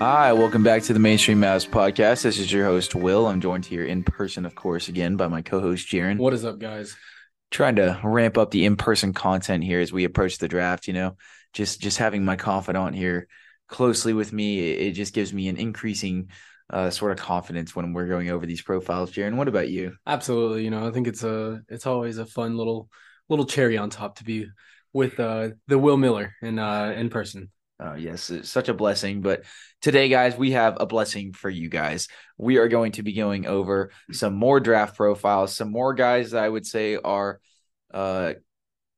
Hi, 0.00 0.32
welcome 0.32 0.62
back 0.62 0.82
to 0.82 0.92
the 0.92 0.98
Mainstream 0.98 1.40
Mavs 1.40 1.68
podcast. 1.68 2.22
This 2.22 2.38
is 2.38 2.52
your 2.52 2.64
host, 2.66 2.94
Will. 2.94 3.26
I'm 3.26 3.40
joined 3.40 3.64
here 3.64 3.84
in 3.84 4.02
person, 4.02 4.44
of 4.44 4.54
course, 4.54 4.88
again 4.88 5.16
by 5.16 5.28
my 5.28 5.40
co 5.40 5.60
host, 5.60 5.88
Jaren. 5.88 6.18
What 6.18 6.34
is 6.34 6.44
up, 6.44 6.58
guys? 6.58 6.96
Trying 7.50 7.76
to 7.76 8.00
ramp 8.02 8.36
up 8.36 8.50
the 8.50 8.64
in 8.64 8.76
person 8.76 9.12
content 9.12 9.62
here 9.62 9.80
as 9.80 9.92
we 9.92 10.04
approach 10.04 10.38
the 10.38 10.48
draft, 10.48 10.88
you 10.88 10.94
know, 10.94 11.16
just 11.52 11.80
just 11.80 11.98
having 11.98 12.24
my 12.24 12.36
confidant 12.36 12.96
here 12.96 13.28
closely 13.68 14.12
with 14.12 14.32
me, 14.32 14.72
it, 14.72 14.88
it 14.88 14.92
just 14.92 15.14
gives 15.14 15.32
me 15.32 15.48
an 15.48 15.56
increasing 15.56 16.28
uh, 16.70 16.90
sort 16.90 17.12
of 17.12 17.18
confidence 17.18 17.76
when 17.76 17.92
we're 17.92 18.08
going 18.08 18.30
over 18.30 18.46
these 18.46 18.62
profiles. 18.62 19.12
Jaren, 19.12 19.36
what 19.36 19.48
about 19.48 19.68
you? 19.68 19.94
Absolutely. 20.06 20.64
You 20.64 20.70
know, 20.70 20.86
I 20.86 20.90
think 20.90 21.06
it's 21.06 21.22
a 21.22 21.62
it's 21.68 21.86
always 21.86 22.18
a 22.18 22.26
fun 22.26 22.56
little 22.56 22.88
little 23.28 23.46
cherry 23.46 23.78
on 23.78 23.90
top 23.90 24.16
to 24.16 24.24
be 24.24 24.46
with 24.92 25.18
uh 25.20 25.50
the 25.68 25.78
Will 25.78 25.96
Miller 25.96 26.34
in 26.42 26.58
uh 26.58 26.94
in 26.96 27.10
person. 27.10 27.50
Uh, 27.80 27.94
yes, 27.94 28.30
it's 28.30 28.48
such 28.48 28.68
a 28.68 28.74
blessing. 28.74 29.20
But 29.20 29.44
today, 29.82 30.08
guys, 30.08 30.36
we 30.36 30.52
have 30.52 30.76
a 30.78 30.86
blessing 30.86 31.32
for 31.32 31.50
you 31.50 31.68
guys. 31.68 32.08
We 32.38 32.58
are 32.58 32.68
going 32.68 32.92
to 32.92 33.02
be 33.02 33.12
going 33.12 33.46
over 33.46 33.90
some 34.12 34.34
more 34.34 34.60
draft 34.60 34.96
profiles, 34.96 35.54
some 35.54 35.72
more 35.72 35.92
guys 35.94 36.30
that 36.30 36.44
I 36.44 36.48
would 36.48 36.66
say 36.66 36.96
are 36.96 37.40
uh, 37.92 38.34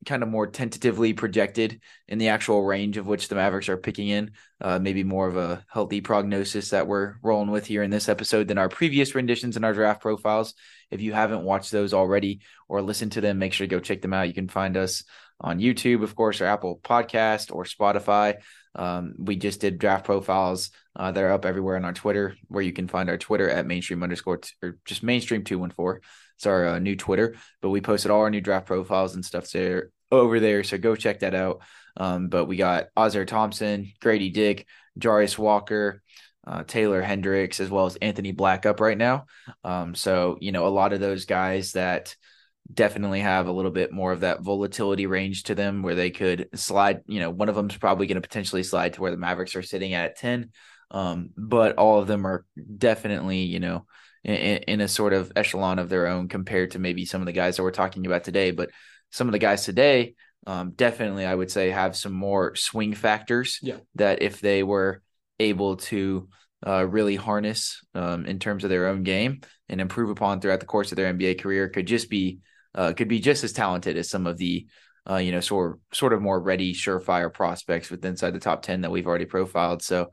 kind 0.04 0.22
of 0.22 0.28
more 0.28 0.46
tentatively 0.46 1.12
projected 1.12 1.80
in 2.06 2.18
the 2.18 2.28
actual 2.28 2.62
range 2.62 2.96
of 2.96 3.06
which 3.06 3.28
the 3.28 3.34
Mavericks 3.34 3.68
are 3.68 3.76
picking 3.76 4.08
in. 4.08 4.30
Uh, 4.60 4.78
maybe 4.78 5.04
more 5.04 5.26
of 5.26 5.36
a 5.36 5.64
healthy 5.68 6.00
prognosis 6.00 6.70
that 6.70 6.86
we're 6.86 7.16
rolling 7.22 7.50
with 7.50 7.66
here 7.66 7.82
in 7.82 7.90
this 7.90 8.08
episode 8.08 8.46
than 8.46 8.58
our 8.58 8.68
previous 8.68 9.14
renditions 9.14 9.56
in 9.56 9.64
our 9.64 9.74
draft 9.74 10.00
profiles. 10.00 10.54
If 10.90 11.00
you 11.00 11.12
haven't 11.12 11.42
watched 11.42 11.72
those 11.72 11.92
already 11.92 12.40
or 12.68 12.82
listened 12.82 13.12
to 13.12 13.20
them, 13.20 13.38
make 13.38 13.52
sure 13.52 13.66
to 13.66 13.70
go 13.74 13.80
check 13.80 14.02
them 14.02 14.12
out. 14.12 14.28
You 14.28 14.34
can 14.34 14.48
find 14.48 14.76
us 14.76 15.02
on 15.40 15.58
YouTube, 15.58 16.02
of 16.02 16.14
course, 16.14 16.40
or 16.40 16.46
Apple 16.46 16.80
Podcast 16.82 17.54
or 17.54 17.64
Spotify. 17.64 18.36
Um, 18.76 19.14
we 19.18 19.36
just 19.36 19.60
did 19.60 19.78
draft 19.78 20.04
profiles 20.04 20.70
uh, 20.94 21.10
that 21.10 21.24
are 21.24 21.32
up 21.32 21.44
everywhere 21.44 21.76
on 21.76 21.84
our 21.84 21.92
Twitter, 21.92 22.36
where 22.48 22.62
you 22.62 22.72
can 22.72 22.88
find 22.88 23.08
our 23.08 23.18
Twitter 23.18 23.50
at 23.50 23.66
mainstream 23.66 24.02
underscore 24.02 24.38
t- 24.38 24.50
or 24.62 24.78
just 24.84 25.02
mainstream 25.02 25.44
two 25.44 25.58
one 25.58 25.70
four. 25.70 26.02
It's 26.36 26.46
our 26.46 26.68
uh, 26.68 26.78
new 26.78 26.96
Twitter, 26.96 27.34
but 27.62 27.70
we 27.70 27.80
posted 27.80 28.10
all 28.10 28.20
our 28.20 28.30
new 28.30 28.42
draft 28.42 28.66
profiles 28.66 29.14
and 29.14 29.24
stuff 29.24 29.50
there 29.50 29.90
over 30.12 30.38
there. 30.38 30.62
So 30.62 30.78
go 30.78 30.94
check 30.94 31.20
that 31.20 31.34
out. 31.34 31.62
Um, 31.96 32.28
but 32.28 32.44
we 32.44 32.56
got 32.56 32.88
Ausar 32.96 33.26
Thompson, 33.26 33.90
Grady 34.00 34.28
Dick, 34.30 34.66
Jarace 35.00 35.38
Walker, 35.38 36.02
uh, 36.46 36.62
Taylor 36.62 37.00
Hendricks, 37.00 37.58
as 37.58 37.70
well 37.70 37.86
as 37.86 37.96
Anthony 37.96 38.32
Black 38.32 38.66
up 38.66 38.80
right 38.80 38.98
now. 38.98 39.24
Um, 39.64 39.94
so 39.94 40.36
you 40.40 40.52
know 40.52 40.66
a 40.66 40.68
lot 40.68 40.92
of 40.92 41.00
those 41.00 41.24
guys 41.24 41.72
that 41.72 42.14
definitely 42.72 43.20
have 43.20 43.46
a 43.46 43.52
little 43.52 43.70
bit 43.70 43.92
more 43.92 44.12
of 44.12 44.20
that 44.20 44.40
volatility 44.40 45.06
range 45.06 45.44
to 45.44 45.54
them 45.54 45.82
where 45.82 45.94
they 45.94 46.10
could 46.10 46.48
slide. 46.54 47.02
You 47.06 47.20
know, 47.20 47.30
one 47.30 47.48
of 47.48 47.54
them's 47.54 47.76
probably 47.76 48.06
going 48.06 48.16
to 48.16 48.26
potentially 48.26 48.62
slide 48.62 48.94
to 48.94 49.00
where 49.00 49.10
the 49.10 49.16
Mavericks 49.16 49.56
are 49.56 49.62
sitting 49.62 49.94
at 49.94 50.16
10. 50.16 50.50
Um, 50.90 51.30
but 51.36 51.76
all 51.76 52.00
of 52.00 52.06
them 52.06 52.26
are 52.26 52.44
definitely, 52.78 53.40
you 53.40 53.60
know, 53.60 53.86
in, 54.24 54.34
in, 54.34 54.80
a 54.80 54.88
sort 54.88 55.12
of 55.12 55.32
echelon 55.34 55.78
of 55.78 55.88
their 55.88 56.06
own 56.06 56.28
compared 56.28 56.72
to 56.72 56.78
maybe 56.78 57.04
some 57.04 57.20
of 57.22 57.26
the 57.26 57.32
guys 57.32 57.56
that 57.56 57.62
we're 57.62 57.70
talking 57.70 58.06
about 58.06 58.24
today. 58.24 58.50
But 58.50 58.70
some 59.10 59.28
of 59.28 59.32
the 59.32 59.38
guys 59.38 59.64
today, 59.64 60.14
um, 60.46 60.72
definitely, 60.72 61.26
I 61.26 61.34
would 61.34 61.50
say, 61.50 61.70
have 61.70 61.96
some 61.96 62.12
more 62.12 62.54
swing 62.54 62.94
factors 62.94 63.58
yeah. 63.62 63.76
that 63.96 64.22
if 64.22 64.40
they 64.40 64.62
were 64.62 65.02
able 65.40 65.76
to 65.76 66.28
uh, 66.66 66.86
really 66.86 67.16
harness 67.16 67.84
um, 67.94 68.26
in 68.26 68.38
terms 68.38 68.64
of 68.64 68.70
their 68.70 68.86
own 68.86 69.02
game 69.02 69.40
and 69.68 69.80
improve 69.80 70.10
upon 70.10 70.40
throughout 70.40 70.60
the 70.60 70.66
course 70.66 70.92
of 70.92 70.96
their 70.96 71.12
NBA 71.12 71.40
career, 71.40 71.68
could 71.68 71.86
just 71.86 72.08
be 72.08 72.38
uh, 72.76 72.92
could 72.92 73.08
be 73.08 73.18
just 73.18 73.42
as 73.42 73.52
talented 73.52 73.96
as 73.96 74.08
some 74.08 74.26
of 74.28 74.36
the 74.36 74.66
uh, 75.10 75.16
you 75.16 75.32
know 75.32 75.40
sort 75.40 75.80
sort 75.92 76.12
of 76.12 76.22
more 76.22 76.40
ready, 76.40 76.74
surefire 76.74 77.32
prospects 77.32 77.90
with 77.90 78.04
inside 78.04 78.34
the 78.34 78.40
top 78.40 78.62
ten 78.62 78.82
that 78.82 78.90
we've 78.90 79.06
already 79.06 79.24
profiled. 79.24 79.82
So, 79.82 80.10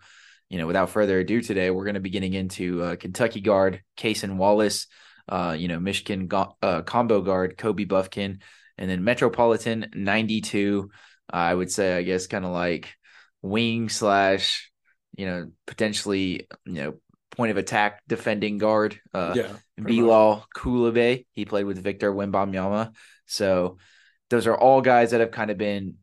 you 0.50 0.58
know, 0.58 0.68
without 0.68 0.90
further 0.90 1.20
ado, 1.20 1.42
today 1.42 1.70
we're 1.70 1.86
going 1.86 1.96
to 1.96 2.00
be 2.00 2.10
getting 2.10 2.34
into 2.34 2.82
uh, 2.82 2.96
Kentucky 2.96 3.42
guard 3.42 3.82
Cason 3.98 4.38
Wallace, 4.38 4.88
uh, 5.28 5.56
you 5.58 5.68
know, 5.68 5.80
Michigan 5.80 6.28
go- 6.28 6.56
uh, 6.62 6.82
combo 6.82 7.22
guard 7.22 7.58
Kobe 7.58 7.86
Bufkin, 7.86 8.40
and 8.78 8.90
then 8.90 9.04
Metropolitan 9.04 9.90
ninety 9.94 10.42
two. 10.42 10.90
I 11.30 11.54
would 11.54 11.72
say, 11.72 11.98
I 11.98 12.04
guess, 12.04 12.28
kind 12.28 12.46
of 12.46 12.52
like 12.52 12.94
wing 13.42 13.90
slash, 13.90 14.72
you 15.18 15.26
know, 15.26 15.52
potentially, 15.66 16.48
you 16.66 16.74
know, 16.74 16.94
point 17.36 17.52
of 17.52 17.58
attack 17.58 18.02
defending 18.08 18.58
guard. 18.58 19.00
Uh, 19.14 19.34
yeah, 19.36 19.54
Bilal 19.78 20.46
Coulibaly. 20.56 21.26
He 21.34 21.46
played 21.46 21.66
with 21.66 21.84
Victor 21.84 22.14
Wembanyama. 22.14 22.94
So 23.26 23.78
those 24.30 24.48
are 24.48 24.56
all 24.58 24.82
guys 24.82 25.12
that 25.12 25.20
have 25.20 25.32
kind 25.32 25.52
of 25.52 25.58
been, 25.58 25.96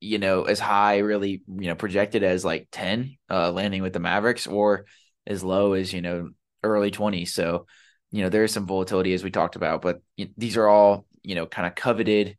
you 0.00 0.18
know, 0.18 0.44
as 0.44 0.60
high, 0.60 0.98
really, 0.98 1.42
you 1.46 1.68
know, 1.68 1.74
projected 1.74 2.22
as 2.22 2.44
like 2.44 2.68
10, 2.72 3.16
uh, 3.30 3.52
landing 3.52 3.82
with 3.82 3.92
the 3.92 4.00
Mavericks 4.00 4.46
or 4.46 4.86
as 5.26 5.44
low 5.44 5.74
as, 5.74 5.92
you 5.92 6.00
know, 6.00 6.30
early 6.62 6.90
20s. 6.90 7.28
So, 7.28 7.66
you 8.10 8.22
know, 8.22 8.28
there 8.28 8.44
is 8.44 8.52
some 8.52 8.66
volatility 8.66 9.12
as 9.12 9.22
we 9.22 9.30
talked 9.30 9.56
about, 9.56 9.82
but 9.82 10.00
these 10.36 10.56
are 10.56 10.66
all, 10.66 11.06
you 11.22 11.34
know, 11.34 11.46
kind 11.46 11.66
of 11.66 11.74
coveted 11.74 12.36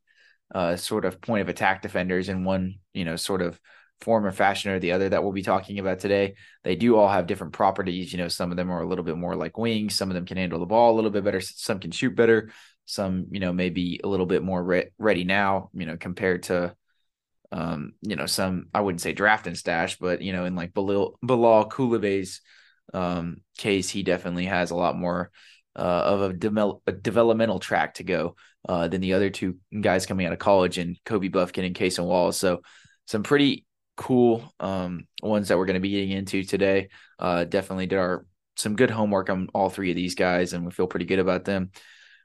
uh, 0.54 0.76
sort 0.76 1.06
of 1.06 1.22
point 1.22 1.42
of 1.42 1.50
attack 1.50 1.82
defenders 1.82 2.30
and 2.30 2.46
one, 2.46 2.76
you 2.94 3.06
know, 3.06 3.16
sort 3.16 3.42
of 3.42 3.60
form 4.02 4.26
or 4.26 4.32
fashion 4.32 4.72
or 4.72 4.80
the 4.80 4.94
other 4.94 5.10
that 5.10 5.24
we'll 5.24 5.34
be 5.34 5.42
talking 5.42 5.80
about 5.80 6.00
today. 6.00 6.36
They 6.64 6.76
do 6.76 6.96
all 6.96 7.10
have 7.10 7.28
different 7.28 7.54
properties. 7.54 8.12
You 8.12 8.20
know, 8.20 8.28
some 8.28 8.52
of 8.52 8.58
them 8.58 8.72
are 8.72 8.82
a 8.82 8.88
little 8.88 9.04
bit 9.04 9.18
more 9.18 9.36
like 9.36 9.58
wings, 9.58 9.96
some 9.96 10.10
of 10.10 10.16
them 10.16 10.26
can 10.26 10.38
handle 10.38 10.60
the 10.60 10.66
ball 10.66 10.94
a 10.94 10.96
little 10.96 11.12
bit 11.12 11.24
better, 11.24 11.42
some 11.42 11.80
can 11.80 11.92
shoot 11.92 12.16
better, 12.16 12.52
some, 12.86 13.28
you 13.32 13.40
know, 13.40 13.54
maybe 13.54 14.00
a 14.04 14.08
little 14.08 14.26
bit 14.26 14.44
more 14.44 14.64
re- 14.64 14.90
ready 14.98 15.24
now, 15.24 15.70
you 15.74 15.86
know, 15.86 15.98
compared 15.98 16.44
to 16.44 16.76
um, 17.52 17.94
you 18.02 18.16
know, 18.16 18.28
some 18.28 18.68
I 18.74 18.82
wouldn't 18.82 19.02
say 19.02 19.14
draft 19.14 19.48
and 19.48 19.58
stash, 19.58 19.98
but 19.98 20.22
you 20.22 20.34
know, 20.34 20.46
in 20.46 20.56
like 20.56 20.74
Bilal, 20.74 21.18
Bilal 21.24 21.70
Coulibaly's 21.70 22.42
um 22.94 23.38
case, 23.58 23.90
he 23.90 24.04
definitely 24.04 24.46
has 24.46 24.72
a 24.72 24.76
lot 24.76 24.98
more 24.98 25.32
uh, 25.76 25.80
of 25.80 26.22
a, 26.22 26.34
de- 26.34 26.80
a, 26.88 26.92
developmental 26.92 27.60
track 27.60 27.96
to 27.96 28.04
go 28.04 28.36
uh, 28.68 28.88
than 28.88 29.02
the 29.02 29.14
other 29.14 29.30
two 29.30 29.58
guys 29.80 30.06
coming 30.06 30.26
out 30.26 30.34
of 30.34 30.40
college 30.40 30.78
and 30.78 30.98
Kobe 31.06 31.30
Bufkin 31.30 31.66
and 31.66 31.76
Cason 31.76 32.06
Wallace. 32.06 32.38
So 32.38 32.62
some 33.06 33.24
pretty 33.24 33.66
cool 34.00 34.54
um, 34.62 35.06
ones 35.22 35.50
that 35.50 35.58
we're 35.58 35.66
going 35.66 35.74
to 35.74 35.82
be 35.82 35.92
getting 35.92 36.12
into 36.12 36.42
today. 36.44 36.88
Uh, 37.20 37.44
definitely 37.44 37.86
did 37.86 38.00
our 38.00 38.26
some 38.56 38.78
good 38.78 38.90
homework 38.90 39.30
on 39.30 39.50
all 39.54 39.70
three 39.70 39.90
of 39.90 39.96
these 39.98 40.16
guys, 40.16 40.54
and 40.54 40.66
we 40.66 40.72
feel 40.72 40.88
pretty 40.88 41.06
good 41.06 41.20
about 41.20 41.44
them. 41.44 41.72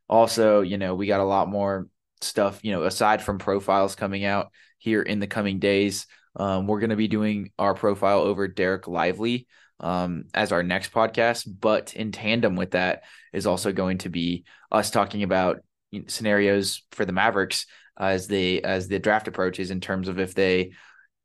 Also, 0.08 0.60
you 0.60 0.78
know, 0.78 0.94
we 0.94 1.08
got 1.08 1.20
a 1.20 1.24
lot 1.24 1.48
more 1.48 1.88
stuff, 2.20 2.60
you 2.62 2.70
know, 2.70 2.84
aside 2.84 3.22
from 3.22 3.38
profiles 3.38 3.96
coming 3.96 4.24
out 4.24 4.52
here 4.78 5.02
in 5.02 5.18
the 5.18 5.26
coming 5.26 5.58
days. 5.58 6.06
Um, 6.36 6.68
we're 6.68 6.78
going 6.78 6.90
to 6.90 6.96
be 6.96 7.08
doing 7.08 7.50
our 7.58 7.74
profile 7.74 8.20
over 8.20 8.48
Dereck 8.48 8.86
Lively 8.86 9.48
um, 9.80 10.26
as 10.32 10.52
our 10.52 10.62
next 10.62 10.92
podcast, 10.92 11.48
but 11.60 11.94
in 11.94 12.12
tandem 12.12 12.54
with 12.54 12.70
that 12.72 13.02
is 13.32 13.46
also 13.48 13.72
going 13.72 13.98
to 13.98 14.08
be 14.08 14.44
us 14.70 14.92
talking 14.92 15.24
about 15.24 15.58
scenarios 16.06 16.82
for 16.93 17.04
the 17.04 17.12
Mavericks 17.12 17.66
as 17.99 18.28
they 18.28 18.60
as 18.62 18.87
the 18.87 19.00
draft 19.00 19.26
approaches 19.26 19.72
in 19.72 19.81
terms 19.81 20.06
of 20.06 20.20
if 20.20 20.34
they 20.34 20.72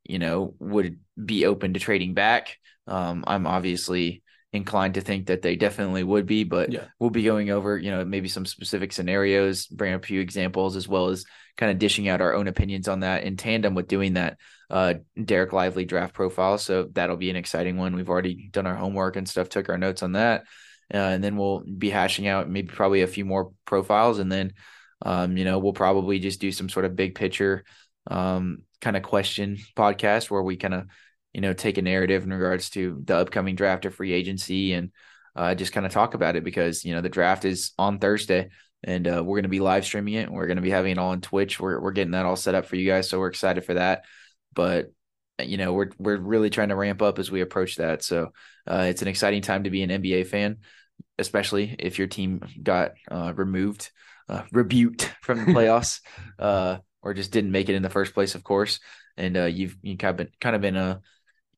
you 0.09 0.19
know, 0.19 0.55
would 0.59 0.99
be 1.23 1.45
open 1.45 1.73
to 1.73 1.79
trading 1.79 2.13
back. 2.13 2.57
Um, 2.87 3.23
I'm 3.27 3.45
obviously 3.45 4.23
inclined 4.51 4.95
to 4.95 5.01
think 5.01 5.27
that 5.27 5.43
they 5.43 5.55
definitely 5.55 6.03
would 6.03 6.25
be, 6.25 6.43
but 6.43 6.71
yeah. 6.71 6.85
we'll 6.99 7.11
be 7.11 7.23
going 7.23 7.51
over, 7.51 7.77
you 7.77 7.91
know, 7.91 8.03
maybe 8.03 8.27
some 8.27 8.45
specific 8.45 8.91
scenarios, 8.91 9.67
bring 9.67 9.93
up 9.93 10.03
a 10.03 10.07
few 10.07 10.21
examples, 10.21 10.75
as 10.75 10.87
well 10.87 11.09
as 11.09 11.25
kind 11.55 11.71
of 11.71 11.77
dishing 11.77 12.07
out 12.07 12.21
our 12.21 12.33
own 12.33 12.47
opinions 12.47 12.87
on 12.87 13.01
that 13.01 13.23
in 13.23 13.37
tandem 13.37 13.75
with 13.75 13.87
doing 13.87 14.13
that 14.13 14.37
uh, 14.71 14.95
Dereck 15.17 15.51
Lively 15.51 15.85
draft 15.85 16.15
profile. 16.15 16.57
So 16.57 16.89
that'll 16.91 17.17
be 17.17 17.29
an 17.29 17.35
exciting 17.35 17.77
one. 17.77 17.95
We've 17.95 18.09
already 18.09 18.49
done 18.51 18.65
our 18.65 18.75
homework 18.75 19.15
and 19.15 19.29
stuff, 19.29 19.49
took 19.49 19.69
our 19.69 19.77
notes 19.77 20.01
on 20.01 20.13
that. 20.13 20.45
Uh, 20.91 20.97
and 20.97 21.23
then 21.23 21.37
we'll 21.37 21.59
be 21.59 21.91
hashing 21.91 22.27
out 22.27 22.49
maybe 22.49 22.69
probably 22.69 23.03
a 23.03 23.07
few 23.07 23.25
more 23.25 23.51
profiles. 23.65 24.17
And 24.17 24.31
then, 24.31 24.53
um, 25.03 25.37
you 25.37 25.45
know, 25.45 25.59
we'll 25.59 25.73
probably 25.73 26.17
just 26.17 26.41
do 26.41 26.51
some 26.51 26.69
sort 26.69 26.85
of 26.85 26.95
big 26.95 27.13
picture 27.13 27.63
um, 28.07 28.63
kind 28.81 28.97
of 28.97 29.03
question 29.03 29.57
podcast 29.75 30.29
where 30.29 30.43
we 30.43 30.57
kind 30.57 30.73
of 30.73 30.87
you 31.33 31.41
know 31.41 31.53
take 31.53 31.77
a 31.77 31.81
narrative 31.81 32.23
in 32.23 32.33
regards 32.33 32.69
to 32.71 33.01
the 33.03 33.17
upcoming 33.17 33.55
draft 33.55 33.85
or 33.85 33.91
free 33.91 34.13
agency 34.13 34.73
and 34.73 34.91
uh, 35.35 35.55
just 35.55 35.73
kind 35.73 35.85
of 35.85 35.91
talk 35.91 36.13
about 36.13 36.35
it 36.35 36.43
because 36.43 36.83
you 36.83 36.93
know 36.93 37.01
the 37.01 37.09
draft 37.09 37.45
is 37.45 37.71
on 37.77 37.99
Thursday 37.99 38.49
and 38.83 39.07
uh, 39.07 39.21
we're 39.23 39.35
going 39.35 39.43
to 39.43 39.49
be 39.49 39.59
live 39.59 39.85
streaming 39.85 40.13
it. 40.13 40.31
We're 40.31 40.47
going 40.47 40.57
to 40.57 40.61
be 40.61 40.69
having 40.69 40.93
it 40.93 40.97
all 40.97 41.11
on 41.11 41.21
Twitch. 41.21 41.59
We're 41.59 41.79
we're 41.79 41.91
getting 41.91 42.11
that 42.11 42.25
all 42.25 42.35
set 42.35 42.55
up 42.55 42.65
for 42.65 42.75
you 42.75 42.87
guys, 42.87 43.09
so 43.09 43.19
we're 43.19 43.27
excited 43.27 43.65
for 43.65 43.75
that. 43.75 44.05
But 44.53 44.91
you 45.39 45.57
know, 45.57 45.73
we're 45.73 45.89
we're 45.97 46.17
really 46.17 46.49
trying 46.49 46.69
to 46.69 46.75
ramp 46.75 47.01
up 47.01 47.19
as 47.19 47.31
we 47.31 47.41
approach 47.41 47.75
that. 47.75 48.03
So 48.03 48.31
uh, 48.67 48.85
it's 48.89 49.01
an 49.01 49.07
exciting 49.07 49.41
time 49.41 49.63
to 49.63 49.69
be 49.69 49.83
an 49.83 49.89
NBA 49.89 50.27
fan, 50.27 50.57
especially 51.17 51.75
if 51.79 51.97
your 51.97 52.07
team 52.07 52.41
got 52.61 52.93
uh, 53.09 53.33
removed, 53.35 53.91
uh, 54.27 54.43
rebuked 54.51 55.13
from 55.21 55.39
the 55.39 55.51
playoffs, 55.51 56.01
uh, 56.37 56.77
or 57.01 57.13
just 57.13 57.31
didn't 57.31 57.51
make 57.51 57.69
it 57.69 57.75
in 57.75 57.81
the 57.81 57.89
first 57.89 58.13
place, 58.13 58.35
of 58.35 58.43
course. 58.43 58.79
And 59.17 59.37
uh, 59.37 59.45
you've 59.45 59.75
you 59.81 59.97
kind 59.97 60.11
of 60.11 60.17
been 60.17 60.29
kind 60.39 60.55
of 60.55 60.61
been 60.61 60.77
uh, 60.77 60.99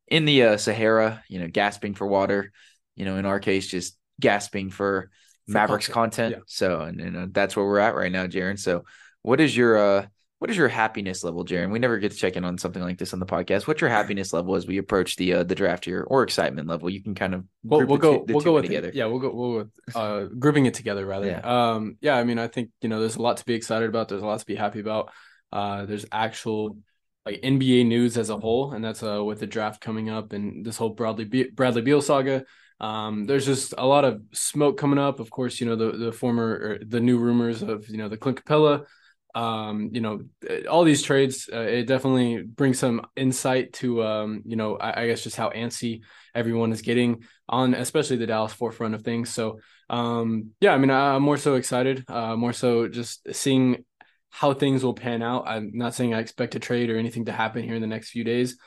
in 0.08 0.26
the 0.26 0.44
uh, 0.44 0.58
Sahara, 0.58 1.24
you 1.30 1.40
know, 1.40 1.48
gasping 1.48 1.94
for 1.94 2.08
water. 2.08 2.52
You 2.96 3.06
know, 3.06 3.18
in 3.18 3.26
our 3.26 3.40
case, 3.40 3.68
just 3.68 3.98
gasping 4.20 4.70
for, 4.70 5.10
for 5.48 5.52
Mavericks 5.52 5.88
content. 5.88 6.34
content. 6.34 6.36
Yeah. 6.36 6.44
So, 6.48 6.82
and, 6.82 7.02
and 7.02 7.18
uh, 7.18 7.28
that's 7.32 7.56
where 7.56 7.66
we're 7.66 7.80
at 7.80 7.96
right 7.96 8.12
now, 8.12 8.28
Jaren. 8.28 8.60
So, 8.60 8.84
what 9.22 9.40
is 9.40 9.56
your 9.56 9.78
uh, 9.78 10.06
what 10.42 10.50
is 10.50 10.58
your 10.58 10.70
happiness 10.70 11.24
level, 11.24 11.46
Jaren? 11.46 11.72
We 11.72 11.78
never 11.78 12.00
get 12.00 12.12
to 12.14 12.18
check 12.18 12.36
in 12.36 12.44
on 12.44 12.58
something 12.58 12.82
like 12.82 12.98
this 12.98 13.14
on 13.14 13.20
the 13.20 13.28
podcast. 13.28 13.68
What's 13.68 13.80
your 13.80 13.92
happiness 13.92 14.34
level 14.34 14.56
as 14.56 14.66
we 14.66 14.80
approach 14.80 15.16
the 15.16 15.34
uh, 15.34 15.44
the 15.44 15.54
draft 15.54 15.86
here, 15.86 16.04
or 16.08 16.24
excitement 16.24 16.68
level? 16.68 16.90
You 16.90 17.04
can 17.04 17.14
kind 17.14 17.36
of 17.36 17.46
we'll, 17.64 17.86
we'll 17.86 18.00
go 18.00 18.26
we'll 18.28 18.42
go 18.42 18.54
with 18.54 18.66
together. 18.66 18.88
It. 18.88 18.96
Yeah, 18.96 19.06
we'll 19.06 19.20
go 19.20 19.32
we'll 19.32 19.52
with 19.52 19.96
uh, 19.96 20.24
grouping 20.24 20.66
it 20.66 20.74
together 20.74 21.06
rather. 21.06 21.28
Yeah. 21.28 21.42
Um, 21.74 21.98
yeah. 22.02 22.16
I 22.16 22.24
mean, 22.24 22.40
I 22.40 22.48
think 22.48 22.72
you 22.82 22.90
know 22.90 23.00
there's 23.00 23.18
a 23.18 23.22
lot 23.22 23.38
to 23.38 23.46
be 23.46 23.54
excited 23.54 23.88
about. 23.88 24.10
There's 24.10 24.24
a 24.24 24.26
lot 24.26 24.40
to 24.40 24.46
be 24.48 24.56
happy 24.56 24.80
about. 24.80 25.12
Uh, 25.52 25.86
there's 25.86 26.06
actual 26.12 26.78
like 27.26 27.42
NBA 27.42 27.86
news 27.86 28.18
as 28.18 28.30
a 28.30 28.38
whole, 28.38 28.74
and 28.74 28.84
that's 28.84 29.04
uh 29.04 29.24
with 29.24 29.40
the 29.40 29.48
draft 29.48 29.82
coming 29.82 30.10
up 30.10 30.34
and 30.34 30.66
this 30.66 30.78
whole 30.78 30.90
Bradley 30.90 31.26
Be- 31.26 31.52
Bradley 31.52 31.82
Beal 31.82 32.02
saga. 32.02 32.46
Um, 32.80 33.26
there's 33.26 33.46
just 33.46 33.76
a 33.78 33.86
lot 33.86 34.06
of 34.06 34.24
smoke 34.34 34.78
coming 34.78 34.98
up. 34.98 35.20
Of 35.20 35.30
course, 35.30 35.60
you 35.60 35.68
know 35.68 35.76
the 35.76 35.98
the 35.98 36.12
former 36.12 36.80
the 36.84 37.00
new 37.00 37.18
rumors 37.20 37.62
of 37.62 37.88
you 37.90 37.98
know 37.98 38.10
the 38.10 38.18
Clint 38.18 38.44
Capela 38.44 38.86
um, 39.34 39.90
you 39.94 40.02
know, 40.02 40.22
all 40.70 40.84
these 40.84 41.02
trades, 41.02 41.50
uh, 41.52 41.60
it 41.60 41.84
definitely 41.84 42.44
brings 42.44 42.80
some 42.80 43.06
insight 43.16 43.74
to, 43.74 44.04
um, 44.04 44.42
you 44.46 44.56
know, 44.56 44.76
I, 44.76 45.04
I, 45.04 45.08
guess 45.08 45.24
just 45.24 45.38
how 45.38 45.50
antsy 45.52 46.02
everyone 46.36 46.72
is 46.72 46.82
getting 46.82 47.24
on, 47.48 47.74
especially 47.74 48.18
the 48.18 48.28
Dallas 48.28 48.52
forefront 48.54 48.94
of 48.94 49.04
things. 49.04 49.30
So, 49.30 49.60
um, 49.90 50.50
yeah, 50.60 50.74
I 50.74 50.78
mean, 50.78 50.90
I, 50.90 51.16
am 51.16 51.24
more 51.24 51.38
so 51.38 51.56
excited, 51.56 52.04
uh, 52.10 52.36
more 52.36 52.54
so 52.54 52.88
just 52.88 53.34
seeing 53.34 53.86
how 54.32 54.54
things 54.54 54.84
will 54.84 54.94
pan 54.94 55.22
out. 55.22 55.44
I'm 55.48 55.72
not 55.74 55.94
saying 55.94 56.14
I 56.14 56.20
expect 56.20 56.56
a 56.56 56.60
trade 56.60 56.90
or 56.90 56.98
anything 56.98 57.26
to 57.26 57.32
happen 57.32 57.64
here 57.64 57.76
in 57.76 57.82
the 57.82 57.88
next 57.88 58.10
few 58.10 58.24
days, 58.24 58.58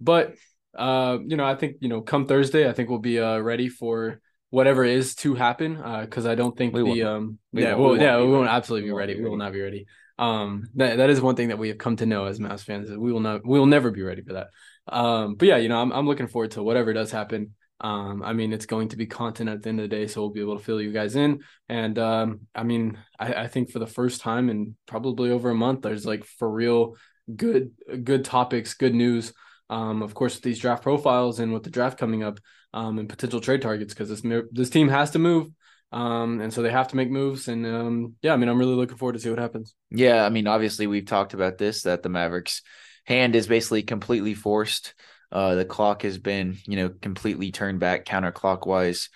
but, 0.00 0.34
uh, 0.76 1.18
you 1.26 1.36
know, 1.36 1.44
I 1.44 1.56
think, 1.56 1.76
you 1.80 1.88
know, 1.88 2.00
come 2.00 2.26
Thursday, 2.26 2.68
I 2.68 2.72
think 2.72 2.88
we'll 2.88 2.98
be 2.98 3.18
uh, 3.18 3.38
ready 3.38 3.68
for 3.68 4.20
whatever 4.54 4.84
is 4.84 5.16
to 5.16 5.34
happen 5.34 5.74
because 6.02 6.26
uh, 6.26 6.30
I 6.30 6.36
don't 6.36 6.56
think 6.56 6.74
we 6.74 6.84
the 6.84 7.02
um 7.02 7.38
we 7.52 7.62
yeah 7.62 7.74
well 7.74 8.00
yeah 8.00 8.18
we 8.18 8.28
won't 8.28 8.48
absolutely 8.48 8.88
be 8.88 8.92
ready. 8.92 9.20
We 9.20 9.28
will 9.28 9.36
not 9.36 9.52
be 9.52 9.60
ready. 9.60 9.86
Um, 10.16 10.68
that 10.76 10.98
that 10.98 11.10
is 11.10 11.20
one 11.20 11.34
thing 11.34 11.48
that 11.48 11.58
we 11.58 11.68
have 11.68 11.78
come 11.78 11.96
to 11.96 12.06
know 12.06 12.26
as 12.26 12.38
Mavs 12.38 12.60
fans. 12.60 12.88
Is 12.88 12.96
we 12.96 13.12
will 13.12 13.18
not 13.18 13.44
we 13.44 13.58
will 13.58 13.66
never 13.66 13.90
be 13.90 14.02
ready 14.02 14.22
for 14.22 14.34
that. 14.34 14.46
Um, 14.86 15.34
but 15.34 15.48
yeah, 15.48 15.56
you 15.56 15.68
know, 15.68 15.82
I'm 15.82 15.92
I'm 15.92 16.06
looking 16.06 16.28
forward 16.28 16.52
to 16.52 16.62
whatever 16.62 16.92
does 16.92 17.10
happen. 17.10 17.54
Um, 17.84 18.22
I 18.22 18.32
mean, 18.32 18.54
it's 18.54 18.64
going 18.64 18.88
to 18.88 18.96
be 18.96 19.04
content 19.06 19.50
at 19.50 19.62
the 19.62 19.68
end 19.68 19.78
of 19.78 19.90
the 19.90 19.94
day, 19.94 20.06
so 20.06 20.22
we'll 20.22 20.30
be 20.30 20.40
able 20.40 20.56
to 20.56 20.64
fill 20.64 20.80
you 20.80 20.90
guys 20.90 21.16
in. 21.16 21.40
And 21.68 21.98
um, 21.98 22.40
I 22.54 22.62
mean, 22.62 22.96
I, 23.18 23.34
I 23.34 23.46
think 23.46 23.70
for 23.70 23.78
the 23.78 23.86
first 23.86 24.22
time 24.22 24.48
in 24.48 24.74
probably 24.86 25.30
over 25.30 25.50
a 25.50 25.54
month, 25.54 25.82
there's 25.82 26.06
like 26.06 26.24
for 26.24 26.50
real 26.50 26.96
good 27.36 27.72
good 28.02 28.24
topics, 28.24 28.72
good 28.72 28.94
news. 28.94 29.34
Um, 29.68 30.00
of 30.00 30.14
course, 30.14 30.34
with 30.34 30.44
these 30.44 30.60
draft 30.60 30.82
profiles 30.82 31.40
and 31.40 31.52
with 31.52 31.62
the 31.62 31.68
draft 31.68 31.98
coming 31.98 32.22
up, 32.22 32.40
um, 32.72 32.98
and 32.98 33.06
potential 33.06 33.42
trade 33.42 33.60
targets, 33.60 33.92
because 33.92 34.08
this 34.08 34.22
this 34.50 34.70
team 34.70 34.88
has 34.88 35.10
to 35.10 35.18
move. 35.18 35.48
Um, 35.92 36.40
and 36.40 36.52
so 36.52 36.62
they 36.62 36.70
have 36.70 36.88
to 36.88 36.96
make 36.96 37.10
moves. 37.10 37.48
And 37.48 37.66
um, 37.66 38.14
yeah, 38.22 38.32
I 38.32 38.36
mean, 38.36 38.48
I'm 38.48 38.58
really 38.58 38.76
looking 38.76 38.96
forward 38.96 39.12
to 39.12 39.20
see 39.20 39.28
what 39.28 39.38
happens. 39.38 39.74
Yeah, 39.90 40.24
I 40.24 40.30
mean, 40.30 40.46
obviously 40.46 40.86
we've 40.86 41.06
talked 41.06 41.34
about 41.34 41.58
this 41.58 41.82
that 41.82 42.02
the 42.02 42.08
Mavericks 42.08 42.62
hand 43.04 43.36
is 43.36 43.46
basically 43.46 43.82
completely 43.82 44.32
forced. 44.32 44.94
Uh, 45.34 45.56
the 45.56 45.64
clock 45.64 46.02
has 46.02 46.16
been, 46.16 46.56
you 46.64 46.76
know, 46.76 46.88
completely 46.88 47.50
turned 47.50 47.80
back 47.80 48.04
counterclockwise. 48.04 49.08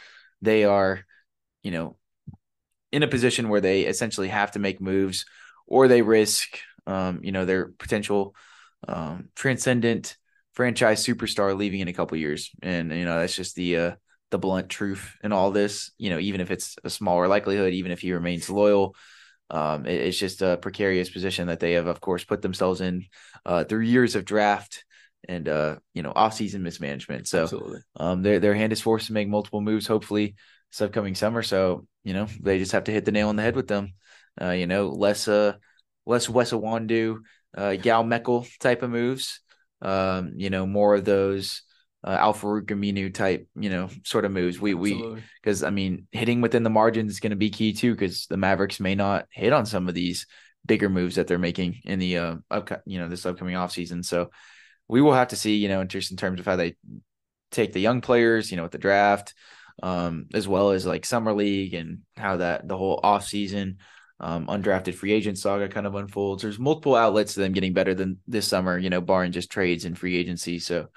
They 0.42 0.64
are, 0.64 1.04
you 1.62 1.70
know, 1.70 1.96
in 2.90 3.04
a 3.04 3.08
position 3.08 3.48
where 3.48 3.60
they 3.60 3.82
essentially 3.82 4.28
have 4.28 4.50
to 4.52 4.58
make 4.58 4.80
moves 4.80 5.26
or 5.66 5.86
they 5.86 6.02
risk, 6.02 6.58
um, 6.88 7.20
you 7.22 7.30
know, 7.30 7.44
their 7.44 7.68
potential 7.78 8.34
um, 8.88 9.28
transcendent 9.36 10.16
franchise 10.54 11.06
superstar 11.06 11.56
leaving 11.56 11.80
in 11.80 11.88
a 11.88 11.92
couple 11.92 12.18
years. 12.18 12.50
And, 12.62 12.90
you 12.90 13.04
know, 13.04 13.20
that's 13.20 13.36
just 13.36 13.54
the, 13.54 13.76
uh, 13.76 13.92
the 14.32 14.38
blunt 14.38 14.68
truth 14.68 15.16
in 15.22 15.32
all 15.32 15.52
this. 15.52 15.92
You 15.98 16.10
know, 16.10 16.18
even 16.18 16.40
if 16.40 16.50
it's 16.50 16.76
a 16.82 16.90
smaller 16.90 17.28
likelihood, 17.28 17.74
even 17.74 17.92
if 17.92 18.00
he 18.00 18.12
remains 18.12 18.50
loyal, 18.50 18.96
um, 19.50 19.86
it, 19.86 20.00
it's 20.00 20.18
just 20.18 20.42
a 20.42 20.58
precarious 20.60 21.10
position 21.10 21.46
that 21.46 21.60
they 21.60 21.74
have, 21.74 21.86
of 21.86 22.00
course, 22.00 22.24
put 22.24 22.42
themselves 22.42 22.80
in 22.80 23.06
uh, 23.46 23.62
through 23.62 23.82
years 23.82 24.16
of 24.16 24.24
draft 24.24 24.84
and 25.26 25.48
uh, 25.48 25.76
you 25.94 26.02
know 26.02 26.12
off-season 26.14 26.62
mismanagement. 26.62 27.26
So 27.26 27.46
um, 27.96 28.22
their 28.22 28.40
their 28.40 28.54
hand 28.54 28.72
is 28.72 28.80
forced 28.80 29.06
to 29.06 29.12
make 29.12 29.28
multiple 29.28 29.60
moves. 29.60 29.86
Hopefully, 29.86 30.34
this 30.70 30.82
upcoming 30.82 31.14
summer. 31.14 31.42
So 31.42 31.86
you 32.04 32.14
know 32.14 32.26
they 32.40 32.58
just 32.58 32.72
have 32.72 32.84
to 32.84 32.92
hit 32.92 33.04
the 33.04 33.12
nail 33.12 33.28
on 33.28 33.36
the 33.36 33.42
head 33.42 33.56
with 33.56 33.68
them. 33.68 33.94
Uh, 34.40 34.50
you 34.50 34.66
know, 34.66 34.88
less 34.88 35.26
uh 35.28 35.54
less 36.06 36.28
Wes 36.28 36.52
Iwundu, 36.52 37.18
uh, 37.56 37.76
Gal 37.76 38.04
Mekel 38.04 38.46
type 38.58 38.82
of 38.82 38.90
moves. 38.90 39.40
Um, 39.80 40.32
you 40.36 40.50
know, 40.50 40.66
more 40.66 40.94
of 40.94 41.04
those 41.04 41.62
uh, 42.04 42.10
Al-Farouq 42.10 43.14
type, 43.14 43.48
you 43.56 43.70
know, 43.70 43.88
sort 44.04 44.24
of 44.24 44.32
moves. 44.32 44.60
We 44.60 44.74
Absolutely. 44.74 45.14
we 45.14 45.22
because 45.42 45.62
I 45.62 45.70
mean, 45.70 46.06
hitting 46.12 46.40
within 46.40 46.62
the 46.62 46.70
margins 46.70 47.12
is 47.12 47.20
going 47.20 47.30
to 47.30 47.36
be 47.36 47.50
key 47.50 47.72
too, 47.72 47.92
because 47.92 48.26
the 48.26 48.36
Mavericks 48.36 48.80
may 48.80 48.94
not 48.94 49.26
hit 49.30 49.52
on 49.52 49.66
some 49.66 49.88
of 49.88 49.94
these 49.94 50.26
bigger 50.66 50.88
moves 50.88 51.16
that 51.16 51.26
they're 51.26 51.38
making 51.38 51.80
in 51.84 51.98
the 51.98 52.18
uh, 52.18 52.34
up, 52.50 52.70
you 52.86 52.98
know, 52.98 53.08
this 53.08 53.26
upcoming 53.26 53.54
offseason. 53.54 54.04
So 54.04 54.30
we 54.88 55.00
will 55.00 55.14
have 55.14 55.28
to 55.28 55.36
see, 55.36 55.56
you 55.56 55.68
know, 55.68 55.84
just 55.84 56.10
in 56.10 56.16
terms 56.16 56.40
of 56.40 56.46
how 56.46 56.56
they 56.56 56.76
take 57.50 57.72
the 57.72 57.80
young 57.80 58.00
players, 58.00 58.50
you 58.50 58.56
know, 58.56 58.62
with 58.62 58.72
the 58.72 58.78
draft, 58.78 59.34
um, 59.82 60.26
as 60.34 60.48
well 60.48 60.70
as 60.70 60.86
like 60.86 61.04
summer 61.04 61.32
league 61.32 61.74
and 61.74 62.00
how 62.16 62.38
that 62.38 62.66
the 62.66 62.76
whole 62.76 63.00
offseason 63.02 63.76
um, 64.20 64.46
undrafted 64.46 64.94
free 64.94 65.12
agent 65.12 65.38
saga 65.38 65.68
kind 65.68 65.86
of 65.86 65.94
unfolds. 65.94 66.42
There's 66.42 66.58
multiple 66.58 66.96
outlets 66.96 67.34
to 67.34 67.40
them 67.40 67.52
getting 67.52 67.72
better 67.72 67.94
than 67.94 68.18
this 68.26 68.48
summer, 68.48 68.76
you 68.76 68.90
know, 68.90 69.00
barring 69.00 69.32
just 69.32 69.50
trades 69.50 69.84
and 69.84 69.96
free 69.96 70.16
agency. 70.16 70.58
So 70.58 70.88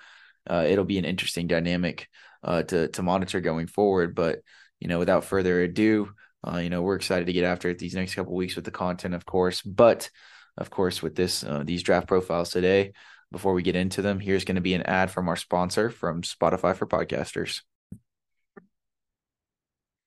uh, 0.50 0.66
it'll 0.68 0.86
be 0.86 0.98
an 0.98 1.06
interesting 1.06 1.48
dynamic 1.48 2.08
uh, 2.44 2.64
to 2.64 2.88
to 2.90 3.04
monitor 3.04 3.42
going 3.42 3.68
forward. 3.68 4.16
But 4.16 4.40
you 4.80 4.88
know, 4.88 5.00
without 5.00 5.26
further 5.26 5.62
ado, 5.62 6.12
uh, 6.48 6.58
you 6.58 6.70
know, 6.70 6.82
we're 6.82 6.96
excited 6.96 7.28
to 7.28 7.34
get 7.34 7.44
after 7.44 7.70
it 7.70 7.78
these 7.78 7.94
next 7.94 8.16
couple 8.16 8.34
weeks 8.34 8.56
with 8.56 8.66
the 8.66 8.72
content, 8.72 9.14
of 9.14 9.26
course. 9.26 9.62
But 9.62 10.10
of 10.58 10.70
course, 10.70 11.04
with 11.04 11.16
this 11.16 11.44
uh, 11.44 11.64
these 11.64 11.84
draft 11.84 12.08
profiles 12.08 12.50
today, 12.50 12.94
before 13.32 13.54
we 13.54 13.64
get 13.64 13.76
into 13.76 14.02
them, 14.02 14.20
here's 14.20 14.46
going 14.46 14.56
to 14.56 14.62
be 14.62 14.74
an 14.74 14.84
ad 14.84 15.12
from 15.12 15.30
our 15.30 15.36
sponsor 15.36 15.90
from 15.90 16.22
Spotify 16.22 16.76
for 16.76 16.86
podcasters. 16.86 17.62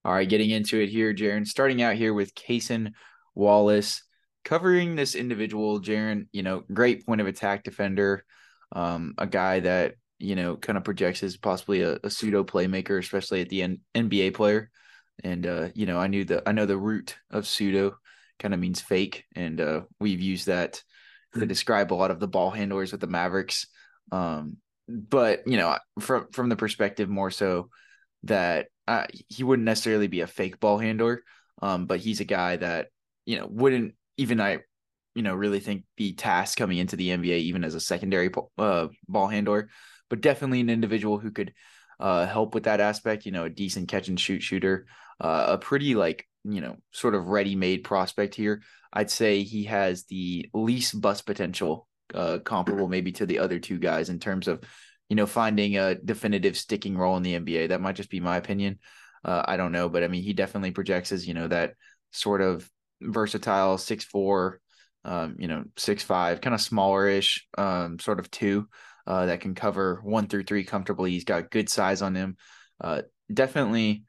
All 0.05 0.13
right, 0.13 0.29
getting 0.29 0.51
into 0.51 0.81
it 0.81 0.91
here, 0.91 1.15
Jaren. 1.15 1.47
Starting 1.47 1.81
out 1.81 1.97
here 1.97 2.13
with 2.13 2.35
Cason 2.35 2.93
Wallace, 3.35 4.03
covering 4.45 4.97
this 4.97 5.15
individual, 5.15 5.81
Jaren. 5.81 6.27
You 6.33 6.43
know, 6.43 6.63
great 6.73 7.07
point 7.07 7.23
of 7.23 7.27
attack 7.27 7.65
defender, 7.65 8.25
um, 8.73 9.15
a 9.17 9.27
guy 9.27 9.61
that 9.61 9.95
you 10.19 10.35
know, 10.35 10.57
kind 10.57 10.79
of 10.79 10.85
projects 10.85 11.23
as 11.23 11.37
possibly 11.37 11.83
a, 11.83 11.99
a 12.03 12.11
pseudo 12.11 12.45
playmaker, 12.45 12.99
especially 12.99 13.41
at 13.41 13.49
the 13.49 13.63
N- 13.63 13.81
NBA 13.95 14.35
player. 14.35 14.71
And 15.23 15.47
uh, 15.47 15.69
you 15.75 15.87
know, 15.87 15.99
I 15.99 16.07
knew 16.07 16.25
the 16.25 16.43
I 16.49 16.53
know 16.53 16.67
the 16.67 16.79
root 16.79 17.17
of 17.31 17.47
pseudo 17.47 17.97
kind 18.39 18.53
of 18.53 18.61
means 18.61 18.81
fake, 18.81 19.25
and 19.37 19.61
uh, 19.61 19.83
we've 20.01 20.21
used 20.21 20.47
that 20.47 20.83
to 21.35 21.47
describe 21.47 21.93
a 21.93 21.95
lot 21.95 22.11
of 22.11 22.21
the 22.21 22.29
ball 22.29 22.51
handlers 22.51 22.93
with 22.93 23.01
the 23.01 23.07
Mavericks. 23.07 23.67
Um, 24.13 24.59
but 24.89 25.47
you 25.47 25.57
know, 25.57 25.77
from 26.01 26.29
from 26.33 26.49
the 26.49 26.57
perspective 26.57 27.09
more 27.09 27.31
so 27.31 27.69
that 28.25 28.69
uh, 28.87 29.07
he 29.29 29.45
wouldn't 29.45 29.67
necessarily 29.67 30.07
be 30.07 30.21
a 30.21 30.27
fake 30.27 30.61
ball 30.61 30.79
handler, 30.79 31.23
um, 31.63 31.87
but 31.87 32.01
he's 32.01 32.21
a 32.21 32.25
guy 32.25 32.57
that 32.57 32.89
you 33.25 33.39
know 33.39 33.47
wouldn't 33.49 33.95
even 34.17 34.41
I 34.41 34.59
you 35.15 35.23
know 35.23 35.35
really 35.35 35.61
think 35.61 35.85
be 35.97 36.13
tasked 36.13 36.59
coming 36.59 36.79
into 36.79 36.97
the 36.97 37.09
NBA 37.09 37.39
even 37.39 37.65
as 37.65 37.75
a 37.75 37.81
secondary 37.81 38.31
uh, 38.59 38.89
ball 39.09 39.29
handler 39.29 39.69
but 40.11 40.21
definitely 40.21 40.61
an 40.61 40.71
individual 40.71 41.19
who 41.19 41.31
could 41.31 41.53
uh, 42.01 42.27
help 42.27 42.55
with 42.55 42.65
that 42.65 42.81
aspect. 42.81 43.27
You 43.27 43.33
know, 43.33 43.45
a 43.45 43.51
decent 43.51 43.89
catch 43.89 44.09
and 44.09 44.19
shoot 44.19 44.43
shooter, 44.43 44.87
uh, 45.21 45.47
a 45.49 45.59
pretty 45.59 45.95
like 45.95 46.27
you 46.45 46.61
know 46.61 46.77
sort 46.93 47.15
of 47.15 47.27
ready 47.27 47.57
made 47.57 47.85
prospect 47.85 48.35
here. 48.35 48.63
I'd 48.95 49.11
say 49.11 49.43
he 49.43 49.65
has 49.65 50.05
the 50.05 50.49
least 50.55 51.01
bust 51.01 51.27
potential, 51.27 51.89
uh, 52.15 52.39
comparable 52.39 52.89
maybe 52.89 53.13
to 53.13 53.27
the 53.27 53.41
other 53.41 53.59
two 53.59 53.79
guys 53.79 54.09
in 54.09 54.21
terms 54.21 54.49
of 54.49 54.63
you 55.09 55.17
know 55.17 55.27
finding 55.27 55.77
a 55.77 55.97
definitive 55.97 56.57
sticking 56.57 56.97
role 56.97 57.17
in 57.17 57.25
the 57.25 57.35
NBA. 57.35 57.69
That 57.69 57.81
might 57.81 57.97
just 57.97 58.11
be 58.11 58.21
my 58.21 58.37
opinion. 58.37 58.79
Uh, 59.25 59.43
I 59.47 59.57
don't 59.57 59.73
know, 59.73 59.89
but 59.89 60.05
I 60.05 60.09
mean, 60.09 60.23
he 60.23 60.33
definitely 60.33 60.71
projects 60.71 61.13
as 61.13 61.27
you 61.27 61.35
know 61.35 61.49
that 61.49 61.75
sort 62.13 62.41
of 62.41 62.71
versatile 63.03 63.77
six 63.79 64.05
four, 64.05 64.61
um, 65.05 65.37
you 65.39 65.49
know 65.49 65.65
six 65.77 66.03
five, 66.03 66.41
kind 66.41 66.55
of 66.55 66.61
smallerish, 66.61 67.41
um, 67.59 67.99
sort 67.99 68.21
of 68.21 68.31
two 68.31 68.69
uh, 69.07 69.27
that 69.27 69.41
can 69.41 69.55
cover 69.55 70.01
one 70.03 70.29
through 70.29 70.45
three 70.45 70.65
comfortably. 70.65 71.11
He's 71.11 71.25
got 71.25 71.51
good 71.51 71.69
size 71.69 72.01
on 72.03 72.15
him. 72.15 72.37
Uh, 72.81 73.03
definitely, 73.33 74.05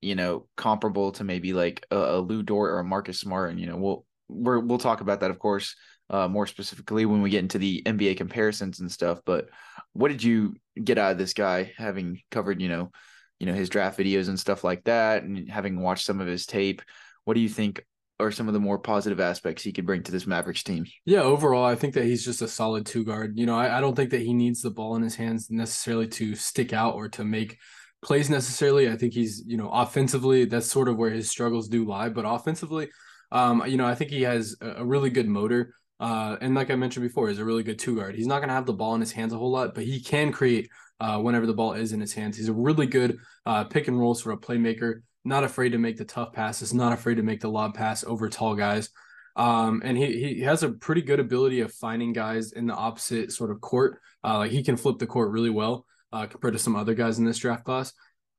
you 0.00 0.14
know, 0.14 0.46
comparable 0.56 1.12
to 1.12 1.24
maybe 1.24 1.52
like 1.52 1.86
a, 1.90 1.96
a 1.96 2.20
Lu 2.20 2.42
Dort 2.42 2.70
or 2.72 2.78
a 2.78 2.84
Marcus 2.84 3.20
Smart. 3.20 3.50
And 3.50 3.60
you 3.60 3.66
know, 3.66 3.76
we'll 3.76 4.06
we're, 4.30 4.60
we'll 4.60 4.78
talk 4.78 5.00
about 5.00 5.20
that, 5.20 5.30
of 5.30 5.38
course, 5.38 5.74
uh, 6.08 6.28
more 6.28 6.46
specifically 6.46 7.06
when 7.06 7.22
we 7.22 7.30
get 7.30 7.40
into 7.42 7.58
the 7.58 7.82
NBA 7.84 8.16
comparisons 8.16 8.80
and 8.80 8.90
stuff. 8.90 9.20
But 9.24 9.48
what 9.92 10.08
did 10.08 10.22
you 10.22 10.56
get 10.82 10.98
out 10.98 11.12
of 11.12 11.18
this 11.18 11.34
guy 11.34 11.72
having 11.76 12.20
covered, 12.30 12.60
you 12.60 12.68
know, 12.68 12.90
you 13.38 13.46
know, 13.46 13.54
his 13.54 13.68
draft 13.68 13.98
videos 13.98 14.28
and 14.28 14.38
stuff 14.38 14.64
like 14.64 14.84
that 14.84 15.22
and 15.22 15.50
having 15.50 15.80
watched 15.80 16.04
some 16.04 16.20
of 16.20 16.26
his 16.26 16.46
tape? 16.46 16.82
What 17.24 17.34
do 17.34 17.40
you 17.40 17.48
think 17.48 17.84
are 18.20 18.30
some 18.30 18.48
of 18.48 18.54
the 18.54 18.60
more 18.60 18.78
positive 18.78 19.18
aspects 19.18 19.62
he 19.62 19.72
could 19.72 19.86
bring 19.86 20.02
to 20.02 20.12
this 20.12 20.26
Mavericks 20.26 20.62
team? 20.62 20.84
Yeah, 21.04 21.22
overall, 21.22 21.64
I 21.64 21.74
think 21.74 21.94
that 21.94 22.04
he's 22.04 22.24
just 22.24 22.42
a 22.42 22.48
solid 22.48 22.86
two 22.86 23.04
guard. 23.04 23.38
You 23.38 23.46
know, 23.46 23.56
I, 23.56 23.78
I 23.78 23.80
don't 23.80 23.96
think 23.96 24.10
that 24.10 24.20
he 24.20 24.34
needs 24.34 24.60
the 24.60 24.70
ball 24.70 24.96
in 24.96 25.02
his 25.02 25.16
hands 25.16 25.50
necessarily 25.50 26.06
to 26.08 26.34
stick 26.34 26.72
out 26.72 26.94
or 26.94 27.08
to 27.10 27.24
make 27.24 27.58
plays 28.02 28.30
necessarily. 28.30 28.88
I 28.90 28.96
think 28.96 29.14
he's, 29.14 29.42
you 29.46 29.56
know, 29.56 29.70
offensively, 29.70 30.44
that's 30.44 30.70
sort 30.70 30.88
of 30.88 30.96
where 30.96 31.10
his 31.10 31.30
struggles 31.30 31.68
do 31.68 31.86
lie. 31.86 32.08
But 32.08 32.24
offensively, 32.26 32.88
um, 33.32 33.64
you 33.66 33.76
know, 33.76 33.86
I 33.86 33.94
think 33.94 34.10
he 34.10 34.22
has 34.22 34.56
a, 34.60 34.84
really 34.84 35.10
good 35.10 35.28
motor. 35.28 35.74
Uh, 35.98 36.36
and 36.40 36.54
like 36.54 36.70
I 36.70 36.76
mentioned 36.76 37.06
before, 37.06 37.28
he's 37.28 37.38
a 37.38 37.44
really 37.44 37.62
good 37.62 37.78
two 37.78 37.96
guard. 37.96 38.14
He's 38.14 38.26
not 38.26 38.38
going 38.38 38.48
to 38.48 38.54
have 38.54 38.66
the 38.66 38.72
ball 38.72 38.94
in 38.94 39.00
his 39.00 39.12
hands 39.12 39.32
a 39.32 39.38
whole 39.38 39.50
lot, 39.50 39.74
but 39.74 39.84
he 39.84 40.00
can 40.00 40.32
create 40.32 40.70
uh, 40.98 41.18
whenever 41.18 41.46
the 41.46 41.54
ball 41.54 41.74
is 41.74 41.92
in 41.92 42.00
his 42.00 42.12
hands. 42.12 42.36
He's 42.36 42.48
a 42.48 42.52
really 42.52 42.86
good 42.86 43.18
uh, 43.46 43.64
pick 43.64 43.88
and 43.88 43.98
roll 43.98 44.14
sort 44.14 44.34
of 44.34 44.40
playmaker. 44.40 45.02
Not 45.24 45.44
afraid 45.44 45.70
to 45.70 45.78
make 45.78 45.98
the 45.98 46.04
tough 46.04 46.32
passes. 46.32 46.72
Not 46.72 46.92
afraid 46.92 47.16
to 47.16 47.22
make 47.22 47.40
the 47.40 47.50
lob 47.50 47.74
pass 47.74 48.02
over 48.04 48.28
tall 48.28 48.54
guys. 48.54 48.88
Um, 49.36 49.82
and 49.84 49.96
he 49.96 50.34
he 50.36 50.40
has 50.40 50.62
a 50.62 50.70
pretty 50.70 51.02
good 51.02 51.20
ability 51.20 51.60
of 51.60 51.72
finding 51.72 52.12
guys 52.12 52.52
in 52.52 52.66
the 52.66 52.74
opposite 52.74 53.32
sort 53.32 53.50
of 53.50 53.60
court. 53.60 54.00
Uh, 54.24 54.38
like 54.38 54.50
he 54.50 54.62
can 54.62 54.76
flip 54.76 54.98
the 54.98 55.06
court 55.06 55.30
really 55.30 55.50
well 55.50 55.86
uh, 56.12 56.26
compared 56.26 56.54
to 56.54 56.58
some 56.58 56.76
other 56.76 56.94
guys 56.94 57.18
in 57.18 57.24
this 57.24 57.38
draft 57.38 57.64
class. 57.64 57.92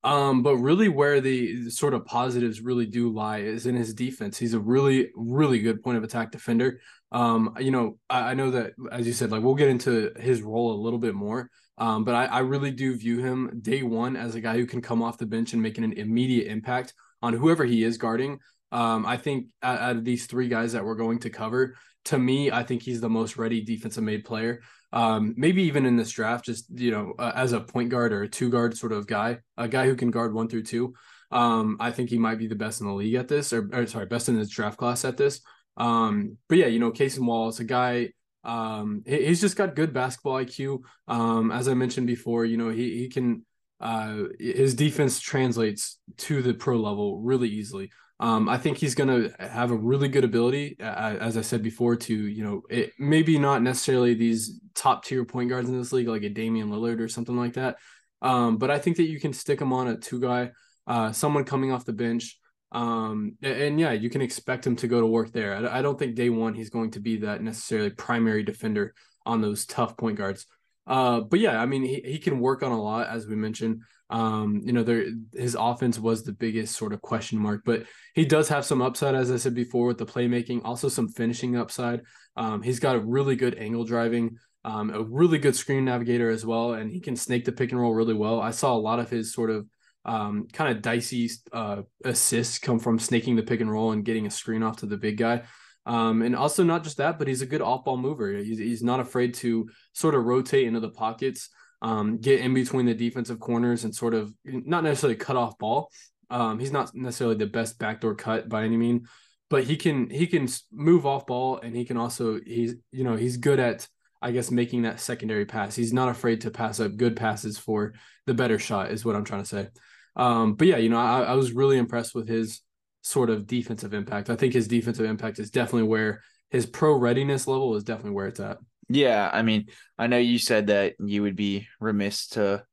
Um, 0.03 0.41
but 0.41 0.57
really, 0.57 0.89
where 0.89 1.21
the, 1.21 1.69
sort 1.69 1.93
of 1.93 2.05
positives 2.05 2.61
really 2.61 2.85
do 2.85 3.09
lie 3.09 3.39
is 3.39 3.67
in 3.67 3.75
his 3.75 3.93
defense. 3.93 4.37
He's 4.37 4.53
a 4.53 4.59
really, 4.59 5.09
really 5.15 5.59
good 5.59 5.83
point 5.83 5.97
of 5.97 6.03
attack 6.03 6.31
defender. 6.31 6.79
Um, 7.11 7.55
you 7.59 7.71
know, 7.71 7.97
I, 8.09 8.31
I, 8.31 8.33
know 8.33 8.51
that 8.51 8.73
as 8.91 9.05
you 9.05 9.13
said, 9.13 9.31
like 9.31 9.43
we'll 9.43 9.55
get 9.55 9.69
into 9.69 10.11
his 10.17 10.41
role 10.41 10.73
a 10.73 10.81
little 10.81 10.99
bit 10.99 11.13
more. 11.13 11.49
Um, 11.77 12.03
but 12.03 12.15
I, 12.15 12.25
I 12.25 12.39
really 12.39 12.71
do 12.71 12.95
view 12.95 13.19
him 13.19 13.59
day 13.61 13.83
one 13.83 14.15
as 14.15 14.35
a 14.35 14.41
guy 14.41 14.55
who 14.55 14.65
can 14.65 14.81
come 14.81 15.01
off 15.01 15.17
the 15.17 15.25
bench 15.25 15.53
and 15.53 15.61
make 15.61 15.77
an 15.77 15.93
immediate 15.93 16.47
impact 16.47 16.93
on 17.21 17.33
whoever 17.33 17.65
he 17.65 17.83
is 17.83 17.97
guarding. 17.97 18.39
Um, 18.71 19.05
I 19.05 19.17
think 19.17 19.47
out, 19.61 19.79
out 19.79 19.95
of 19.97 20.05
these 20.05 20.25
three 20.25 20.47
guys 20.47 20.73
that 20.73 20.85
we're 20.85 20.95
going 20.95 21.19
to 21.19 21.29
cover, 21.29 21.75
to 22.05 22.17
me, 22.17 22.51
I 22.51 22.63
think 22.63 22.81
he's 22.81 23.01
the 23.01 23.09
most 23.09 23.37
ready 23.37 23.61
defensive 23.61 24.03
made 24.03 24.25
player 24.25 24.61
um, 24.93 25.33
maybe 25.37 25.63
even 25.63 25.85
in 25.85 25.95
this 25.95 26.11
draft, 26.11 26.45
just 26.45 26.65
you 26.77 26.91
know, 26.91 27.13
uh, 27.17 27.31
as 27.35 27.53
a 27.53 27.61
point 27.61 27.89
guard 27.89 28.13
or 28.13 28.23
a 28.23 28.27
two 28.27 28.49
guard 28.49 28.77
sort 28.77 28.91
of 28.91 29.07
guy, 29.07 29.39
a 29.57 29.67
guy 29.67 29.85
who 29.85 29.95
can 29.95 30.11
guard 30.11 30.33
one 30.33 30.47
through 30.47 30.63
two. 30.63 30.93
Um, 31.31 31.77
I 31.79 31.91
think 31.91 32.09
he 32.09 32.17
might 32.17 32.39
be 32.39 32.47
the 32.47 32.55
best 32.55 32.81
in 32.81 32.87
the 32.87 32.93
league 32.93 33.15
at 33.15 33.29
this, 33.29 33.53
or, 33.53 33.69
or 33.73 33.87
sorry, 33.87 34.05
best 34.05 34.27
in 34.27 34.37
his 34.37 34.49
draft 34.49 34.77
class 34.77 35.05
at 35.05 35.15
this. 35.15 35.39
Um, 35.77 36.37
but 36.49 36.57
yeah, 36.57 36.67
you 36.67 36.79
know, 36.79 36.91
Cason 36.91 37.25
Wallace, 37.25 37.59
a 37.59 37.63
guy. 37.63 38.09
Um, 38.43 39.03
he, 39.05 39.27
he's 39.27 39.39
just 39.39 39.55
got 39.55 39.75
good 39.75 39.93
basketball 39.93 40.43
IQ. 40.43 40.83
Um, 41.07 41.51
as 41.51 41.67
I 41.67 41.73
mentioned 41.73 42.07
before, 42.07 42.43
you 42.45 42.57
know, 42.57 42.69
he 42.69 42.97
he 42.97 43.09
can. 43.09 43.45
Uh, 43.79 44.25
his 44.39 44.75
defense 44.75 45.19
translates 45.19 45.97
to 46.15 46.43
the 46.43 46.53
pro 46.53 46.77
level 46.77 47.19
really 47.21 47.49
easily. 47.49 47.89
Um, 48.21 48.47
I 48.47 48.59
think 48.59 48.77
he's 48.77 48.93
going 48.93 49.09
to 49.09 49.33
have 49.39 49.71
a 49.71 49.75
really 49.75 50.07
good 50.07 50.23
ability, 50.23 50.77
uh, 50.79 51.17
as 51.19 51.37
I 51.37 51.41
said 51.41 51.63
before, 51.63 51.95
to 51.95 52.13
you 52.13 52.43
know, 52.43 52.61
it, 52.69 52.93
maybe 52.99 53.39
not 53.39 53.63
necessarily 53.63 54.13
these 54.13 54.61
top 54.75 55.03
tier 55.03 55.25
point 55.25 55.49
guards 55.49 55.67
in 55.67 55.77
this 55.77 55.91
league, 55.91 56.07
like 56.07 56.21
a 56.21 56.29
Damian 56.29 56.69
Lillard 56.69 56.99
or 56.99 57.07
something 57.07 57.35
like 57.35 57.53
that. 57.53 57.77
Um, 58.21 58.57
but 58.57 58.69
I 58.69 58.77
think 58.77 58.97
that 58.97 59.09
you 59.09 59.19
can 59.19 59.33
stick 59.33 59.59
him 59.59 59.73
on 59.73 59.87
a 59.87 59.97
two 59.97 60.19
guy, 60.19 60.51
uh, 60.85 61.11
someone 61.11 61.45
coming 61.45 61.71
off 61.71 61.83
the 61.83 61.93
bench. 61.93 62.37
Um, 62.71 63.37
and, 63.41 63.61
and, 63.61 63.79
yeah, 63.79 63.91
you 63.91 64.09
can 64.09 64.21
expect 64.21 64.65
him 64.65 64.75
to 64.77 64.87
go 64.87 65.01
to 65.01 65.07
work 65.07 65.31
there. 65.33 65.55
I, 65.55 65.79
I, 65.79 65.81
don't 65.81 65.99
think 65.99 66.15
day 66.15 66.29
one 66.29 66.53
he's 66.53 66.69
going 66.69 66.91
to 66.91 67.01
be 67.01 67.17
that 67.17 67.41
necessarily 67.41 67.89
primary 67.89 68.43
defender 68.43 68.93
on 69.25 69.41
those 69.41 69.65
tough 69.65 69.97
point 69.97 70.17
guards. 70.17 70.45
Uh, 70.87 71.19
but 71.19 71.39
yeah, 71.39 71.61
I 71.61 71.65
mean, 71.65 71.83
he, 71.83 72.01
he 72.05 72.17
can 72.17 72.39
work 72.39 72.63
on 72.63 72.71
a 72.71 72.81
lot, 72.81 73.07
as 73.07 73.27
we 73.27 73.35
mentioned. 73.35 73.81
Um, 74.11 74.61
you 74.63 74.73
know, 74.73 74.83
there 74.83 75.05
his 75.33 75.55
offense 75.57 75.97
was 75.97 76.23
the 76.23 76.33
biggest 76.33 76.75
sort 76.75 76.93
of 76.93 77.01
question 77.01 77.39
mark, 77.39 77.61
but 77.65 77.85
he 78.13 78.25
does 78.25 78.49
have 78.49 78.65
some 78.65 78.81
upside, 78.81 79.15
as 79.15 79.31
I 79.31 79.37
said 79.37 79.55
before, 79.55 79.87
with 79.87 79.97
the 79.97 80.05
playmaking, 80.05 80.61
also 80.65 80.89
some 80.89 81.07
finishing 81.07 81.55
upside. 81.55 82.01
Um, 82.35 82.61
he's 82.61 82.79
got 82.79 82.97
a 82.97 82.99
really 82.99 83.35
good 83.35 83.57
angle 83.57 83.85
driving, 83.85 84.37
um, 84.65 84.89
a 84.89 85.01
really 85.01 85.39
good 85.39 85.55
screen 85.55 85.85
navigator 85.85 86.29
as 86.29 86.45
well, 86.45 86.73
and 86.73 86.91
he 86.91 86.99
can 86.99 87.15
snake 87.15 87.45
the 87.45 87.53
pick 87.53 87.71
and 87.71 87.79
roll 87.79 87.93
really 87.93 88.13
well. 88.13 88.41
I 88.41 88.51
saw 88.51 88.73
a 88.73 88.75
lot 88.75 88.99
of 88.99 89.09
his 89.09 89.33
sort 89.33 89.49
of 89.49 89.65
um, 90.03 90.47
kind 90.51 90.75
of 90.75 90.81
dicey 90.81 91.29
uh, 91.53 91.83
assists 92.03 92.59
come 92.59 92.79
from 92.79 92.99
snaking 92.99 93.35
the 93.37 93.43
pick 93.43 93.61
and 93.61 93.71
roll 93.71 93.91
and 93.91 94.03
getting 94.03 94.27
a 94.27 94.31
screen 94.31 94.63
off 94.63 94.77
to 94.77 94.87
the 94.87 94.97
big 94.97 95.17
guy. 95.17 95.43
Um, 95.85 96.21
and 96.21 96.35
also 96.35 96.63
not 96.63 96.83
just 96.83 96.97
that, 96.97 97.17
but 97.17 97.27
he's 97.27 97.41
a 97.41 97.47
good 97.47 97.61
off 97.61 97.85
ball 97.85 97.97
mover. 97.97 98.31
He's, 98.33 98.59
he's 98.59 98.83
not 98.83 98.99
afraid 98.99 99.33
to 99.35 99.69
sort 99.93 100.15
of 100.15 100.25
rotate 100.25 100.67
into 100.67 100.79
the 100.79 100.89
pockets 100.89 101.49
um, 101.81 102.17
get 102.17 102.41
in 102.41 102.53
between 102.53 102.85
the 102.85 102.93
defensive 102.93 103.39
corners 103.39 103.83
and 103.83 103.95
sort 103.95 104.13
of 104.13 104.33
not 104.45 104.83
necessarily 104.83 105.15
cut 105.15 105.35
off 105.35 105.57
ball. 105.57 105.89
Um, 106.29 106.59
he's 106.59 106.71
not 106.71 106.93
necessarily 106.95 107.35
the 107.35 107.47
best 107.47 107.79
backdoor 107.79 108.15
cut 108.15 108.47
by 108.47 108.63
any 108.63 108.77
mean, 108.77 109.07
but 109.49 109.63
he 109.63 109.75
can 109.75 110.09
he 110.09 110.27
can 110.27 110.47
move 110.71 111.05
off 111.05 111.25
ball 111.25 111.59
and 111.59 111.75
he 111.75 111.83
can 111.83 111.97
also 111.97 112.39
he's 112.45 112.75
you 112.91 113.03
know 113.03 113.15
he's 113.15 113.37
good 113.37 113.59
at 113.59 113.87
I 114.21 114.31
guess 114.31 114.51
making 114.51 114.83
that 114.83 114.99
secondary 114.99 115.45
pass. 115.45 115.75
He's 115.75 115.93
not 115.93 116.09
afraid 116.09 116.41
to 116.41 116.51
pass 116.51 116.79
up 116.79 116.95
good 116.95 117.15
passes 117.15 117.57
for 117.57 117.93
the 118.27 118.35
better 118.35 118.59
shot 118.59 118.91
is 118.91 119.03
what 119.03 119.15
I'm 119.15 119.25
trying 119.25 119.41
to 119.41 119.49
say. 119.49 119.67
Um, 120.15 120.53
but 120.53 120.67
yeah, 120.67 120.77
you 120.77 120.89
know 120.89 120.99
I, 120.99 121.21
I 121.21 121.33
was 121.33 121.51
really 121.51 121.77
impressed 121.77 122.13
with 122.13 122.27
his 122.27 122.61
sort 123.01 123.29
of 123.29 123.47
defensive 123.47 123.93
impact. 123.93 124.29
I 124.29 124.35
think 124.35 124.53
his 124.53 124.67
defensive 124.67 125.05
impact 125.05 125.39
is 125.39 125.49
definitely 125.49 125.87
where 125.89 126.21
his 126.51 126.65
pro 126.65 126.93
readiness 126.95 127.47
level 127.47 127.75
is 127.75 127.83
definitely 127.83 128.11
where 128.11 128.27
it's 128.27 128.39
at. 128.39 128.57
Yeah, 128.93 129.29
I 129.31 129.41
mean, 129.41 129.67
I 129.97 130.07
know 130.07 130.17
you 130.17 130.37
said 130.37 130.67
that 130.67 130.95
you 130.99 131.21
would 131.23 131.35
be 131.35 131.67
remiss 131.79 132.27
to, 132.29 132.65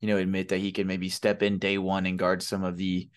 you 0.00 0.08
know, 0.08 0.18
admit 0.18 0.48
that 0.48 0.58
he 0.58 0.72
could 0.72 0.86
maybe 0.86 1.08
step 1.08 1.42
in 1.42 1.58
day 1.58 1.78
one 1.78 2.04
and 2.04 2.18
guard 2.18 2.42
some 2.42 2.64
of 2.64 2.76
the 2.76 3.08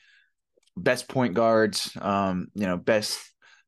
best 0.78 1.10
point 1.10 1.34
guards, 1.34 1.92
um, 2.00 2.48
you 2.54 2.66
know, 2.66 2.78
best 2.78 3.20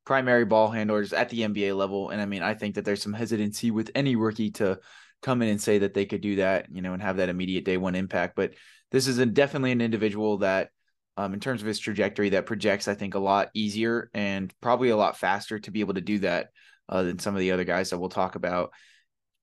primary 0.06 0.46
ball 0.46 0.70
handlers 0.70 1.12
at 1.12 1.30
the 1.30 1.44
NBA 1.44 1.76
level. 1.76 2.10
And 2.10 2.22
I 2.22 2.26
mean, 2.26 2.42
I 2.42 2.54
think 2.54 2.76
that 2.76 2.86
there's 2.86 3.02
some 3.02 3.14
hesitancy 3.14 3.70
with 3.70 3.92
any 3.96 4.16
rookie 4.16 4.52
to 4.52 4.80
come 5.22 5.42
in 5.42 5.50
and 5.50 5.62
say 5.62 5.80
that 5.80 5.94
they 5.94 6.06
could 6.06 6.22
do 6.22 6.38
that, 6.38 6.68
you 6.72 6.82
know, 6.82 6.94
and 6.94 7.02
have 7.02 7.18
that 7.18 7.30
immediate 7.30 7.66
day 7.66 7.76
one 7.76 7.96
impact. 7.96 8.36
But 8.36 8.54
this 8.92 9.08
is 9.08 9.18
a, 9.20 9.26
definitely 9.26 9.74
an 9.74 9.82
individual 9.82 10.38
that, 10.38 10.70
um, 11.18 11.34
in 11.34 11.42
terms 11.42 11.62
of 11.62 11.68
his 11.68 11.80
trajectory, 11.80 12.30
that 12.30 12.46
projects, 12.46 12.88
I 12.88 12.94
think, 12.94 13.16
a 13.16 13.20
lot 13.20 13.50
easier 13.54 14.10
and 14.14 14.54
probably 14.62 14.90
a 14.90 14.96
lot 14.96 15.18
faster 15.18 15.60
to 15.60 15.72
be 15.72 15.82
able 15.82 15.96
to 15.96 16.02
do 16.02 16.20
that 16.20 16.52
uh, 16.90 17.04
than 17.04 17.20
some 17.20 17.36
of 17.36 17.40
the 17.40 17.52
other 17.52 17.64
guys 17.64 17.92
that 17.92 18.00
we'll 18.00 18.10
talk 18.10 18.36
about. 18.36 18.72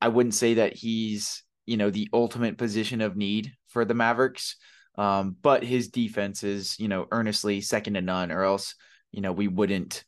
I 0.01 0.09
wouldn't 0.09 0.35
say 0.35 0.55
that 0.55 0.75
he's 0.75 1.43
you 1.65 1.77
know 1.77 1.91
the 1.91 2.09
ultimate 2.13 2.59
position 2.59 3.01
of 3.01 3.17
need 3.17 3.53
for 3.69 3.85
the 3.85 3.95
Mavericks, 3.95 4.57
um, 4.99 5.37
but 5.41 5.63
his 5.63 5.89
defense 5.89 6.43
is 6.43 6.79
you 6.79 6.89
know 6.89 7.07
earnestly 7.11 7.61
second 7.61 7.95
to 7.95 8.03
none, 8.03 8.31
or 8.31 8.43
else 8.43 8.75
you 9.13 9.21
know 9.21 9.33
we 9.33 9.49
wouldn't 9.49 10.05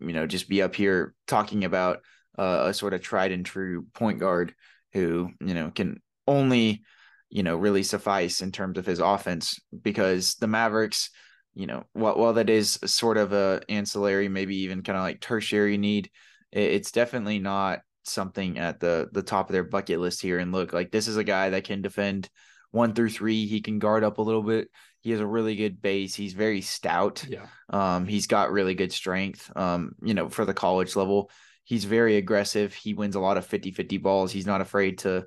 you 0.00 0.12
know 0.12 0.26
just 0.26 0.48
be 0.48 0.62
up 0.62 0.74
here 0.74 1.14
talking 1.26 1.64
about 1.64 2.00
uh, 2.38 2.64
a 2.66 2.74
sort 2.74 2.94
of 2.94 3.02
tried 3.02 3.32
and 3.32 3.46
true 3.46 3.86
point 3.94 4.18
guard 4.18 4.54
who 4.92 5.30
you 5.40 5.54
know 5.54 5.70
can 5.70 6.00
only 6.26 6.82
you 7.30 7.42
know 7.42 7.56
really 7.56 7.82
suffice 7.82 8.40
in 8.40 8.50
terms 8.50 8.78
of 8.78 8.86
his 8.86 8.98
offense 8.98 9.60
because 9.82 10.34
the 10.36 10.46
Mavericks 10.46 11.10
you 11.54 11.66
know 11.66 11.84
while, 11.92 12.16
while 12.16 12.34
that 12.34 12.50
is 12.50 12.78
sort 12.84 13.16
of 13.16 13.32
a 13.32 13.60
ancillary 13.68 14.28
maybe 14.28 14.56
even 14.56 14.82
kind 14.82 14.96
of 14.96 15.02
like 15.02 15.20
tertiary 15.20 15.76
need 15.76 16.10
it's 16.52 16.90
definitely 16.92 17.38
not 17.38 17.80
something 18.04 18.58
at 18.58 18.80
the 18.80 19.08
the 19.12 19.22
top 19.22 19.48
of 19.48 19.52
their 19.52 19.64
bucket 19.64 20.00
list 20.00 20.22
here. 20.22 20.38
And 20.38 20.52
look, 20.52 20.72
like 20.72 20.90
this 20.90 21.08
is 21.08 21.16
a 21.16 21.24
guy 21.24 21.50
that 21.50 21.64
can 21.64 21.82
defend 21.82 22.28
one 22.70 22.94
through 22.94 23.10
three. 23.10 23.46
He 23.46 23.60
can 23.60 23.78
guard 23.78 24.04
up 24.04 24.18
a 24.18 24.22
little 24.22 24.42
bit. 24.42 24.68
He 25.00 25.10
has 25.10 25.20
a 25.20 25.26
really 25.26 25.56
good 25.56 25.80
base. 25.80 26.14
He's 26.14 26.34
very 26.34 26.60
stout. 26.60 27.24
Yeah. 27.28 27.46
Um, 27.70 28.06
he's 28.06 28.26
got 28.26 28.50
really 28.50 28.74
good 28.74 28.92
strength. 28.92 29.50
Um, 29.56 29.92
you 30.02 30.14
know, 30.14 30.28
for 30.28 30.44
the 30.44 30.54
college 30.54 30.96
level, 30.96 31.30
he's 31.64 31.84
very 31.84 32.16
aggressive. 32.16 32.74
He 32.74 32.94
wins 32.94 33.14
a 33.14 33.20
lot 33.20 33.36
of 33.36 33.46
50-50 33.46 34.02
balls. 34.02 34.32
He's 34.32 34.46
not 34.46 34.60
afraid 34.60 34.98
to 34.98 35.26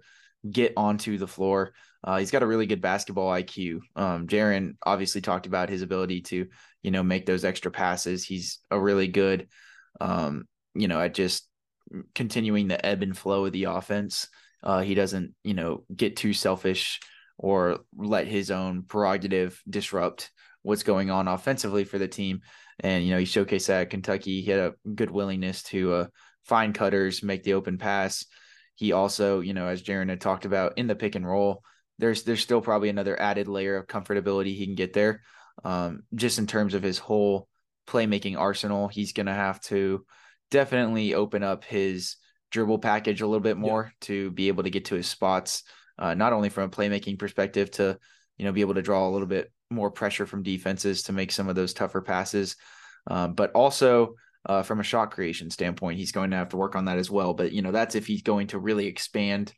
get 0.49 0.73
onto 0.75 1.17
the 1.17 1.27
floor. 1.27 1.73
Uh, 2.03 2.17
he's 2.17 2.31
got 2.31 2.43
a 2.43 2.47
really 2.47 2.65
good 2.65 2.81
basketball 2.81 3.29
IQ. 3.29 3.79
Um, 3.95 4.27
Jaren 4.27 4.75
obviously 4.83 5.21
talked 5.21 5.45
about 5.45 5.69
his 5.69 5.83
ability 5.83 6.21
to, 6.21 6.47
you 6.81 6.91
know, 6.91 7.03
make 7.03 7.25
those 7.25 7.45
extra 7.45 7.71
passes. 7.71 8.23
He's 8.23 8.59
a 8.71 8.79
really 8.79 9.07
good, 9.07 9.47
um, 9.99 10.45
you 10.73 10.87
know, 10.87 11.01
at 11.01 11.13
just 11.13 11.47
continuing 12.15 12.67
the 12.67 12.83
ebb 12.85 13.03
and 13.03 13.17
flow 13.17 13.45
of 13.45 13.51
the 13.51 13.65
offense. 13.65 14.27
Uh, 14.63 14.81
he 14.81 14.93
doesn't, 14.93 15.33
you 15.43 15.53
know, 15.53 15.83
get 15.95 16.15
too 16.15 16.33
selfish 16.33 16.99
or 17.37 17.79
let 17.97 18.27
his 18.27 18.51
own 18.51 18.83
prerogative 18.83 19.61
disrupt 19.69 20.31
what's 20.61 20.83
going 20.83 21.09
on 21.09 21.27
offensively 21.27 21.83
for 21.83 21.97
the 21.97 22.07
team. 22.07 22.41
And 22.79 23.03
you 23.03 23.11
know, 23.11 23.17
he 23.17 23.25
showcased 23.25 23.67
that 23.67 23.81
at 23.81 23.89
Kentucky. 23.89 24.41
He 24.41 24.51
had 24.51 24.59
a 24.59 24.73
good 24.95 25.11
willingness 25.11 25.63
to 25.63 25.93
uh, 25.93 26.05
find 26.45 26.73
cutters, 26.73 27.23
make 27.23 27.43
the 27.43 27.53
open 27.53 27.77
pass. 27.77 28.25
He 28.75 28.91
also, 28.91 29.39
you 29.41 29.53
know, 29.53 29.67
as 29.67 29.83
Jaren 29.83 30.09
had 30.09 30.21
talked 30.21 30.45
about 30.45 30.77
in 30.77 30.87
the 30.87 30.95
pick 30.95 31.15
and 31.15 31.27
roll, 31.27 31.63
there's 31.99 32.23
there's 32.23 32.41
still 32.41 32.61
probably 32.61 32.89
another 32.89 33.19
added 33.19 33.47
layer 33.47 33.77
of 33.77 33.87
comfortability 33.87 34.55
he 34.55 34.65
can 34.65 34.75
get 34.75 34.93
there. 34.93 35.21
Um, 35.63 36.03
just 36.15 36.39
in 36.39 36.47
terms 36.47 36.73
of 36.73 36.81
his 36.81 36.97
whole 36.97 37.47
playmaking 37.87 38.37
arsenal, 38.37 38.87
he's 38.87 39.13
gonna 39.13 39.33
have 39.33 39.59
to 39.61 40.05
definitely 40.51 41.15
open 41.15 41.41
up 41.41 41.63
his 41.63 42.17
dribble 42.51 42.79
package 42.79 43.21
a 43.21 43.25
little 43.25 43.39
bit 43.41 43.57
more 43.57 43.85
yeah. 43.85 43.97
to 44.01 44.31
be 44.31 44.49
able 44.49 44.63
to 44.63 44.69
get 44.69 44.85
to 44.85 44.95
his 44.95 45.07
spots. 45.07 45.63
uh, 45.97 46.13
not 46.13 46.33
only 46.33 46.49
from 46.49 46.65
a 46.65 46.69
playmaking 46.69 47.17
perspective 47.17 47.71
to 47.71 47.97
you 48.37 48.45
know 48.45 48.51
be 48.51 48.61
able 48.61 48.75
to 48.75 48.81
draw 48.81 49.07
a 49.07 49.11
little 49.11 49.27
bit 49.27 49.51
more 49.69 49.89
pressure 49.89 50.25
from 50.25 50.43
defenses 50.43 51.03
to 51.03 51.13
make 51.13 51.31
some 51.31 51.47
of 51.49 51.55
those 51.55 51.73
tougher 51.73 52.01
passes, 52.01 52.55
um, 53.07 53.33
but 53.33 53.51
also 53.53 54.15
uh, 54.45 54.63
from 54.63 54.79
a 54.79 54.83
shot 54.83 55.11
creation 55.11 55.49
standpoint, 55.49 55.97
he's 55.97 56.11
going 56.11 56.31
to 56.31 56.37
have 56.37 56.49
to 56.49 56.57
work 56.57 56.75
on 56.75 56.85
that 56.85 56.97
as 56.97 57.09
well. 57.09 57.33
But 57.33 57.51
you 57.51 57.61
know 57.61 57.71
that's 57.71 57.95
if 57.95 58.05
he's 58.05 58.23
going 58.23 58.47
to 58.47 58.59
really 58.59 58.87
expand 58.87 59.53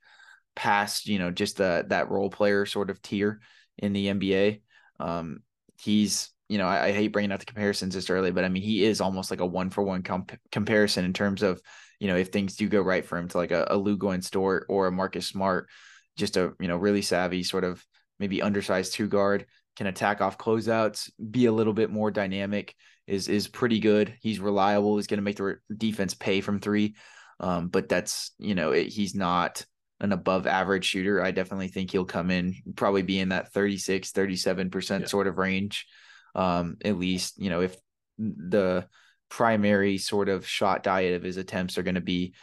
past 0.56 1.08
you 1.08 1.18
know 1.18 1.32
just 1.32 1.58
the 1.58 1.86
that 1.88 2.10
role 2.10 2.30
player 2.30 2.66
sort 2.66 2.90
of 2.90 3.02
tier 3.02 3.40
in 3.78 3.94
the 3.94 4.08
NBA. 4.08 4.62
Um, 5.00 5.40
he's 5.80 6.30
you 6.54 6.60
know 6.60 6.68
I, 6.68 6.86
I, 6.86 6.92
hate 6.92 7.08
bringing 7.08 7.32
out 7.32 7.40
the 7.40 7.48
comparisons 7.48 7.96
this 7.96 8.12
early, 8.12 8.30
but 8.30 8.44
I 8.44 8.50
mean 8.50 8.62
he 8.62 8.86
is 8.86 9.02
almost 9.02 9.32
like 9.32 9.40
a 9.40 9.46
one 9.46 9.72
for 9.72 9.82
one 9.82 10.04
comp- 10.04 10.40
comparison 10.52 11.04
in 11.04 11.12
terms 11.12 11.42
of 11.42 11.60
you 12.00 12.08
know 12.08 12.16
if 12.16 12.28
things 12.30 12.56
do 12.56 12.70
go 12.70 12.82
right 12.82 13.04
for 13.04 13.18
him 13.18 13.28
to 13.30 13.38
like 13.38 13.50
a, 13.50 13.66
a 13.72 13.76
Lu 13.76 13.98
Dort 13.98 14.68
or 14.70 14.86
a 14.86 14.92
Marcus 14.92 15.26
Smart, 15.26 15.68
just 16.16 16.38
a 16.38 16.54
you 16.60 16.68
know 16.68 16.78
really 16.78 17.02
savvy 17.02 17.42
sort 17.42 17.64
of 17.64 17.84
maybe 18.20 18.44
undersized 18.44 18.94
two 18.94 19.08
guard 19.08 19.48
can 19.76 19.88
attack 19.88 20.22
off 20.22 20.38
closeouts, 20.38 21.10
be 21.32 21.48
a 21.48 21.52
little 21.52 21.74
bit 21.74 21.90
more 21.90 22.12
dynamic 22.12 22.76
is 23.08 23.28
is 23.28 23.48
pretty 23.48 23.80
good. 23.80 24.16
He's 24.22 24.40
reliable. 24.40 24.98
He's 24.98 25.08
going 25.08 25.18
to 25.18 25.24
make 25.24 25.38
the 25.38 25.58
defense 25.76 26.14
pay 26.14 26.42
from 26.42 26.60
three. 26.60 26.96
Um, 27.40 27.70
but 27.70 27.90
that's 27.90 28.32
you 28.38 28.54
know 28.54 28.74
it, 28.74 28.90
he's 28.90 29.16
not 29.16 29.66
an 30.00 30.12
above 30.12 30.48
average 30.48 30.86
shooter. 30.86 31.24
I 31.24 31.32
definitely 31.32 31.70
think 31.70 31.92
he'll 31.92 32.06
come 32.06 32.30
in 32.30 32.56
probably 32.76 33.02
be 33.02 33.20
in 33.20 33.30
that 33.30 33.54
36, 33.54 34.12
37% 34.12 35.00
yeah. 35.00 35.06
sort 35.06 35.28
of 35.28 35.38
range. 35.38 35.88
Um, 36.36 36.78
at 36.84 36.98
least, 36.98 37.40
you 37.42 37.50
know, 37.50 37.62
if 37.62 37.76
the 38.18 38.88
primary 39.30 39.98
sort 39.98 40.30
of 40.30 40.48
shot 40.48 40.84
diet 40.84 41.16
of 41.16 41.24
his 41.24 41.38
attempts 41.38 41.78
are 41.78 41.84
going 41.84 41.96
to 41.96 42.02
be 42.02 42.34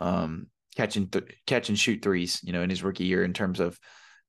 um, 0.00 0.46
catching 0.76 1.08
th- 1.08 1.32
catch 1.46 1.68
and 1.68 1.78
shoot 1.78 2.02
threes, 2.02 2.40
you 2.42 2.52
know, 2.52 2.62
in 2.62 2.70
his 2.70 2.82
rookie 2.82 3.04
year 3.04 3.24
in 3.24 3.32
terms 3.32 3.60
of 3.60 3.78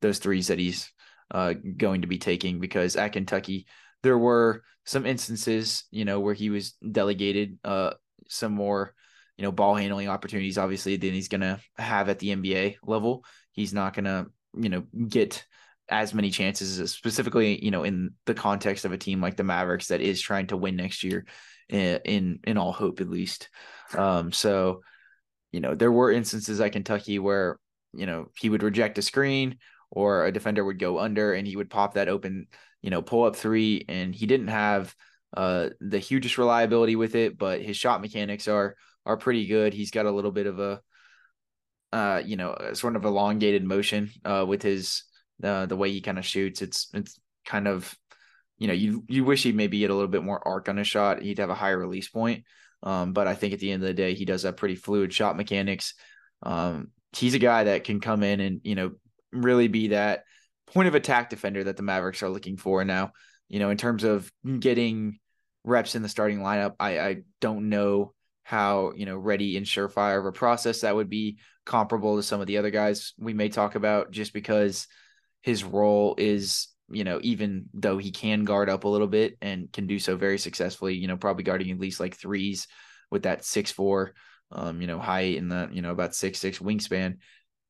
those 0.02 0.20
threes 0.20 0.48
that 0.48 0.60
he's 0.60 0.92
uh, 1.32 1.54
going 1.78 2.02
to 2.02 2.08
be 2.08 2.18
taking 2.18 2.60
because 2.60 2.96
at 2.96 3.14
Kentucky 3.14 3.68
there 4.04 4.18
were 4.18 4.64
some 4.86 5.06
instances, 5.06 5.84
you 5.92 6.06
know, 6.06 6.20
where 6.20 6.34
he 6.34 6.50
was 6.50 6.74
delegated 6.92 7.60
uh, 7.64 7.94
some 8.28 8.54
more 8.54 8.94
you 9.42 9.48
know, 9.48 9.52
ball 9.52 9.74
handling 9.74 10.08
opportunities, 10.08 10.60
obviously, 10.60 10.98
than 10.98 11.14
he's 11.14 11.28
going 11.28 11.42
to 11.42 11.60
have 11.76 12.10
at 12.10 12.20
the 12.20 12.30
NBA 12.30 12.76
level. 12.84 13.26
He's 13.54 13.74
not 13.74 13.96
going 13.96 14.06
to, 14.06 14.28
you 14.56 14.70
know, 14.70 14.84
get 15.08 15.44
as 15.92 16.14
many 16.14 16.32
chances, 16.32 16.92
specifically, 16.92 17.64
you 17.64 17.70
know, 17.70 17.84
in 17.84 18.12
the 18.26 18.34
context 18.34 18.86
of 18.86 18.94
a 18.94 18.98
team 18.98 19.22
like 19.22 19.36
the 19.36 19.44
Mavericks 19.44 19.88
that 19.88 20.02
is 20.02 20.22
trying 20.22 20.48
to 20.48 20.58
win 20.58 20.76
next 20.76 21.04
year, 21.04 21.26
in 21.70 22.00
in, 22.06 22.40
in 22.46 22.58
all 22.58 22.72
hope 22.72 23.02
at 23.02 23.10
least. 23.10 23.50
Um, 23.96 24.32
so, 24.32 24.82
you 25.52 25.60
know, 25.60 25.76
there 25.76 25.92
were 25.92 26.12
instances 26.12 26.62
at 26.62 26.72
Kentucky 26.72 27.20
where 27.20 27.60
you 27.94 28.06
know 28.06 28.28
he 28.40 28.50
would 28.50 28.64
reject 28.64 28.98
a 28.98 29.02
screen 29.02 29.58
or 29.92 30.26
a 30.26 30.32
defender 30.32 30.64
would 30.64 30.80
go 30.80 30.98
under 30.98 31.34
and 31.34 31.46
he 31.46 31.58
would 31.58 31.70
pop 31.70 31.96
that 31.96 32.08
open, 32.08 32.48
you 32.82 32.90
know, 32.90 33.02
pull 33.02 33.26
up 33.26 33.36
three, 33.36 33.86
and 33.90 34.16
he 34.16 34.26
didn't 34.26 34.48
have 34.48 34.96
uh 35.36 35.70
the 35.80 36.00
hugest 36.00 36.38
reliability 36.38 36.96
with 36.96 37.16
it, 37.16 37.38
but 37.38 37.62
his 37.62 37.78
shot 37.78 38.02
mechanics 38.02 38.48
are 38.48 38.76
are 39.06 39.18
pretty 39.18 39.46
good. 39.46 39.74
He's 39.74 39.92
got 39.92 40.06
a 40.06 40.12
little 40.12 40.32
bit 40.32 40.48
of 40.48 40.60
a, 40.60 40.82
uh, 41.92 42.22
you 42.24 42.38
know, 42.38 42.56
sort 42.74 42.96
of 42.96 43.04
elongated 43.04 43.64
motion 43.64 44.12
uh, 44.24 44.46
with 44.48 44.62
his 44.62 45.04
uh, 45.44 45.66
the 45.66 45.78
way 45.78 45.92
he 45.92 46.02
kind 46.02 46.18
of 46.18 46.26
shoots. 46.26 46.62
It's 46.62 46.90
it's 46.94 47.20
kind 47.46 47.68
of, 47.68 47.94
you 48.58 48.68
know, 48.68 48.74
you 48.74 49.04
you 49.08 49.24
wish 49.24 49.44
he'd 49.44 49.56
maybe 49.56 49.80
get 49.80 49.90
a 49.90 49.96
little 49.96 50.10
bit 50.10 50.24
more 50.24 50.46
arc 50.48 50.70
on 50.70 50.78
his 50.78 50.88
shot. 50.88 51.22
He'd 51.22 51.40
have 51.40 51.50
a 51.50 51.56
higher 51.56 51.78
release 51.78 52.10
point. 52.10 52.46
Um, 52.84 53.14
but 53.14 53.28
I 53.28 53.36
think 53.36 53.54
at 53.54 53.60
the 53.60 53.72
end 53.72 53.84
of 53.84 53.88
the 53.88 53.94
day, 53.94 54.14
he 54.14 54.26
does 54.26 54.44
have 54.44 54.58
pretty 54.58 54.76
fluid 54.76 55.14
shot 55.14 55.38
mechanics. 55.38 55.94
Um, 56.44 56.90
he's 57.16 57.36
a 57.36 57.40
guy 57.40 57.66
that 57.66 57.84
can 57.84 58.00
come 58.00 58.24
in 58.24 58.40
and 58.40 58.62
you 58.64 58.76
know 58.76 58.92
really 59.32 59.68
be 59.68 59.90
that 59.90 60.24
point 60.68 60.88
of 60.88 60.96
attack 60.96 61.30
defender 61.30 61.64
that 61.66 61.78
the 61.78 61.84
Mavericks 61.84 62.24
are 62.24 62.30
looking 62.30 62.58
for 62.58 62.84
now. 62.84 63.12
You 63.50 63.60
know, 63.60 63.70
in 63.70 63.78
terms 63.78 64.04
of 64.04 64.32
getting 64.60 65.20
reps 65.64 65.96
in 65.96 66.02
the 66.02 66.10
starting 66.10 66.40
lineup, 66.40 66.76
I 66.80 67.00
I 67.00 67.18
don't 67.40 67.70
know 67.70 68.14
how 68.44 68.94
you 68.96 69.06
know 69.06 69.18
ready 69.18 69.58
and 69.58 69.66
surefire 69.66 70.20
of 70.20 70.26
a 70.26 70.32
process 70.32 70.82
that 70.82 70.96
would 70.96 71.10
be 71.10 71.38
comparable 71.66 72.18
to 72.18 72.24
some 72.24 72.42
of 72.42 72.48
the 72.48 72.58
other 72.58 72.72
guys 72.72 73.14
we 73.20 73.34
may 73.34 73.50
talk 73.50 73.76
about 73.76 74.12
just 74.12 74.34
because 74.34 74.88
his 75.42 75.64
role 75.64 76.16
is 76.18 76.68
you 76.90 77.04
know 77.04 77.20
even 77.24 77.66
though 77.74 77.98
he 77.98 78.12
can 78.12 78.44
guard 78.44 78.70
up 78.70 78.84
a 78.84 78.88
little 78.88 79.08
bit 79.08 79.38
and 79.42 79.72
can 79.72 79.88
do 79.88 80.00
so 80.00 80.16
very 80.16 80.38
successfully 80.38 80.96
you 80.96 81.08
know 81.08 81.18
probably 81.18 81.44
guarding 81.44 81.72
at 81.72 81.80
least 81.80 82.00
like 82.00 82.16
threes 82.16 82.68
with 83.10 83.24
that 83.24 83.44
six 83.46 83.72
four 83.72 84.14
um 84.52 84.82
you 84.82 84.88
know 84.88 85.00
height 85.00 85.38
and 85.38 85.52
the 85.52 85.70
you 85.72 85.82
know 85.82 85.92
about 85.92 86.16
six 86.16 86.40
six 86.40 86.60
wingspan. 86.60 87.18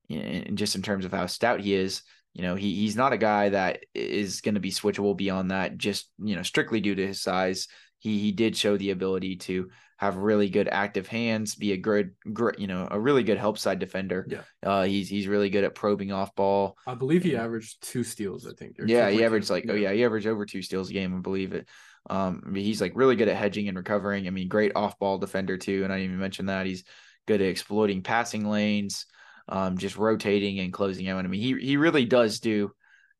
And 0.09 0.57
just 0.57 0.75
in 0.75 0.81
terms 0.81 1.05
of 1.05 1.11
how 1.11 1.25
stout 1.27 1.61
he 1.61 1.73
is 1.73 2.01
you 2.33 2.41
know 2.41 2.55
he 2.55 2.75
he's 2.75 2.95
not 2.95 3.13
a 3.13 3.17
guy 3.17 3.49
that 3.49 3.83
is 3.93 4.41
going 4.41 4.55
to 4.55 4.61
be 4.61 4.71
switchable 4.71 5.15
beyond 5.15 5.51
that 5.51 5.77
just 5.77 6.09
you 6.19 6.35
know 6.35 6.43
strictly 6.43 6.81
due 6.81 6.95
to 6.95 7.07
his 7.07 7.21
size 7.21 7.67
he 8.01 8.17
he 8.19 8.31
did 8.31 8.57
show 8.57 8.77
the 8.77 8.89
ability 8.89 9.37
to 9.37 9.69
have 9.97 10.17
really 10.17 10.49
good 10.49 10.67
active 10.67 11.07
hands, 11.07 11.53
be 11.53 11.73
a 11.73 11.77
good, 11.77 12.15
great, 12.33 12.57
you 12.57 12.65
know, 12.65 12.87
a 12.89 12.99
really 12.99 13.21
good 13.21 13.37
help 13.37 13.59
side 13.59 13.77
defender. 13.77 14.25
Yeah. 14.27 14.41
Uh, 14.63 14.83
he's 14.83 15.07
he's 15.07 15.27
really 15.27 15.51
good 15.51 15.63
at 15.63 15.75
probing 15.75 16.11
off 16.11 16.33
ball. 16.33 16.75
I 16.87 16.95
believe 16.95 17.21
he 17.21 17.37
averaged 17.37 17.83
two 17.83 18.03
steals. 18.03 18.47
I 18.47 18.53
think. 18.53 18.77
Yeah, 18.83 19.11
he 19.11 19.23
averaged 19.23 19.51
like 19.51 19.67
oh 19.69 19.75
yeah, 19.75 19.93
he 19.93 20.03
averaged 20.03 20.25
over 20.25 20.47
two 20.47 20.63
steals 20.63 20.89
a 20.89 20.93
game. 20.93 21.15
I 21.15 21.19
believe 21.19 21.53
it. 21.53 21.69
Um, 22.09 22.41
I 22.43 22.49
mean, 22.49 22.63
he's 22.63 22.81
like 22.81 22.93
really 22.95 23.15
good 23.15 23.27
at 23.27 23.37
hedging 23.37 23.67
and 23.67 23.77
recovering. 23.77 24.25
I 24.25 24.31
mean, 24.31 24.47
great 24.47 24.71
off 24.75 24.97
ball 24.97 25.19
defender 25.19 25.57
too. 25.57 25.83
And 25.83 25.93
I 25.93 25.97
didn't 25.97 26.09
even 26.13 26.19
mention 26.19 26.47
that 26.47 26.65
he's 26.65 26.83
good 27.27 27.39
at 27.39 27.47
exploiting 27.47 28.01
passing 28.01 28.49
lanes, 28.49 29.05
um, 29.47 29.77
just 29.77 29.97
rotating 29.97 30.59
and 30.59 30.73
closing 30.73 31.07
out. 31.09 31.23
I 31.23 31.27
mean, 31.27 31.41
he 31.41 31.53
he 31.59 31.77
really 31.77 32.05
does 32.05 32.39
do 32.39 32.71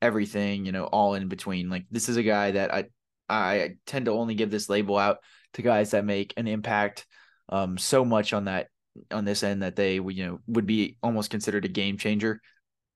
everything. 0.01 0.65
You 0.65 0.71
know, 0.71 0.85
all 0.85 1.13
in 1.13 1.27
between. 1.27 1.69
Like 1.69 1.85
this 1.91 2.09
is 2.09 2.17
a 2.17 2.23
guy 2.23 2.51
that 2.51 2.73
I 2.73 2.85
I 3.31 3.69
tend 3.85 4.05
to 4.05 4.11
only 4.11 4.35
give 4.35 4.51
this 4.51 4.69
label 4.69 4.97
out 4.97 5.17
to 5.53 5.61
guys 5.61 5.91
that 5.91 6.05
make 6.05 6.33
an 6.37 6.47
impact 6.47 7.05
um, 7.49 7.77
so 7.77 8.05
much 8.05 8.33
on 8.33 8.45
that 8.45 8.67
on 9.09 9.25
this 9.25 9.43
end 9.43 9.63
that 9.63 9.75
they 9.75 9.95
you 9.95 10.25
know 10.25 10.39
would 10.47 10.65
be 10.65 10.97
almost 11.01 11.29
considered 11.29 11.65
a 11.65 11.69
game 11.69 11.97
changer 11.97 12.41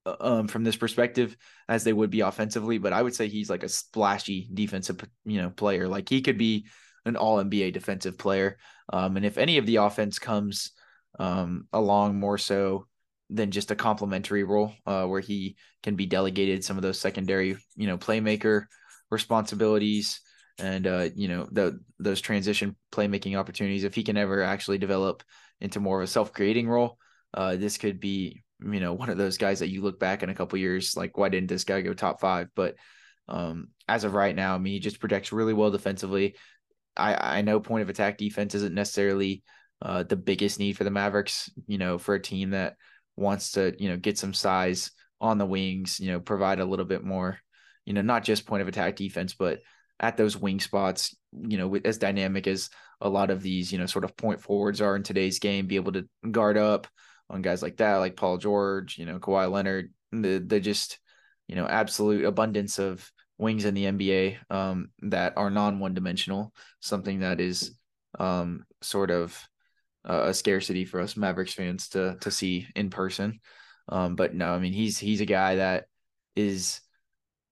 uh, 0.05 0.15
um, 0.19 0.47
from 0.47 0.63
this 0.63 0.75
perspective 0.75 1.35
as 1.69 1.83
they 1.83 1.93
would 1.93 2.09
be 2.09 2.21
offensively. 2.21 2.77
But 2.77 2.93
I 2.93 3.01
would 3.01 3.15
say 3.15 3.27
he's 3.27 3.49
like 3.49 3.63
a 3.63 3.69
splashy 3.69 4.49
defensive 4.53 4.99
you 5.25 5.41
know 5.41 5.49
player. 5.49 5.87
Like 5.87 6.09
he 6.09 6.21
could 6.21 6.37
be 6.37 6.67
an 7.05 7.15
All 7.15 7.43
NBA 7.43 7.73
defensive 7.73 8.17
player. 8.17 8.57
Um, 8.91 9.17
and 9.17 9.25
if 9.25 9.37
any 9.37 9.57
of 9.57 9.65
the 9.65 9.77
offense 9.77 10.19
comes 10.19 10.71
um, 11.19 11.67
along 11.71 12.19
more 12.19 12.37
so 12.37 12.87
than 13.29 13.51
just 13.51 13.71
a 13.71 13.75
complementary 13.75 14.43
role 14.43 14.73
uh, 14.85 15.05
where 15.05 15.21
he 15.21 15.55
can 15.81 15.95
be 15.95 16.05
delegated 16.05 16.63
some 16.63 16.77
of 16.77 16.83
those 16.83 16.99
secondary 16.99 17.57
you 17.75 17.87
know 17.87 17.97
playmaker 17.97 18.65
responsibilities 19.09 20.19
and 20.57 20.87
uh, 20.87 21.09
you 21.15 21.27
know 21.27 21.47
the 21.51 21.79
those 21.99 22.21
transition 22.21 22.75
playmaking 22.91 23.37
opportunities. 23.37 23.83
If 23.83 23.95
he 23.95 24.03
can 24.03 24.17
ever 24.17 24.43
actually 24.43 24.77
develop 24.77 25.23
into 25.61 25.79
more 25.79 26.01
of 26.01 26.03
a 26.03 26.07
self-creating 26.07 26.67
role, 26.67 26.97
uh, 27.33 27.55
this 27.55 27.77
could 27.77 27.99
be 27.99 28.43
you 28.61 28.79
know 28.79 28.93
one 28.93 29.09
of 29.09 29.17
those 29.17 29.37
guys 29.37 29.59
that 29.59 29.69
you 29.69 29.81
look 29.81 29.99
back 29.99 30.23
in 30.23 30.29
a 30.29 30.35
couple 30.35 30.57
years 30.57 30.95
like 30.95 31.17
why 31.17 31.29
didn't 31.29 31.49
this 31.49 31.63
guy 31.63 31.81
go 31.81 31.93
top 31.93 32.19
five? 32.19 32.47
But 32.55 32.75
um, 33.27 33.69
as 33.87 34.03
of 34.03 34.13
right 34.13 34.35
now, 34.35 34.55
I 34.55 34.57
mean 34.57 34.73
he 34.73 34.79
just 34.79 34.99
projects 34.99 35.31
really 35.31 35.53
well 35.53 35.71
defensively. 35.71 36.35
I 36.95 37.39
I 37.39 37.41
know 37.41 37.59
point 37.59 37.83
of 37.83 37.89
attack 37.89 38.17
defense 38.17 38.55
isn't 38.55 38.75
necessarily 38.75 39.43
uh, 39.81 40.03
the 40.03 40.15
biggest 40.15 40.59
need 40.59 40.77
for 40.77 40.83
the 40.83 40.91
Mavericks. 40.91 41.49
You 41.67 41.77
know 41.77 41.97
for 41.97 42.15
a 42.15 42.21
team 42.21 42.51
that 42.51 42.75
wants 43.15 43.51
to 43.51 43.73
you 43.77 43.89
know 43.89 43.97
get 43.97 44.17
some 44.17 44.33
size 44.33 44.91
on 45.21 45.37
the 45.37 45.45
wings, 45.45 45.99
you 45.99 46.11
know 46.11 46.19
provide 46.19 46.59
a 46.59 46.65
little 46.65 46.85
bit 46.85 47.03
more 47.03 47.39
you 47.85 47.93
know, 47.93 48.01
not 48.01 48.23
just 48.23 48.45
point 48.45 48.61
of 48.61 48.67
attack 48.67 48.95
defense, 48.95 49.33
but 49.33 49.59
at 49.99 50.17
those 50.17 50.37
wing 50.37 50.59
spots, 50.59 51.15
you 51.31 51.57
know, 51.57 51.75
as 51.85 51.97
dynamic 51.97 52.47
as 52.47 52.69
a 53.01 53.09
lot 53.09 53.29
of 53.29 53.41
these, 53.41 53.71
you 53.71 53.77
know, 53.77 53.85
sort 53.85 54.05
of 54.05 54.15
point 54.17 54.41
forwards 54.41 54.81
are 54.81 54.95
in 54.95 55.03
today's 55.03 55.39
game, 55.39 55.67
be 55.67 55.75
able 55.75 55.93
to 55.93 56.07
guard 56.29 56.57
up 56.57 56.87
on 57.29 57.41
guys 57.41 57.61
like 57.61 57.77
that, 57.77 57.97
like 57.97 58.15
Paul 58.15 58.37
George, 58.37 58.97
you 58.97 59.05
know, 59.05 59.19
Kawhi 59.19 59.51
Leonard, 59.51 59.93
the 60.11 60.43
the 60.45 60.59
just, 60.59 60.99
you 61.47 61.55
know, 61.55 61.65
absolute 61.65 62.25
abundance 62.25 62.79
of 62.79 63.09
wings 63.37 63.65
in 63.65 63.73
the 63.73 63.85
NBA 63.85 64.37
um, 64.49 64.89
that 65.03 65.33
are 65.37 65.49
non 65.49 65.79
one 65.79 65.93
dimensional, 65.93 66.53
something 66.79 67.19
that 67.19 67.39
is 67.39 67.75
um, 68.19 68.65
sort 68.81 69.11
of 69.11 69.37
a 70.05 70.33
scarcity 70.33 70.85
for 70.85 71.01
us 71.01 71.17
Mavericks 71.17 71.53
fans 71.53 71.89
to 71.89 72.17
to 72.21 72.31
see 72.31 72.67
in 72.75 72.89
person. 72.89 73.39
Um, 73.89 74.15
but 74.15 74.33
no, 74.33 74.53
I 74.53 74.59
mean 74.59 74.73
he's 74.73 74.97
he's 74.97 75.21
a 75.21 75.25
guy 75.25 75.55
that 75.55 75.85
is 76.35 76.79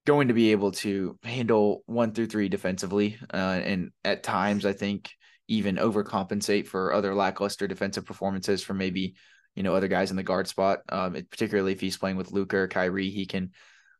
going 0.05 0.27
to 0.27 0.33
be 0.33 0.51
able 0.51 0.71
to 0.71 1.17
handle 1.23 1.83
one 1.85 2.13
through 2.13 2.27
three 2.27 2.49
defensively, 2.49 3.17
uh, 3.33 3.37
and 3.63 3.91
at 4.03 4.23
times 4.23 4.65
I 4.65 4.73
think 4.73 5.11
even 5.47 5.75
overcompensate 5.77 6.67
for 6.67 6.93
other 6.93 7.13
lackluster 7.13 7.67
defensive 7.67 8.05
performances 8.05 8.63
from 8.63 8.77
maybe 8.77 9.15
you 9.55 9.63
know 9.63 9.75
other 9.75 9.87
guys 9.87 10.11
in 10.11 10.17
the 10.17 10.23
guard 10.23 10.47
spot. 10.47 10.79
Um, 10.89 11.15
it, 11.15 11.29
particularly 11.29 11.71
if 11.73 11.81
he's 11.81 11.97
playing 11.97 12.17
with 12.17 12.31
Luka 12.31 12.57
or 12.57 12.67
Kyrie, 12.67 13.09
he 13.09 13.25
can 13.25 13.51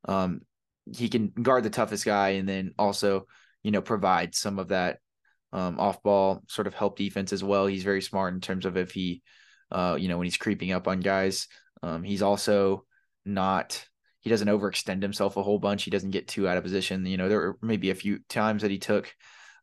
um, 0.06 0.42
he 0.96 1.10
can 1.10 1.28
guard 1.30 1.64
the 1.64 1.70
toughest 1.70 2.06
guy 2.06 2.30
and 2.30 2.48
then 2.48 2.74
also 2.78 3.28
you 3.64 3.72
know 3.72 3.82
provide 3.82 4.36
some 4.36 4.60
of 4.60 4.70
that 4.70 5.00
um, 5.54 5.80
off 5.80 6.02
ball 6.04 6.44
sort 6.48 6.68
of 6.68 6.74
help 6.74 6.98
defense 6.98 7.32
as 7.32 7.44
well. 7.44 7.68
He's 7.68 7.84
very 7.84 8.02
smart 8.02 8.34
in 8.34 8.42
terms 8.42 8.66
of 8.66 8.76
if 8.76 8.92
he 8.92 9.22
uh, 9.72 9.98
you 10.00 10.10
know 10.10 10.18
when 10.18 10.26
he's 10.26 10.38
creeping 10.38 10.72
up 10.72 10.88
on 10.88 11.00
guys. 11.00 11.48
Um, 11.82 12.04
he's 12.04 12.22
also 12.22 12.86
not 13.26 13.86
he 14.24 14.30
doesn't 14.30 14.48
overextend 14.48 15.02
himself 15.02 15.36
a 15.36 15.44
whole 15.44 15.60
bunch. 15.60 15.84
He 15.84 15.92
doesn't 15.92 16.12
get 16.12 16.30
too 16.30 16.48
out 16.48 16.56
of 16.56 16.64
position. 16.64 17.06
You 17.06 17.18
know, 17.18 17.28
there 17.28 17.40
were 17.40 17.58
maybe 17.62 17.90
a 17.90 17.96
few 17.96 18.20
times 18.30 18.62
that 18.62 18.72
he 18.72 18.80
took 18.80 19.14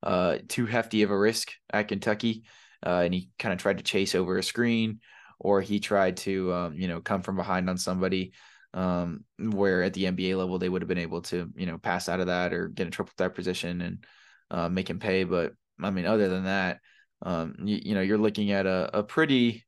uh, 0.03 0.37
too 0.49 0.67
hefty 0.67 1.03
of 1.03 1.11
a 1.11 1.19
risk 1.19 1.53
at 1.73 1.89
Kentucky, 1.89 2.45
uh, 2.85 3.01
and 3.05 3.15
he 3.15 3.31
kind 3.39 3.55
of 3.55 3.59
tried 3.59 3.79
to 3.79 3.85
chase 3.85 4.15
over 4.15 4.37
a 4.37 4.43
screen, 4.43 5.01
or 5.39 5.63
he 5.63 5.81
tried 5.81 6.19
to 6.19 6.53
um, 6.53 6.75
you 6.75 6.89
know 6.89 7.01
come 7.01 7.23
from 7.23 7.37
behind 7.37 7.71
on 7.71 7.79
somebody. 7.79 8.33
Um, 8.73 9.25
where 9.37 9.83
at 9.83 9.95
the 9.95 10.05
NBA 10.05 10.39
level 10.39 10.59
they 10.59 10.69
would 10.69 10.83
have 10.83 10.89
been 10.89 10.97
able 10.97 11.23
to 11.23 11.51
you 11.57 11.67
know 11.67 11.77
pass 11.77 12.09
out 12.09 12.21
of 12.21 12.29
that 12.29 12.53
or 12.53 12.69
get 12.69 12.87
a 12.87 12.91
triple 12.91 13.13
threat 13.17 13.35
position 13.35 13.81
and 13.81 14.05
uh, 14.51 14.69
make 14.69 14.89
him 14.89 15.01
pay. 15.01 15.25
But 15.25 15.55
I 15.83 15.91
mean, 15.91 16.05
other 16.05 16.29
than 16.29 16.45
that, 16.45 16.81
um, 17.23 17.57
you, 17.65 17.81
you 17.83 17.95
know, 17.95 18.01
you're 18.01 18.19
looking 18.19 18.53
at 18.53 18.67
a, 18.67 18.99
a 18.99 19.03
pretty 19.03 19.65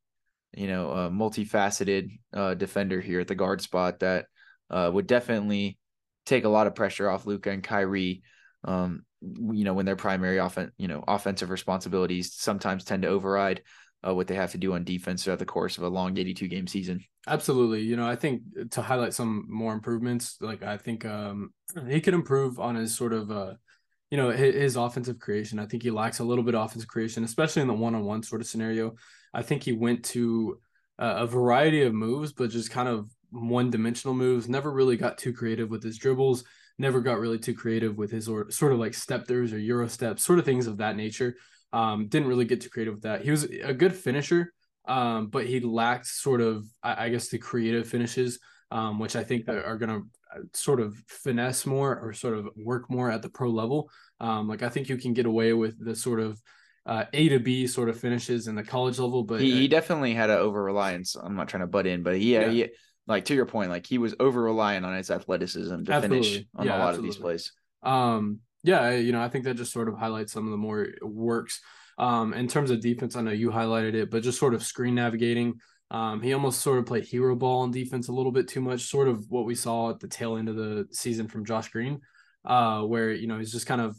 you 0.55 0.67
know, 0.67 0.91
a 0.91 1.11
multifaceted 1.11 2.11
uh, 2.35 2.55
defender 2.55 3.01
here 3.01 3.21
at 3.21 3.29
the 3.29 3.35
guard 3.35 3.61
spot 3.61 4.01
that 4.01 4.27
uh, 4.73 4.91
would 4.93 5.07
definitely 5.07 5.79
take 6.27 6.45
a 6.45 6.49
lot 6.49 6.67
of 6.67 6.75
pressure 6.75 7.09
off 7.09 7.27
Luka 7.27 7.51
and 7.51 7.63
Kyrie. 7.63 8.23
Um, 8.65 9.05
you 9.21 9.65
know, 9.65 9.75
when 9.75 9.87
their 9.87 9.97
primary 9.97 10.39
offense, 10.39 10.73
you 10.79 10.89
know, 10.89 11.05
offensive 11.07 11.51
responsibilities 11.51 12.35
sometimes 12.35 12.85
tend 12.85 13.03
to 13.03 13.09
override 13.09 13.63
uh, 14.07 14.15
what 14.15 14.27
they 14.27 14.35
have 14.35 14.53
to 14.53 14.59
do 14.59 14.75
on 14.75 14.85
defense 14.85 15.25
throughout 15.25 15.39
the 15.39 15.45
course 15.45 15.79
of 15.79 15.85
a 15.85 15.89
long 15.89 16.17
82 16.19 16.49
game 16.49 16.67
season. 16.67 17.01
Absolutely. 17.27 17.83
You 17.83 17.97
know, 17.97 18.07
I 18.07 18.17
think 18.17 18.43
to 18.73 18.83
highlight 18.83 19.15
some 19.15 19.47
more 19.49 19.73
improvements, 19.73 20.39
like 20.41 20.63
I 20.63 20.77
think 20.77 21.05
um, 21.05 21.53
he 21.89 22.01
could 22.01 22.15
improve 22.15 22.59
on 22.59 22.75
his 22.75 22.97
sort 22.97 23.13
of, 23.13 23.31
uh, 23.31 23.55
you 24.11 24.17
know, 24.17 24.31
his, 24.31 24.55
his 24.55 24.77
offensive 24.77 25.19
creation. 25.21 25.59
I 25.59 25.67
think 25.67 25.83
he 25.83 25.91
lacks 25.91 26.19
a 26.19 26.25
little 26.25 26.45
bit 26.45 26.55
of 26.55 26.65
offensive 26.65 26.89
creation, 26.89 27.25
especially 27.25 27.63
in 27.63 27.69
the 27.69 27.75
one 27.75 27.95
on 27.95 28.05
one 28.05 28.23
sort 28.23 28.41
of 28.41 28.49
scenario. 28.49 28.95
I 29.33 29.43
think 29.43 29.63
he 29.63 29.73
went 29.73 30.05
to 30.07 30.59
uh, 30.99 31.15
a 31.19 31.27
variety 31.27 31.83
of 31.83 31.95
moves, 31.95 32.33
but 32.33 32.51
just 32.51 32.71
kind 32.71 32.89
of 32.89 33.09
one 33.33 33.71
dimensional 33.71 34.15
moves. 34.15 34.49
Never 34.49 34.71
really 34.71 34.97
got 34.97 35.19
too 35.19 35.33
creative 35.33 35.71
with 35.71 35.83
his 35.83 35.99
dribbles. 35.99 36.45
Never 36.79 37.01
got 37.01 37.19
really 37.19 37.39
too 37.39 37.55
creative 37.55 37.97
with 37.97 38.11
his 38.11 38.29
or 38.29 38.51
sort 38.51 38.73
of 38.73 38.79
like 38.79 38.95
step 38.95 39.27
throughs 39.27 39.53
or 39.53 39.59
euro 39.59 39.89
steps, 39.89 40.25
sort 40.25 40.39
of 40.39 40.45
things 40.45 40.67
of 40.67 40.79
that 40.79 40.97
nature. 40.97 41.37
Um, 41.73 42.09
didn't 42.09 42.29
really 42.29 42.45
get 42.45 42.61
too 42.61 42.71
creative 42.71 42.95
with 42.95 43.03
that. 43.05 43.23
He 43.23 43.31
was 43.31 43.45
a 43.45 43.73
good 43.73 43.95
finisher, 43.95 44.53
um, 44.87 45.29
but 45.29 45.47
he 45.47 45.61
lacked 45.61 46.07
sort 46.07 46.41
of, 46.41 46.67
I, 46.83 47.07
I 47.07 47.09
guess, 47.09 47.29
the 47.29 47.39
creative 47.39 47.89
finishes, 47.89 48.39
um, 48.71 48.99
which 48.99 49.17
I 49.17 49.25
think 49.25 49.49
are 49.49 49.79
going 49.79 49.89
to 49.89 50.07
uh, 50.35 50.43
sort 50.53 50.81
of 50.81 50.95
finesse 51.09 51.65
more 51.65 51.99
or 51.99 52.13
sort 52.13 52.37
of 52.37 52.49
work 52.57 52.91
more 52.91 53.11
at 53.11 53.23
the 53.23 53.31
pro 53.31 53.49
level. 53.49 53.91
Um, 54.21 54.49
like 54.49 54.63
I 54.63 54.69
think 54.69 54.89
you 54.89 54.97
can 54.97 55.15
get 55.15 55.27
away 55.27 55.53
with 55.53 55.83
the 55.83 55.95
sort 55.95 56.21
of 56.21 56.41
uh, 56.85 57.05
A 57.13 57.29
to 57.29 57.39
B 57.39 57.67
sort 57.67 57.89
of 57.89 57.99
finishes 57.99 58.49
in 58.49 58.55
the 58.55 58.63
college 58.63 58.99
level, 58.99 59.23
but 59.23 59.41
he, 59.41 59.53
he 59.53 59.69
definitely 59.69 60.15
had 60.15 60.31
an 60.31 60.39
over 60.39 60.63
reliance. 60.63 61.15
I'm 61.15 61.37
not 61.37 61.49
trying 61.49 61.63
to 61.63 61.67
butt 61.67 61.87
in, 61.87 62.03
but 62.03 62.17
he, 62.17 62.35
yeah, 62.35 62.49
he, 62.51 62.69
like 63.07 63.25
to 63.27 63.35
your 63.35 63.47
point, 63.47 63.71
like 63.71 63.87
he 63.87 63.99
was 63.99 64.15
over 64.21 64.43
reliant 64.43 64.87
on 64.87 64.97
his 64.97 65.11
athleticism 65.11 65.85
to 65.85 65.93
absolutely. 65.93 66.29
finish 66.29 66.47
on 66.55 66.67
yeah, 66.67 66.77
a 66.77 66.79
lot 66.79 66.89
absolutely. 66.91 67.09
of 67.09 67.15
these 67.15 67.21
plays. 67.23 67.53
Um, 67.83 68.41
yeah, 68.63 68.91
you 68.91 69.13
know, 69.13 69.21
I 69.21 69.29
think 69.29 69.45
that 69.45 69.55
just 69.55 69.73
sort 69.73 69.89
of 69.89 69.99
highlights 69.99 70.33
some 70.33 70.45
of 70.47 70.51
the 70.51 70.57
more 70.57 70.89
works. 71.03 71.61
Um, 71.99 72.33
in 72.33 72.49
terms 72.49 72.71
of 72.71 72.81
defense, 72.81 73.17
I 73.17 73.23
know 73.23 73.33
you 73.33 73.51
highlighted 73.51 73.95
it, 73.95 74.11
but 74.11 74.23
just 74.23 74.39
sort 74.39 74.55
of 74.55 74.63
screen 74.63 74.95
navigating. 74.95 75.55
Um, 75.91 76.23
he 76.23 76.33
almost 76.33 76.61
sort 76.61 76.79
of 76.79 76.87
played 76.87 77.05
hero 77.05 77.35
ball 77.35 77.61
on 77.61 77.71
defense 77.71 78.09
a 78.09 78.13
little 78.13 78.33
bit 78.33 78.49
too 78.49 78.61
much, 78.63 78.89
sort 78.89 79.09
of 79.09 79.27
what 79.29 79.45
we 79.45 79.55
saw 79.55 79.91
at 79.91 80.01
the 80.01 80.09
tail 80.09 80.37
end 80.37 80.49
of 80.49 80.57
the 80.57 80.87
season 80.91 81.29
from 81.29 81.45
Josh 81.45 81.69
Green, 81.69 82.01
uh, 82.45 82.81
where 82.83 83.13
you 83.13 83.27
know 83.27 83.39
he's 83.39 83.53
just 83.53 83.67
kind 83.67 83.81
of 83.81 83.97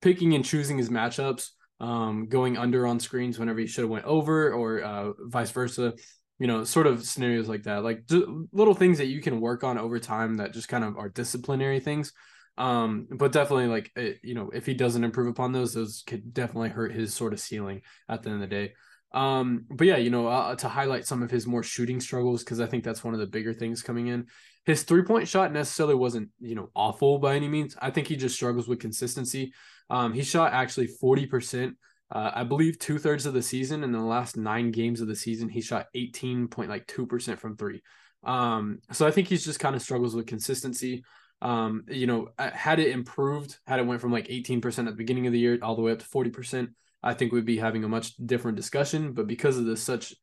picking 0.00 0.34
and 0.34 0.44
choosing 0.44 0.78
his 0.78 0.90
matchups 0.90 1.48
um, 1.80 2.28
going 2.28 2.56
under 2.56 2.86
on 2.86 3.00
screens 3.00 3.38
whenever 3.38 3.58
he 3.58 3.66
should 3.66 3.82
have 3.82 3.90
went 3.90 4.04
over, 4.04 4.52
or 4.52 4.82
uh, 4.82 5.12
vice 5.22 5.50
versa. 5.50 5.94
You 6.38 6.46
know, 6.48 6.64
sort 6.64 6.86
of 6.86 7.04
scenarios 7.04 7.48
like 7.48 7.62
that, 7.64 7.84
like 7.84 8.06
d- 8.06 8.26
little 8.52 8.74
things 8.74 8.98
that 8.98 9.06
you 9.06 9.20
can 9.20 9.40
work 9.40 9.62
on 9.62 9.78
over 9.78 9.98
time 10.00 10.36
that 10.38 10.52
just 10.52 10.68
kind 10.68 10.82
of 10.82 10.96
are 10.96 11.08
disciplinary 11.08 11.80
things. 11.80 12.12
Um, 12.56 13.06
but 13.10 13.32
definitely, 13.32 13.66
like 13.66 13.90
it, 13.96 14.18
you 14.22 14.34
know, 14.34 14.50
if 14.52 14.66
he 14.66 14.74
doesn't 14.74 15.04
improve 15.04 15.28
upon 15.28 15.52
those, 15.52 15.74
those 15.74 16.02
could 16.06 16.34
definitely 16.34 16.70
hurt 16.70 16.92
his 16.92 17.14
sort 17.14 17.32
of 17.32 17.40
ceiling 17.40 17.82
at 18.08 18.22
the 18.22 18.30
end 18.30 18.42
of 18.42 18.48
the 18.48 18.54
day. 18.54 18.72
Um, 19.12 19.66
but 19.70 19.86
yeah, 19.86 19.96
you 19.96 20.10
know, 20.10 20.26
uh, 20.26 20.56
to 20.56 20.68
highlight 20.68 21.06
some 21.06 21.22
of 21.22 21.30
his 21.30 21.46
more 21.46 21.62
shooting 21.62 22.00
struggles, 22.00 22.42
because 22.42 22.60
I 22.60 22.66
think 22.66 22.82
that's 22.82 23.04
one 23.04 23.14
of 23.14 23.20
the 23.20 23.26
bigger 23.26 23.54
things 23.54 23.82
coming 23.82 24.08
in. 24.08 24.26
His 24.66 24.82
three 24.82 25.02
point 25.02 25.28
shot 25.28 25.52
necessarily 25.52 25.94
wasn't, 25.94 26.30
you 26.40 26.56
know, 26.56 26.70
awful 26.74 27.18
by 27.18 27.36
any 27.36 27.48
means. 27.48 27.76
I 27.80 27.90
think 27.90 28.08
he 28.08 28.16
just 28.16 28.34
struggles 28.34 28.66
with 28.66 28.80
consistency. 28.80 29.52
Um, 29.88 30.12
he 30.12 30.22
shot 30.24 30.52
actually 30.52 30.88
40%. 31.00 31.76
Uh, 32.10 32.30
I 32.34 32.44
believe 32.44 32.78
two 32.78 32.98
thirds 32.98 33.26
of 33.26 33.34
the 33.34 33.42
season 33.42 33.82
in 33.82 33.92
the 33.92 34.00
last 34.00 34.36
nine 34.36 34.70
games 34.70 35.00
of 35.00 35.08
the 35.08 35.16
season, 35.16 35.48
he 35.48 35.60
shot 35.60 35.86
18.2% 35.96 37.38
from 37.38 37.56
three. 37.56 37.82
Um, 38.22 38.78
so 38.92 39.06
I 39.06 39.10
think 39.10 39.28
he's 39.28 39.44
just 39.44 39.60
kind 39.60 39.74
of 39.74 39.82
struggles 39.82 40.14
with 40.14 40.26
consistency. 40.26 41.04
Um, 41.42 41.84
you 41.88 42.06
know, 42.06 42.28
uh, 42.38 42.50
had 42.50 42.78
it 42.78 42.90
improved, 42.90 43.58
had 43.66 43.80
it 43.80 43.86
went 43.86 44.00
from 44.00 44.12
like 44.12 44.28
18% 44.28 44.78
at 44.78 44.84
the 44.84 44.92
beginning 44.92 45.26
of 45.26 45.32
the 45.32 45.38
year 45.38 45.58
all 45.62 45.76
the 45.76 45.82
way 45.82 45.92
up 45.92 45.98
to 45.98 46.06
40%, 46.06 46.68
I 47.02 47.14
think 47.14 47.32
we'd 47.32 47.44
be 47.44 47.58
having 47.58 47.84
a 47.84 47.88
much 47.88 48.16
different 48.16 48.56
discussion. 48.56 49.12
But 49.12 49.26
because 49.26 49.58
of 49.58 49.66
the 49.66 49.76
such, 49.76 50.14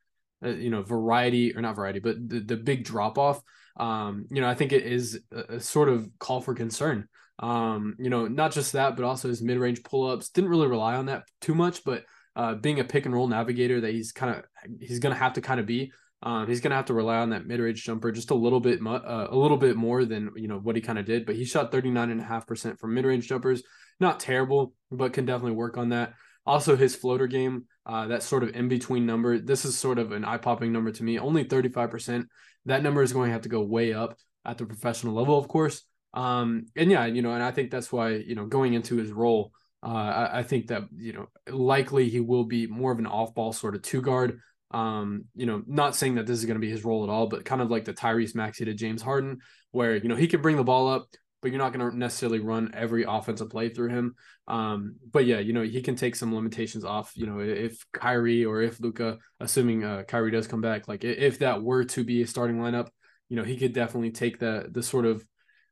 uh, 0.43 0.49
you 0.49 0.69
know, 0.69 0.81
variety 0.81 1.55
or 1.55 1.61
not 1.61 1.75
variety, 1.75 1.99
but 1.99 2.27
the, 2.27 2.39
the 2.39 2.57
big 2.57 2.83
drop 2.83 3.17
off, 3.19 3.41
um, 3.77 4.25
you 4.31 4.41
know, 4.41 4.49
I 4.49 4.55
think 4.55 4.71
it 4.71 4.83
is 4.83 5.19
a, 5.31 5.55
a 5.55 5.59
sort 5.59 5.89
of 5.89 6.09
call 6.17 6.41
for 6.41 6.55
concern. 6.55 7.07
Um, 7.39 7.95
you 7.97 8.09
know, 8.09 8.27
not 8.27 8.51
just 8.51 8.73
that, 8.73 8.95
but 8.95 9.05
also 9.05 9.27
his 9.27 9.41
mid-range 9.41 9.83
pull-ups. 9.83 10.29
Didn't 10.29 10.49
really 10.49 10.67
rely 10.67 10.95
on 10.95 11.07
that 11.07 11.23
too 11.41 11.55
much, 11.55 11.83
but 11.83 12.03
uh, 12.35 12.55
being 12.55 12.79
a 12.79 12.83
pick 12.83 13.05
and 13.05 13.13
roll 13.13 13.27
navigator 13.27 13.81
that 13.81 13.93
he's 13.93 14.11
kind 14.11 14.35
of 14.35 14.43
he's 14.79 14.99
gonna 14.99 15.15
have 15.15 15.33
to 15.33 15.41
kind 15.41 15.59
of 15.59 15.65
be. 15.65 15.91
Um, 16.23 16.47
he's 16.47 16.61
gonna 16.61 16.75
have 16.75 16.85
to 16.85 16.93
rely 16.93 17.17
on 17.17 17.31
that 17.31 17.47
mid-range 17.47 17.83
jumper 17.83 18.11
just 18.11 18.31
a 18.31 18.35
little 18.35 18.59
bit, 18.59 18.79
uh, 18.85 19.27
a 19.29 19.35
little 19.35 19.57
bit 19.57 19.75
more 19.75 20.05
than 20.05 20.31
you 20.35 20.47
know 20.47 20.59
what 20.59 20.75
he 20.75 20.81
kind 20.81 20.99
of 20.99 21.05
did. 21.05 21.25
But 21.25 21.35
he 21.35 21.45
shot 21.45 21.71
39.5% 21.71 22.79
from 22.79 22.93
mid-range 22.93 23.27
jumpers. 23.27 23.63
Not 23.99 24.19
terrible, 24.19 24.73
but 24.91 25.13
can 25.13 25.25
definitely 25.25 25.57
work 25.57 25.77
on 25.77 25.89
that. 25.89 26.13
Also, 26.45 26.75
his 26.75 26.95
floater 26.95 27.27
game, 27.27 27.65
uh, 27.85 28.07
that 28.07 28.23
sort 28.23 28.43
of 28.43 28.55
in 28.55 28.67
between 28.67 29.05
number. 29.05 29.37
This 29.37 29.65
is 29.65 29.77
sort 29.77 29.99
of 29.99 30.11
an 30.11 30.25
eye 30.25 30.37
popping 30.37 30.71
number 30.71 30.91
to 30.91 31.03
me. 31.03 31.19
Only 31.19 31.45
35%. 31.45 32.25
That 32.65 32.83
number 32.83 33.03
is 33.03 33.13
going 33.13 33.29
to 33.29 33.33
have 33.33 33.43
to 33.43 33.49
go 33.49 33.61
way 33.61 33.93
up 33.93 34.17
at 34.45 34.57
the 34.57 34.65
professional 34.65 35.13
level, 35.13 35.37
of 35.37 35.47
course. 35.47 35.83
Um, 36.13 36.65
and 36.75 36.91
yeah, 36.91 37.05
you 37.05 37.21
know, 37.21 37.33
and 37.33 37.43
I 37.43 37.51
think 37.51 37.71
that's 37.71 37.91
why, 37.91 38.11
you 38.11 38.35
know, 38.35 38.45
going 38.45 38.73
into 38.73 38.97
his 38.97 39.11
role, 39.11 39.53
uh, 39.83 39.87
I, 39.87 40.39
I, 40.39 40.43
think 40.43 40.67
that, 40.67 40.83
you 40.95 41.13
know, 41.13 41.27
likely 41.49 42.09
he 42.09 42.19
will 42.19 42.43
be 42.43 42.67
more 42.67 42.91
of 42.91 42.99
an 42.99 43.07
off 43.07 43.33
ball 43.33 43.53
sort 43.53 43.75
of 43.75 43.81
two 43.81 44.01
guard. 44.01 44.39
Um, 44.71 45.25
you 45.35 45.45
know, 45.45 45.63
not 45.67 45.95
saying 45.95 46.15
that 46.15 46.27
this 46.27 46.37
is 46.37 46.45
going 46.45 46.55
to 46.55 46.65
be 46.65 46.69
his 46.69 46.85
role 46.85 47.03
at 47.03 47.09
all, 47.09 47.27
but 47.27 47.45
kind 47.45 47.61
of 47.61 47.71
like 47.71 47.85
the 47.85 47.93
Tyrese 47.93 48.35
Maxey 48.35 48.65
to 48.65 48.73
James 48.73 49.01
Harden, 49.01 49.39
where, 49.71 49.95
you 49.95 50.07
know, 50.07 50.15
he 50.15 50.27
can 50.27 50.41
bring 50.41 50.55
the 50.55 50.63
ball 50.63 50.87
up, 50.87 51.07
but 51.41 51.51
you're 51.51 51.57
not 51.57 51.73
going 51.73 51.89
to 51.89 51.97
necessarily 51.97 52.39
run 52.39 52.71
every 52.73 53.03
offensive 53.03 53.49
play 53.49 53.69
through 53.69 53.89
him. 53.89 54.15
Um, 54.47 54.95
but 55.11 55.25
yeah, 55.25 55.39
you 55.39 55.53
know, 55.53 55.63
he 55.63 55.81
can 55.81 55.95
take 55.95 56.15
some 56.15 56.33
limitations 56.33 56.85
off, 56.85 57.11
you 57.15 57.25
know, 57.25 57.39
if 57.39 57.85
Kyrie 57.91 58.45
or 58.45 58.61
if 58.61 58.79
Luka, 58.79 59.17
assuming 59.39 59.83
uh, 59.83 60.03
Kyrie 60.07 60.31
does 60.31 60.47
come 60.47 60.61
back, 60.61 60.87
like 60.87 61.03
if 61.03 61.39
that 61.39 61.63
were 61.63 61.83
to 61.85 62.03
be 62.03 62.21
a 62.21 62.27
starting 62.27 62.57
lineup, 62.57 62.89
you 63.29 63.37
know, 63.37 63.43
he 63.43 63.57
could 63.57 63.73
definitely 63.73 64.11
take 64.11 64.39
the, 64.39 64.67
the 64.69 64.83
sort 64.83 65.05
of, 65.05 65.25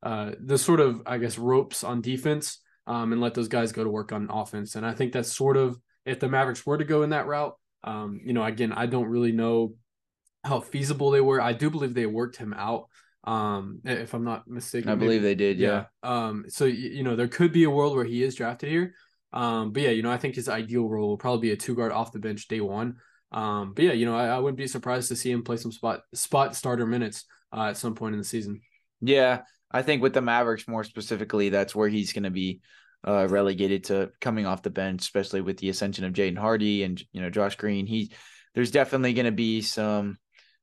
uh, 0.04 0.32
the 0.40 0.58
sort 0.58 0.80
of 0.80 1.02
I 1.06 1.18
guess 1.18 1.38
ropes 1.38 1.84
on 1.84 2.02
defense 2.02 2.60
um, 2.88 3.12
and 3.12 3.22
let 3.22 3.34
those 3.34 3.48
guys 3.48 3.72
go 3.72 3.84
to 3.84 3.90
work 3.90 4.12
on 4.12 4.30
offense. 4.32 4.76
And 4.76 4.86
I 4.86 4.94
think 4.94 5.14
that's 5.14 5.36
sort 5.36 5.58
of 5.58 5.78
if 6.06 6.20
the 6.20 6.30
Mavericks 6.30 6.66
were 6.66 6.78
to 6.78 6.84
go 6.84 7.04
in 7.04 7.12
that 7.12 7.28
route. 7.28 7.56
Um, 7.84 8.20
you 8.26 8.34
know, 8.34 8.44
again, 8.44 8.74
I 8.74 8.88
don't 8.88 9.08
really 9.08 9.32
know 9.32 9.76
how 10.44 10.60
feasible 10.60 11.12
they 11.12 11.22
were. 11.22 11.42
I 11.42 11.54
do 11.54 11.70
believe 11.70 11.94
they 11.94 12.06
worked 12.06 12.38
him 12.38 12.54
out. 12.54 12.88
Um, 13.24 13.80
if 13.84 14.14
I'm 14.14 14.24
not 14.24 14.48
mistaken, 14.48 14.90
I 14.90 14.96
maybe. 14.96 15.06
believe 15.06 15.22
they 15.22 15.36
did. 15.36 15.60
Yeah. 15.60 15.86
yeah. 16.04 16.28
Um, 16.28 16.46
so 16.48 16.66
you 16.66 17.04
know, 17.04 17.16
there 17.16 17.28
could 17.28 17.54
be 17.54 17.66
a 17.66 17.70
world 17.70 17.96
where 17.96 18.06
he 18.06 18.24
is 18.24 18.36
drafted 18.36 18.70
here. 18.70 18.94
Um, 19.32 19.72
but 19.72 19.84
yeah, 19.84 19.92
you 19.92 20.02
know, 20.02 20.12
I 20.12 20.18
think 20.18 20.36
his 20.36 20.50
ideal 20.50 20.88
role 20.90 21.10
will 21.10 21.18
probably 21.18 21.50
be 21.50 21.52
a 21.52 21.58
two 21.58 21.76
guard 21.76 21.92
off 21.92 22.12
the 22.12 22.20
bench 22.20 22.48
day 22.48 22.62
one. 22.62 22.96
Um, 23.32 23.74
but 23.76 23.86
yeah, 23.86 23.92
you 23.92 24.06
know, 24.06 24.16
I, 24.16 24.28
I 24.28 24.40
wouldn't 24.40 24.58
be 24.58 24.68
surprised 24.68 25.10
to 25.10 25.16
see 25.16 25.32
him 25.32 25.44
play 25.44 25.58
some 25.58 25.72
spot 25.72 26.02
spot 26.14 26.56
starter 26.56 26.88
minutes 26.88 27.26
uh, 27.56 27.66
at 27.66 27.78
some 27.78 27.94
point 27.94 28.14
in 28.14 28.20
the 28.20 28.26
season. 28.26 28.62
Yeah, 29.02 29.42
I 29.72 29.82
think 29.82 30.02
with 30.02 30.14
the 30.14 30.22
Mavericks 30.22 30.68
more 30.68 30.84
specifically, 30.84 31.50
that's 31.50 31.76
where 31.76 31.90
he's 31.90 32.14
going 32.14 32.24
to 32.24 32.32
be 32.32 32.62
uh, 33.08 33.28
relegated 33.30 33.86
to 33.86 34.12
coming 34.20 34.46
off 34.46 34.64
the 34.64 34.70
bench, 34.70 35.02
especially 35.02 35.42
with 35.42 35.58
the 35.58 35.70
ascension 35.70 36.06
of 36.06 36.14
Jaden 36.14 36.38
Hardy 36.38 36.84
and 36.84 37.02
you 37.12 37.22
know 37.22 37.30
Josh 37.30 37.56
Green. 37.56 37.86
He 37.86 38.12
there's 38.56 38.72
definitely 38.72 39.14
going 39.14 39.26
to 39.26 39.32
be 39.32 39.62
some 39.62 40.18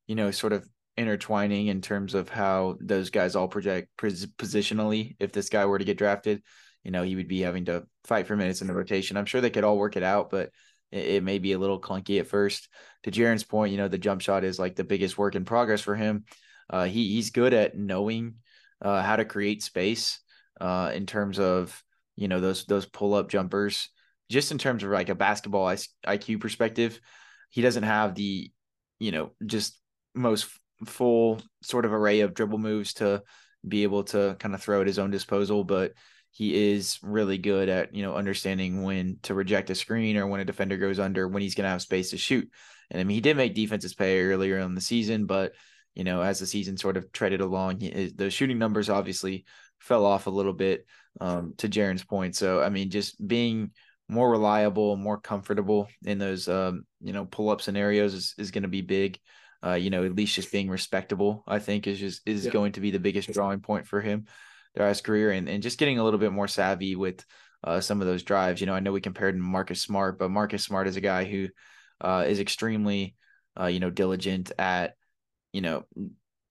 you 0.06 0.14
know 0.14 0.30
sort 0.30 0.52
of 0.52 0.68
intertwining 0.96 1.66
in 1.66 1.82
terms 1.82 2.14
of 2.14 2.28
how 2.28 2.76
those 2.80 3.10
guys 3.10 3.36
all 3.36 3.48
project 3.48 3.88
positionally. 3.98 5.16
If 5.18 5.32
this 5.32 5.48
guy 5.48 5.64
were 5.66 5.78
to 5.78 5.84
get 5.84 5.98
drafted, 5.98 6.42
you 6.84 6.90
know 6.90 7.02
he 7.02 7.16
would 7.16 7.28
be 7.28 7.40
having 7.40 7.66
to 7.66 7.84
fight 8.04 8.26
for 8.26 8.36
minutes 8.36 8.60
in 8.60 8.66
the 8.66 8.74
rotation. 8.74 9.16
I'm 9.16 9.26
sure 9.26 9.40
they 9.40 9.50
could 9.50 9.64
all 9.64 9.78
work 9.78 9.96
it 9.96 10.02
out, 10.02 10.30
but 10.30 10.50
it, 10.90 11.06
it 11.06 11.22
may 11.22 11.38
be 11.38 11.52
a 11.52 11.58
little 11.58 11.80
clunky 11.80 12.20
at 12.20 12.26
first. 12.26 12.68
To 13.04 13.10
Jaren's 13.10 13.44
point, 13.44 13.72
you 13.72 13.78
know 13.78 13.88
the 13.88 13.98
jump 13.98 14.20
shot 14.20 14.44
is 14.44 14.58
like 14.58 14.76
the 14.76 14.84
biggest 14.84 15.16
work 15.16 15.36
in 15.36 15.44
progress 15.44 15.80
for 15.80 15.94
him. 15.94 16.24
Uh, 16.68 16.84
he 16.84 17.14
he's 17.14 17.30
good 17.30 17.54
at 17.54 17.78
knowing 17.78 18.34
uh, 18.82 19.02
how 19.02 19.16
to 19.16 19.24
create 19.24 19.62
space 19.62 20.20
uh, 20.60 20.90
in 20.94 21.06
terms 21.06 21.38
of 21.38 21.82
you 22.16 22.28
know 22.28 22.40
those 22.40 22.64
those 22.64 22.86
pull 22.86 23.14
up 23.14 23.28
jumpers. 23.28 23.88
Just 24.28 24.50
in 24.50 24.58
terms 24.58 24.82
of 24.82 24.90
like 24.90 25.08
a 25.08 25.14
basketball 25.14 25.74
IQ 26.06 26.40
perspective, 26.40 27.00
he 27.50 27.62
doesn't 27.62 27.84
have 27.84 28.14
the 28.14 28.50
you 28.98 29.12
know 29.12 29.30
just 29.44 29.78
most 30.14 30.46
full 30.84 31.40
sort 31.62 31.84
of 31.84 31.92
array 31.92 32.20
of 32.20 32.34
dribble 32.34 32.58
moves 32.58 32.94
to 32.94 33.22
be 33.66 33.82
able 33.82 34.04
to 34.04 34.36
kind 34.38 34.54
of 34.54 34.62
throw 34.62 34.80
at 34.80 34.86
his 34.86 34.98
own 34.98 35.10
disposal, 35.10 35.64
but 35.64 35.92
he 36.30 36.72
is 36.72 36.98
really 37.02 37.38
good 37.38 37.68
at 37.68 37.94
you 37.94 38.02
know 38.02 38.14
understanding 38.14 38.82
when 38.82 39.18
to 39.22 39.34
reject 39.34 39.70
a 39.70 39.74
screen 39.74 40.16
or 40.16 40.26
when 40.26 40.40
a 40.40 40.44
defender 40.44 40.76
goes 40.76 40.98
under 40.98 41.28
when 41.28 41.42
he's 41.42 41.54
going 41.54 41.64
to 41.64 41.70
have 41.70 41.82
space 41.82 42.10
to 42.10 42.18
shoot. 42.18 42.50
And 42.90 43.00
I 43.00 43.04
mean, 43.04 43.14
he 43.14 43.20
did 43.20 43.36
make 43.36 43.54
defenses 43.54 43.94
pay 43.94 44.20
earlier 44.20 44.58
in 44.58 44.74
the 44.74 44.80
season, 44.80 45.26
but 45.26 45.52
you 45.96 46.04
know, 46.04 46.22
as 46.22 46.38
the 46.38 46.46
season 46.46 46.76
sort 46.76 46.96
of 46.96 47.10
treaded 47.10 47.40
along, 47.40 47.80
he, 47.80 48.12
the 48.14 48.30
shooting 48.30 48.58
numbers 48.58 48.88
obviously 48.88 49.44
fell 49.80 50.06
off 50.06 50.26
a 50.26 50.30
little 50.30 50.52
bit. 50.52 50.86
Um, 51.18 51.54
to 51.56 51.68
Jaren's 51.68 52.04
point, 52.04 52.36
so 52.36 52.60
I 52.60 52.68
mean, 52.68 52.90
just 52.90 53.26
being 53.26 53.70
more 54.06 54.30
reliable, 54.30 54.96
more 54.96 55.18
comfortable 55.18 55.88
in 56.04 56.18
those 56.18 56.46
um, 56.46 56.84
you 57.00 57.14
know 57.14 57.24
pull 57.24 57.48
up 57.48 57.62
scenarios 57.62 58.12
is, 58.12 58.34
is 58.36 58.50
going 58.50 58.64
to 58.64 58.68
be 58.68 58.82
big. 58.82 59.18
Uh, 59.64 59.72
you 59.72 59.88
know, 59.88 60.04
at 60.04 60.14
least 60.14 60.34
just 60.34 60.52
being 60.52 60.68
respectable, 60.68 61.42
I 61.48 61.58
think, 61.58 61.86
is 61.86 61.98
just 61.98 62.20
is 62.28 62.44
yeah. 62.44 62.52
going 62.52 62.72
to 62.72 62.80
be 62.80 62.90
the 62.90 63.00
biggest 63.00 63.32
drawing 63.32 63.60
point 63.60 63.86
for 63.86 64.02
him 64.02 64.26
throughout 64.74 64.90
his 64.90 65.00
career, 65.00 65.30
and 65.30 65.48
and 65.48 65.62
just 65.62 65.78
getting 65.78 65.98
a 65.98 66.04
little 66.04 66.20
bit 66.20 66.32
more 66.32 66.48
savvy 66.48 66.94
with 66.96 67.24
uh, 67.64 67.80
some 67.80 68.00
of 68.00 68.06
those 68.06 68.22
drives. 68.22 68.60
You 68.60 68.66
know, 68.66 68.74
I 68.74 68.80
know 68.80 68.92
we 68.92 69.00
compared 69.00 69.34
him 69.34 69.40
to 69.40 69.46
Marcus 69.46 69.82
Smart, 69.82 70.18
but 70.18 70.30
Marcus 70.30 70.62
Smart 70.62 70.86
is 70.86 70.96
a 70.96 71.00
guy 71.00 71.24
who 71.24 71.48
uh, 72.00 72.24
is 72.26 72.40
extremely, 72.40 73.16
uh, 73.58 73.66
you 73.66 73.80
know, 73.80 73.90
diligent 73.90 74.52
at, 74.58 74.94
you 75.56 75.62
know, 75.62 75.84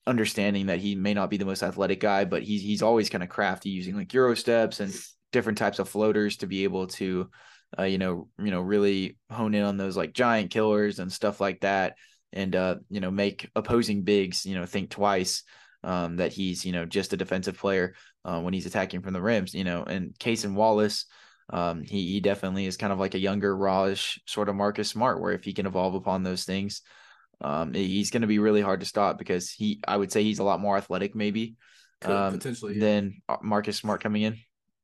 understanding 0.07 0.65
that 0.65 0.79
he 0.79 0.95
may 0.95 1.13
not 1.13 1.29
be 1.29 1.37
the 1.37 1.45
most 1.45 1.61
athletic 1.61 1.99
guy, 1.99 2.25
but 2.25 2.41
he's 2.41 2.63
he's 2.63 2.81
always 2.81 3.07
kind 3.07 3.23
of 3.23 3.29
crafty 3.29 3.69
using 3.69 3.95
like 3.95 4.11
euro 4.15 4.35
steps 4.35 4.79
and 4.79 4.91
different 5.31 5.59
types 5.59 5.77
of 5.77 5.87
floaters 5.87 6.37
to 6.37 6.47
be 6.47 6.63
able 6.63 6.87
to, 6.87 7.29
uh, 7.77 7.83
you 7.83 7.99
know, 7.99 8.27
you 8.39 8.49
know, 8.49 8.61
really 8.61 9.19
hone 9.29 9.53
in 9.53 9.63
on 9.63 9.77
those 9.77 9.95
like 9.95 10.11
giant 10.11 10.49
killers 10.49 10.97
and 10.97 11.13
stuff 11.13 11.39
like 11.39 11.61
that, 11.61 11.97
and 12.33 12.55
uh, 12.55 12.77
you 12.89 12.99
know, 12.99 13.11
make 13.11 13.47
opposing 13.55 14.01
bigs, 14.01 14.43
you 14.43 14.55
know, 14.55 14.65
think 14.65 14.89
twice. 14.89 15.43
Um, 15.83 16.15
that 16.15 16.33
he's 16.33 16.65
you 16.65 16.71
know 16.71 16.83
just 16.85 17.13
a 17.13 17.17
defensive 17.17 17.59
player 17.59 17.93
uh, 18.23 18.41
when 18.41 18.55
he's 18.55 18.65
attacking 18.65 19.03
from 19.03 19.13
the 19.13 19.21
rims, 19.21 19.53
you 19.53 19.63
know, 19.63 19.83
and 19.83 20.15
Cason 20.17 20.55
Wallace, 20.55 21.05
um, 21.51 21.83
he 21.83 22.13
he 22.13 22.19
definitely 22.21 22.65
is 22.65 22.75
kind 22.75 22.91
of 22.91 22.97
like 22.97 23.13
a 23.13 23.19
younger, 23.19 23.55
rawish 23.55 24.17
sort 24.25 24.49
of 24.49 24.55
Marcus 24.55 24.89
Smart, 24.89 25.21
where 25.21 25.33
if 25.33 25.43
he 25.43 25.53
can 25.53 25.67
evolve 25.67 25.93
upon 25.93 26.23
those 26.23 26.43
things, 26.43 26.81
um, 27.41 27.74
he's 27.74 28.12
going 28.12 28.21
to 28.21 28.28
be 28.28 28.39
really 28.39 28.62
hard 28.62 28.80
to 28.80 28.86
stop 28.86 29.17
because 29.17 29.52
he, 29.52 29.80
I 29.88 29.98
would 29.98 30.12
say, 30.12 30.24
he's 30.24 30.39
a 30.39 30.43
lot 30.43 30.60
more 30.60 30.78
athletic, 30.78 31.15
maybe, 31.15 31.56
um, 32.04 32.34
potentially 32.34 32.80
than 32.80 33.21
uh, 33.28 33.38
Marcus 33.41 33.78
Smart 33.78 34.02
coming 34.02 34.21
in. 34.21 34.38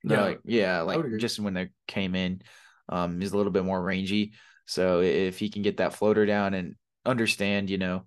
Yeah, 0.04 0.22
like, 0.22 0.40
yeah, 0.46 0.82
like 0.82 1.06
just 1.18 1.40
when 1.40 1.54
they 1.54 1.70
came 1.88 2.16
in, 2.16 2.42
um, 2.90 3.22
he's 3.22 3.34
a 3.34 3.38
little 3.38 3.52
bit 3.52 3.64
more 3.64 3.82
rangy. 3.82 4.34
So 4.66 5.02
if 5.02 5.38
he 5.38 5.50
can 5.50 5.62
get 5.62 5.78
that 5.78 5.94
floater 5.94 6.26
down 6.26 6.54
and 6.54 6.76
understand, 7.06 7.70
you 7.70 7.78
know, 7.78 8.06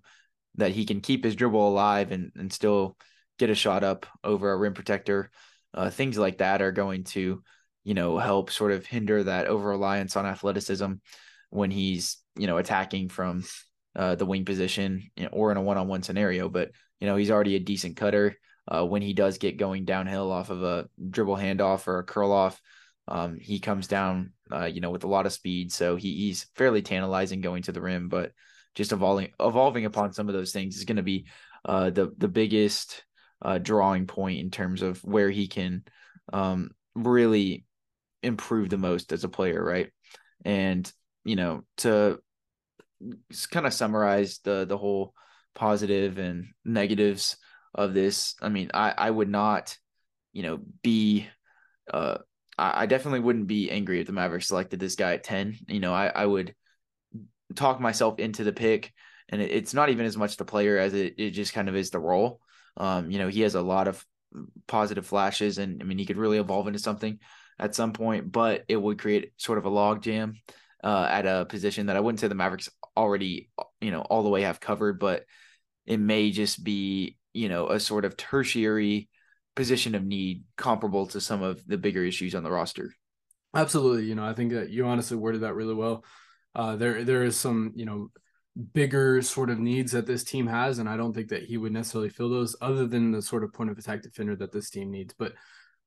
that 0.55 0.71
he 0.71 0.85
can 0.85 1.01
keep 1.01 1.23
his 1.23 1.35
dribble 1.35 1.69
alive 1.69 2.11
and 2.11 2.31
and 2.35 2.51
still 2.51 2.97
get 3.37 3.49
a 3.49 3.55
shot 3.55 3.83
up 3.83 4.05
over 4.23 4.51
a 4.51 4.57
rim 4.57 4.73
protector, 4.73 5.29
uh, 5.73 5.89
things 5.89 6.17
like 6.17 6.39
that 6.39 6.61
are 6.61 6.71
going 6.71 7.03
to, 7.03 7.43
you 7.83 7.93
know, 7.93 8.17
help 8.17 8.51
sort 8.51 8.71
of 8.71 8.85
hinder 8.85 9.23
that 9.23 9.47
over 9.47 9.69
reliance 9.69 10.15
on 10.15 10.25
athleticism 10.25 10.93
when 11.49 11.71
he's, 11.71 12.17
you 12.37 12.47
know, 12.47 12.57
attacking 12.57 13.09
from 13.09 13.43
uh, 13.95 14.15
the 14.15 14.25
wing 14.25 14.45
position 14.45 15.09
you 15.15 15.23
know, 15.23 15.29
or 15.31 15.51
in 15.51 15.57
a 15.57 15.61
one 15.61 15.77
on 15.77 15.87
one 15.87 16.03
scenario. 16.03 16.49
But, 16.49 16.71
you 16.99 17.07
know, 17.07 17.15
he's 17.15 17.31
already 17.31 17.55
a 17.55 17.59
decent 17.59 17.95
cutter 17.95 18.35
uh, 18.67 18.85
when 18.85 19.01
he 19.01 19.13
does 19.13 19.37
get 19.37 19.57
going 19.57 19.85
downhill 19.85 20.31
off 20.31 20.49
of 20.49 20.63
a 20.63 20.87
dribble 21.09 21.37
handoff 21.37 21.87
or 21.87 21.99
a 21.99 22.03
curl 22.03 22.31
off. 22.31 22.59
Um, 23.07 23.37
he 23.39 23.59
comes 23.59 23.87
down, 23.87 24.33
uh, 24.51 24.65
you 24.65 24.81
know, 24.81 24.89
with 24.89 25.03
a 25.03 25.07
lot 25.07 25.25
of 25.25 25.33
speed, 25.33 25.71
so 25.71 25.95
he, 25.95 26.15
he's 26.15 26.47
fairly 26.55 26.81
tantalizing 26.81 27.41
going 27.41 27.63
to 27.63 27.71
the 27.71 27.81
rim. 27.81 28.09
But 28.09 28.31
just 28.73 28.91
evolving 28.91 29.29
evolving 29.39 29.85
upon 29.85 30.13
some 30.13 30.27
of 30.27 30.33
those 30.33 30.51
things 30.51 30.75
is 30.75 30.85
going 30.85 30.97
to 30.97 31.03
be 31.03 31.27
uh, 31.63 31.91
the 31.91 32.11
the 32.17 32.27
biggest 32.27 33.03
uh, 33.41 33.59
drawing 33.59 34.07
point 34.07 34.39
in 34.39 34.49
terms 34.49 34.81
of 34.81 35.03
where 35.03 35.29
he 35.29 35.47
can 35.47 35.83
um, 36.33 36.71
really 36.95 37.65
improve 38.23 38.69
the 38.69 38.77
most 38.77 39.13
as 39.13 39.23
a 39.23 39.29
player, 39.29 39.63
right? 39.63 39.91
And 40.43 40.91
you 41.23 41.35
know, 41.35 41.63
to 41.77 42.19
kind 43.51 43.65
of 43.65 43.73
summarize 43.73 44.39
the 44.43 44.65
the 44.65 44.77
whole 44.77 45.13
positive 45.53 46.17
and 46.17 46.47
negatives 46.63 47.37
of 47.73 47.93
this. 47.93 48.35
I 48.41 48.49
mean, 48.49 48.71
I 48.73 48.93
I 48.97 49.09
would 49.09 49.29
not, 49.29 49.77
you 50.33 50.43
know, 50.43 50.59
be 50.83 51.27
uh 51.91 52.17
I, 52.57 52.83
I 52.83 52.85
definitely 52.85 53.21
wouldn't 53.21 53.47
be 53.47 53.71
angry 53.71 53.99
if 53.99 54.07
the 54.07 54.13
Mavericks 54.13 54.47
selected 54.47 54.79
this 54.79 54.95
guy 54.95 55.13
at 55.13 55.23
10. 55.23 55.57
You 55.67 55.79
know, 55.79 55.93
I, 55.93 56.07
I 56.07 56.25
would 56.25 56.55
talk 57.55 57.79
myself 57.79 58.19
into 58.19 58.43
the 58.43 58.53
pick. 58.53 58.93
And 59.29 59.41
it, 59.41 59.51
it's 59.51 59.73
not 59.73 59.89
even 59.89 60.05
as 60.05 60.17
much 60.17 60.37
the 60.37 60.45
player 60.45 60.77
as 60.77 60.93
it, 60.93 61.15
it 61.17 61.31
just 61.31 61.53
kind 61.53 61.69
of 61.69 61.75
is 61.75 61.89
the 61.89 61.99
role. 61.99 62.39
Um, 62.77 63.11
you 63.11 63.19
know, 63.19 63.27
he 63.27 63.41
has 63.41 63.55
a 63.55 63.61
lot 63.61 63.87
of 63.87 64.05
positive 64.67 65.05
flashes 65.05 65.57
and 65.57 65.81
I 65.81 65.85
mean 65.85 65.97
he 65.97 66.05
could 66.05 66.17
really 66.17 66.37
evolve 66.37 66.67
into 66.67 66.79
something 66.79 67.19
at 67.57 67.75
some 67.75 67.93
point, 67.93 68.31
but 68.31 68.65
it 68.67 68.75
would 68.75 68.99
create 68.99 69.31
sort 69.37 69.57
of 69.57 69.65
a 69.65 69.69
log 69.69 70.01
jam 70.01 70.35
uh, 70.83 71.07
at 71.09 71.25
a 71.25 71.45
position 71.45 71.87
that 71.87 71.95
I 71.95 71.99
wouldn't 72.01 72.19
say 72.19 72.27
the 72.27 72.35
Mavericks 72.35 72.69
already, 72.95 73.49
you 73.81 73.91
know, 73.91 74.01
all 74.01 74.23
the 74.23 74.29
way 74.29 74.41
have 74.41 74.59
covered, 74.59 74.99
but 74.99 75.25
it 75.85 75.99
may 75.99 76.31
just 76.31 76.63
be 76.63 77.17
you 77.35 77.49
know, 77.49 77.67
a 77.67 77.79
sort 77.79 78.05
of 78.05 78.15
tertiary 78.15 79.09
position 79.55 79.93
of 79.93 80.03
need 80.03 80.43
comparable 80.55 81.05
to 81.07 81.19
some 81.19 81.43
of 81.43 81.61
the 81.67 81.77
bigger 81.77 82.03
issues 82.03 82.33
on 82.33 82.43
the 82.43 82.51
roster. 82.51 82.93
Absolutely. 83.53 84.05
You 84.05 84.15
know, 84.15 84.25
I 84.25 84.33
think 84.33 84.53
that 84.53 84.69
you 84.69 84.85
honestly 84.85 85.17
worded 85.17 85.41
that 85.41 85.53
really 85.53 85.73
well. 85.73 86.05
Uh, 86.55 86.77
there, 86.77 87.03
there 87.03 87.23
is 87.23 87.35
some, 87.35 87.73
you 87.75 87.85
know, 87.85 88.09
bigger 88.73 89.21
sort 89.21 89.49
of 89.49 89.59
needs 89.59 89.91
that 89.91 90.05
this 90.05 90.23
team 90.23 90.47
has, 90.47 90.79
and 90.79 90.87
I 90.87 90.95
don't 90.95 91.13
think 91.13 91.27
that 91.29 91.43
he 91.43 91.57
would 91.57 91.73
necessarily 91.73 92.09
fill 92.09 92.29
those, 92.29 92.55
other 92.61 92.87
than 92.87 93.11
the 93.11 93.21
sort 93.21 93.43
of 93.43 93.53
point 93.53 93.69
of 93.69 93.77
attack 93.77 94.01
defender 94.01 94.37
that 94.37 94.53
this 94.53 94.69
team 94.69 94.89
needs. 94.89 95.13
But, 95.17 95.33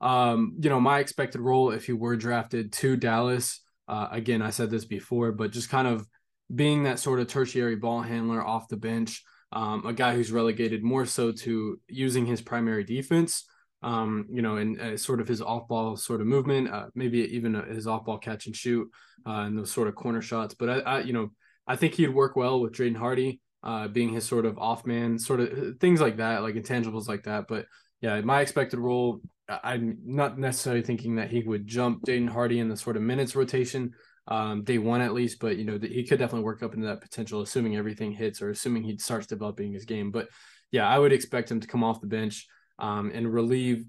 um, 0.02 0.54
you 0.60 0.68
know, 0.68 0.80
my 0.80 0.98
expected 0.98 1.40
role 1.40 1.70
if 1.70 1.86
he 1.86 1.94
were 1.94 2.16
drafted 2.16 2.72
to 2.74 2.96
Dallas, 2.96 3.62
uh, 3.88 4.08
again, 4.10 4.42
I 4.42 4.50
said 4.50 4.70
this 4.70 4.84
before, 4.84 5.32
but 5.32 5.50
just 5.50 5.70
kind 5.70 5.88
of 5.88 6.06
being 6.54 6.84
that 6.84 6.98
sort 6.98 7.20
of 7.20 7.28
tertiary 7.28 7.76
ball 7.76 8.02
handler 8.02 8.44
off 8.44 8.68
the 8.68 8.76
bench 8.76 9.22
um, 9.52 9.86
a 9.86 9.92
guy 9.92 10.14
who's 10.14 10.32
relegated 10.32 10.82
more 10.82 11.06
so 11.06 11.32
to 11.32 11.80
using 11.88 12.26
his 12.26 12.42
primary 12.42 12.84
defense, 12.84 13.44
um, 13.82 14.26
you 14.30 14.42
know, 14.42 14.56
and 14.56 14.80
uh, 14.80 14.96
sort 14.96 15.20
of 15.20 15.28
his 15.28 15.40
off 15.40 15.68
ball 15.68 15.96
sort 15.96 16.20
of 16.20 16.26
movement, 16.26 16.68
uh, 16.68 16.86
maybe 16.94 17.20
even 17.34 17.56
uh, 17.56 17.64
his 17.66 17.86
off 17.86 18.04
ball 18.04 18.18
catch 18.18 18.46
and 18.46 18.54
shoot 18.54 18.88
uh, 19.26 19.44
and 19.46 19.58
those 19.58 19.70
sort 19.70 19.88
of 19.88 19.94
corner 19.94 20.20
shots. 20.20 20.54
But 20.54 20.68
I, 20.68 20.78
I, 20.80 21.00
you 21.00 21.12
know, 21.12 21.30
I 21.66 21.76
think 21.76 21.94
he'd 21.94 22.08
work 22.08 22.36
well 22.36 22.60
with 22.60 22.74
Jaden 22.74 22.96
Hardy 22.96 23.40
uh, 23.62 23.88
being 23.88 24.10
his 24.10 24.26
sort 24.26 24.44
of 24.44 24.58
off 24.58 24.84
man, 24.84 25.18
sort 25.18 25.40
of 25.40 25.48
uh, 25.50 25.70
things 25.80 26.00
like 26.00 26.18
that, 26.18 26.42
like 26.42 26.54
intangibles 26.54 27.08
like 27.08 27.24
that. 27.24 27.46
But 27.48 27.66
yeah, 28.02 28.20
my 28.20 28.42
expected 28.42 28.78
role, 28.78 29.22
I'm 29.48 29.98
not 30.04 30.38
necessarily 30.38 30.82
thinking 30.82 31.16
that 31.16 31.30
he 31.30 31.42
would 31.42 31.66
jump 31.66 32.04
Jaden 32.04 32.28
Hardy 32.28 32.58
in 32.58 32.68
the 32.68 32.76
sort 32.76 32.96
of 32.96 33.02
minutes 33.02 33.34
rotation 33.34 33.92
um, 34.28 34.62
day 34.62 34.78
one 34.78 35.00
at 35.00 35.14
least. 35.14 35.40
But 35.40 35.56
you 35.56 35.64
know, 35.64 35.78
he 35.80 36.04
could 36.04 36.18
definitely 36.18 36.44
work 36.44 36.62
up 36.62 36.74
into 36.74 36.86
that 36.86 37.00
potential, 37.00 37.40
assuming 37.40 37.76
everything 37.76 38.12
hits 38.12 38.40
or 38.40 38.50
assuming 38.50 38.84
he 38.84 38.96
starts 38.98 39.26
developing 39.26 39.72
his 39.72 39.84
game. 39.84 40.10
But 40.10 40.28
yeah, 40.70 40.86
I 40.86 40.98
would 40.98 41.12
expect 41.12 41.50
him 41.50 41.60
to 41.60 41.66
come 41.66 41.82
off 41.82 42.00
the 42.00 42.06
bench 42.06 42.46
um, 42.78 43.10
and 43.12 43.32
relieve 43.32 43.84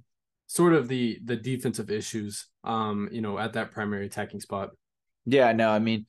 sort 0.47 0.73
of 0.73 0.87
the 0.87 1.19
the 1.23 1.35
defensive 1.35 1.91
issues, 1.91 2.47
um, 2.63 3.09
you 3.11 3.21
know, 3.21 3.37
at 3.37 3.53
that 3.53 3.71
primary 3.71 4.05
attacking 4.05 4.39
spot. 4.39 4.71
Yeah, 5.25 5.51
no, 5.51 5.69
I 5.69 5.79
mean, 5.79 6.07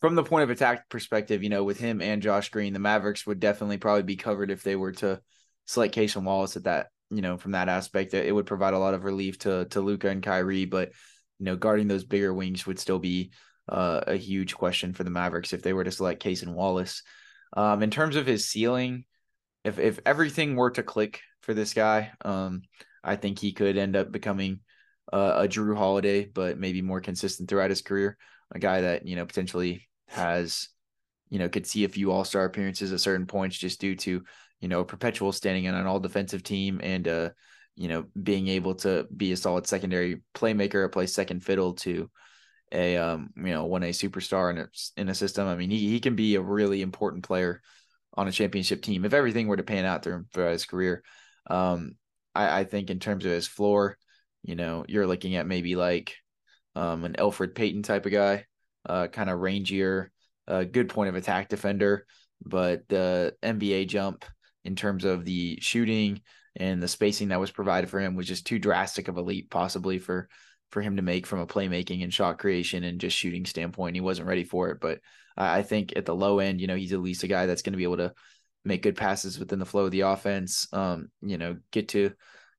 from 0.00 0.14
the 0.14 0.22
point 0.22 0.44
of 0.44 0.50
attack 0.50 0.88
perspective, 0.88 1.42
you 1.42 1.50
know, 1.50 1.64
with 1.64 1.78
him 1.78 2.00
and 2.00 2.22
Josh 2.22 2.48
Green, 2.48 2.72
the 2.72 2.78
Mavericks 2.78 3.26
would 3.26 3.40
definitely 3.40 3.78
probably 3.78 4.04
be 4.04 4.16
covered 4.16 4.50
if 4.50 4.62
they 4.62 4.76
were 4.76 4.92
to 4.92 5.20
select 5.66 5.94
Cason 5.94 6.24
Wallace 6.24 6.56
at 6.56 6.64
that, 6.64 6.88
you 7.10 7.20
know, 7.20 7.36
from 7.36 7.52
that 7.52 7.68
aspect. 7.68 8.14
It 8.14 8.34
would 8.34 8.46
provide 8.46 8.74
a 8.74 8.78
lot 8.78 8.94
of 8.94 9.04
relief 9.04 9.38
to 9.40 9.66
to 9.66 9.80
Luka 9.80 10.08
and 10.08 10.22
Kyrie, 10.22 10.64
but 10.64 10.92
you 11.38 11.46
know, 11.46 11.56
guarding 11.56 11.88
those 11.88 12.04
bigger 12.04 12.32
wings 12.32 12.66
would 12.66 12.78
still 12.78 13.00
be 13.00 13.32
uh, 13.72 14.04
a 14.06 14.16
huge 14.16 14.54
question 14.54 14.92
for 14.92 15.02
the 15.02 15.10
Mavericks 15.10 15.54
if 15.54 15.62
they 15.62 15.72
were 15.72 15.82
to 15.82 15.90
select 15.90 16.22
Cason 16.22 16.52
Wallace. 16.52 17.02
Um, 17.56 17.82
in 17.82 17.90
terms 17.90 18.16
of 18.16 18.26
his 18.26 18.46
ceiling, 18.46 19.04
if 19.64 19.78
if 19.78 19.98
everything 20.04 20.56
were 20.56 20.70
to 20.72 20.82
click 20.82 21.22
for 21.40 21.54
this 21.54 21.72
guy, 21.72 22.12
um, 22.24 22.62
I 23.02 23.16
think 23.16 23.38
he 23.38 23.52
could 23.52 23.78
end 23.78 23.96
up 23.96 24.12
becoming 24.12 24.60
uh, 25.12 25.44
a 25.44 25.48
Jrue 25.48 25.76
Holiday, 25.76 26.26
but 26.26 26.58
maybe 26.58 26.82
more 26.82 27.00
consistent 27.00 27.48
throughout 27.48 27.70
his 27.70 27.80
career. 27.82 28.18
A 28.54 28.58
guy 28.58 28.82
that 28.82 29.06
you 29.06 29.16
know 29.16 29.24
potentially 29.24 29.88
has, 30.08 30.68
you 31.30 31.38
know, 31.38 31.48
could 31.48 31.66
see 31.66 31.84
a 31.84 31.88
few 31.88 32.12
All 32.12 32.24
Star 32.24 32.44
appearances 32.44 32.92
at 32.92 33.00
certain 33.00 33.26
points 33.26 33.56
just 33.56 33.80
due 33.80 33.96
to 33.96 34.22
you 34.60 34.68
know 34.68 34.84
perpetual 34.84 35.32
standing 35.32 35.66
on 35.66 35.74
an 35.74 35.86
all 35.86 35.98
defensive 35.98 36.42
team 36.42 36.78
and 36.82 37.08
uh, 37.08 37.30
you 37.74 37.88
know 37.88 38.04
being 38.22 38.48
able 38.48 38.74
to 38.74 39.06
be 39.16 39.32
a 39.32 39.36
solid 39.36 39.66
secondary 39.66 40.20
playmaker, 40.34 40.74
or 40.74 40.88
play 40.90 41.06
second 41.06 41.42
fiddle 41.42 41.72
to 41.72 42.10
a 42.72 42.96
um, 42.96 43.30
you 43.36 43.44
know 43.44 43.66
one 43.66 43.82
A 43.82 43.90
superstar 43.90 44.50
in 44.50 44.58
a 44.58 44.68
in 44.96 45.08
a 45.08 45.14
system. 45.14 45.46
I 45.46 45.56
mean, 45.56 45.70
he 45.70 45.88
he 45.88 46.00
can 46.00 46.16
be 46.16 46.34
a 46.34 46.40
really 46.40 46.82
important 46.82 47.24
player 47.24 47.60
on 48.14 48.28
a 48.28 48.32
championship 48.32 48.82
team 48.82 49.04
if 49.04 49.14
everything 49.14 49.46
were 49.46 49.56
to 49.56 49.62
pan 49.62 49.84
out 49.84 50.02
through 50.02 50.24
throughout 50.32 50.52
his 50.52 50.64
career. 50.64 51.02
Um, 51.48 51.96
I, 52.34 52.60
I 52.60 52.64
think 52.64 52.90
in 52.90 52.98
terms 52.98 53.24
of 53.24 53.32
his 53.32 53.46
floor, 53.46 53.98
you 54.42 54.54
know, 54.54 54.84
you're 54.88 55.06
looking 55.06 55.36
at 55.36 55.46
maybe 55.46 55.76
like 55.76 56.16
um, 56.74 57.04
an 57.04 57.14
Elfrid 57.14 57.54
Payton 57.54 57.82
type 57.82 58.06
of 58.06 58.12
guy, 58.12 58.46
uh, 58.88 59.08
kind 59.08 59.30
of 59.30 59.38
rangier, 59.38 60.08
uh, 60.48 60.64
good 60.64 60.88
point 60.88 61.08
of 61.08 61.14
attack 61.14 61.48
defender, 61.48 62.06
but 62.44 62.88
the 62.88 63.34
NBA 63.42 63.86
jump 63.86 64.24
in 64.64 64.76
terms 64.76 65.04
of 65.04 65.24
the 65.24 65.58
shooting 65.60 66.20
and 66.56 66.82
the 66.82 66.88
spacing 66.88 67.28
that 67.28 67.40
was 67.40 67.50
provided 67.50 67.88
for 67.88 68.00
him 68.00 68.14
was 68.14 68.26
just 68.26 68.46
too 68.46 68.58
drastic 68.58 69.08
of 69.08 69.16
a 69.16 69.22
leap, 69.22 69.50
possibly 69.50 69.98
for 69.98 70.28
for 70.72 70.82
him 70.82 70.96
to 70.96 71.02
make 71.02 71.26
from 71.26 71.38
a 71.38 71.46
playmaking 71.46 72.02
and 72.02 72.12
shot 72.12 72.38
creation 72.38 72.82
and 72.82 73.00
just 73.00 73.16
shooting 73.16 73.44
standpoint. 73.44 73.94
He 73.94 74.00
wasn't 74.00 74.26
ready 74.26 74.42
for 74.42 74.70
it, 74.70 74.80
but 74.80 74.98
I 75.36 75.62
think 75.62 75.92
at 75.96 76.06
the 76.06 76.14
low 76.14 76.40
end, 76.40 76.60
you 76.60 76.66
know, 76.66 76.74
he's 76.76 76.92
at 76.92 77.00
least 77.00 77.22
a 77.22 77.28
guy 77.28 77.46
that's 77.46 77.62
going 77.62 77.72
to 77.72 77.78
be 77.78 77.84
able 77.84 77.98
to 77.98 78.12
make 78.64 78.82
good 78.82 78.96
passes 78.96 79.38
within 79.38 79.58
the 79.58 79.66
flow 79.66 79.84
of 79.84 79.90
the 79.90 80.02
offense. 80.02 80.66
Um, 80.72 81.08
you 81.20 81.38
know, 81.38 81.56
get 81.70 81.88
to 81.90 82.12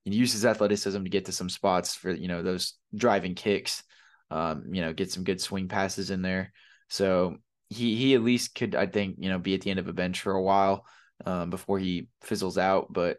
use 0.05 0.31
his 0.31 0.45
athleticism 0.45 1.03
to 1.03 1.09
get 1.09 1.25
to 1.25 1.31
some 1.31 1.49
spots 1.49 1.95
for 1.95 2.11
you 2.11 2.27
know 2.27 2.43
those 2.43 2.75
driving 2.95 3.35
kicks. 3.35 3.83
Um, 4.31 4.65
you 4.71 4.81
know, 4.81 4.93
get 4.93 5.11
some 5.11 5.23
good 5.23 5.41
swing 5.41 5.67
passes 5.67 6.09
in 6.09 6.21
there. 6.21 6.51
So 6.89 7.37
he 7.69 7.95
he 7.95 8.15
at 8.15 8.23
least 8.23 8.55
could 8.55 8.75
I 8.75 8.87
think 8.87 9.17
you 9.19 9.29
know 9.29 9.39
be 9.39 9.53
at 9.53 9.61
the 9.61 9.69
end 9.69 9.79
of 9.79 9.87
a 9.87 9.93
bench 9.93 10.21
for 10.21 10.33
a 10.33 10.41
while 10.41 10.85
um, 11.25 11.49
before 11.49 11.79
he 11.79 12.07
fizzles 12.21 12.57
out. 12.57 12.91
But 12.91 13.17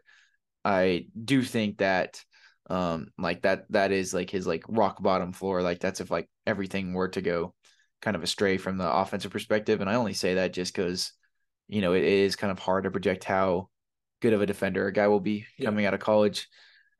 I 0.63 1.07
do 1.21 1.41
think 1.43 1.77
that 1.77 2.21
um 2.69 3.07
like 3.17 3.43
that 3.43 3.65
that 3.71 3.91
is 3.91 4.13
like 4.13 4.29
his 4.29 4.47
like 4.47 4.63
rock 4.67 5.01
bottom 5.01 5.31
floor. 5.33 5.61
Like 5.61 5.79
that's 5.79 6.01
if 6.01 6.09
like 6.11 6.29
everything 6.45 6.93
were 6.93 7.09
to 7.09 7.21
go 7.21 7.53
kind 8.01 8.15
of 8.15 8.23
astray 8.23 8.57
from 8.57 8.77
the 8.77 8.91
offensive 8.91 9.31
perspective. 9.31 9.81
And 9.81 9.89
I 9.89 9.95
only 9.95 10.13
say 10.13 10.35
that 10.35 10.53
just 10.53 10.73
because 10.75 11.13
you 11.67 11.81
know 11.81 11.93
it 11.93 12.03
is 12.03 12.35
kind 12.35 12.51
of 12.51 12.59
hard 12.59 12.83
to 12.83 12.91
project 12.91 13.23
how 13.23 13.69
good 14.21 14.33
of 14.33 14.41
a 14.41 14.45
defender 14.45 14.87
a 14.87 14.93
guy 14.93 15.07
will 15.07 15.19
be 15.19 15.45
yeah. 15.57 15.65
coming 15.65 15.85
out 15.85 15.93
of 15.93 15.99
college. 15.99 16.47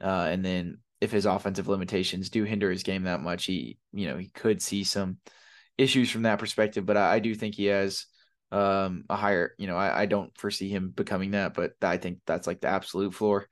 Uh, 0.01 0.27
and 0.29 0.43
then 0.43 0.79
if 1.01 1.11
his 1.11 1.25
offensive 1.25 1.67
limitations 1.67 2.29
do 2.29 2.43
hinder 2.43 2.69
his 2.69 2.83
game 2.83 3.03
that 3.03 3.21
much, 3.21 3.45
he 3.45 3.77
you 3.93 4.07
know 4.07 4.17
he 4.17 4.27
could 4.29 4.61
see 4.61 4.83
some 4.83 5.17
issues 5.77 6.09
from 6.09 6.23
that 6.23 6.39
perspective. 6.39 6.85
But 6.85 6.97
I, 6.97 7.15
I 7.15 7.19
do 7.19 7.35
think 7.35 7.55
he 7.55 7.65
has 7.65 8.05
um, 8.51 9.05
a 9.09 9.15
higher, 9.15 9.53
you 9.57 9.67
know, 9.67 9.75
I, 9.75 10.01
I 10.01 10.05
don't 10.05 10.35
foresee 10.37 10.69
him 10.69 10.89
becoming 10.89 11.31
that, 11.31 11.53
but 11.53 11.73
I 11.81 11.97
think 11.97 12.19
that's 12.25 12.47
like 12.47 12.61
the 12.61 12.67
absolute 12.67 13.13
floor. 13.13 13.47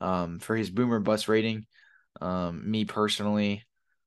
Um, 0.00 0.38
for 0.38 0.56
his 0.56 0.70
boom 0.70 0.92
or 0.92 1.00
bust 1.00 1.28
rating, 1.28 1.66
um, 2.20 2.70
me 2.70 2.84
personally, 2.84 3.64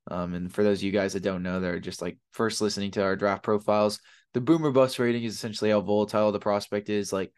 um, 0.09 0.33
and 0.33 0.53
for 0.53 0.63
those 0.63 0.79
of 0.79 0.83
you 0.83 0.91
guys 0.91 1.13
that 1.13 1.23
don't 1.23 1.43
know, 1.43 1.59
they're 1.59 1.79
just 1.79 2.01
like 2.01 2.17
first 2.31 2.61
listening 2.61 2.91
to 2.91 3.03
our 3.03 3.15
draft 3.15 3.43
profiles. 3.43 3.99
The 4.33 4.41
boom 4.41 4.65
or 4.65 4.71
bust 4.71 4.99
rating 4.99 5.23
is 5.23 5.35
essentially 5.35 5.69
how 5.69 5.81
volatile 5.81 6.31
the 6.31 6.39
prospect 6.39 6.89
is, 6.89 7.13
like 7.13 7.31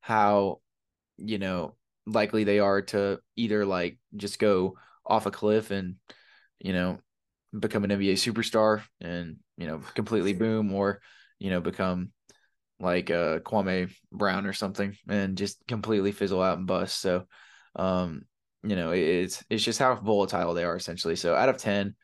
how, 0.00 0.60
you 1.16 1.38
know, 1.38 1.76
likely 2.06 2.44
they 2.44 2.58
are 2.58 2.82
to 2.82 3.20
either 3.36 3.64
like 3.64 3.98
just 4.16 4.38
go 4.38 4.76
off 5.04 5.26
a 5.26 5.30
cliff 5.30 5.70
and, 5.70 5.96
you 6.60 6.72
know, 6.72 6.98
become 7.58 7.84
an 7.84 7.90
NBA 7.90 8.14
superstar 8.14 8.82
and, 9.00 9.36
you 9.56 9.66
know, 9.66 9.80
completely 9.94 10.32
boom 10.32 10.72
or, 10.72 11.00
you 11.38 11.50
know, 11.50 11.60
become 11.60 12.12
like 12.78 13.10
uh 13.10 13.38
Kwame 13.40 13.92
Brown 14.10 14.46
or 14.46 14.52
something 14.52 14.96
and 15.08 15.38
just 15.38 15.64
completely 15.66 16.12
fizzle 16.12 16.42
out 16.42 16.58
and 16.58 16.66
bust. 16.66 17.00
So 17.00 17.26
um, 17.76 18.22
you 18.62 18.76
know, 18.76 18.92
it's 18.92 19.42
it's 19.50 19.64
just 19.64 19.78
how 19.78 19.94
volatile 19.96 20.54
they 20.54 20.64
are 20.64 20.76
essentially. 20.76 21.16
So 21.16 21.34
out 21.34 21.48
of 21.48 21.56
10, 21.56 21.94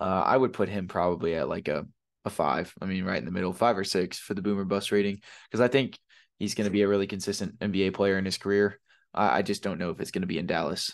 uh, 0.00 0.04
I 0.04 0.36
would 0.36 0.52
put 0.52 0.68
him 0.68 0.88
probably 0.88 1.34
at 1.34 1.48
like 1.48 1.68
a 1.68 1.86
a 2.24 2.30
five. 2.30 2.72
I 2.80 2.86
mean, 2.86 3.04
right 3.04 3.18
in 3.18 3.24
the 3.24 3.30
middle, 3.30 3.52
five 3.52 3.76
or 3.76 3.84
six 3.84 4.18
for 4.18 4.34
the 4.34 4.42
boom 4.42 4.58
or 4.58 4.64
bust 4.64 4.92
rating. 4.92 5.20
Because 5.48 5.60
I 5.60 5.68
think 5.68 5.98
he's 6.38 6.54
going 6.54 6.66
to 6.66 6.70
be 6.70 6.82
a 6.82 6.88
really 6.88 7.06
consistent 7.06 7.58
NBA 7.58 7.94
player 7.94 8.18
in 8.18 8.24
his 8.24 8.38
career. 8.38 8.78
I, 9.14 9.38
I 9.38 9.42
just 9.42 9.62
don't 9.62 9.78
know 9.78 9.90
if 9.90 10.00
it's 10.00 10.10
going 10.10 10.22
to 10.22 10.28
be 10.28 10.38
in 10.38 10.46
Dallas. 10.46 10.92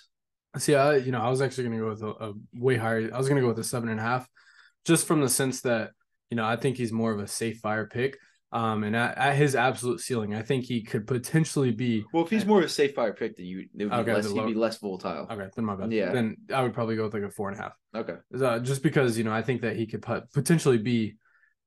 See, 0.56 0.74
I 0.74 0.96
you 0.96 1.12
know 1.12 1.20
I 1.20 1.28
was 1.28 1.42
actually 1.42 1.64
going 1.64 1.78
to 1.78 1.84
go 1.84 1.90
with 1.90 2.02
a, 2.02 2.30
a, 2.30 2.32
way 2.54 2.76
higher. 2.76 3.10
I 3.12 3.18
was 3.18 3.28
going 3.28 3.36
to 3.36 3.42
go 3.42 3.48
with 3.48 3.58
a 3.58 3.64
seven 3.64 3.88
and 3.88 4.00
a 4.00 4.02
half, 4.02 4.28
just 4.84 5.06
from 5.06 5.20
the 5.20 5.28
sense 5.28 5.60
that 5.62 5.90
you 6.30 6.36
know 6.36 6.44
I 6.44 6.56
think 6.56 6.76
he's 6.76 6.92
more 6.92 7.12
of 7.12 7.20
a 7.20 7.28
safe 7.28 7.58
fire 7.58 7.86
pick. 7.86 8.16
Um, 8.50 8.82
and 8.84 8.96
at, 8.96 9.18
at, 9.18 9.36
his 9.36 9.54
absolute 9.54 10.00
ceiling, 10.00 10.34
I 10.34 10.40
think 10.40 10.64
he 10.64 10.82
could 10.82 11.06
potentially 11.06 11.70
be. 11.70 12.04
Well, 12.14 12.24
if 12.24 12.30
he's 12.30 12.46
more 12.46 12.60
of 12.60 12.64
a 12.64 12.68
safe 12.68 12.94
fire 12.94 13.12
pick, 13.12 13.36
then 13.36 13.44
you 13.44 13.66
it 13.78 13.84
would 13.84 13.92
okay, 13.92 14.04
be 14.04 14.12
less, 14.14 14.30
he'd 14.30 14.46
be 14.46 14.54
less 14.54 14.78
volatile. 14.78 15.26
Okay, 15.30 15.48
then 15.54 15.64
my 15.66 15.76
bad. 15.76 15.92
Yeah, 15.92 16.12
then 16.12 16.36
I 16.52 16.62
would 16.62 16.72
probably 16.72 16.96
go 16.96 17.04
with 17.04 17.12
like 17.12 17.24
a 17.24 17.30
four 17.30 17.50
and 17.50 17.58
a 17.58 17.62
half. 17.62 17.72
Okay, 17.94 18.14
uh, 18.42 18.58
just 18.60 18.82
because 18.82 19.18
you 19.18 19.24
know 19.24 19.32
I 19.32 19.42
think 19.42 19.60
that 19.62 19.76
he 19.76 19.86
could 19.86 20.00
put, 20.00 20.32
potentially 20.32 20.78
be, 20.78 21.16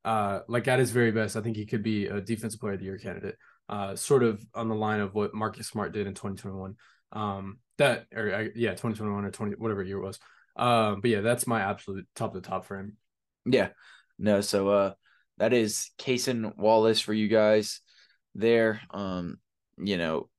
uh, 0.06 0.40
like 0.48 0.68
at 0.68 0.80
his 0.80 0.90
very 0.90 1.12
best, 1.12 1.38
I 1.38 1.42
think 1.42 1.56
he 1.56 1.68
could 1.68 1.84
be 1.84 2.08
a 2.08 2.20
defensive 2.20 2.60
player 2.60 2.74
of 2.74 2.80
the 2.80 2.86
year 2.86 2.98
candidate. 2.98 3.36
Uh, 3.70 3.96
sort 3.96 4.24
of 4.24 4.44
on 4.56 4.68
the 4.68 4.76
line 4.76 5.02
of 5.02 5.14
what 5.14 5.36
Marcus 5.36 5.68
Smart 5.68 5.94
did 5.94 6.08
in 6.08 6.16
2021. 6.16 6.76
Um, 7.14 7.60
that 7.78 8.08
or 8.16 8.50
yeah, 8.56 8.72
2021 8.72 9.24
or 9.24 9.32
20 9.32 9.56
whatever 9.58 9.84
year 9.84 9.98
it 9.98 10.04
was. 10.04 10.20
Um, 10.56 11.00
but 11.00 11.12
yeah, 11.12 11.22
that's 11.22 11.46
my 11.46 11.62
absolute 11.62 12.08
top 12.16 12.36
of 12.36 12.42
the 12.42 12.50
top 12.50 12.66
for 12.66 12.80
him. 12.80 12.98
Yeah, 13.46 13.70
no, 14.18 14.42
so 14.42 14.70
uh 14.70 14.94
that 15.42 15.54
is 15.54 15.90
Cason 15.98 16.56
Wallace 16.56 17.02
for 17.02 17.16
you 17.16 17.28
guys 17.28 17.82
there. 18.36 18.80
Um, 18.92 19.38
you 19.76 19.98
know, 19.98 20.30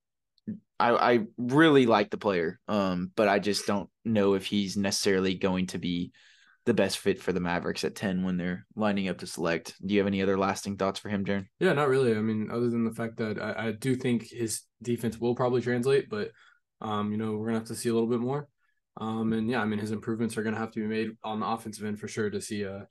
I 0.78 0.90
I 0.90 1.18
really 1.36 1.86
like 1.86 2.10
the 2.10 2.18
player, 2.18 2.60
um, 2.68 3.10
but 3.16 3.26
I 3.26 3.40
just 3.40 3.66
don't 3.66 3.90
know 4.04 4.34
if 4.34 4.46
he's 4.46 4.76
necessarily 4.76 5.34
going 5.34 5.66
to 5.68 5.78
be 5.78 6.12
the 6.66 6.72
best 6.72 6.98
fit 6.98 7.20
for 7.20 7.32
the 7.32 7.40
Mavericks 7.40 7.82
at 7.82 7.96
10 7.96 8.22
when 8.22 8.36
they're 8.36 8.64
lining 8.76 9.08
up 9.08 9.18
to 9.18 9.26
select. 9.26 9.74
Do 9.84 9.92
you 9.92 9.98
have 9.98 10.06
any 10.06 10.22
other 10.22 10.38
lasting 10.38 10.76
thoughts 10.76 11.00
for 11.00 11.08
him, 11.08 11.24
Jaren? 11.24 11.46
Yeah, 11.58 11.72
not 11.72 11.88
really. 11.88 12.16
I 12.16 12.20
mean, 12.20 12.48
other 12.52 12.70
than 12.70 12.84
the 12.84 12.94
fact 12.94 13.16
that 13.16 13.42
I, 13.42 13.70
I 13.70 13.72
do 13.72 13.96
think 13.96 14.28
his 14.30 14.62
defense 14.84 15.18
will 15.18 15.34
probably 15.34 15.62
translate, 15.62 16.08
but 16.08 16.30
um, 16.80 17.10
you 17.10 17.18
know, 17.18 17.32
we're 17.32 17.46
gonna 17.46 17.58
have 17.58 17.68
to 17.68 17.74
see 17.74 17.88
a 17.88 17.92
little 17.92 18.08
bit 18.08 18.20
more. 18.20 18.46
Um, 19.00 19.32
and 19.32 19.50
yeah, 19.50 19.62
I 19.62 19.64
mean, 19.64 19.80
his 19.80 19.90
improvements 19.90 20.36
are 20.36 20.44
gonna 20.44 20.58
have 20.58 20.70
to 20.70 20.80
be 20.80 20.86
made 20.86 21.10
on 21.24 21.40
the 21.40 21.46
offensive 21.46 21.86
end 21.86 21.98
for 21.98 22.06
sure 22.06 22.30
to 22.30 22.40
see 22.40 22.64
uh 22.64 22.82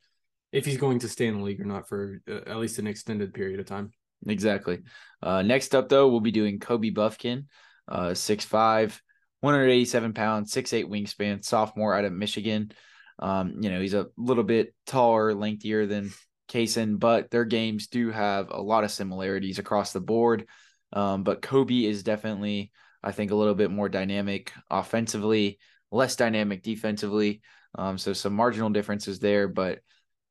if 0.51 0.65
he's 0.65 0.77
going 0.77 0.99
to 0.99 1.09
stay 1.09 1.27
in 1.27 1.37
the 1.37 1.43
league 1.43 1.61
or 1.61 1.65
not 1.65 1.87
for 1.87 2.21
uh, 2.29 2.49
at 2.49 2.57
least 2.57 2.79
an 2.79 2.87
extended 2.87 3.33
period 3.33 3.59
of 3.59 3.65
time. 3.65 3.91
Exactly. 4.27 4.81
Uh, 5.21 5.41
next 5.41 5.73
up, 5.73 5.89
though, 5.89 6.07
we'll 6.07 6.19
be 6.19 6.31
doing 6.31 6.59
Kobe 6.59 6.91
Bufkin, 6.91 7.45
uh, 7.87 8.09
6'5, 8.09 9.01
187 9.39 10.13
pounds, 10.13 10.53
6'8 10.53 10.85
wingspan, 10.85 11.43
sophomore 11.43 11.95
out 11.95 12.05
of 12.05 12.13
Michigan. 12.13 12.71
Um, 13.19 13.55
you 13.61 13.69
know, 13.69 13.79
he's 13.79 13.93
a 13.93 14.07
little 14.17 14.43
bit 14.43 14.73
taller, 14.85 15.33
lengthier 15.33 15.85
than 15.85 16.11
Cason, 16.49 16.99
but 16.99 17.31
their 17.31 17.45
games 17.45 17.87
do 17.87 18.11
have 18.11 18.49
a 18.51 18.61
lot 18.61 18.83
of 18.83 18.91
similarities 18.91 19.59
across 19.59 19.93
the 19.93 20.01
board. 20.01 20.47
Um, 20.93 21.23
but 21.23 21.41
Kobe 21.41 21.85
is 21.85 22.03
definitely, 22.03 22.71
I 23.01 23.11
think, 23.11 23.31
a 23.31 23.35
little 23.35 23.55
bit 23.55 23.71
more 23.71 23.89
dynamic 23.89 24.51
offensively, 24.69 25.59
less 25.91 26.15
dynamic 26.15 26.61
defensively. 26.61 27.41
Um, 27.75 27.97
so 27.97 28.13
some 28.13 28.33
marginal 28.33 28.69
differences 28.69 29.19
there, 29.19 29.47
but 29.47 29.79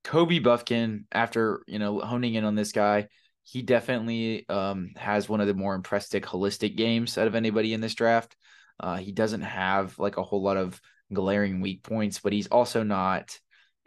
Kobe 0.05 0.41
Bufkin, 0.41 1.05
after 1.13 1.63
you 1.67 1.79
know 1.79 2.01
honing 2.01 2.35
in 2.35 2.45
on 2.45 2.55
this 2.55 2.73
guy, 2.73 3.09
he 3.43 3.63
definitely 3.63 4.49
um, 4.49 4.91
has 4.97 5.29
one 5.29 5.41
of 5.41 5.47
the 5.47 5.55
more 5.55 5.75
impressive 5.75 6.23
holistic 6.23 6.77
games 6.77 7.19
out 7.19 7.27
of 7.27 7.35
anybody 7.35 7.73
in 7.75 7.81
this 7.81 7.95
draft. 7.95 8.37
Uh, 8.79 8.97
he 8.97 9.13
doesn't 9.13 9.43
have 9.43 9.99
like 9.99 10.17
a 10.17 10.23
whole 10.23 10.43
lot 10.43 10.57
of 10.57 10.81
glaring 11.13 11.61
weak 11.61 11.83
points, 11.83 12.21
but 12.21 12.33
he's 12.33 12.47
also 12.47 12.83
not 12.83 13.39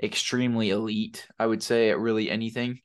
extremely 0.02 0.69
elite. 0.69 1.28
I 1.39 1.45
would 1.45 1.63
say 1.63 1.89
at 1.89 1.99
really 1.99 2.30
anything. 2.30 2.80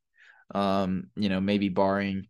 Um, 0.54 1.10
you 1.14 1.28
know, 1.28 1.40
maybe 1.40 1.68
barring 1.68 2.26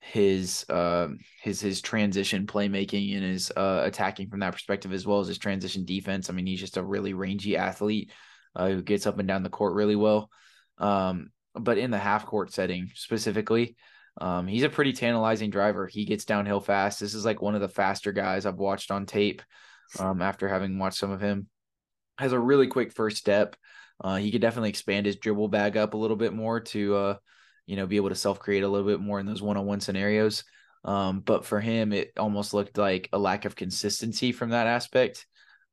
his 0.00 0.64
uh, 0.68 1.08
his 1.42 1.60
his 1.60 1.80
transition 1.80 2.46
playmaking 2.46 3.14
and 3.14 3.24
his 3.24 3.50
uh, 3.56 3.82
attacking 3.84 4.28
from 4.28 4.40
that 4.40 4.52
perspective 4.52 4.92
as 4.92 5.06
well 5.06 5.20
as 5.20 5.28
his 5.28 5.38
transition 5.38 5.84
defense. 5.84 6.28
I 6.28 6.32
mean, 6.32 6.46
he's 6.46 6.60
just 6.60 6.76
a 6.76 6.82
really 6.82 7.12
rangy 7.12 7.56
athlete 7.56 8.10
uh, 8.56 8.68
who 8.68 8.82
gets 8.82 9.06
up 9.06 9.18
and 9.18 9.28
down 9.28 9.42
the 9.42 9.50
court 9.50 9.74
really 9.74 9.96
well. 9.96 10.30
Um, 10.78 11.30
but 11.54 11.78
in 11.78 11.90
the 11.90 11.98
half 11.98 12.26
court 12.26 12.52
setting 12.52 12.90
specifically, 12.94 13.76
um, 14.18 14.46
he's 14.46 14.62
a 14.62 14.68
pretty 14.68 14.92
tantalizing 14.92 15.50
driver. 15.50 15.86
He 15.86 16.06
gets 16.06 16.24
downhill 16.24 16.60
fast. 16.60 17.00
This 17.00 17.14
is 17.14 17.24
like 17.24 17.42
one 17.42 17.54
of 17.54 17.60
the 17.60 17.68
faster 17.68 18.12
guys 18.12 18.46
I've 18.46 18.56
watched 18.56 18.90
on 18.90 19.06
tape 19.06 19.42
um, 19.98 20.22
after 20.22 20.48
having 20.48 20.78
watched 20.78 20.98
some 20.98 21.10
of 21.10 21.20
him. 21.20 21.48
Has 22.18 22.32
a 22.32 22.38
really 22.38 22.66
quick 22.66 22.92
first 22.92 23.18
step. 23.18 23.56
Uh, 24.02 24.16
he 24.16 24.30
could 24.30 24.40
definitely 24.40 24.70
expand 24.70 25.06
his 25.06 25.16
dribble 25.16 25.48
bag 25.48 25.76
up 25.76 25.94
a 25.94 25.98
little 25.98 26.16
bit 26.16 26.32
more 26.32 26.60
to, 26.60 26.96
uh, 26.96 27.16
you 27.66 27.76
know, 27.76 27.86
be 27.86 27.96
able 27.96 28.08
to 28.08 28.14
self 28.14 28.38
create 28.38 28.62
a 28.62 28.68
little 28.68 28.86
bit 28.86 29.00
more 29.00 29.20
in 29.20 29.26
those 29.26 29.42
one 29.42 29.56
on 29.56 29.66
one 29.66 29.80
scenarios. 29.80 30.44
Um, 30.84 31.20
but 31.20 31.44
for 31.44 31.60
him, 31.60 31.92
it 31.92 32.12
almost 32.16 32.54
looked 32.54 32.78
like 32.78 33.08
a 33.12 33.18
lack 33.18 33.44
of 33.44 33.56
consistency 33.56 34.32
from 34.32 34.50
that 34.50 34.66
aspect 34.66 35.26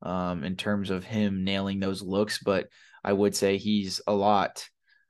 um, 0.04 0.44
in 0.44 0.56
terms 0.56 0.90
of 0.90 1.04
him 1.04 1.44
nailing 1.44 1.80
those 1.80 2.02
looks. 2.02 2.38
But 2.38 2.68
I 3.02 3.12
would 3.12 3.34
say 3.34 3.56
he's 3.56 4.00
a 4.06 4.12
lot 4.12 4.64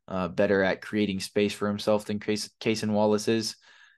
uh, 0.09 0.29
better 0.29 0.63
at 0.63 0.83
creating 0.83 1.21
space 1.21 1.53
for 1.53 1.69
himself 1.69 2.07
than 2.07 2.21
Case, 2.21 2.51
Wallace 2.85 3.29
is. 3.29 3.57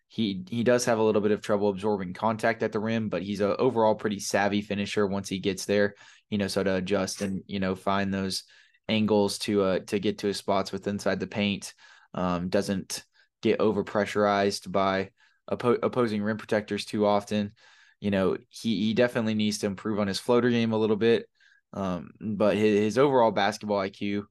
He 0.08 0.44
he 0.48 0.62
does 0.62 0.84
have 0.84 0.98
a 0.98 1.02
little 1.02 1.20
bit 1.20 1.32
of 1.32 1.42
trouble 1.42 1.68
absorbing 1.68 2.14
contact 2.14 2.62
at 2.62 2.70
the 2.72 2.78
rim, 2.78 3.08
but 3.08 3.22
he's 3.22 3.40
a 3.40 3.56
overall 3.56 3.96
pretty 3.96 4.20
savvy 4.20 4.62
finisher. 4.62 5.06
Once 5.06 5.28
he 5.28 5.40
gets 5.40 5.64
there, 5.64 5.94
he 6.28 6.36
knows 6.36 6.54
how 6.54 6.62
to 6.62 6.76
adjust 6.76 7.22
and 7.22 7.42
you 7.46 7.58
know 7.58 7.74
find 7.74 8.14
those 8.14 8.44
angles 8.88 9.38
to 9.38 9.62
uh 9.62 9.78
to 9.80 9.98
get 9.98 10.18
to 10.18 10.28
his 10.28 10.36
spots 10.36 10.70
with 10.70 10.86
inside 10.86 11.18
the 11.18 11.26
paint. 11.26 11.74
Um, 12.14 12.48
doesn't 12.48 13.04
get 13.42 13.60
over 13.60 13.82
pressurized 13.82 14.70
by 14.70 15.10
oppo- 15.50 15.80
opposing 15.82 16.22
rim 16.22 16.38
protectors 16.38 16.84
too 16.84 17.04
often 17.04 17.52
you 18.00 18.10
know, 18.10 18.36
he 18.48 18.86
he 18.86 18.94
definitely 18.94 19.34
needs 19.34 19.58
to 19.58 19.66
improve 19.66 19.98
on 19.98 20.08
his 20.08 20.18
floater 20.18 20.50
game 20.50 20.72
a 20.72 20.78
little 20.78 20.96
bit. 20.96 21.26
Um, 21.72 22.10
but 22.20 22.56
his, 22.56 22.78
his 22.78 22.98
overall 22.98 23.30
basketball 23.32 23.78
IQ 23.78 24.24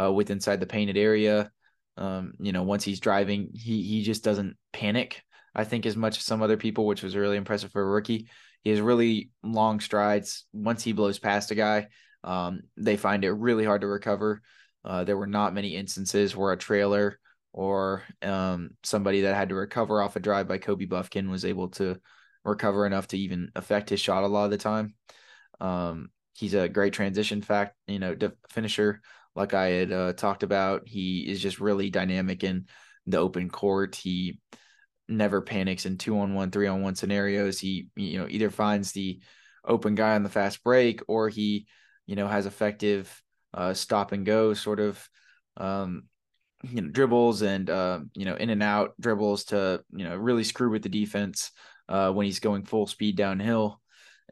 uh, 0.00 0.12
with 0.12 0.30
inside 0.30 0.60
the 0.60 0.66
painted 0.66 0.96
area, 0.96 1.50
um, 1.96 2.34
you 2.38 2.52
know, 2.52 2.62
once 2.62 2.84
he's 2.84 3.00
driving, 3.00 3.50
he 3.54 3.82
he 3.82 4.02
just 4.02 4.24
doesn't 4.24 4.56
panic 4.72 5.22
I 5.54 5.64
think, 5.64 5.86
as 5.86 5.96
much 5.96 6.18
as 6.18 6.24
some 6.24 6.42
other 6.42 6.56
people, 6.56 6.86
which 6.86 7.02
was 7.02 7.16
really 7.16 7.36
impressive 7.36 7.72
for 7.72 7.82
a 7.82 7.86
rookie. 7.86 8.28
He 8.62 8.70
has 8.70 8.80
really 8.80 9.30
long 9.42 9.80
strides. 9.80 10.46
Once 10.52 10.82
he 10.82 10.92
blows 10.92 11.18
past 11.18 11.50
a 11.50 11.54
guy, 11.54 11.88
um, 12.24 12.62
they 12.76 12.96
find 12.96 13.24
it 13.24 13.32
really 13.32 13.64
hard 13.64 13.82
to 13.82 13.86
recover. 13.86 14.40
Uh, 14.84 15.04
there 15.04 15.16
were 15.16 15.26
not 15.26 15.54
many 15.54 15.76
instances 15.76 16.34
where 16.34 16.52
a 16.52 16.56
trailer 16.56 17.18
or 17.52 18.02
um, 18.22 18.70
somebody 18.82 19.22
that 19.22 19.36
had 19.36 19.50
to 19.50 19.54
recover 19.54 20.00
off 20.00 20.16
a 20.16 20.20
drive 20.20 20.48
by 20.48 20.58
Kobe 20.58 20.86
Bufkin 20.86 21.28
was 21.28 21.44
able 21.44 21.68
to 21.68 22.00
recover 22.44 22.86
enough 22.86 23.08
to 23.08 23.18
even 23.18 23.50
affect 23.54 23.90
his 23.90 24.00
shot 24.00 24.24
a 24.24 24.26
lot 24.26 24.44
of 24.44 24.50
the 24.50 24.58
time. 24.58 24.94
Um, 25.60 26.10
he's 26.34 26.54
a 26.54 26.68
great 26.68 26.92
transition 26.92 27.42
fact, 27.42 27.76
you 27.86 27.98
know, 27.98 28.16
finisher. 28.48 29.00
Like 29.34 29.54
I 29.54 29.68
had 29.68 29.92
uh, 29.92 30.12
talked 30.12 30.42
about, 30.42 30.82
he 30.86 31.20
is 31.20 31.40
just 31.40 31.60
really 31.60 31.90
dynamic 31.90 32.44
in 32.44 32.66
the 33.06 33.18
open 33.18 33.48
court. 33.48 33.94
He 33.94 34.40
never 35.08 35.40
panics 35.40 35.86
in 35.86 35.98
two 35.98 36.18
on 36.18 36.34
one, 36.34 36.50
three 36.50 36.66
on 36.66 36.82
one 36.82 36.94
scenarios. 36.94 37.58
He, 37.58 37.88
you 37.96 38.18
know, 38.18 38.26
either 38.28 38.50
finds 38.50 38.92
the 38.92 39.20
open 39.64 39.94
guy 39.94 40.14
on 40.14 40.22
the 40.22 40.28
fast 40.28 40.62
break 40.64 41.00
or 41.08 41.28
he, 41.28 41.66
you 42.06 42.16
know, 42.16 42.26
has 42.26 42.46
effective 42.46 43.22
uh, 43.54 43.74
stop 43.74 44.12
and 44.12 44.26
go 44.26 44.54
sort 44.54 44.80
of, 44.80 45.08
um, 45.56 46.04
you 46.62 46.82
know, 46.82 46.88
dribbles 46.88 47.42
and, 47.42 47.68
uh, 47.70 48.00
you 48.14 48.24
know, 48.24 48.34
in 48.34 48.50
and 48.50 48.62
out 48.62 48.94
dribbles 49.00 49.44
to, 49.44 49.82
you 49.92 50.04
know, 50.04 50.16
really 50.16 50.44
screw 50.44 50.70
with 50.70 50.82
the 50.82 50.88
defense 50.88 51.50
uh, 51.92 52.10
when 52.10 52.24
he's 52.24 52.40
going 52.40 52.64
full 52.64 52.86
speed 52.86 53.16
downhill. 53.16 53.80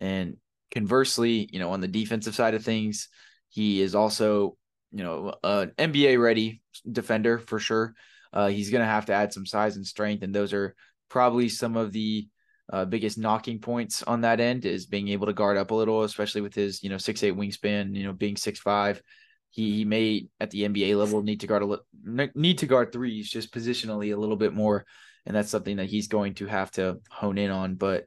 And 0.01 0.39
conversely, 0.71 1.49
you 1.53 1.59
know, 1.59 1.71
on 1.71 1.81
the 1.81 1.89
defensive 1.89 2.35
side 2.35 2.55
of 2.55 2.65
things, 2.65 3.09
he 3.51 3.83
is 3.83 3.95
also, 3.95 4.57
you 4.93 5.05
know, 5.05 5.35
an 5.45 5.73
NBA 5.77 6.21
ready 6.21 6.63
defender 6.91 7.39
for 7.39 7.59
sure. 7.59 7.95
Uh, 8.33 8.49
he's 8.49 8.71
going 8.71 8.81
to 8.81 8.87
have 8.87 9.07
to 9.07 9.13
add 9.13 9.33
some 9.33 9.45
size 9.45 9.77
and 9.77 9.87
strength, 9.87 10.23
and 10.23 10.35
those 10.35 10.55
are 10.55 10.75
probably 11.11 11.49
some 11.51 11.77
of 11.77 11.93
the 11.93 12.27
uh, 12.73 12.85
biggest 12.87 13.19
knocking 13.19 13.59
points 13.59 14.03
on 14.05 14.23
that 14.23 14.41
end 14.41 14.65
is 14.65 14.87
being 14.87 15.09
able 15.09 15.27
to 15.27 15.33
guard 15.33 15.59
up 15.59 15.71
a 15.71 15.75
little, 15.75 16.05
especially 16.05 16.41
with 16.41 16.55
his 16.55 16.83
you 16.83 16.89
know 16.89 16.97
six 16.99 17.23
eight 17.23 17.37
wingspan. 17.37 17.95
You 17.95 18.05
know, 18.05 18.13
being 18.13 18.37
six 18.37 18.59
five, 18.59 19.03
he 19.51 19.75
he 19.79 19.85
may 19.85 20.29
at 20.39 20.51
the 20.51 20.63
NBA 20.63 20.97
level 20.97 21.23
need 21.23 21.41
to 21.41 21.47
guard 21.47 21.65
a 21.65 22.31
need 22.35 22.59
to 22.59 22.67
guard 22.67 22.93
threes 22.93 23.29
just 23.29 23.53
positionally 23.53 24.15
a 24.15 24.17
little 24.17 24.37
bit 24.37 24.55
more, 24.55 24.87
and 25.27 25.35
that's 25.35 25.51
something 25.51 25.77
that 25.77 25.89
he's 25.89 26.09
going 26.09 26.35
to 26.35 26.47
have 26.47 26.71
to 26.73 27.01
hone 27.11 27.39
in 27.39 27.51
on. 27.51 27.75
But 27.75 28.07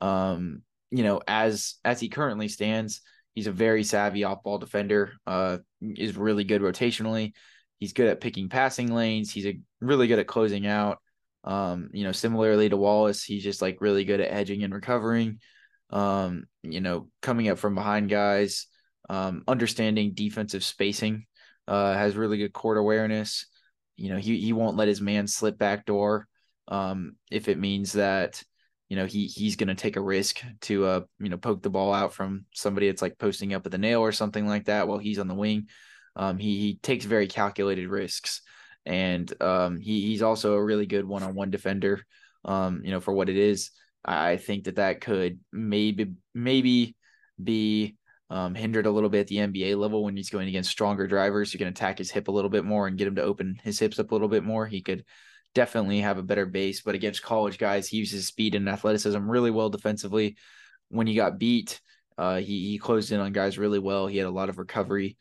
um, 0.00 0.62
you 0.90 1.02
know, 1.02 1.20
as 1.26 1.74
as 1.84 2.00
he 2.00 2.08
currently 2.08 2.48
stands, 2.48 3.00
he's 3.34 3.46
a 3.46 3.52
very 3.52 3.84
savvy 3.84 4.24
off 4.24 4.42
ball 4.42 4.58
defender. 4.58 5.12
Uh, 5.26 5.58
is 5.80 6.16
really 6.16 6.44
good 6.44 6.62
rotationally. 6.62 7.32
He's 7.78 7.92
good 7.92 8.08
at 8.08 8.20
picking 8.20 8.48
passing 8.48 8.92
lanes. 8.92 9.30
He's 9.30 9.46
a, 9.46 9.60
really 9.80 10.06
good 10.06 10.18
at 10.18 10.26
closing 10.26 10.66
out. 10.66 10.98
Um, 11.44 11.90
you 11.92 12.04
know, 12.04 12.12
similarly 12.12 12.68
to 12.68 12.76
Wallace, 12.76 13.22
he's 13.22 13.44
just 13.44 13.62
like 13.62 13.80
really 13.80 14.04
good 14.04 14.20
at 14.20 14.32
hedging 14.32 14.64
and 14.64 14.74
recovering. 14.74 15.38
Um, 15.90 16.44
you 16.62 16.80
know, 16.80 17.08
coming 17.22 17.48
up 17.48 17.58
from 17.58 17.74
behind 17.74 18.08
guys, 18.08 18.66
um, 19.08 19.44
understanding 19.46 20.14
defensive 20.14 20.64
spacing, 20.64 21.26
uh, 21.68 21.94
has 21.94 22.16
really 22.16 22.38
good 22.38 22.52
court 22.52 22.78
awareness. 22.78 23.46
You 23.96 24.10
know, 24.10 24.18
he 24.18 24.40
he 24.40 24.52
won't 24.52 24.76
let 24.76 24.88
his 24.88 25.00
man 25.00 25.26
slip 25.26 25.58
back 25.58 25.86
door. 25.86 26.26
Um, 26.68 27.16
if 27.30 27.48
it 27.48 27.58
means 27.58 27.92
that, 27.92 28.42
you 28.88 28.96
know, 28.96 29.06
he 29.06 29.26
he's 29.26 29.56
gonna 29.56 29.74
take 29.74 29.96
a 29.96 30.00
risk 30.00 30.42
to 30.62 30.84
uh, 30.84 31.00
you 31.18 31.28
know, 31.28 31.36
poke 31.36 31.62
the 31.62 31.70
ball 31.70 31.92
out 31.92 32.14
from 32.14 32.46
somebody 32.54 32.88
that's 32.88 33.02
like 33.02 33.18
posting 33.18 33.54
up 33.54 33.66
at 33.66 33.72
the 33.72 33.78
nail 33.78 34.00
or 34.00 34.12
something 34.12 34.46
like 34.46 34.66
that 34.66 34.88
while 34.88 34.98
he's 34.98 35.18
on 35.18 35.28
the 35.28 35.34
wing. 35.34 35.68
Um, 36.16 36.38
he, 36.38 36.58
he 36.58 36.78
takes 36.82 37.04
very 37.04 37.26
calculated 37.26 37.88
risks, 37.88 38.40
and 38.86 39.30
um, 39.42 39.78
he, 39.80 40.02
he's 40.02 40.22
also 40.22 40.54
a 40.54 40.64
really 40.64 40.86
good 40.86 41.06
one 41.06 41.22
on 41.22 41.34
one 41.34 41.50
defender. 41.50 42.02
Um, 42.44 42.82
you 42.84 42.90
know, 42.90 43.00
for 43.00 43.12
what 43.12 43.28
it 43.28 43.36
is, 43.36 43.70
I 44.04 44.36
think 44.36 44.64
that 44.64 44.76
that 44.76 45.00
could 45.00 45.40
maybe 45.52 46.14
maybe 46.32 46.96
be 47.42 47.96
um, 48.30 48.54
hindered 48.54 48.86
a 48.86 48.90
little 48.90 49.10
bit 49.10 49.20
at 49.20 49.26
the 49.28 49.38
NBA 49.38 49.76
level 49.76 50.04
when 50.04 50.16
he's 50.16 50.30
going 50.30 50.48
against 50.48 50.70
stronger 50.70 51.06
drivers 51.06 51.52
who 51.52 51.58
can 51.58 51.68
attack 51.68 51.98
his 51.98 52.10
hip 52.10 52.28
a 52.28 52.32
little 52.32 52.50
bit 52.50 52.64
more 52.64 52.86
and 52.86 52.98
get 52.98 53.06
him 53.06 53.16
to 53.16 53.22
open 53.22 53.56
his 53.62 53.78
hips 53.78 53.98
up 53.98 54.10
a 54.10 54.14
little 54.14 54.28
bit 54.28 54.44
more. 54.44 54.66
He 54.66 54.82
could 54.82 55.04
definitely 55.56 56.02
have 56.02 56.18
a 56.18 56.22
better 56.22 56.44
base, 56.44 56.82
but 56.82 56.94
against 56.94 57.22
college 57.22 57.56
guys, 57.56 57.88
he 57.88 57.96
uses 57.96 58.26
speed 58.26 58.54
and 58.54 58.68
athleticism 58.68 59.18
really 59.18 59.50
well 59.50 59.70
defensively. 59.70 60.36
When 60.90 61.06
he 61.06 61.14
got 61.14 61.38
beat, 61.38 61.80
uh, 62.18 62.36
he 62.36 62.68
he 62.68 62.78
closed 62.78 63.10
in 63.10 63.20
on 63.20 63.32
guys 63.32 63.58
really 63.58 63.78
well. 63.78 64.06
He 64.06 64.18
had 64.18 64.26
a 64.26 64.30
lot 64.30 64.50
of 64.50 64.58
recovery 64.58 65.16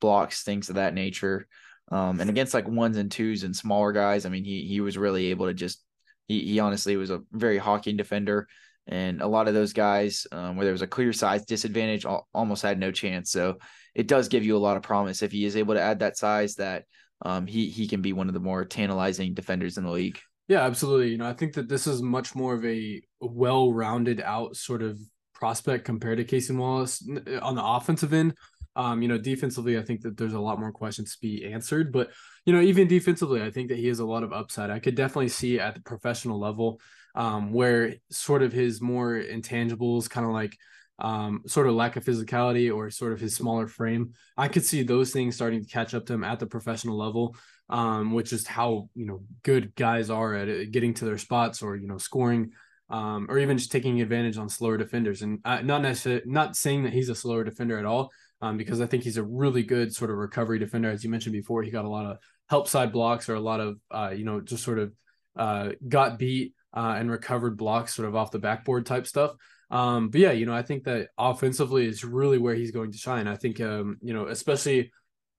blocks, 0.00 0.44
things 0.44 0.68
of 0.68 0.76
that 0.76 0.94
nature. 0.94 1.48
Um, 1.90 2.20
and 2.20 2.30
against 2.30 2.54
like 2.54 2.68
ones 2.68 2.96
and 2.96 3.10
twos 3.10 3.42
and 3.42 3.54
smaller 3.54 3.90
guys, 3.90 4.24
I 4.24 4.28
mean, 4.28 4.44
he 4.44 4.62
he 4.62 4.80
was 4.80 4.96
really 4.96 5.26
able 5.26 5.46
to 5.46 5.54
just 5.54 5.84
he 6.28 6.40
he 6.44 6.60
honestly 6.60 6.96
was 6.96 7.10
a 7.10 7.22
very 7.32 7.58
hawking 7.58 7.96
defender. 7.96 8.46
And 8.86 9.20
a 9.20 9.26
lot 9.26 9.48
of 9.48 9.54
those 9.54 9.72
guys, 9.72 10.26
um, 10.32 10.56
where 10.56 10.64
there 10.64 10.72
was 10.72 10.82
a 10.82 10.86
clear 10.86 11.12
size 11.12 11.44
disadvantage, 11.44 12.06
almost 12.32 12.62
had 12.62 12.78
no 12.78 12.92
chance. 12.92 13.30
So 13.30 13.58
it 13.94 14.06
does 14.06 14.28
give 14.28 14.44
you 14.44 14.56
a 14.56 14.64
lot 14.66 14.76
of 14.76 14.82
promise 14.84 15.22
if 15.22 15.32
he 15.32 15.44
is 15.44 15.56
able 15.56 15.74
to 15.74 15.82
add 15.82 15.98
that 15.98 16.16
size 16.16 16.54
that 16.56 16.84
um, 17.22 17.46
he 17.46 17.68
he 17.68 17.86
can 17.86 18.02
be 18.02 18.12
one 18.12 18.28
of 18.28 18.34
the 18.34 18.40
more 18.40 18.64
tantalizing 18.64 19.34
defenders 19.34 19.78
in 19.78 19.84
the 19.84 19.90
league. 19.90 20.18
Yeah, 20.48 20.62
absolutely. 20.62 21.10
You 21.10 21.18
know, 21.18 21.28
I 21.28 21.32
think 21.32 21.54
that 21.54 21.68
this 21.68 21.86
is 21.86 22.02
much 22.02 22.34
more 22.34 22.54
of 22.54 22.64
a 22.64 23.00
well-rounded 23.20 24.20
out 24.20 24.56
sort 24.56 24.82
of 24.82 24.98
prospect 25.32 25.84
compared 25.84 26.18
to 26.18 26.24
Cason 26.24 26.56
Wallace 26.56 27.06
on 27.40 27.54
the 27.54 27.64
offensive 27.64 28.12
end. 28.12 28.34
Um, 28.76 29.00
you 29.02 29.08
know, 29.08 29.18
defensively, 29.18 29.78
I 29.78 29.82
think 29.82 30.00
that 30.02 30.16
there's 30.16 30.32
a 30.32 30.40
lot 30.40 30.58
more 30.58 30.72
questions 30.72 31.12
to 31.12 31.20
be 31.20 31.44
answered. 31.52 31.92
But, 31.92 32.10
you 32.46 32.52
know, 32.52 32.60
even 32.60 32.88
defensively, 32.88 33.42
I 33.42 33.50
think 33.50 33.68
that 33.68 33.78
he 33.78 33.88
has 33.88 34.00
a 34.00 34.04
lot 34.04 34.22
of 34.22 34.32
upside. 34.32 34.70
I 34.70 34.78
could 34.78 34.94
definitely 34.94 35.28
see 35.28 35.60
at 35.60 35.74
the 35.74 35.82
professional 35.82 36.40
level 36.40 36.80
um, 37.14 37.52
where 37.52 37.94
sort 38.10 38.42
of 38.42 38.52
his 38.52 38.80
more 38.80 39.20
intangibles, 39.20 40.10
kind 40.10 40.26
of 40.26 40.32
like 40.32 40.56
um, 41.00 41.42
sort 41.46 41.66
of 41.66 41.74
lack 41.74 41.96
of 41.96 42.04
physicality 42.04 42.74
or 42.74 42.90
sort 42.90 43.12
of 43.12 43.20
his 43.20 43.34
smaller 43.34 43.66
frame, 43.66 44.12
I 44.36 44.48
could 44.48 44.64
see 44.64 44.82
those 44.82 45.10
things 45.12 45.34
starting 45.34 45.64
to 45.64 45.70
catch 45.70 45.94
up 45.94 46.06
to 46.06 46.14
him 46.14 46.24
at 46.24 46.38
the 46.38 46.46
professional 46.46 46.96
level, 46.96 47.36
um, 47.68 48.12
which 48.12 48.32
is 48.32 48.46
how, 48.46 48.88
you 48.94 49.06
know, 49.06 49.22
good 49.42 49.74
guys 49.74 50.10
are 50.10 50.34
at 50.34 50.48
it, 50.48 50.70
getting 50.70 50.94
to 50.94 51.04
their 51.04 51.18
spots 51.18 51.62
or, 51.62 51.76
you 51.76 51.86
know, 51.86 51.98
scoring. 51.98 52.52
Um, 52.92 53.28
or 53.28 53.38
even 53.38 53.56
just 53.56 53.70
taking 53.70 54.00
advantage 54.00 54.36
on 54.36 54.48
slower 54.48 54.76
defenders, 54.76 55.22
and 55.22 55.38
uh, 55.44 55.60
not 55.62 55.80
necessarily 55.80 56.22
not 56.26 56.56
saying 56.56 56.82
that 56.82 56.92
he's 56.92 57.08
a 57.08 57.14
slower 57.14 57.44
defender 57.44 57.78
at 57.78 57.84
all, 57.84 58.10
um, 58.42 58.56
because 58.56 58.80
I 58.80 58.86
think 58.86 59.04
he's 59.04 59.16
a 59.16 59.22
really 59.22 59.62
good 59.62 59.94
sort 59.94 60.10
of 60.10 60.16
recovery 60.16 60.58
defender. 60.58 60.90
As 60.90 61.04
you 61.04 61.08
mentioned 61.08 61.34
before, 61.34 61.62
he 61.62 61.70
got 61.70 61.84
a 61.84 61.88
lot 61.88 62.06
of 62.06 62.16
help 62.48 62.66
side 62.66 62.90
blocks 62.90 63.28
or 63.28 63.36
a 63.36 63.40
lot 63.40 63.60
of, 63.60 63.78
uh, 63.92 64.12
you 64.12 64.24
know, 64.24 64.40
just 64.40 64.64
sort 64.64 64.80
of 64.80 64.92
uh, 65.36 65.68
got 65.88 66.18
beat 66.18 66.52
uh, 66.74 66.96
and 66.98 67.08
recovered 67.08 67.56
blocks 67.56 67.94
sort 67.94 68.08
of 68.08 68.16
off 68.16 68.32
the 68.32 68.40
backboard 68.40 68.86
type 68.86 69.06
stuff. 69.06 69.36
Um, 69.70 70.08
but 70.08 70.20
yeah, 70.20 70.32
you 70.32 70.46
know, 70.46 70.54
I 70.54 70.62
think 70.62 70.84
that 70.84 71.08
offensively 71.16 71.86
is 71.86 72.04
really 72.04 72.38
where 72.38 72.54
he's 72.54 72.72
going 72.72 72.92
to 72.92 72.98
shine. 72.98 73.28
I 73.28 73.36
think, 73.36 73.60
um, 73.60 73.98
you 74.02 74.12
know, 74.12 74.26
especially 74.26 74.90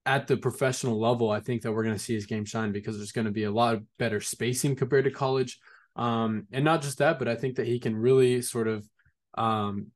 at 0.05 0.27
the 0.27 0.37
professional 0.37 0.99
level, 0.99 1.29
I 1.29 1.41
think 1.41 1.61
that 1.61 1.71
we're 1.71 1.83
going 1.83 1.95
to 1.95 2.03
see 2.03 2.13
his 2.13 2.25
game 2.25 2.45
shine 2.45 2.71
because 2.71 2.97
there's 2.97 3.11
going 3.11 3.25
to 3.25 3.31
be 3.31 3.43
a 3.43 3.51
lot 3.51 3.75
of 3.75 3.83
better 3.99 4.21
spacing 4.21 4.75
compared 4.75 5.05
to 5.05 5.11
college. 5.11 5.59
Um, 5.95 6.47
and 6.51 6.63
not 6.63 6.81
just 6.81 6.99
that, 6.99 7.19
but 7.19 7.27
I 7.27 7.35
think 7.35 7.57
that 7.57 7.67
he 7.67 7.79
can 7.79 7.95
really 7.95 8.41
sort 8.41 8.67
of, 8.67 8.87
um, 9.37 9.87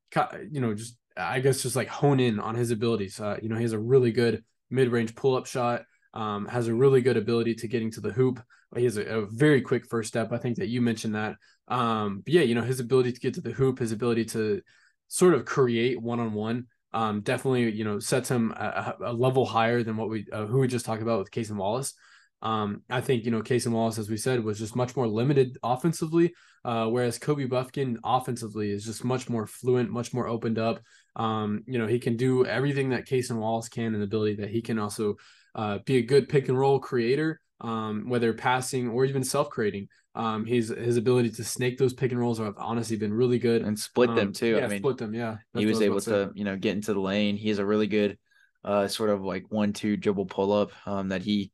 you 0.51 0.61
know, 0.61 0.73
just 0.73 0.97
I 1.17 1.39
guess 1.39 1.63
just 1.63 1.77
like 1.77 1.87
hone 1.87 2.19
in 2.19 2.39
on 2.39 2.55
his 2.55 2.71
abilities. 2.71 3.19
Uh, 3.19 3.37
you 3.41 3.47
know, 3.47 3.55
he 3.55 3.63
has 3.63 3.71
a 3.71 3.79
really 3.79 4.11
good 4.11 4.43
mid-range 4.69 5.15
pull-up 5.15 5.45
shot. 5.45 5.83
Um, 6.13 6.45
has 6.47 6.67
a 6.67 6.73
really 6.73 7.01
good 7.01 7.17
ability 7.17 7.55
to 7.55 7.67
getting 7.67 7.91
to 7.91 8.01
the 8.01 8.11
hoop. 8.11 8.41
He 8.75 8.83
has 8.83 8.97
a, 8.97 9.03
a 9.03 9.25
very 9.25 9.61
quick 9.61 9.85
first 9.85 10.07
step. 10.07 10.31
I 10.31 10.37
think 10.37 10.57
that 10.57 10.67
you 10.67 10.81
mentioned 10.81 11.15
that. 11.15 11.35
Um, 11.67 12.21
but 12.23 12.33
yeah, 12.33 12.41
you 12.41 12.55
know, 12.55 12.61
his 12.61 12.79
ability 12.79 13.13
to 13.13 13.19
get 13.19 13.33
to 13.35 13.41
the 13.41 13.51
hoop, 13.51 13.79
his 13.79 13.91
ability 13.91 14.25
to 14.25 14.61
sort 15.07 15.33
of 15.33 15.45
create 15.45 16.01
one-on-one, 16.01 16.67
um, 16.93 17.21
definitely, 17.21 17.71
you 17.71 17.83
know, 17.83 17.99
sets 17.99 18.29
him 18.29 18.51
a, 18.51 18.95
a 19.05 19.13
level 19.13 19.45
higher 19.45 19.83
than 19.83 19.97
what 19.97 20.09
we 20.09 20.25
uh, 20.31 20.45
who 20.45 20.59
we 20.59 20.67
just 20.67 20.85
talked 20.85 21.01
about 21.01 21.19
with 21.19 21.31
Cason 21.31 21.57
Wallace. 21.57 21.93
Um, 22.41 22.83
I 22.89 23.01
think 23.01 23.25
you 23.25 23.31
know 23.31 23.41
Cason 23.41 23.71
Wallace, 23.71 23.97
as 23.97 24.09
we 24.09 24.17
said, 24.17 24.43
was 24.43 24.59
just 24.59 24.75
much 24.75 24.95
more 24.95 25.07
limited 25.07 25.57
offensively, 25.63 26.33
uh, 26.63 26.85
whereas 26.87 27.17
Kobe 27.17 27.47
Bufkin 27.47 27.97
offensively 28.03 28.71
is 28.71 28.85
just 28.85 29.03
much 29.03 29.29
more 29.29 29.47
fluent, 29.47 29.89
much 29.89 30.13
more 30.13 30.27
opened 30.27 30.59
up. 30.59 30.79
Um, 31.15 31.63
you 31.65 31.79
know, 31.79 31.87
he 31.87 31.99
can 31.99 32.17
do 32.17 32.45
everything 32.45 32.89
that 32.89 33.07
Cason 33.07 33.37
Wallace 33.37 33.67
can, 33.67 33.93
and 33.93 33.95
the 33.95 34.05
ability 34.05 34.35
that 34.35 34.51
he 34.51 34.61
can 34.61 34.79
also 34.79 35.15
uh, 35.55 35.79
be 35.85 35.97
a 35.97 36.01
good 36.01 36.29
pick 36.29 36.47
and 36.47 36.57
roll 36.57 36.79
creator, 36.79 37.41
um, 37.61 38.09
whether 38.09 38.33
passing 38.33 38.89
or 38.89 39.05
even 39.05 39.23
self 39.23 39.49
creating. 39.49 39.87
Um, 40.13 40.45
his 40.45 40.69
his 40.69 40.95
ability 40.95 41.31
to 41.31 41.43
snake 41.43 41.77
those 41.77 41.93
pick 41.93 42.11
and 42.11 42.19
rolls 42.19 42.39
have 42.39 42.55
honestly 42.57 42.95
been 42.95 43.13
really 43.13 43.37
good 43.37 43.63
and 43.63 43.77
split 43.77 44.15
them 44.15 44.27
um, 44.27 44.33
too. 44.33 44.55
Yeah, 44.55 44.65
I 44.65 44.67
mean, 44.67 44.79
split 44.79 44.97
them. 44.97 45.13
Yeah, 45.13 45.37
he 45.53 45.65
was, 45.65 45.79
was 45.79 45.81
able 45.83 46.01
to 46.01 46.31
you 46.35 46.45
know 46.45 46.55
get 46.55 46.75
into 46.75 46.93
the 46.93 47.01
lane. 47.01 47.35
He 47.35 47.49
has 47.49 47.59
a 47.59 47.65
really 47.65 47.87
good 47.87 48.17
uh, 48.63 48.87
sort 48.87 49.09
of 49.09 49.23
like 49.23 49.43
one 49.49 49.73
two 49.73 49.97
dribble 49.97 50.27
pull 50.27 50.53
up 50.53 50.71
um, 50.85 51.09
that 51.09 51.21
he 51.21 51.51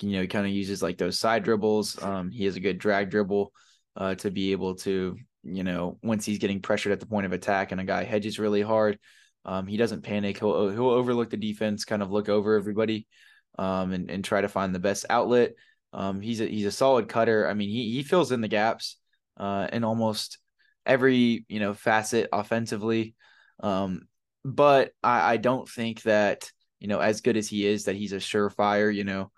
you 0.00 0.18
know 0.18 0.26
kind 0.26 0.44
of 0.46 0.52
uses 0.52 0.82
like 0.82 0.98
those 0.98 1.18
side 1.18 1.42
dribbles. 1.42 2.02
Um, 2.02 2.30
he 2.30 2.44
has 2.44 2.56
a 2.56 2.60
good 2.60 2.78
drag 2.78 3.10
dribble 3.10 3.52
uh, 3.96 4.14
to 4.16 4.30
be 4.30 4.52
able 4.52 4.74
to 4.76 5.16
you 5.44 5.64
know, 5.64 5.98
once 6.02 6.24
he's 6.24 6.38
getting 6.38 6.60
pressured 6.60 6.92
at 6.92 7.00
the 7.00 7.06
point 7.06 7.26
of 7.26 7.32
attack 7.32 7.72
and 7.72 7.80
a 7.80 7.84
guy 7.84 8.04
hedges 8.04 8.38
really 8.38 8.62
hard, 8.62 8.98
um, 9.44 9.66
he 9.66 9.76
doesn't 9.76 10.02
panic. 10.02 10.38
He'll 10.38 10.70
he'll 10.70 10.90
overlook 10.90 11.30
the 11.30 11.36
defense, 11.36 11.84
kind 11.84 12.02
of 12.02 12.12
look 12.12 12.28
over 12.28 12.54
everybody, 12.56 13.06
um, 13.58 13.92
and 13.92 14.10
and 14.10 14.24
try 14.24 14.40
to 14.40 14.48
find 14.48 14.74
the 14.74 14.78
best 14.80 15.06
outlet. 15.10 15.54
Um, 15.92 16.20
he's 16.20 16.40
a 16.40 16.46
he's 16.46 16.66
a 16.66 16.72
solid 16.72 17.08
cutter. 17.08 17.46
I 17.48 17.54
mean, 17.54 17.68
he 17.68 17.90
he 17.92 18.02
fills 18.02 18.32
in 18.32 18.40
the 18.40 18.48
gaps. 18.48 18.96
uh, 19.36 19.68
in 19.72 19.84
almost 19.84 20.38
every 20.86 21.44
you 21.48 21.60
know 21.60 21.74
facet 21.74 22.28
offensively. 22.32 23.14
Um, 23.60 24.08
but 24.44 24.92
I, 25.02 25.34
I 25.34 25.36
don't 25.36 25.68
think 25.68 26.02
that 26.02 26.50
you 26.80 26.88
know 26.88 27.00
as 27.00 27.20
good 27.20 27.36
as 27.36 27.48
he 27.48 27.66
is 27.66 27.84
that 27.84 27.96
he's 27.96 28.12
a 28.12 28.16
surefire 28.16 28.94
you 28.94 29.04
know 29.04 29.30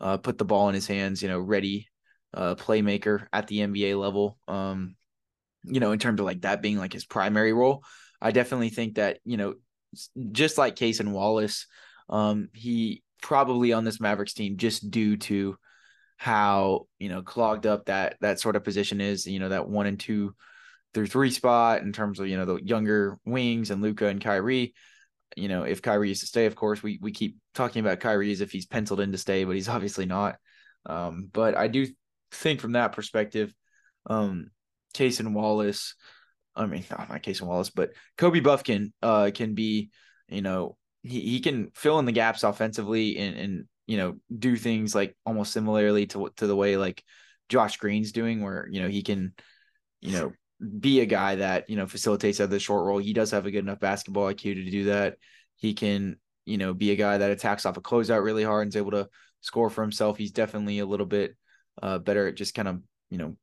uh, 0.00 0.16
put 0.18 0.38
the 0.38 0.44
ball 0.44 0.68
in 0.68 0.74
his 0.74 0.86
hands 0.86 1.22
you 1.22 1.28
know 1.28 1.40
ready 1.40 1.88
uh, 2.34 2.54
playmaker 2.54 3.26
at 3.32 3.46
the 3.48 3.60
NBA 3.60 3.98
level. 3.98 4.38
Um, 4.48 4.96
you 5.64 5.80
know 5.80 5.92
in 5.92 5.98
terms 5.98 6.20
of 6.20 6.26
like 6.26 6.42
that 6.42 6.62
being 6.62 6.78
like 6.78 6.92
his 6.92 7.04
primary 7.04 7.52
role. 7.52 7.84
I 8.20 8.30
definitely 8.30 8.70
think 8.70 8.96
that 8.96 9.18
you 9.24 9.36
know 9.36 9.54
just 10.32 10.58
like 10.58 10.76
Cason 10.76 11.12
Wallace, 11.12 11.66
um, 12.08 12.48
he 12.54 13.01
probably 13.22 13.72
on 13.72 13.84
this 13.84 14.00
Mavericks 14.00 14.34
team 14.34 14.56
just 14.58 14.90
due 14.90 15.16
to 15.16 15.56
how 16.18 16.86
you 16.98 17.08
know 17.08 17.22
clogged 17.22 17.66
up 17.66 17.86
that 17.86 18.16
that 18.20 18.40
sort 18.40 18.56
of 18.56 18.64
position 18.64 19.00
is. 19.00 19.26
You 19.26 19.38
know 19.38 19.48
that 19.48 19.68
one 19.68 19.86
and 19.86 19.98
two 19.98 20.34
through 20.94 21.06
three 21.06 21.30
spot 21.30 21.82
in 21.82 21.92
terms 21.92 22.20
of 22.20 22.28
you 22.28 22.36
know 22.36 22.44
the 22.44 22.56
younger 22.62 23.18
wings 23.24 23.70
and 23.70 23.82
Luka 23.82 24.06
and 24.06 24.20
Kyrie. 24.20 24.74
You 25.36 25.48
know, 25.48 25.62
if 25.62 25.80
Kyrie 25.80 26.10
is 26.10 26.20
to 26.20 26.26
stay, 26.26 26.46
of 26.46 26.54
course, 26.54 26.82
we 26.82 26.98
we 27.00 27.12
keep 27.12 27.38
talking 27.54 27.80
about 27.80 28.00
Kyrie 28.00 28.32
as 28.32 28.40
if 28.40 28.52
he's 28.52 28.66
penciled 28.66 29.00
in 29.00 29.12
to 29.12 29.18
stay, 29.18 29.44
but 29.44 29.54
he's 29.56 29.68
obviously 29.70 30.06
not. 30.06 30.36
Um, 30.84 31.28
but 31.32 31.56
I 31.56 31.68
do 31.68 31.86
think 32.32 32.60
from 32.60 32.72
that 32.72 32.92
perspective, 32.92 33.54
um, 34.06 34.50
Cason 34.94 35.32
Wallace, 35.32 35.94
I 36.54 36.66
mean, 36.66 36.84
not 36.90 37.08
my 37.08 37.18
Cason 37.18 37.42
Wallace, 37.42 37.70
but 37.70 37.90
Kobe 38.18 38.40
Bufkin 38.40 38.92
uh, 39.02 39.30
can 39.32 39.54
be, 39.54 39.90
you 40.28 40.42
know, 40.42 40.76
he, 41.02 41.20
he 41.20 41.40
can 41.40 41.70
fill 41.74 41.98
in 41.98 42.04
the 42.04 42.12
gaps 42.12 42.44
offensively 42.44 43.18
and, 43.18 43.36
and, 43.36 43.64
you 43.86 43.96
know, 43.96 44.16
do 44.36 44.56
things 44.56 44.94
like 44.94 45.16
almost 45.26 45.52
similarly 45.52 46.06
to 46.06 46.30
to 46.36 46.46
the 46.46 46.56
way 46.56 46.76
like 46.76 47.02
Josh 47.48 47.76
Green's 47.76 48.12
doing, 48.12 48.42
where, 48.42 48.68
you 48.70 48.80
know, 48.80 48.88
he 48.88 49.02
can, 49.02 49.34
you 50.00 50.12
know, 50.12 50.32
be 50.80 51.00
a 51.00 51.06
guy 51.06 51.36
that, 51.36 51.68
you 51.68 51.76
know, 51.76 51.86
facilitates 51.86 52.40
at 52.40 52.50
the 52.50 52.60
short 52.60 52.86
roll. 52.86 52.98
He 52.98 53.12
does 53.12 53.32
have 53.32 53.46
a 53.46 53.50
good 53.50 53.64
enough 53.64 53.80
basketball 53.80 54.32
IQ 54.32 54.54
to 54.54 54.70
do 54.70 54.84
that. 54.84 55.16
He 55.56 55.74
can, 55.74 56.16
you 56.44 56.58
know, 56.58 56.74
be 56.74 56.92
a 56.92 56.96
guy 56.96 57.18
that 57.18 57.30
attacks 57.30 57.66
off 57.66 57.76
a 57.76 57.80
closeout 57.80 58.22
really 58.22 58.44
hard 58.44 58.62
and 58.62 58.72
is 58.72 58.76
able 58.76 58.92
to 58.92 59.08
score 59.40 59.70
for 59.70 59.82
himself. 59.82 60.16
He's 60.16 60.32
definitely 60.32 60.78
a 60.78 60.86
little 60.86 61.06
bit 61.06 61.36
uh, 61.82 61.98
better 61.98 62.28
at 62.28 62.36
just 62.36 62.54
kind 62.54 62.68
of, 62.68 62.80
you 63.10 63.18
know, 63.18 63.36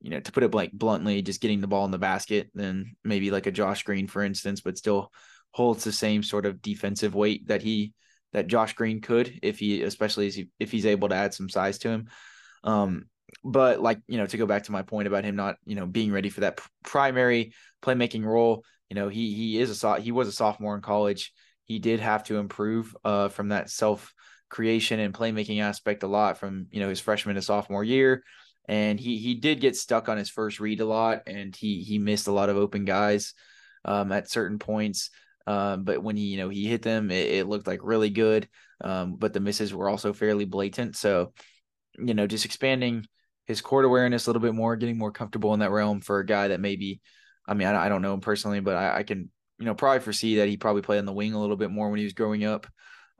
you 0.00 0.10
know, 0.10 0.20
to 0.20 0.32
put 0.32 0.42
it 0.42 0.54
like 0.54 0.72
bluntly, 0.72 1.22
just 1.22 1.40
getting 1.40 1.60
the 1.60 1.66
ball 1.66 1.84
in 1.84 1.90
the 1.90 1.98
basket 1.98 2.50
than 2.54 2.96
maybe 3.04 3.30
like 3.30 3.46
a 3.46 3.52
Josh 3.52 3.82
Green, 3.82 4.06
for 4.06 4.22
instance, 4.22 4.60
but 4.60 4.78
still 4.78 5.10
holds 5.56 5.84
the 5.84 5.92
same 5.92 6.22
sort 6.22 6.44
of 6.44 6.60
defensive 6.60 7.14
weight 7.14 7.48
that 7.48 7.62
he 7.62 7.92
that 8.32 8.46
Josh 8.46 8.74
Green 8.74 9.00
could 9.00 9.38
if 9.42 9.58
he, 9.58 9.82
especially 9.82 10.50
if, 10.58 10.70
he's 10.70 10.84
able 10.84 11.08
to 11.08 11.14
add 11.14 11.32
some 11.32 11.48
size 11.48 11.78
to 11.78 11.88
him. 11.88 12.08
Um, 12.64 13.06
but 13.42 13.80
like 13.80 14.00
you 14.06 14.18
know, 14.18 14.26
to 14.26 14.36
go 14.36 14.44
back 14.44 14.64
to 14.64 14.72
my 14.72 14.82
point 14.82 15.08
about 15.08 15.24
him 15.24 15.36
not 15.36 15.56
you 15.64 15.74
know 15.74 15.86
being 15.86 16.12
ready 16.12 16.28
for 16.28 16.40
that 16.40 16.60
primary 16.84 17.54
playmaking 17.82 18.24
role, 18.24 18.64
you 18.90 18.94
know, 18.94 19.08
he 19.08 19.32
he 19.34 19.58
is 19.58 19.82
a 19.82 20.00
he 20.00 20.12
was 20.12 20.28
a 20.28 20.32
sophomore 20.32 20.74
in 20.74 20.82
college. 20.82 21.32
He 21.64 21.78
did 21.78 22.00
have 22.00 22.24
to 22.24 22.36
improve 22.36 22.94
uh, 23.04 23.28
from 23.28 23.48
that 23.48 23.70
self 23.70 24.12
creation 24.48 25.00
and 25.00 25.14
playmaking 25.14 25.60
aspect 25.60 26.02
a 26.02 26.06
lot 26.06 26.38
from 26.38 26.66
you 26.70 26.80
know 26.80 26.88
his 26.88 27.00
freshman 27.00 27.34
to 27.34 27.42
sophomore 27.42 27.82
year 27.82 28.22
and 28.68 28.98
he 28.98 29.18
he 29.18 29.34
did 29.34 29.60
get 29.60 29.76
stuck 29.76 30.08
on 30.08 30.18
his 30.18 30.28
first 30.28 30.60
read 30.60 30.80
a 30.80 30.84
lot, 30.84 31.22
and 31.26 31.54
he 31.54 31.82
he 31.82 31.98
missed 31.98 32.26
a 32.26 32.32
lot 32.32 32.48
of 32.48 32.56
open 32.56 32.84
guys 32.84 33.34
um, 33.84 34.12
at 34.12 34.30
certain 34.30 34.58
points. 34.58 35.10
Um, 35.46 35.84
but 35.84 36.02
when 36.02 36.16
he 36.16 36.24
you 36.24 36.38
know 36.38 36.48
he 36.48 36.66
hit 36.66 36.82
them, 36.82 37.10
it, 37.10 37.30
it 37.30 37.48
looked 37.48 37.66
like 37.66 37.80
really 37.82 38.10
good. 38.10 38.48
Um, 38.80 39.16
but 39.16 39.32
the 39.32 39.40
misses 39.40 39.72
were 39.72 39.88
also 39.88 40.12
fairly 40.12 40.44
blatant. 40.44 40.96
So 40.96 41.32
you 41.98 42.14
know, 42.14 42.26
just 42.26 42.44
expanding 42.44 43.06
his 43.46 43.60
court 43.60 43.84
awareness 43.84 44.26
a 44.26 44.30
little 44.30 44.42
bit 44.42 44.54
more, 44.54 44.76
getting 44.76 44.98
more 44.98 45.12
comfortable 45.12 45.54
in 45.54 45.60
that 45.60 45.70
realm 45.70 46.00
for 46.00 46.18
a 46.18 46.26
guy 46.26 46.48
that 46.48 46.60
maybe, 46.60 47.00
I 47.46 47.54
mean, 47.54 47.68
I, 47.68 47.86
I 47.86 47.88
don't 47.88 48.02
know 48.02 48.12
him 48.12 48.20
personally, 48.20 48.60
but 48.60 48.76
I, 48.76 48.98
I, 48.98 49.02
can 49.04 49.30
you 49.58 49.64
know 49.64 49.74
probably 49.74 50.00
foresee 50.00 50.36
that 50.36 50.48
he 50.48 50.56
probably 50.56 50.82
played 50.82 50.98
on 50.98 51.06
the 51.06 51.12
wing 51.12 51.32
a 51.32 51.40
little 51.40 51.56
bit 51.56 51.70
more 51.70 51.88
when 51.88 51.98
he 51.98 52.04
was 52.04 52.12
growing 52.12 52.44
up, 52.44 52.66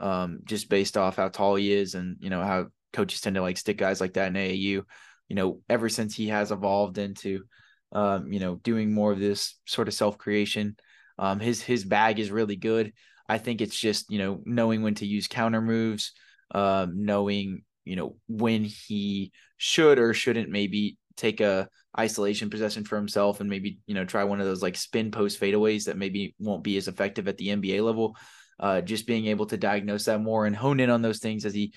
um, 0.01 0.41
just 0.45 0.68
based 0.68 0.97
off 0.97 1.16
how 1.16 1.29
tall 1.29 1.55
he 1.55 1.72
is 1.72 1.95
and 1.95 2.16
you 2.20 2.31
know 2.31 2.43
how 2.43 2.66
coaches 2.93 3.20
tend 3.20 3.37
to 3.37 3.43
like 3.43 3.57
stick 3.57 3.79
guys 3.79 4.01
like 4.01 4.14
that 4.14 4.29
in 4.29 4.35
AAU 4.35 4.83
you 5.29 5.37
know, 5.37 5.61
ever 5.68 5.89
since 5.89 6.14
he 6.14 6.29
has 6.29 6.53
evolved 6.53 6.99
into, 6.99 7.45
um, 7.93 8.33
you 8.33 8.41
know, 8.41 8.57
doing 8.57 8.93
more 8.93 9.12
of 9.12 9.18
this 9.18 9.59
sort 9.66 9.89
of 9.89 9.95
self 9.95 10.18
creation, 10.18 10.77
um, 11.18 11.40
his 11.40 11.62
his 11.62 11.84
bag 11.84 12.18
is 12.18 12.30
really 12.30 12.56
good. 12.56 12.92
I 13.28 13.38
think 13.38 13.60
it's 13.60 13.78
just 13.78 14.10
you 14.10 14.18
know 14.18 14.42
knowing 14.44 14.82
when 14.82 14.94
to 14.96 15.06
use 15.06 15.28
counter 15.28 15.60
moves, 15.60 16.12
um, 16.52 17.04
knowing 17.04 17.62
you 17.84 17.96
know 17.96 18.16
when 18.28 18.64
he 18.64 19.32
should 19.56 19.98
or 19.98 20.14
shouldn't 20.14 20.50
maybe 20.50 20.98
take 21.16 21.40
a 21.40 21.68
isolation 21.98 22.50
possession 22.50 22.84
for 22.84 22.96
himself 22.96 23.40
and 23.40 23.48
maybe 23.48 23.78
you 23.86 23.94
know 23.94 24.04
try 24.04 24.24
one 24.24 24.40
of 24.40 24.46
those 24.46 24.62
like 24.62 24.76
spin 24.76 25.10
post 25.10 25.40
fadeaways 25.40 25.86
that 25.86 25.96
maybe 25.96 26.34
won't 26.38 26.62
be 26.62 26.76
as 26.76 26.88
effective 26.88 27.28
at 27.28 27.38
the 27.38 27.48
NBA 27.48 27.82
level. 27.82 28.16
Uh, 28.58 28.80
just 28.80 29.06
being 29.06 29.26
able 29.26 29.44
to 29.44 29.58
diagnose 29.58 30.06
that 30.06 30.20
more 30.20 30.46
and 30.46 30.56
hone 30.56 30.80
in 30.80 30.88
on 30.88 31.02
those 31.02 31.18
things 31.18 31.44
as 31.44 31.52
he 31.52 31.74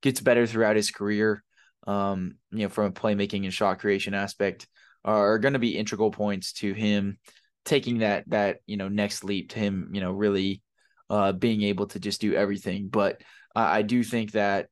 gets 0.00 0.18
better 0.18 0.46
throughout 0.46 0.76
his 0.76 0.90
career 0.90 1.42
um, 1.86 2.36
you 2.50 2.64
know, 2.64 2.68
from 2.68 2.86
a 2.86 2.92
playmaking 2.92 3.44
and 3.44 3.52
shot 3.52 3.78
creation 3.78 4.14
aspect, 4.14 4.66
are 5.04 5.38
going 5.38 5.54
to 5.54 5.58
be 5.58 5.76
integral 5.76 6.10
points 6.10 6.52
to 6.52 6.72
him 6.72 7.18
taking 7.64 7.98
that 7.98 8.24
that 8.28 8.58
you 8.66 8.76
know 8.76 8.88
next 8.88 9.24
leap 9.24 9.50
to 9.50 9.58
him, 9.58 9.90
you 9.92 10.00
know, 10.00 10.12
really 10.12 10.62
uh, 11.10 11.32
being 11.32 11.62
able 11.62 11.86
to 11.86 12.00
just 12.00 12.20
do 12.20 12.34
everything. 12.34 12.88
But 12.88 13.22
I, 13.54 13.78
I 13.78 13.82
do 13.82 14.02
think 14.02 14.32
that 14.32 14.68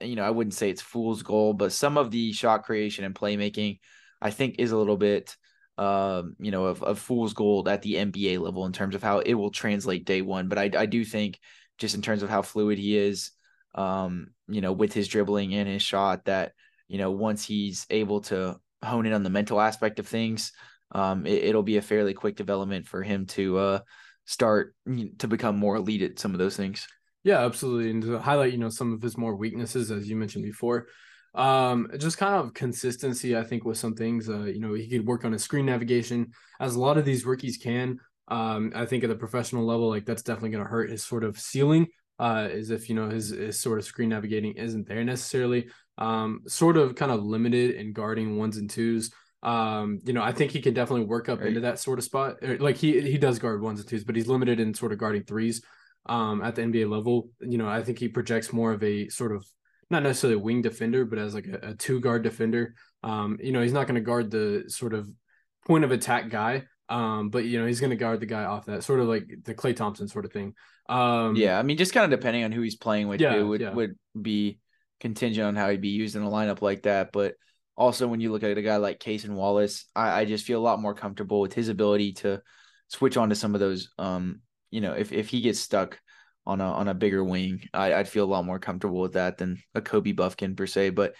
you 0.00 0.16
know 0.16 0.24
I 0.24 0.30
wouldn't 0.30 0.54
say 0.54 0.70
it's 0.70 0.82
fool's 0.82 1.22
gold, 1.22 1.58
but 1.58 1.72
some 1.72 1.96
of 1.96 2.10
the 2.10 2.32
shot 2.32 2.64
creation 2.64 3.04
and 3.04 3.14
playmaking, 3.14 3.78
I 4.20 4.30
think, 4.30 4.56
is 4.58 4.72
a 4.72 4.76
little 4.76 4.96
bit. 4.96 5.36
Um, 5.76 6.34
you 6.40 6.50
know, 6.50 6.64
of, 6.64 6.82
of 6.82 6.98
fool's 6.98 7.34
gold 7.34 7.68
at 7.68 7.82
the 7.82 7.94
NBA 7.94 8.40
level 8.40 8.66
in 8.66 8.72
terms 8.72 8.96
of 8.96 9.02
how 9.02 9.20
it 9.20 9.34
will 9.34 9.52
translate 9.52 10.04
day 10.04 10.22
one. 10.22 10.48
But 10.48 10.58
I, 10.58 10.70
I 10.76 10.86
do 10.86 11.04
think 11.04 11.38
just 11.78 11.94
in 11.94 12.02
terms 12.02 12.24
of 12.24 12.28
how 12.28 12.42
fluid 12.42 12.78
he 12.78 12.98
is, 12.98 13.30
um, 13.76 14.30
you 14.48 14.60
know, 14.60 14.72
with 14.72 14.92
his 14.92 15.06
dribbling 15.06 15.54
and 15.54 15.68
his 15.68 15.82
shot 15.82 16.24
that, 16.24 16.52
you 16.88 16.98
know, 16.98 17.12
once 17.12 17.44
he's 17.44 17.86
able 17.90 18.22
to 18.22 18.58
hone 18.82 19.06
in 19.06 19.12
on 19.12 19.22
the 19.22 19.30
mental 19.30 19.60
aspect 19.60 20.00
of 20.00 20.08
things, 20.08 20.52
um, 20.92 21.26
it, 21.26 21.54
will 21.54 21.62
be 21.62 21.76
a 21.76 21.82
fairly 21.82 22.14
quick 22.14 22.36
development 22.36 22.86
for 22.86 23.02
him 23.02 23.26
to 23.26 23.58
uh, 23.58 23.80
start 24.24 24.74
to 25.18 25.28
become 25.28 25.56
more 25.56 25.76
elite 25.76 26.02
at 26.02 26.18
some 26.18 26.32
of 26.32 26.38
those 26.38 26.56
things. 26.56 26.86
Yeah, 27.24 27.44
absolutely. 27.44 27.90
And 27.90 28.02
to 28.02 28.18
highlight, 28.18 28.52
you 28.52 28.58
know, 28.58 28.68
some 28.68 28.92
of 28.92 29.02
his 29.02 29.18
more 29.18 29.36
weaknesses, 29.36 29.90
as 29.90 30.08
you 30.08 30.16
mentioned 30.16 30.44
before, 30.44 30.86
um, 31.34 31.88
just 31.98 32.16
kind 32.16 32.34
of 32.34 32.54
consistency, 32.54 33.36
I 33.36 33.44
think, 33.44 33.64
with 33.64 33.76
some 33.76 33.94
things. 33.94 34.28
Uh, 34.28 34.44
you 34.44 34.60
know, 34.60 34.74
he 34.74 34.88
could 34.88 35.06
work 35.06 35.24
on 35.24 35.32
his 35.32 35.42
screen 35.42 35.66
navigation, 35.66 36.32
as 36.60 36.74
a 36.74 36.80
lot 36.80 36.96
of 36.96 37.04
these 37.04 37.26
rookies 37.26 37.58
can. 37.58 37.98
Um, 38.28 38.72
I 38.74 38.86
think 38.86 39.04
at 39.04 39.10
the 39.10 39.16
professional 39.16 39.64
level, 39.64 39.88
like 39.88 40.04
that's 40.04 40.22
definitely 40.22 40.50
going 40.50 40.64
to 40.64 40.70
hurt 40.70 40.90
his 40.90 41.04
sort 41.04 41.24
of 41.24 41.38
ceiling 41.38 41.86
uh, 42.18 42.48
is 42.50 42.70
if 42.70 42.88
you 42.88 42.94
know 42.94 43.08
his, 43.08 43.30
his 43.30 43.60
sort 43.60 43.78
of 43.78 43.84
screen 43.84 44.08
navigating 44.08 44.52
isn't 44.54 44.88
there 44.88 45.04
necessarily. 45.04 45.68
Um, 45.96 46.42
sort 46.46 46.76
of 46.76 46.94
kind 46.94 47.10
of 47.10 47.24
limited 47.24 47.74
in 47.76 47.92
guarding 47.92 48.36
ones 48.36 48.56
and 48.56 48.68
twos. 48.70 49.10
Um, 49.42 50.00
you 50.04 50.12
know, 50.12 50.22
I 50.22 50.32
think 50.32 50.50
he 50.50 50.60
can 50.60 50.74
definitely 50.74 51.06
work 51.06 51.28
up 51.28 51.38
right. 51.38 51.48
into 51.48 51.60
that 51.60 51.78
sort 51.78 51.98
of 51.98 52.04
spot. 52.04 52.36
Like 52.42 52.76
he 52.76 53.00
he 53.00 53.18
does 53.18 53.38
guard 53.38 53.62
ones 53.62 53.80
and 53.80 53.88
twos, 53.88 54.04
but 54.04 54.16
he's 54.16 54.28
limited 54.28 54.60
in 54.60 54.74
sort 54.74 54.92
of 54.92 54.98
guarding 54.98 55.24
threes. 55.24 55.62
Um, 56.06 56.42
at 56.42 56.54
the 56.54 56.62
NBA 56.62 56.88
level, 56.88 57.28
you 57.40 57.58
know, 57.58 57.68
I 57.68 57.82
think 57.82 57.98
he 57.98 58.08
projects 58.08 58.52
more 58.52 58.72
of 58.72 58.82
a 58.82 59.08
sort 59.10 59.32
of 59.32 59.44
not 59.90 60.02
necessarily 60.02 60.36
a 60.40 60.42
wing 60.42 60.62
defender, 60.62 61.04
but 61.04 61.18
as 61.18 61.34
like 61.34 61.46
a, 61.46 61.70
a 61.70 61.74
two 61.74 62.00
guard 62.00 62.22
defender. 62.22 62.74
Um, 63.02 63.38
you 63.42 63.52
know, 63.52 63.62
he's 63.62 63.72
not 63.72 63.86
going 63.86 63.96
to 63.96 64.00
guard 64.00 64.30
the 64.30 64.64
sort 64.68 64.94
of 64.94 65.08
point 65.66 65.84
of 65.84 65.92
attack 65.92 66.30
guy, 66.30 66.64
um, 66.88 67.30
but 67.30 67.44
you 67.44 67.60
know, 67.60 67.66
he's 67.66 67.80
going 67.80 67.90
to 67.90 67.96
guard 67.96 68.20
the 68.20 68.26
guy 68.26 68.44
off 68.44 68.66
that 68.66 68.84
sort 68.84 69.00
of 69.00 69.08
like 69.08 69.28
the 69.44 69.54
Klay 69.54 69.76
Thompson 69.76 70.08
sort 70.08 70.24
of 70.24 70.32
thing. 70.32 70.54
Um, 70.88 71.36
yeah, 71.36 71.58
I 71.58 71.62
mean, 71.62 71.76
just 71.76 71.92
kind 71.92 72.10
of 72.10 72.18
depending 72.18 72.44
on 72.44 72.52
who 72.52 72.62
he's 72.62 72.76
playing 72.76 73.08
with, 73.08 73.20
yeah, 73.20 73.40
would 73.42 73.60
yeah. 73.60 73.72
would 73.72 73.96
be 74.20 74.58
contingent 75.00 75.46
on 75.46 75.56
how 75.56 75.68
he'd 75.70 75.80
be 75.80 75.88
used 75.88 76.16
in 76.16 76.22
a 76.22 76.30
lineup 76.30 76.62
like 76.62 76.82
that. 76.82 77.12
But 77.12 77.34
also, 77.78 78.08
when 78.08 78.20
you 78.20 78.32
look 78.32 78.42
at 78.42 78.58
a 78.58 78.62
guy 78.62 78.76
like 78.76 79.00
Cason 79.00 79.30
Wallace, 79.30 79.86
I, 79.94 80.20
I 80.20 80.24
just 80.24 80.44
feel 80.44 80.60
a 80.60 80.62
lot 80.62 80.80
more 80.80 80.94
comfortable 80.94 81.40
with 81.40 81.54
his 81.54 81.68
ability 81.68 82.12
to 82.14 82.42
switch 82.88 83.16
on 83.16 83.28
to 83.30 83.34
some 83.34 83.54
of 83.54 83.60
those. 83.60 83.90
Um, 83.98 84.40
you 84.70 84.80
know, 84.80 84.92
if 84.92 85.12
if 85.12 85.28
he 85.28 85.40
gets 85.40 85.60
stuck 85.60 85.98
on 86.44 86.60
a 86.60 86.64
on 86.64 86.88
a 86.88 86.94
bigger 86.94 87.24
wing, 87.24 87.68
I, 87.72 87.94
I'd 87.94 88.08
feel 88.08 88.24
a 88.24 88.26
lot 88.26 88.44
more 88.44 88.58
comfortable 88.58 89.00
with 89.00 89.14
that 89.14 89.38
than 89.38 89.62
a 89.74 89.80
Kobe 89.80 90.12
Bufkin 90.12 90.56
per 90.56 90.66
se. 90.66 90.90
But 90.90 91.14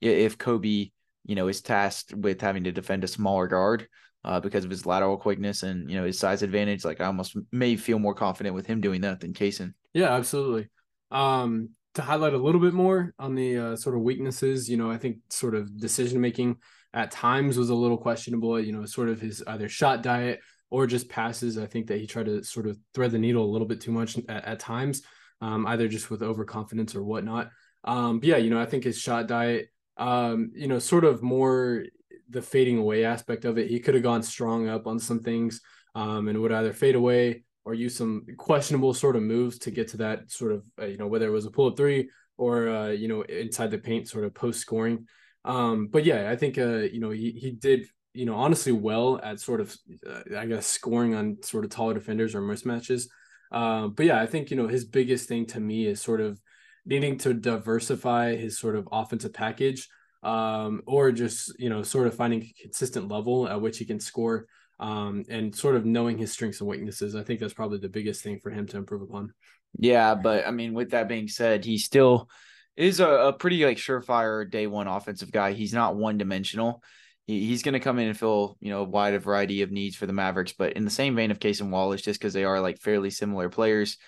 if 0.00 0.38
Kobe, 0.38 0.90
you 1.24 1.34
know, 1.34 1.48
is 1.48 1.62
tasked 1.62 2.14
with 2.14 2.40
having 2.40 2.64
to 2.64 2.72
defend 2.72 3.04
a 3.04 3.08
smaller 3.08 3.48
guard, 3.48 3.88
uh, 4.24 4.40
because 4.40 4.64
of 4.64 4.70
his 4.70 4.86
lateral 4.86 5.16
quickness 5.16 5.62
and 5.62 5.90
you 5.90 5.96
know 5.96 6.04
his 6.04 6.18
size 6.18 6.42
advantage. 6.42 6.84
Like 6.84 7.00
I 7.00 7.06
almost 7.06 7.36
may 7.50 7.76
feel 7.76 7.98
more 7.98 8.14
confident 8.14 8.54
with 8.54 8.66
him 8.66 8.80
doing 8.80 9.00
that 9.02 9.20
than 9.20 9.32
Cason. 9.32 9.74
Yeah, 9.92 10.12
absolutely. 10.14 10.68
Um, 11.10 11.70
to 11.94 12.02
highlight 12.02 12.32
a 12.32 12.38
little 12.38 12.60
bit 12.60 12.72
more 12.72 13.14
on 13.18 13.34
the 13.34 13.58
uh, 13.58 13.76
sort 13.76 13.94
of 13.94 14.02
weaknesses, 14.02 14.68
you 14.68 14.76
know, 14.76 14.90
I 14.90 14.96
think 14.96 15.18
sort 15.30 15.54
of 15.54 15.78
decision 15.78 16.20
making 16.20 16.56
at 16.94 17.10
times 17.10 17.58
was 17.58 17.70
a 17.70 17.74
little 17.74 17.98
questionable. 17.98 18.58
You 18.60 18.72
know, 18.72 18.84
sort 18.86 19.08
of 19.08 19.20
his 19.20 19.42
either 19.46 19.68
shot 19.68 20.02
diet 20.02 20.40
or 20.70 20.86
just 20.86 21.08
passes. 21.08 21.58
I 21.58 21.66
think 21.66 21.86
that 21.88 22.00
he 22.00 22.06
tried 22.06 22.26
to 22.26 22.42
sort 22.42 22.66
of 22.66 22.78
thread 22.94 23.10
the 23.10 23.18
needle 23.18 23.44
a 23.44 23.52
little 23.52 23.66
bit 23.66 23.80
too 23.80 23.92
much 23.92 24.16
at, 24.28 24.44
at 24.44 24.58
times, 24.58 25.02
um, 25.40 25.66
either 25.66 25.86
just 25.88 26.10
with 26.10 26.22
overconfidence 26.22 26.94
or 26.94 27.02
whatnot. 27.02 27.50
Um, 27.84 28.20
but 28.20 28.28
yeah, 28.28 28.36
you 28.36 28.50
know, 28.50 28.60
I 28.60 28.66
think 28.66 28.84
his 28.84 28.98
shot 28.98 29.26
diet, 29.26 29.68
um, 29.96 30.52
you 30.54 30.68
know, 30.68 30.78
sort 30.78 31.04
of 31.04 31.22
more 31.22 31.84
the 32.30 32.42
fading 32.42 32.78
away 32.78 33.04
aspect 33.04 33.44
of 33.44 33.58
it. 33.58 33.68
He 33.68 33.80
could 33.80 33.94
have 33.94 34.02
gone 34.02 34.22
strong 34.22 34.68
up 34.68 34.86
on 34.86 34.98
some 34.98 35.20
things 35.20 35.60
um, 35.94 36.28
and 36.28 36.40
would 36.40 36.52
either 36.52 36.72
fade 36.72 36.94
away 36.94 37.44
or 37.64 37.74
use 37.74 37.96
some 37.96 38.26
questionable 38.36 38.92
sort 38.92 39.16
of 39.16 39.22
moves 39.22 39.58
to 39.58 39.70
get 39.70 39.88
to 39.88 39.96
that 39.98 40.30
sort 40.30 40.52
of 40.52 40.64
uh, 40.80 40.86
you 40.86 40.96
know 40.96 41.06
whether 41.06 41.26
it 41.26 41.30
was 41.30 41.46
a 41.46 41.50
pull 41.50 41.68
up 41.68 41.76
three 41.76 42.08
or 42.36 42.68
uh, 42.68 42.88
you 42.88 43.08
know 43.08 43.22
inside 43.22 43.70
the 43.70 43.78
paint 43.78 44.08
sort 44.08 44.24
of 44.24 44.34
post 44.34 44.60
scoring. 44.60 45.06
Um, 45.44 45.88
but 45.88 46.04
yeah, 46.04 46.30
I 46.30 46.36
think 46.36 46.58
uh, 46.58 46.80
you 46.80 47.00
know 47.00 47.10
he 47.10 47.30
he 47.32 47.52
did 47.52 47.86
you 48.14 48.26
know 48.26 48.34
honestly 48.34 48.72
well 48.72 49.20
at 49.22 49.40
sort 49.40 49.60
of 49.60 49.76
uh, 50.08 50.36
I 50.36 50.46
guess 50.46 50.66
scoring 50.66 51.14
on 51.14 51.38
sort 51.42 51.64
of 51.64 51.70
taller 51.70 51.94
defenders 51.94 52.34
or 52.34 52.42
mismatches. 52.42 53.08
Um, 53.50 53.92
but 53.92 54.06
yeah, 54.06 54.20
I 54.20 54.26
think 54.26 54.50
you 54.50 54.56
know 54.56 54.68
his 54.68 54.84
biggest 54.84 55.28
thing 55.28 55.46
to 55.46 55.60
me 55.60 55.86
is 55.86 56.00
sort 56.00 56.20
of 56.20 56.40
needing 56.84 57.18
to 57.18 57.34
diversify 57.34 58.34
his 58.34 58.58
sort 58.58 58.76
of 58.76 58.88
offensive 58.90 59.32
package, 59.32 59.88
um, 60.22 60.82
or 60.86 61.12
just 61.12 61.52
you 61.58 61.68
know 61.68 61.82
sort 61.82 62.06
of 62.06 62.14
finding 62.14 62.42
a 62.42 62.62
consistent 62.62 63.08
level 63.08 63.48
at 63.48 63.60
which 63.60 63.78
he 63.78 63.84
can 63.84 64.00
score, 64.00 64.46
um, 64.80 65.24
and 65.28 65.54
sort 65.54 65.76
of 65.76 65.84
knowing 65.84 66.18
his 66.18 66.32
strengths 66.32 66.60
and 66.60 66.68
weaknesses. 66.68 67.14
I 67.14 67.22
think 67.22 67.40
that's 67.40 67.54
probably 67.54 67.78
the 67.78 67.88
biggest 67.88 68.22
thing 68.22 68.40
for 68.40 68.50
him 68.50 68.66
to 68.68 68.76
improve 68.76 69.02
upon. 69.02 69.32
Yeah, 69.78 70.14
but 70.14 70.46
I 70.46 70.50
mean, 70.50 70.74
with 70.74 70.90
that 70.90 71.08
being 71.08 71.28
said, 71.28 71.64
he 71.64 71.78
still 71.78 72.28
is 72.76 73.00
a, 73.00 73.08
a 73.08 73.32
pretty 73.32 73.64
like 73.64 73.78
surefire 73.78 74.50
day 74.50 74.66
one 74.66 74.86
offensive 74.86 75.32
guy. 75.32 75.52
He's 75.52 75.72
not 75.72 75.96
one 75.96 76.18
dimensional 76.18 76.82
he, 77.26 77.46
he's 77.46 77.62
going 77.62 77.74
to 77.74 77.80
come 77.80 77.98
in 77.98 78.08
and 78.08 78.18
fill 78.18 78.56
you 78.60 78.70
know 78.70 78.82
a 78.82 78.88
wide 78.88 79.20
variety 79.22 79.62
of 79.62 79.70
needs 79.70 79.96
for 79.96 80.06
the 80.06 80.12
Mavericks. 80.12 80.52
But 80.52 80.74
in 80.74 80.84
the 80.84 80.90
same 80.90 81.14
vein 81.16 81.30
of 81.30 81.38
Cason 81.38 81.70
Wallace, 81.70 82.02
just 82.02 82.20
because 82.20 82.34
they 82.34 82.44
are 82.44 82.60
like 82.60 82.78
fairly 82.78 83.10
similar 83.10 83.48
players, 83.48 83.98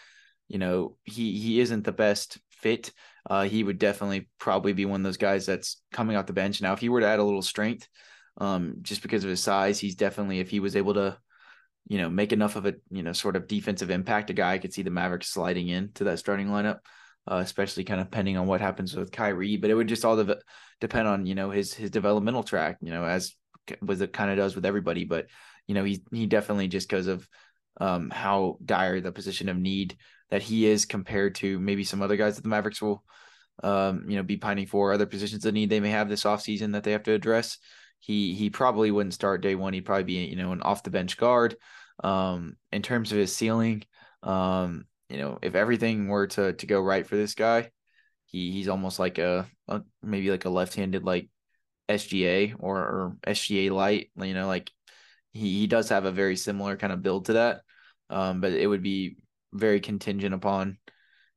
you 0.48 0.58
know 0.58 0.96
he 1.04 1.38
he 1.38 1.60
isn't 1.60 1.84
the 1.84 1.92
best 1.92 2.38
fit. 2.50 2.92
Uh, 3.28 3.44
he 3.44 3.64
would 3.64 3.78
definitely 3.78 4.28
probably 4.38 4.74
be 4.74 4.84
one 4.84 5.00
of 5.00 5.04
those 5.04 5.16
guys 5.16 5.46
that's 5.46 5.80
coming 5.92 6.16
off 6.16 6.26
the 6.26 6.32
bench. 6.34 6.60
Now, 6.60 6.74
if 6.74 6.80
he 6.80 6.90
were 6.90 7.00
to 7.00 7.06
add 7.06 7.20
a 7.20 7.24
little 7.24 7.40
strength, 7.40 7.88
um, 8.38 8.76
just 8.82 9.02
because 9.02 9.24
of 9.24 9.30
his 9.30 9.42
size, 9.42 9.78
he's 9.78 9.94
definitely 9.94 10.40
if 10.40 10.50
he 10.50 10.60
was 10.60 10.76
able 10.76 10.94
to, 10.94 11.18
you 11.88 11.98
know, 11.98 12.10
make 12.10 12.32
enough 12.32 12.56
of 12.56 12.66
a 12.66 12.74
you 12.90 13.02
know 13.02 13.12
sort 13.12 13.36
of 13.36 13.46
defensive 13.46 13.90
impact, 13.90 14.30
a 14.30 14.32
guy 14.32 14.54
I 14.54 14.58
could 14.58 14.72
see 14.72 14.82
the 14.82 14.90
Mavericks 14.90 15.28
sliding 15.28 15.68
into 15.68 16.04
that 16.04 16.18
starting 16.18 16.48
lineup 16.48 16.78
uh, 17.26 17.36
especially 17.36 17.84
kind 17.84 18.00
of 18.00 18.08
depending 18.08 18.36
on 18.36 18.46
what 18.46 18.60
happens 18.60 18.94
with 18.94 19.12
Kyrie. 19.12 19.56
But 19.56 19.70
it 19.70 19.74
would 19.74 19.88
just 19.88 20.04
all 20.04 20.22
de- 20.22 20.38
depend 20.80 21.08
on 21.08 21.26
you 21.26 21.34
know 21.34 21.50
his 21.50 21.72
his 21.72 21.90
developmental 21.90 22.42
track, 22.42 22.78
you 22.80 22.90
know, 22.90 23.04
as 23.04 23.34
was 23.80 24.00
it 24.00 24.12
kind 24.12 24.30
of 24.30 24.36
does 24.36 24.54
with 24.54 24.66
everybody. 24.66 25.04
But 25.04 25.26
you 25.66 25.74
know 25.74 25.84
he 25.84 26.02
he 26.12 26.26
definitely 26.26 26.68
just 26.68 26.88
because 26.88 27.06
of 27.06 27.26
um, 27.80 28.10
how 28.10 28.58
dire 28.64 29.00
the 29.00 29.12
position 29.12 29.48
of 29.48 29.56
need 29.56 29.96
that 30.30 30.42
he 30.42 30.66
is 30.66 30.84
compared 30.84 31.34
to 31.36 31.58
maybe 31.58 31.84
some 31.84 32.02
other 32.02 32.16
guys 32.16 32.36
that 32.36 32.42
the 32.42 32.48
Mavericks 32.48 32.82
will 32.82 33.02
um, 33.62 34.04
you 34.08 34.16
know 34.16 34.22
be 34.22 34.36
pining 34.36 34.66
for 34.66 34.92
other 34.92 35.06
positions 35.06 35.44
of 35.44 35.54
need 35.54 35.70
they 35.70 35.80
may 35.80 35.90
have 35.90 36.08
this 36.08 36.24
offseason 36.24 36.72
that 36.72 36.84
they 36.84 36.92
have 36.92 37.04
to 37.04 37.12
address. 37.12 37.58
He 38.04 38.34
he 38.34 38.50
probably 38.50 38.90
wouldn't 38.90 39.14
start 39.14 39.40
day 39.40 39.54
one. 39.54 39.72
He'd 39.72 39.86
probably 39.86 40.04
be 40.04 40.26
you 40.26 40.36
know 40.36 40.52
an 40.52 40.60
off 40.60 40.82
the 40.82 40.90
bench 40.90 41.16
guard. 41.16 41.56
Um, 42.02 42.56
in 42.70 42.82
terms 42.82 43.12
of 43.12 43.18
his 43.18 43.34
ceiling, 43.34 43.84
um, 44.22 44.84
you 45.08 45.16
know, 45.16 45.38
if 45.40 45.54
everything 45.54 46.08
were 46.08 46.26
to 46.26 46.52
to 46.52 46.66
go 46.66 46.82
right 46.82 47.06
for 47.06 47.16
this 47.16 47.34
guy, 47.34 47.70
he 48.26 48.52
he's 48.52 48.68
almost 48.68 48.98
like 48.98 49.16
a, 49.16 49.48
a 49.68 49.80
maybe 50.02 50.30
like 50.30 50.44
a 50.44 50.50
left-handed 50.50 51.02
like 51.02 51.30
SGA 51.88 52.54
or, 52.58 52.76
or 52.76 53.16
SGA 53.26 53.70
light. 53.70 54.10
You 54.16 54.34
know, 54.34 54.48
like 54.48 54.70
he 55.32 55.60
he 55.60 55.66
does 55.66 55.88
have 55.88 56.04
a 56.04 56.12
very 56.12 56.36
similar 56.36 56.76
kind 56.76 56.92
of 56.92 57.02
build 57.02 57.26
to 57.26 57.34
that. 57.34 57.62
Um, 58.10 58.42
but 58.42 58.52
it 58.52 58.66
would 58.66 58.82
be 58.82 59.16
very 59.54 59.80
contingent 59.80 60.34
upon 60.34 60.76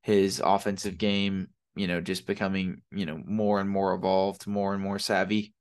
his 0.02 0.42
offensive 0.44 0.98
game, 0.98 1.48
you 1.78 1.88
know, 1.88 2.02
just 2.02 2.28
becoming, 2.28 2.82
you 2.92 3.06
know, 3.06 3.22
more 3.26 3.62
and 3.62 3.70
more 3.70 3.94
evolved, 3.94 4.48
more 4.48 4.74
and 4.74 4.84
more 4.84 5.00
savvy. 5.00 5.54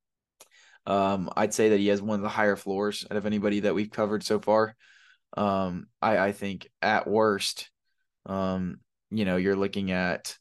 Um, 0.86 1.30
I'd 1.36 1.54
say 1.54 1.70
that 1.70 1.80
he 1.80 1.88
has 1.88 2.00
one 2.00 2.20
of 2.20 2.22
the 2.22 2.28
higher 2.28 2.56
floors 2.56 3.04
out 3.10 3.16
of 3.16 3.26
anybody 3.26 3.60
that 3.60 3.74
we've 3.74 3.90
covered 3.90 4.22
so 4.22 4.38
far. 4.38 4.76
Um, 5.36 5.86
I, 6.00 6.18
I 6.18 6.32
think 6.32 6.68
at 6.80 7.08
worst, 7.08 7.70
um, 8.26 8.78
you 9.10 9.24
know, 9.24 9.36
you're 9.36 9.56
looking 9.56 9.90
at 9.90 10.36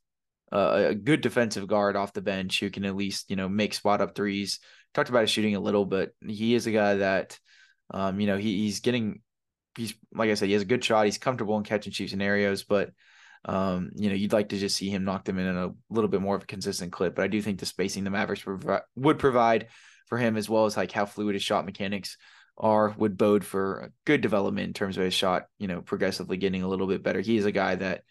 a 0.52 0.96
good 0.96 1.22
defensive 1.22 1.68
guard 1.68 1.96
off 1.96 2.14
the 2.14 2.22
bench 2.22 2.60
who 2.60 2.70
can 2.70 2.86
at 2.86 2.96
least, 2.96 3.30
you 3.30 3.36
know, 3.36 3.50
make 3.50 3.74
spot 3.74 4.02
up 4.02 4.16
threes. 4.16 4.60
Talked 4.94 5.10
about 5.10 5.22
his 5.22 5.32
shooting 5.32 5.56
a 5.56 5.60
little, 5.60 5.84
but 5.84 6.12
he 6.26 6.54
is 6.54 6.68
a 6.68 6.72
guy 6.72 6.96
that, 6.96 7.38
um, 7.92 8.20
you 8.20 8.28
know, 8.28 8.38
he, 8.38 8.64
he's 8.64 8.80
getting, 8.80 9.22
he's 9.76 9.94
like 10.14 10.30
I 10.30 10.36
said, 10.36 10.48
he 10.48 10.54
has 10.54 10.62
a 10.62 10.66
good 10.66 10.84
shot. 10.84 11.06
He's 11.06 11.18
comfortable 11.18 11.58
in 11.58 11.64
catch 11.64 11.88
and 11.88 11.96
shoot 11.96 12.10
scenarios, 12.10 12.64
but 12.64 12.92
um, 13.44 13.92
you 13.96 14.10
know, 14.10 14.16
you'd 14.16 14.34
like 14.34 14.50
to 14.50 14.58
just 14.58 14.78
see 14.78 14.90
him 14.90 15.04
knock 15.04 15.26
them 15.26 15.38
in 15.38 15.48
in 15.48 15.58
a 15.58 15.72
little 15.90 16.10
bit 16.10 16.22
more 16.22 16.36
of 16.36 16.44
a 16.44 16.48
consistent 16.48 16.92
clip. 16.92 17.16
But 17.16 17.26
I 17.26 17.28
do 17.28 17.42
think 17.42 17.60
the 17.60 17.66
spacing 17.66 18.04
the 18.04 18.10
Mavericks 18.10 18.46
would 18.96 19.20
provide 19.20 19.68
for 20.06 20.18
him, 20.18 20.38
as 20.38 20.50
well 20.50 20.66
as 20.66 20.78
like 20.78 20.92
how 20.92 21.06
fluid 21.06 21.36
his 21.36 21.44
shot 21.44 21.66
mechanics 21.66 22.18
are 22.58 22.96
would 22.98 23.18
bode 23.18 23.44
for 23.44 23.92
good 24.06 24.22
development 24.22 24.68
in 24.68 24.74
terms 24.74 24.98
of 24.98 25.04
his 25.04 25.14
shot, 25.14 25.46
you 25.60 25.68
know, 25.68 25.82
progressively 25.82 26.38
getting 26.38 26.64
a 26.64 26.68
little 26.68 26.88
bit 26.88 27.04
better. 27.04 27.22
He 27.22 27.38
is 27.38 27.46
a 27.46 27.52
guy 27.52 27.76
that 27.76 28.04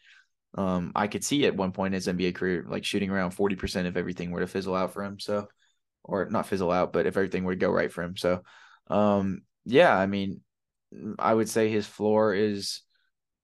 um, 0.57 0.93
I 0.95 1.09
could 1.09 1.25
see 1.25 1.47
at 1.47 1.57
one 1.57 1.73
point 1.73 1.95
in 1.95 1.97
his 1.97 2.07
NBA 2.07 2.35
career, 2.35 2.65
like 2.69 2.85
shooting 2.85 3.11
around 3.11 3.33
40% 3.33 3.87
if 3.87 3.97
everything 3.97 4.31
were 4.31 4.41
to 4.41 4.47
fizzle 4.47 4.75
out 4.75 4.93
for 4.93 5.03
him. 5.03 5.19
So, 5.19 5.49
or 6.05 6.27
not 6.27 6.47
fizzle 6.47 6.71
out, 6.71 6.93
but 6.93 7.07
if 7.07 7.17
everything 7.17 7.45
were 7.45 7.55
to 7.55 7.59
go 7.59 7.71
right 7.71 7.91
for 7.91 8.03
him. 8.03 8.17
So, 8.17 8.43
um, 8.89 9.43
yeah, 9.65 9.97
I 9.97 10.07
mean, 10.07 10.43
I 11.19 11.33
would 11.35 11.49
say 11.49 11.71
his 11.71 11.87
floor 11.87 12.35
is 12.35 12.83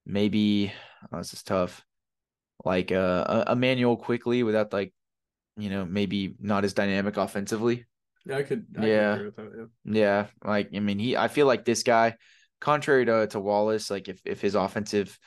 maybe, 0.06 0.72
oh, 1.12 1.18
this 1.18 1.32
is 1.32 1.42
tough, 1.42 1.84
like 2.64 2.92
uh, 2.92 3.44
a, 3.48 3.52
Immanuel 3.52 3.96
Quickley 3.96 4.42
without 4.42 4.72
like, 4.72 4.92
you 5.56 5.70
know, 5.70 5.84
maybe 5.84 6.36
not 6.38 6.64
as 6.64 6.74
dynamic 6.74 7.16
offensively. 7.16 7.86
Yeah, 8.26 8.36
I 8.36 8.42
could. 8.42 8.66
I 8.78 8.86
yeah. 8.86 9.16
Could 9.16 9.36
that, 9.36 9.68
yeah. 9.84 10.00
Yeah. 10.00 10.26
Like, 10.44 10.70
I 10.74 10.80
mean, 10.80 10.98
he, 10.98 11.16
I 11.16 11.28
feel 11.28 11.46
like 11.46 11.64
this 11.64 11.82
guy, 11.82 12.16
contrary 12.60 13.06
to, 13.06 13.26
to 13.28 13.40
Wallace, 13.40 13.90
like 13.90 14.08
if, 14.08 14.20
if 14.24 14.40
his 14.40 14.54
offensive 14.54 15.18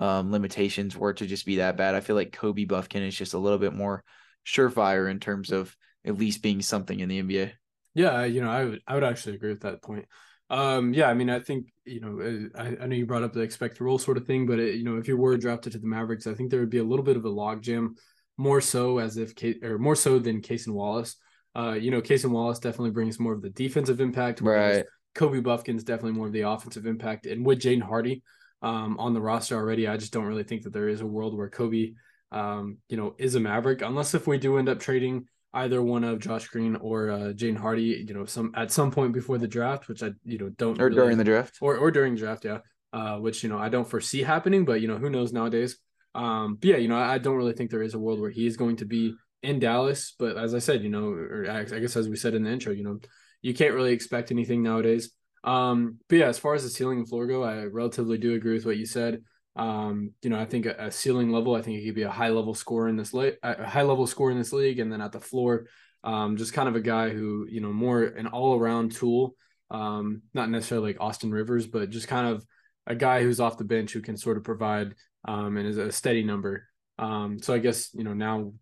um, 0.00 0.30
limitations 0.30 0.96
were 0.96 1.14
to 1.14 1.26
just 1.26 1.46
be 1.46 1.56
that 1.56 1.76
bad, 1.76 1.94
I 1.94 2.00
feel 2.00 2.16
like 2.16 2.32
Kobe 2.32 2.64
Bufkin 2.64 3.06
is 3.06 3.16
just 3.16 3.34
a 3.34 3.38
little 3.38 3.58
bit 3.58 3.74
more 3.74 4.04
surefire 4.46 5.10
in 5.10 5.20
terms 5.20 5.50
of 5.50 5.74
at 6.04 6.16
least 6.16 6.42
being 6.42 6.62
something 6.62 7.00
in 7.00 7.08
the 7.08 7.22
NBA. 7.22 7.52
Yeah. 7.94 8.24
You 8.24 8.42
know, 8.42 8.50
I 8.50 8.64
would, 8.64 8.80
I 8.86 8.94
would 8.94 9.04
actually 9.04 9.34
agree 9.34 9.50
with 9.50 9.62
that 9.62 9.82
point. 9.82 10.06
Um, 10.48 10.94
yeah, 10.94 11.08
I 11.08 11.14
mean, 11.14 11.28
I 11.28 11.40
think 11.40 11.72
you 11.84 12.00
know, 12.00 12.20
uh, 12.20 12.62
I, 12.62 12.84
I 12.84 12.86
know 12.86 12.94
you 12.94 13.06
brought 13.06 13.24
up 13.24 13.32
the 13.32 13.40
expect 13.40 13.78
the 13.78 13.84
role 13.84 13.98
sort 13.98 14.16
of 14.16 14.26
thing, 14.26 14.46
but 14.46 14.60
it, 14.60 14.76
you 14.76 14.84
know, 14.84 14.96
if 14.96 15.08
you 15.08 15.16
were 15.16 15.36
drafted 15.36 15.72
to 15.72 15.78
the 15.78 15.86
Mavericks, 15.86 16.26
I 16.26 16.34
think 16.34 16.50
there 16.50 16.60
would 16.60 16.70
be 16.70 16.78
a 16.78 16.84
little 16.84 17.04
bit 17.04 17.16
of 17.16 17.24
a 17.24 17.30
logjam, 17.30 17.96
more 18.36 18.60
so 18.60 18.98
as 18.98 19.16
if 19.16 19.34
Kate 19.34 19.64
or 19.64 19.78
more 19.78 19.96
so 19.96 20.18
than 20.18 20.42
Cason 20.42 20.72
Wallace. 20.72 21.16
Uh, 21.56 21.72
you 21.72 21.90
know, 21.90 22.02
Cason 22.02 22.30
Wallace 22.30 22.58
definitely 22.58 22.90
brings 22.90 23.18
more 23.18 23.32
of 23.32 23.40
the 23.40 23.50
defensive 23.50 24.00
impact. 24.00 24.40
Right. 24.40 24.84
Kobe 25.14 25.40
Bufkin's 25.40 25.84
definitely 25.84 26.12
more 26.12 26.26
of 26.26 26.32
the 26.32 26.42
offensive 26.42 26.86
impact. 26.86 27.24
And 27.24 27.44
with 27.44 27.60
Jaden 27.60 27.82
Hardy 27.82 28.22
um, 28.60 28.98
on 28.98 29.14
the 29.14 29.20
roster 29.20 29.56
already, 29.56 29.88
I 29.88 29.96
just 29.96 30.12
don't 30.12 30.26
really 30.26 30.44
think 30.44 30.62
that 30.62 30.74
there 30.74 30.88
is 30.88 31.00
a 31.00 31.06
world 31.06 31.34
where 31.34 31.48
Kobe, 31.48 31.94
um, 32.30 32.78
you 32.90 32.98
know, 32.98 33.14
is 33.16 33.34
a 33.34 33.40
Maverick, 33.40 33.80
unless 33.80 34.12
if 34.12 34.26
we 34.26 34.36
do 34.36 34.58
end 34.58 34.68
up 34.68 34.78
trading 34.78 35.26
either 35.54 35.80
one 35.80 36.04
of 36.04 36.18
Josh 36.18 36.46
Green 36.48 36.76
or 36.76 37.10
uh, 37.10 37.18
Jaden 37.32 37.56
Hardy, 37.56 38.04
you 38.06 38.12
know, 38.12 38.26
some 38.26 38.52
at 38.54 38.70
some 38.70 38.90
point 38.90 39.14
before 39.14 39.38
the 39.38 39.48
draft, 39.48 39.88
which 39.88 40.02
I, 40.02 40.10
you 40.24 40.36
know, 40.36 40.50
don't 40.50 40.78
or 40.78 40.86
really, 40.86 40.96
during 40.96 41.18
the 41.18 41.24
draft 41.24 41.56
or 41.62 41.78
or 41.78 41.90
during 41.90 42.14
draft, 42.14 42.44
yeah. 42.44 42.58
Uh, 42.92 43.16
which 43.16 43.42
you 43.42 43.48
know 43.48 43.58
I 43.58 43.68
don't 43.70 43.88
foresee 43.88 44.22
happening, 44.22 44.64
but 44.64 44.80
you 44.82 44.88
know 44.88 44.98
who 44.98 45.10
knows 45.10 45.32
nowadays. 45.32 45.78
Um, 46.14 46.56
but 46.56 46.68
yeah, 46.68 46.76
you 46.76 46.88
know 46.88 46.96
I, 46.96 47.14
I 47.14 47.18
don't 47.18 47.36
really 47.36 47.52
think 47.54 47.70
there 47.70 47.82
is 47.82 47.94
a 47.94 47.98
world 47.98 48.20
where 48.20 48.30
he 48.30 48.46
is 48.46 48.56
going 48.56 48.76
to 48.76 48.84
be 48.84 49.14
in 49.42 49.58
Dallas. 49.58 50.14
But 50.18 50.36
as 50.36 50.54
I 50.54 50.58
said, 50.58 50.82
you 50.82 50.88
know, 50.88 51.08
or 51.08 51.46
I 51.50 51.64
guess 51.64 51.96
as 51.96 52.08
we 52.08 52.16
said 52.16 52.34
in 52.34 52.44
the 52.44 52.50
intro, 52.50 52.72
you 52.72 52.84
know, 52.84 52.98
you 53.42 53.54
can't 53.54 53.74
really 53.74 53.92
expect 53.92 54.30
anything 54.30 54.62
nowadays. 54.62 55.10
Um, 55.44 55.98
but 56.08 56.16
yeah, 56.16 56.28
as 56.28 56.38
far 56.38 56.54
as 56.54 56.64
the 56.64 56.70
ceiling 56.70 56.98
and 56.98 57.08
floor 57.08 57.26
go, 57.26 57.44
I 57.44 57.64
relatively 57.64 58.18
do 58.18 58.34
agree 58.34 58.54
with 58.54 58.66
what 58.66 58.78
you 58.78 58.86
said. 58.86 59.22
Um, 59.54 60.12
you 60.22 60.30
know, 60.30 60.38
I 60.38 60.44
think 60.44 60.66
a, 60.66 60.74
a 60.78 60.90
ceiling 60.90 61.30
level, 61.30 61.54
I 61.54 61.62
think 61.62 61.78
he 61.78 61.86
could 61.86 61.94
be 61.94 62.02
a 62.02 62.10
high 62.10 62.28
level 62.28 62.54
scorer 62.54 62.88
in 62.88 62.96
this 62.96 63.14
league, 63.14 63.36
a 63.42 63.64
high 63.64 63.82
level 63.82 64.06
scorer 64.06 64.30
in 64.30 64.38
this 64.38 64.52
league, 64.52 64.80
and 64.80 64.92
then 64.92 65.00
at 65.00 65.12
the 65.12 65.20
floor, 65.20 65.66
um, 66.04 66.36
just 66.36 66.52
kind 66.52 66.68
of 66.68 66.76
a 66.76 66.80
guy 66.80 67.10
who, 67.10 67.46
you 67.48 67.60
know, 67.60 67.72
more 67.72 68.02
an 68.02 68.26
all 68.26 68.58
around 68.58 68.92
tool. 68.92 69.34
Um, 69.70 70.22
not 70.34 70.50
necessarily 70.50 70.92
like 70.92 71.00
Austin 71.00 71.32
Rivers, 71.32 71.66
but 71.66 71.90
just 71.90 72.06
kind 72.06 72.28
of 72.28 72.44
a 72.86 72.94
guy 72.94 73.22
who's 73.22 73.40
off 73.40 73.58
the 73.58 73.64
bench 73.64 73.92
who 73.92 74.02
can 74.02 74.16
sort 74.16 74.36
of 74.36 74.44
provide 74.44 74.94
um, 75.26 75.56
and 75.56 75.66
is 75.66 75.78
a 75.78 75.90
steady 75.90 76.22
number. 76.22 76.68
Um, 76.98 77.38
so 77.42 77.52
I 77.52 77.58
guess 77.58 77.90
you 77.94 78.04
know 78.04 78.14
now, 78.14 78.52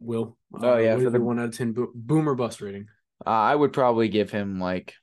Will. 0.00 0.36
Uh, 0.54 0.66
oh 0.66 0.76
yeah, 0.78 0.96
for 0.96 1.10
the 1.10 1.20
one 1.20 1.38
out 1.38 1.46
of 1.46 1.56
ten 1.56 1.72
bo- 1.72 1.92
boom 1.94 2.28
or 2.28 2.34
bust 2.34 2.60
rating. 2.60 2.86
Uh, 3.24 3.30
I 3.30 3.54
would 3.54 3.72
probably 3.72 4.08
give 4.08 4.30
him 4.30 4.60
like 4.60 4.94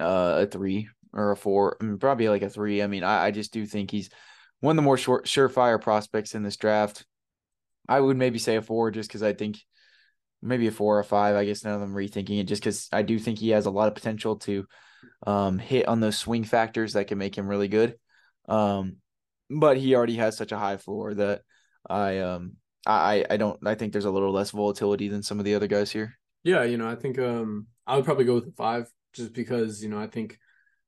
uh, 0.00 0.42
a 0.42 0.46
three 0.46 0.88
or 1.12 1.32
a 1.32 1.36
four. 1.36 1.76
I 1.80 1.84
mean, 1.84 1.98
probably 1.98 2.28
like 2.28 2.42
a 2.42 2.50
three. 2.50 2.82
I 2.82 2.86
mean, 2.86 3.04
I, 3.04 3.26
I 3.26 3.30
just 3.30 3.52
do 3.52 3.66
think 3.66 3.90
he's 3.90 4.10
one 4.60 4.72
of 4.72 4.76
the 4.76 4.86
more 4.86 4.96
short, 4.96 5.26
surefire 5.26 5.80
prospects 5.80 6.34
in 6.34 6.42
this 6.42 6.56
draft. 6.56 7.04
I 7.88 8.00
would 8.00 8.16
maybe 8.16 8.38
say 8.38 8.56
a 8.56 8.62
four 8.62 8.90
just 8.90 9.08
because 9.08 9.22
I 9.22 9.32
think 9.32 9.58
maybe 10.40 10.66
a 10.66 10.72
four 10.72 10.98
or 10.98 11.02
five. 11.02 11.36
I 11.36 11.44
guess 11.44 11.64
none 11.64 11.74
of 11.74 11.80
them 11.80 11.94
rethinking 11.94 12.40
it 12.40 12.44
just 12.44 12.62
because 12.62 12.88
I 12.92 13.02
do 13.02 13.18
think 13.18 13.38
he 13.38 13.50
has 13.50 13.66
a 13.66 13.70
lot 13.70 13.88
of 13.88 13.94
potential 13.94 14.36
to 14.36 14.66
um, 15.26 15.58
hit 15.58 15.88
on 15.88 16.00
those 16.00 16.18
swing 16.18 16.44
factors 16.44 16.94
that 16.94 17.08
can 17.08 17.18
make 17.18 17.36
him 17.36 17.46
really 17.48 17.68
good. 17.68 17.96
Um, 18.48 18.96
but 19.50 19.76
he 19.76 19.94
already 19.94 20.16
has 20.16 20.36
such 20.36 20.52
a 20.52 20.58
high 20.58 20.78
floor 20.78 21.14
that 21.14 21.42
I 21.88 22.18
um 22.18 22.56
I 22.86 23.24
I 23.28 23.36
don't 23.36 23.58
I 23.66 23.74
think 23.74 23.92
there's 23.92 24.04
a 24.04 24.10
little 24.10 24.32
less 24.32 24.50
volatility 24.50 25.08
than 25.08 25.22
some 25.22 25.38
of 25.38 25.44
the 25.44 25.54
other 25.54 25.66
guys 25.66 25.90
here. 25.90 26.18
Yeah, 26.44 26.64
you 26.64 26.76
know, 26.76 26.88
I 26.88 26.96
think 26.96 27.18
um 27.18 27.66
I 27.86 27.96
would 27.96 28.04
probably 28.04 28.24
go 28.24 28.34
with 28.34 28.56
five, 28.56 28.90
just 29.12 29.32
because 29.32 29.82
you 29.82 29.88
know 29.88 29.98
I 29.98 30.06
think 30.06 30.38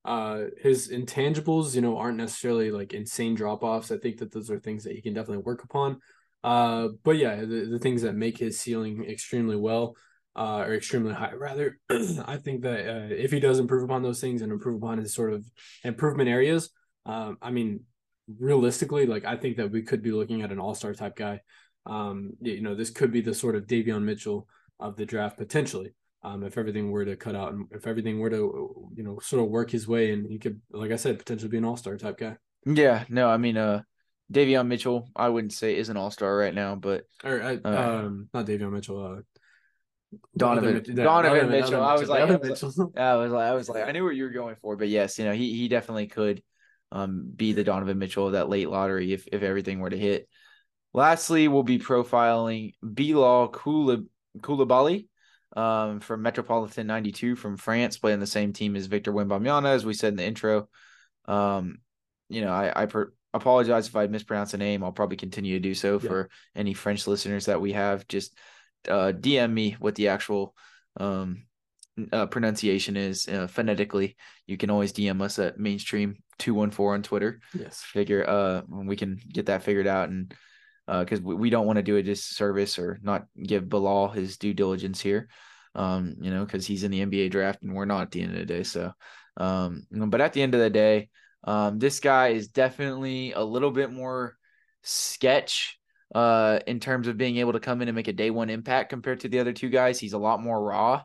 uh, 0.05 0.45
his 0.61 0.91
intangibles, 0.91 1.75
you 1.75 1.81
know, 1.81 1.97
aren't 1.97 2.19
necessarily 2.19 2.71
like 2.71 2.93
insane 2.93 3.35
drop 3.35 3.63
offs. 3.63 3.91
I 3.91 3.97
think 3.97 4.19
that 4.19 4.33
those 4.33 4.51
are 4.51 4.59
things 4.59 4.85
that 4.85 4.95
he 4.95 5.01
can 5.01 5.15
definitely 5.15 5.43
work 5.45 5.65
upon. 5.65 6.01
Uh, 6.43 6.89
but 7.03 7.17
yeah, 7.17 7.37
the, 7.37 7.69
the 7.71 7.79
things 7.79 8.03
that 8.03 8.15
make 8.15 8.37
his 8.37 8.61
ceiling 8.61 9.05
extremely 9.09 9.57
well, 9.57 9.97
uh, 10.37 10.65
or 10.67 10.75
extremely 10.75 11.15
high, 11.15 11.33
rather, 11.33 11.79
I 11.91 12.37
think 12.37 12.63
that 12.63 12.87
uh, 12.87 13.15
if 13.15 13.31
he 13.31 13.41
does 13.41 13.59
improve 13.59 13.85
upon 13.85 14.03
those 14.03 14.21
things 14.21 14.43
and 14.43 14.53
improve 14.53 14.77
upon 14.77 14.99
his 14.99 15.15
sort 15.15 15.33
of 15.33 15.45
improvement 15.85 16.29
areas, 16.29 16.71
um, 17.07 17.39
I 17.41 17.51
mean, 17.51 17.85
realistically, 18.39 19.07
like 19.07 19.25
I 19.25 19.37
think 19.37 19.57
that 19.57 19.71
we 19.71 19.83
could 19.83 20.03
be 20.03 20.13
looking 20.13 20.43
at 20.43 20.53
an 20.53 20.59
all 20.59 20.75
star 20.75 20.95
type 20.95 21.17
guy. 21.17 21.41
Um, 21.87 22.33
you 22.41 22.63
know, 22.63 22.75
this 22.75 22.91
could 22.91 23.13
be 23.13 23.21
the 23.21 23.35
sort 23.35 23.57
of 23.57 23.67
Davion 23.67 24.03
Mitchell 24.03 24.49
of 24.81 24.97
the 24.97 25.07
draft 25.07 25.37
potentially 25.37 25.95
um, 26.25 26.43
if 26.43 26.57
everything 26.57 26.91
were 26.91 27.05
to 27.05 27.17
cut 27.17 27.37
out 27.37 27.53
and 27.53 27.67
if 27.71 27.87
everything 27.87 28.19
were 28.19 28.31
to 28.31 28.91
you 28.97 29.05
know 29.05 29.19
sort 29.21 29.43
of 29.43 29.51
work 29.51 29.71
his 29.71 29.87
way 29.87 30.13
and 30.13 30.27
he 30.27 30.39
could 30.39 30.61
like 30.71 30.91
I 30.91 30.97
said 30.97 31.19
potentially 31.19 31.51
be 31.51 31.59
an 31.59 31.65
all 31.65 31.77
star 31.77 31.97
type 31.97 32.19
guy. 32.19 32.37
Yeah, 32.67 33.05
no, 33.09 33.29
I 33.29 33.37
mean 33.37 33.57
uh 33.57 33.83
Davion 34.33 34.67
Mitchell, 34.67 35.11
I 35.15 35.29
wouldn't 35.29 35.53
say 35.53 35.77
is 35.77 35.91
an 35.91 35.99
all 35.99 36.11
star 36.11 36.35
right 36.35 36.55
now, 36.55 36.75
but 36.75 37.05
or 37.23 37.41
uh, 37.43 37.57
um 37.65 38.29
not 38.33 38.47
Davion 38.47 38.73
Mitchell, 38.73 39.05
uh 39.05 39.21
Donovan, 40.37 40.83
Donovan, 40.83 41.05
Donovan 41.05 41.51
Mitchell. 41.51 41.71
Mitchell. 41.71 41.83
I 41.83 41.95
was 41.95 42.09
like, 42.09 42.21
I 42.23 42.37
was, 42.37 42.63
I 42.97 43.17
was 43.17 43.33
like, 43.33 43.45
I 43.45 43.55
was 43.55 43.69
like, 43.69 43.87
I 43.87 43.93
knew 43.93 44.05
what 44.05 44.15
you 44.15 44.25
were 44.25 44.31
going 44.31 44.57
for, 44.63 44.77
but 44.77 44.89
yes, 44.89 45.19
you 45.19 45.25
know, 45.25 45.33
he 45.33 45.53
he 45.55 45.69
definitely 45.69 46.07
could 46.07 46.43
um 46.95 47.31
be 47.37 47.53
the 47.53 47.65
Donovan 47.65 47.99
Mitchell 47.99 48.29
of 48.29 48.33
that 48.33 48.49
late 48.49 48.71
lottery 48.71 49.13
if 49.13 49.27
if 49.31 49.43
everything 49.43 49.81
were 49.81 49.91
to 49.91 49.99
hit. 49.99 50.29
Lastly, 50.95 51.49
we'll 51.49 51.65
be 51.65 51.81
profiling 51.81 52.75
Bilal 52.81 53.51
Coulibaly 53.51 55.09
um, 55.57 55.99
from 55.99 56.23
Metropolitan 56.23 56.87
92 56.87 57.35
from 57.35 57.57
France, 57.57 57.99
playing 57.99 58.21
the 58.21 58.27
same 58.27 58.53
team 58.53 58.77
as 58.77 58.87
Victor 58.87 59.13
Wembanyama, 59.13 59.67
as 59.67 59.85
we 59.85 59.93
said 59.93 60.13
in 60.13 60.17
the 60.17 60.25
intro. 60.25 60.69
Um, 61.27 61.79
you 62.29 62.43
know, 62.43 62.53
I, 62.53 62.83
I 62.83 62.87
per- 62.87 63.13
apologize 63.33 63.89
if 63.89 63.97
I 63.97 64.07
mispronounce 64.07 64.55
a 64.55 64.59
name. 64.59 64.85
I'll 64.85 64.93
probably 64.93 65.17
continue 65.17 65.55
to 65.55 65.61
do 65.61 65.75
so 65.75 65.95
yeah. 65.95 66.09
for 66.09 66.31
any 66.55 66.75
French 66.75 67.09
listeners 67.09 67.47
that 67.47 67.61
we 67.61 67.73
have. 67.73 68.07
Just 68.07 68.39
uh, 68.89 69.13
DM 69.13 69.53
me 69.53 69.77
what 69.81 69.97
the 69.97 70.09
actual 70.09 70.55
um, 70.97 71.45
uh, 72.13 72.27
pronunciation 72.27 72.97
is 72.97 73.29
uh, 73.29 73.47
phonetically. 73.47 74.17
You 74.47 74.57
can 74.57 74.71
always 74.71 74.93
DM 74.93 75.21
us 75.23 75.39
at 75.39 75.59
mainstream 75.59 76.17
214 76.39 76.95
on 76.95 77.03
Twitter. 77.03 77.41
Yes. 77.59 77.81
Figure 77.81 78.29
uh 78.29 78.63
we 78.69 78.97
can 78.97 79.21
get 79.33 79.47
that 79.47 79.63
figured 79.63 79.87
out 79.87 80.09
and 80.09 80.35
uh 80.89 81.01
because 81.01 81.21
we, 81.21 81.35
we 81.35 81.51
don't 81.51 81.67
want 81.67 81.77
to 81.77 81.83
do 81.83 81.97
a 81.97 82.03
disservice 82.03 82.79
or 82.79 82.99
not 83.03 83.27
give 83.43 83.69
Bilal 83.69 84.09
his 84.09 84.37
due 84.37 84.55
diligence 84.55 85.01
here, 85.01 85.29
um, 85.75 86.17
you 86.21 86.31
know, 86.31 86.45
because 86.45 86.67
he's 86.67 86.85
in 86.85 86.91
the 86.91 87.05
NBA 87.05 87.31
draft 87.31 87.63
and 87.63 87.75
we're 87.75 87.85
not 87.85 88.03
at 88.03 88.11
the 88.11 88.23
end 88.23 88.33
of 88.33 88.39
the 88.39 88.47
day. 88.47 88.63
So, 88.63 88.93
um, 89.37 89.87
but 89.91 90.21
at 90.21 90.33
the 90.33 90.43
end 90.43 90.55
of 90.55 90.61
the 90.61 90.71
day, 90.71 91.09
um, 91.45 91.79
this 91.79 92.01
guy 92.01 92.29
is 92.29 92.49
definitely 92.49 93.33
a 93.33 93.43
little 93.43 93.71
bit 93.71 93.93
more 93.93 94.37
sketch 94.83 95.79
uh, 96.15 96.61
in 96.67 96.81
terms 96.81 97.09
of 97.09 97.17
being 97.17 97.39
able 97.39 97.53
to 97.53 97.61
come 97.61 97.83
in 97.83 97.89
and 97.89 97.97
make 97.97 98.09
a 98.09 98.13
day 98.13 98.31
one 98.31 98.51
impact 98.51 98.91
compared 98.91 99.21
to 99.21 99.29
the 99.29 99.41
other 99.41 99.53
two 99.53 99.69
guys. 99.69 99.99
He's 99.99 100.13
a 100.13 100.19
lot 100.19 100.43
more 100.43 100.63
raw. 100.63 101.03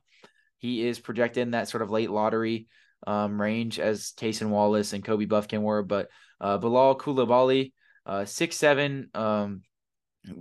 He 0.58 0.86
is 0.88 1.00
projected 1.00 1.42
in 1.42 1.52
that 1.52 1.70
sort 1.70 1.82
of 1.82 1.90
late 1.90 2.12
lottery 2.12 2.68
um, 3.08 3.39
range 3.41 3.80
as 3.80 4.14
Cason 4.18 4.50
Wallace 4.50 4.93
and 4.93 5.04
Kobe 5.04 5.26
Bufkin 5.26 5.62
were, 5.62 5.84
but 5.84 6.10
uh, 6.41 6.58
Bilal 6.58 6.97
Coulibaly, 6.97 7.74
uh, 8.06 8.26
six 8.26 8.56
seven, 8.56 9.10
um, 9.14 9.62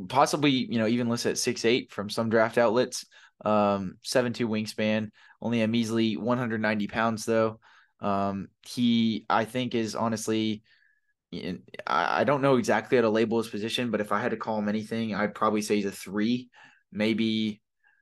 possibly 0.08 0.50
you 0.50 0.78
know 0.78 0.86
even 0.86 1.08
listed 1.08 1.32
at 1.32 1.38
six 1.38 1.64
eight 1.64 1.92
from 1.92 2.10
some 2.10 2.30
draft 2.30 2.58
outlets. 2.58 3.06
Um, 3.44 3.98
seven 4.02 4.32
two 4.32 4.48
wingspan, 4.48 5.10
only 5.40 5.62
a 5.62 5.68
measly 5.68 6.16
190 6.16 6.88
pounds 6.88 7.24
though. 7.24 7.60
Um, 8.00 8.48
he 8.66 9.24
I 9.28 9.44
think 9.44 9.74
is 9.74 9.94
honestly. 9.94 10.62
I 11.86 12.24
don't 12.24 12.40
know 12.40 12.56
exactly 12.56 12.96
how 12.96 13.02
to 13.02 13.10
label 13.10 13.36
his 13.36 13.48
position, 13.48 13.90
but 13.90 14.00
if 14.00 14.12
I 14.12 14.18
had 14.18 14.30
to 14.30 14.38
call 14.38 14.58
him 14.58 14.68
anything, 14.70 15.14
I'd 15.14 15.34
probably 15.34 15.60
say 15.60 15.76
he's 15.76 15.84
a 15.84 15.92
three, 15.92 16.48
maybe, 16.90 17.60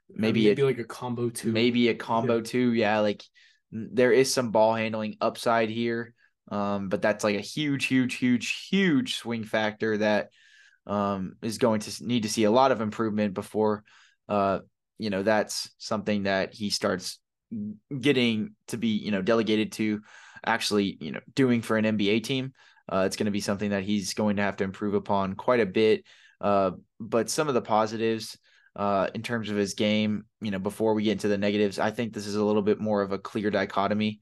maybe, 0.08 0.44
maybe 0.44 0.60
a, 0.60 0.64
like 0.64 0.78
a 0.78 0.84
combo 0.84 1.30
two, 1.30 1.50
maybe 1.50 1.88
a 1.88 1.94
combo 1.96 2.36
yeah. 2.36 2.42
two. 2.44 2.72
Yeah, 2.72 3.00
like 3.00 3.24
there 3.70 4.12
is 4.12 4.32
some 4.32 4.50
ball 4.50 4.74
handling 4.74 5.16
upside 5.20 5.70
here, 5.70 6.14
um, 6.50 6.88
but 6.88 7.02
that's 7.02 7.24
like 7.24 7.36
a 7.36 7.40
huge, 7.40 7.86
huge, 7.86 8.14
huge, 8.14 8.68
huge 8.70 9.16
swing 9.16 9.44
factor 9.44 9.98
that 9.98 10.30
um, 10.86 11.36
is 11.42 11.58
going 11.58 11.80
to 11.80 12.06
need 12.06 12.22
to 12.22 12.28
see 12.28 12.44
a 12.44 12.50
lot 12.50 12.72
of 12.72 12.80
improvement 12.80 13.34
before, 13.34 13.82
uh, 14.28 14.60
you 14.98 15.10
know, 15.10 15.22
that's 15.22 15.70
something 15.78 16.24
that 16.24 16.54
he 16.54 16.70
starts 16.70 17.18
getting 18.00 18.54
to 18.68 18.76
be, 18.76 18.88
you 18.88 19.10
know, 19.10 19.22
delegated 19.22 19.72
to 19.72 20.00
actually, 20.44 20.96
you 21.00 21.12
know, 21.12 21.20
doing 21.34 21.62
for 21.62 21.76
an 21.76 21.84
NBA 21.84 22.22
team. 22.22 22.52
Uh, 22.90 23.02
it's 23.06 23.16
going 23.16 23.26
to 23.26 23.32
be 23.32 23.40
something 23.40 23.70
that 23.70 23.82
he's 23.82 24.14
going 24.14 24.36
to 24.36 24.42
have 24.42 24.56
to 24.56 24.64
improve 24.64 24.94
upon 24.94 25.34
quite 25.34 25.60
a 25.60 25.66
bit. 25.66 26.04
Uh, 26.40 26.72
but 27.00 27.28
some 27.28 27.48
of 27.48 27.54
the 27.54 27.62
positives 27.62 28.38
uh, 28.76 29.08
in 29.14 29.22
terms 29.22 29.50
of 29.50 29.56
his 29.56 29.74
game, 29.74 30.24
you 30.40 30.50
know, 30.50 30.58
before 30.58 30.94
we 30.94 31.02
get 31.02 31.12
into 31.12 31.28
the 31.28 31.38
negatives, 31.38 31.78
I 31.78 31.90
think 31.90 32.12
this 32.12 32.26
is 32.26 32.36
a 32.36 32.44
little 32.44 32.62
bit 32.62 32.78
more 32.78 33.02
of 33.02 33.12
a 33.12 33.18
clear 33.18 33.50
dichotomy 33.50 34.20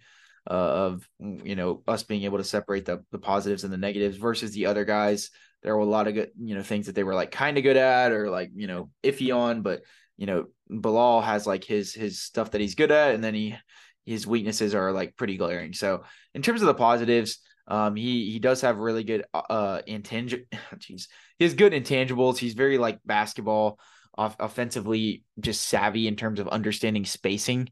uh, 0.49 0.55
of, 0.55 1.09
you 1.19 1.57
know, 1.57 1.83
us 1.87 2.03
being 2.05 2.23
able 2.23 2.39
to 2.39 2.45
separate 2.45 2.85
the, 2.85 3.05
the 3.11 3.19
positives 3.19 3.65
and 3.65 3.73
the 3.73 3.79
negatives 3.79 4.17
versus 4.17 4.53
the 4.53 4.67
other 4.67 4.85
guys 4.85 5.31
there 5.65 5.75
were 5.75 5.83
a 5.83 5.87
lot 5.87 6.07
of 6.07 6.15
good, 6.15 6.31
you 6.39 6.55
know, 6.55 6.63
things 6.63 6.87
that 6.87 6.95
they 6.95 7.03
were 7.03 7.15
like 7.15 7.31
kind 7.31 7.57
of 7.57 7.65
good 7.65 7.79
at 7.79 8.13
or 8.13 8.31
like, 8.31 8.51
you 8.55 8.67
know, 8.67 8.91
iffy 9.03 9.35
on, 9.35 9.63
but 9.63 9.81
you 10.17 10.27
know, 10.27 10.47
Bilal 10.71 11.23
has 11.23 11.47
like 11.47 11.65
his 11.65 11.93
his 11.93 12.21
stuff 12.21 12.53
that 12.53 12.61
he's 12.61 12.77
good 12.77 12.93
at, 12.93 13.15
and 13.15 13.25
then 13.25 13.35
he 13.35 13.57
his 14.05 14.27
weaknesses 14.27 14.75
are 14.75 14.93
like 14.93 15.17
pretty 15.17 15.37
glaring. 15.37 15.73
So 15.73 16.05
in 16.35 16.43
terms 16.43 16.61
of 16.61 16.67
the 16.67 16.75
positives, 16.75 17.39
um, 17.67 17.97
he 17.97 18.31
he 18.31 18.39
does 18.39 18.61
have 18.61 18.77
really 18.77 19.03
good 19.03 19.25
uh 19.33 19.81
intangible. 19.87 20.45
Jeez, 20.77 21.09
he 21.39 21.45
has 21.45 21.55
good 21.55 21.73
intangibles. 21.73 22.39
He's 22.39 22.55
very 22.55 22.79
like 22.79 23.01
basketball 23.05 23.81
off- 24.17 24.37
offensively, 24.41 25.25
just 25.41 25.63
savvy 25.63 26.07
in 26.09 26.17
terms 26.17 26.41
of 26.41 26.49
understanding 26.49 27.05
spacing. 27.05 27.71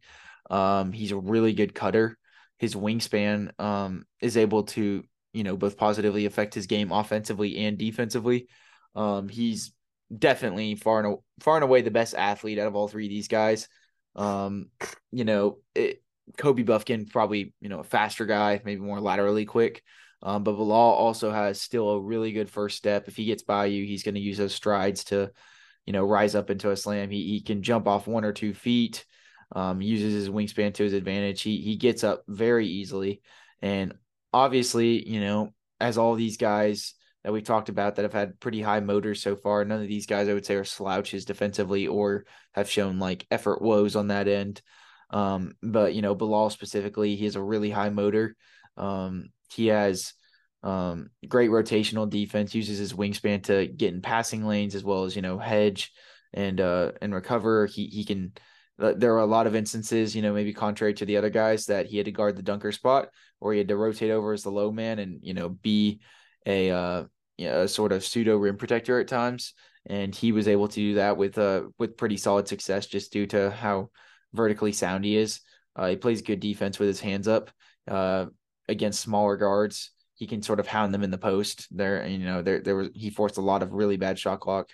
Um, 0.51 0.93
he's 0.93 1.13
a 1.13 1.17
really 1.17 1.53
good 1.53 1.75
cutter. 1.75 2.19
His 2.59 2.75
wingspan 2.75 3.59
um 3.61 4.05
is 4.21 4.37
able 4.37 4.65
to 4.65 5.05
you 5.33 5.45
know, 5.45 5.57
both 5.57 5.77
positively 5.77 6.27
affect 6.27 6.55
his 6.55 6.67
game 6.67 6.93
offensively 6.93 7.59
and 7.59 7.79
defensively. 7.79 8.49
Um, 8.95 9.29
he's 9.29 9.73
definitely 10.17 10.75
far 10.75 11.05
and 11.05 11.19
far 11.41 11.57
and 11.57 11.65
away 11.65 11.81
the 11.83 11.91
best 11.91 12.15
athlete 12.15 12.59
out 12.59 12.67
of 12.67 12.77
all 12.77 12.89
three 12.89 13.07
of 13.07 13.11
these 13.11 13.29
guys. 13.29 13.69
Um, 14.15 14.67
you 15.11 15.25
know, 15.25 15.59
it, 15.75 16.03
Kobe 16.37 16.63
Bufkin 16.63 17.11
probably 17.11 17.55
you 17.61 17.69
know 17.69 17.81
a 17.81 17.85
faster 17.85 18.27
guy, 18.27 18.61
maybe 18.65 18.81
more 18.81 19.01
laterally 19.01 19.45
quick. 19.45 19.83
Um, 20.23 20.45
but 20.45 20.53
Bilal 20.53 20.93
also 20.93 21.33
has 21.33 21.61
still 21.61 21.91
a 21.91 22.01
really 22.01 22.31
good 22.31 22.49
first 22.49 22.77
step. 22.77 23.09
If 23.09 23.17
he 23.17 23.25
gets 23.25 23.43
by 23.43 23.67
you, 23.67 23.85
he's 23.85 24.05
going 24.05 24.15
to 24.15 24.21
use 24.21 24.39
those 24.39 24.55
strides 24.55 25.03
to, 25.05 25.33
you 25.87 25.93
know, 25.93 26.05
rise 26.05 26.35
up 26.35 26.51
into 26.51 26.71
a 26.71 26.77
slam. 26.77 27.11
He 27.11 27.29
he 27.29 27.41
can 27.41 27.63
jump 27.63 27.87
off 27.87 28.07
one 28.07 28.25
or 28.25 28.33
two 28.33 28.55
feet. 28.55 29.05
Um, 29.55 29.83
uses 29.83 30.15
his 30.15 30.31
wingspan 30.31 30.73
to 30.75 30.85
his 30.85 30.95
advantage. 30.95 31.43
He 31.43 31.59
he 31.59 31.77
gets 31.77 32.05
up 32.05 32.23
very 32.27 32.67
easily, 32.67 33.21
and 33.61 33.95
obviously, 34.33 35.07
you 35.09 35.21
know, 35.21 35.53
as 35.81 35.99
all 35.99 36.15
these 36.15 36.37
guys 36.37 36.95
that 37.25 37.33
we've 37.33 37.45
talked 37.45 37.69
about 37.69 37.97
that 37.97 38.03
have 38.03 38.13
had 38.13 38.41
pretty 38.41 38.63
high 38.63 38.81
motors 38.81 39.23
so 39.23 39.37
far, 39.37 39.65
none 39.65 39.83
of 39.83 39.89
these 39.89 40.07
guys 40.07 40.29
I 40.29 40.35
would 40.35 40.47
say 40.47 40.55
are 40.57 40.65
slouches 40.65 41.25
defensively 41.25 41.87
or 41.87 42.25
have 42.55 42.69
shown 42.71 42.99
like 42.99 43.27
effort 43.31 43.63
woes 43.63 43.95
on 43.95 44.09
that 44.09 44.27
end. 44.27 44.63
Um, 45.11 45.53
but 45.63 45.95
you 45.95 46.03
know, 46.03 46.15
Bilal 46.15 46.51
specifically, 46.51 47.17
he 47.17 47.25
has 47.27 47.37
a 47.37 47.43
really 47.43 47.71
high 47.71 47.91
motor. 47.91 48.35
Um, 48.77 49.27
he 49.51 49.67
has 49.67 50.15
um, 50.63 51.11
great 51.29 51.51
rotational 51.51 52.09
defense, 52.09 52.55
uses 52.55 52.79
his 52.79 52.93
wingspan 52.93 53.43
to 53.45 53.67
get 53.67 53.93
in 53.93 54.03
passing 54.03 54.47
lanes 54.47 54.75
as 54.75 54.85
well 54.85 55.05
as, 55.05 55.17
you 55.17 55.23
know, 55.23 55.39
hedge 55.39 55.93
and 56.35 56.61
uh 56.61 56.93
and 57.03 57.15
recover. 57.15 57.67
He 57.67 57.87
he 57.87 58.05
can 58.05 58.33
uh, 58.81 58.95
there 58.97 59.15
are 59.15 59.21
a 59.21 59.27
lot 59.27 59.47
of 59.47 59.55
instances, 59.55 60.17
you 60.17 60.23
know, 60.23 60.33
maybe 60.33 60.53
contrary 60.53 60.95
to 60.95 61.05
the 61.05 61.17
other 61.17 61.31
guys, 61.31 61.67
that 61.67 61.87
he 61.87 61.97
had 61.99 62.07
to 62.07 62.13
guard 62.13 62.37
the 62.37 62.43
dunker 62.43 62.73
spot 62.73 63.09
or 63.41 63.53
he 63.53 63.59
had 63.59 63.69
to 63.69 63.77
rotate 63.77 64.11
over 64.11 64.33
as 64.33 64.43
the 64.43 64.51
low 64.51 64.73
man 64.73 64.99
and, 64.99 65.21
you 65.23 65.35
know, 65.35 65.49
be 65.49 66.01
a, 66.47 66.71
uh, 66.71 67.05
you 67.37 67.49
know, 67.49 67.63
a 67.63 67.69
sort 67.69 67.93
of 67.93 68.05
pseudo 68.05 68.37
rim 68.37 68.57
protector 68.57 68.99
at 68.99 69.09
times. 69.09 69.55
And 69.87 70.15
he 70.15 70.33
was 70.33 70.49
able 70.49 70.69
to 70.69 70.75
do 70.75 70.95
that 70.95 71.17
with, 71.17 71.39
uh, 71.39 71.65
with 71.79 71.97
pretty 71.97 72.17
solid 72.17 72.49
success 72.49 72.87
just 72.87 73.13
due 73.13 73.27
to 73.27 73.51
how 73.51 73.91
vertically 74.33 74.73
sound 74.73 75.05
he 75.05 75.17
is. 75.17 75.41
Uh, 75.75 75.89
he 75.89 75.97
plays 75.97 76.23
good 76.23 76.41
defense 76.41 76.79
with 76.79 76.89
his 76.89 77.01
hands 77.01 77.29
up 77.29 77.51
uh, 77.89 78.27
against 78.69 79.01
smaller 79.01 79.37
guards. 79.37 79.91
He 80.23 80.29
can 80.29 80.43
sort 80.43 80.61
of 80.61 80.67
hound 80.69 80.95
them 80.95 81.03
in 81.03 81.11
the 81.11 81.19
post 81.19 81.67
there. 81.77 82.07
You 82.07 82.19
know, 82.19 82.43
there, 82.43 82.61
there 82.61 82.77
was, 82.77 82.91
he 82.95 83.11
forced 83.11 83.39
a 83.39 83.43
lot 83.43 83.63
of 83.63 83.73
really 83.73 83.97
bad 83.97 84.19
shot 84.19 84.39
clock 84.39 84.69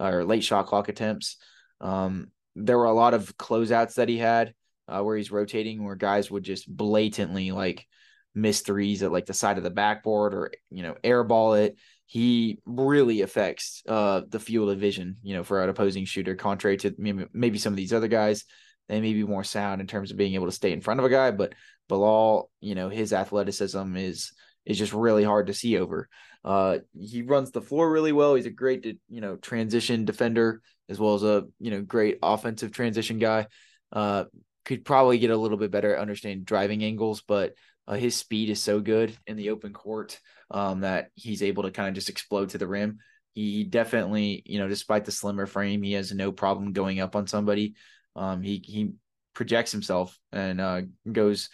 or 0.00 0.24
late 0.24 0.42
shot 0.42 0.66
clock 0.66 0.88
attempts. 0.88 1.36
Um, 1.80 2.32
there 2.56 2.76
were 2.76 2.86
a 2.86 2.92
lot 2.92 3.14
of 3.14 3.36
closeouts 3.36 3.94
that 3.94 4.08
he 4.08 4.18
had 4.18 4.54
uh, 4.88 5.02
where 5.02 5.16
he's 5.16 5.30
rotating, 5.30 5.84
where 5.84 5.94
guys 5.94 6.30
would 6.30 6.42
just 6.42 6.68
blatantly 6.68 7.52
like 7.52 7.86
miss 8.34 8.62
threes 8.62 9.02
at 9.02 9.12
like 9.12 9.26
the 9.26 9.34
side 9.34 9.58
of 9.58 9.64
the 9.64 9.70
backboard 9.70 10.34
or 10.34 10.50
you 10.70 10.82
know 10.82 10.96
airball 11.04 11.60
it. 11.60 11.76
He 12.06 12.58
really 12.64 13.20
affects 13.20 13.82
uh, 13.86 14.22
the 14.28 14.40
field 14.40 14.70
of 14.70 14.78
vision, 14.78 15.18
you 15.22 15.34
know, 15.34 15.44
for 15.44 15.62
an 15.62 15.68
opposing 15.68 16.06
shooter, 16.06 16.34
contrary 16.34 16.78
to 16.78 16.94
maybe, 16.98 17.26
maybe 17.32 17.58
some 17.58 17.72
of 17.72 17.76
these 17.76 17.92
other 17.92 18.08
guys 18.08 18.44
they 18.88 19.00
may 19.00 19.12
be 19.12 19.24
more 19.24 19.44
sound 19.44 19.80
in 19.80 19.86
terms 19.86 20.10
of 20.10 20.16
being 20.16 20.34
able 20.34 20.46
to 20.46 20.52
stay 20.52 20.72
in 20.72 20.80
front 20.80 21.00
of 21.00 21.06
a 21.06 21.10
guy. 21.10 21.30
But 21.30 21.54
Bilal, 21.88 22.50
you 22.60 22.74
know, 22.74 22.88
his 22.88 23.12
athleticism 23.12 23.96
is 23.96 24.32
is 24.68 24.78
just 24.78 24.92
really 24.92 25.24
hard 25.24 25.48
to 25.48 25.54
see 25.54 25.76
over. 25.78 26.08
Uh, 26.44 26.78
he 26.96 27.22
runs 27.22 27.50
the 27.50 27.62
floor 27.62 27.90
really 27.90 28.12
well. 28.12 28.36
He's 28.36 28.46
a 28.46 28.50
great, 28.50 28.84
you 29.08 29.20
know, 29.20 29.36
transition 29.36 30.04
defender 30.04 30.60
as 30.88 30.98
well 30.98 31.14
as 31.14 31.22
a 31.22 31.44
you 31.58 31.70
know 31.70 31.82
great 31.82 32.18
offensive 32.22 32.70
transition 32.70 33.18
guy. 33.18 33.46
Uh, 33.92 34.24
could 34.64 34.84
probably 34.84 35.18
get 35.18 35.30
a 35.30 35.36
little 35.36 35.56
bit 35.56 35.70
better 35.70 35.94
at 35.94 36.00
understanding 36.00 36.44
driving 36.44 36.84
angles, 36.84 37.22
but 37.26 37.54
uh, 37.86 37.94
his 37.94 38.14
speed 38.14 38.50
is 38.50 38.62
so 38.62 38.80
good 38.80 39.16
in 39.26 39.36
the 39.36 39.50
open 39.50 39.72
court 39.72 40.20
um, 40.50 40.80
that 40.80 41.08
he's 41.14 41.42
able 41.42 41.62
to 41.62 41.70
kind 41.70 41.88
of 41.88 41.94
just 41.94 42.10
explode 42.10 42.50
to 42.50 42.58
the 42.58 42.66
rim. 42.66 42.98
He 43.32 43.64
definitely, 43.64 44.42
you 44.44 44.58
know, 44.58 44.68
despite 44.68 45.06
the 45.06 45.12
slimmer 45.12 45.46
frame, 45.46 45.82
he 45.82 45.94
has 45.94 46.12
no 46.12 46.32
problem 46.32 46.72
going 46.72 47.00
up 47.00 47.16
on 47.16 47.26
somebody. 47.26 47.74
Um, 48.14 48.42
he 48.42 48.62
he 48.64 48.92
projects 49.34 49.72
himself 49.72 50.18
and 50.32 50.60
uh, 50.60 50.82
goes 51.10 51.48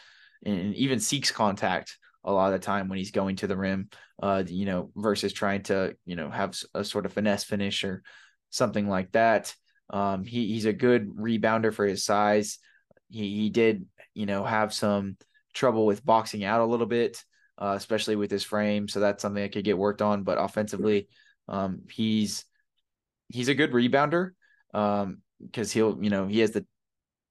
and 0.44 0.74
even 0.74 0.98
seeks 0.98 1.30
contact 1.30 1.98
a 2.24 2.32
lot 2.32 2.52
of 2.52 2.60
the 2.60 2.64
time 2.64 2.88
when 2.88 2.98
he's 2.98 3.10
going 3.10 3.36
to 3.36 3.46
the 3.46 3.56
rim. 3.56 3.88
Uh, 4.22 4.44
you 4.46 4.64
know, 4.64 4.90
versus 4.96 5.32
trying 5.32 5.62
to 5.64 5.96
you 6.04 6.16
know 6.16 6.30
have 6.30 6.56
a 6.74 6.84
sort 6.84 7.06
of 7.06 7.12
finesse 7.12 7.44
finish 7.44 7.84
or 7.84 8.02
something 8.50 8.88
like 8.88 9.12
that. 9.12 9.54
Um, 9.90 10.24
he 10.24 10.48
he's 10.48 10.64
a 10.64 10.72
good 10.72 11.08
rebounder 11.08 11.72
for 11.72 11.86
his 11.86 12.04
size. 12.04 12.58
He 13.10 13.42
he 13.42 13.50
did 13.50 13.86
you 14.14 14.26
know 14.26 14.44
have 14.44 14.72
some 14.72 15.16
trouble 15.52 15.86
with 15.86 16.04
boxing 16.04 16.44
out 16.44 16.60
a 16.60 16.66
little 16.66 16.86
bit, 16.86 17.22
uh, 17.58 17.74
especially 17.76 18.16
with 18.16 18.30
his 18.30 18.44
frame. 18.44 18.88
So 18.88 19.00
that's 19.00 19.22
something 19.22 19.42
that 19.42 19.52
could 19.52 19.64
get 19.64 19.78
worked 19.78 20.02
on. 20.02 20.22
But 20.22 20.38
offensively, 20.38 21.08
um, 21.48 21.82
he's 21.90 22.44
he's 23.28 23.48
a 23.48 23.54
good 23.54 23.72
rebounder 23.72 24.30
um, 24.72 25.18
because 25.40 25.72
he'll 25.72 26.02
you 26.02 26.10
know 26.10 26.26
he 26.26 26.40
has 26.40 26.52
the 26.52 26.66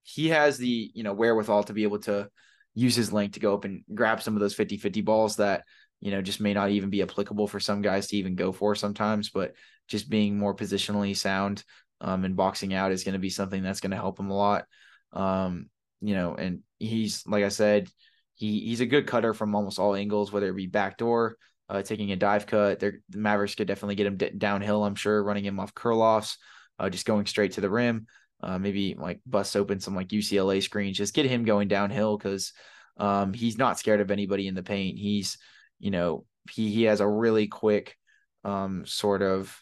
he 0.04 0.30
has 0.30 0.58
the 0.58 0.92
you 0.94 1.04
know 1.04 1.14
wherewithal 1.14 1.64
to 1.64 1.74
be 1.74 1.84
able 1.84 2.00
to 2.00 2.30
use 2.76 2.96
his 2.96 3.14
length 3.14 3.34
to 3.34 3.40
go 3.40 3.54
up 3.54 3.66
and 3.66 3.84
grab 3.94 4.22
some 4.22 4.36
of 4.36 4.40
those 4.40 4.56
50-50 4.56 5.04
balls 5.04 5.36
that 5.38 5.64
you 6.00 6.12
know 6.12 6.22
just 6.22 6.42
may 6.42 6.54
not 6.54 6.72
even 6.72 6.90
be 6.90 7.02
applicable 7.02 7.48
for 7.48 7.60
some 7.60 7.82
guys 7.82 8.08
to 8.08 8.18
even 8.18 8.36
go 8.36 8.52
for 8.52 8.76
sometimes 8.76 9.30
but 9.30 9.54
just 9.88 10.10
being 10.10 10.38
more 10.38 10.56
positionally 10.56 11.16
sound 11.16 11.64
um, 12.02 12.26
and 12.26 12.36
boxing 12.36 12.74
out 12.74 12.92
is 12.92 13.04
going 13.04 13.14
to 13.14 13.20
be 13.20 13.30
something 13.30 13.64
that's 13.64 13.80
going 13.80 13.92
to 13.92 13.98
help 13.98 14.20
him 14.20 14.30
a 14.30 14.36
lot 14.36 14.66
um, 15.14 15.70
you 16.02 16.16
know 16.16 16.36
and 16.36 16.60
he's 16.80 17.26
like 17.28 17.44
i 17.44 17.50
said 17.50 17.90
he 18.36 18.60
he's 18.60 18.82
a 18.82 18.86
good 18.86 19.08
cutter 19.08 19.34
from 19.34 19.56
almost 19.56 19.80
all 19.80 19.96
angles, 19.96 20.32
whether 20.32 20.50
it 20.50 20.56
be 20.56 20.68
backdoor, 20.68 21.38
uh, 21.70 21.82
taking 21.82 22.12
a 22.12 22.16
dive 22.16 22.48
cut. 22.48 22.80
the 22.80 23.00
Mavericks 23.12 23.56
could 23.56 23.68
definitely 23.68 23.96
get 23.96 24.08
him 24.08 24.18
d- 24.18 24.32
downhill. 24.38 24.84
I'm 24.84 24.96
sure 24.96 25.24
running 25.24 25.46
him 25.46 25.60
off 25.60 25.74
curl 25.74 26.02
offs, 26.02 26.38
uh, 26.80 26.90
just 26.90 27.06
going 27.06 27.26
straight 27.26 27.54
to 27.54 27.62
the 27.62 27.70
rim. 27.70 28.08
Uh, 28.44 28.60
maybe 28.60 28.96
like 29.00 29.22
bust 29.26 29.56
open 29.56 29.80
some 29.80 29.96
like 29.96 30.10
UCLA 30.10 30.62
screens, 30.62 30.98
just 30.98 31.14
get 31.14 31.26
him 31.26 31.46
going 31.46 31.70
downhill 31.70 32.18
because 32.18 32.52
um, 32.98 33.34
he's 33.34 33.58
not 33.58 33.80
scared 33.80 34.02
of 34.02 34.12
anybody 34.12 34.48
in 34.48 34.56
the 34.56 34.64
paint. 34.64 35.00
He's, 35.00 35.38
you 35.80 35.92
know, 35.92 36.26
he 36.52 36.70
he 36.70 36.84
has 36.84 37.00
a 37.00 37.08
really 37.08 37.48
quick 37.48 37.98
um, 38.44 38.86
sort 38.86 39.22
of 39.22 39.58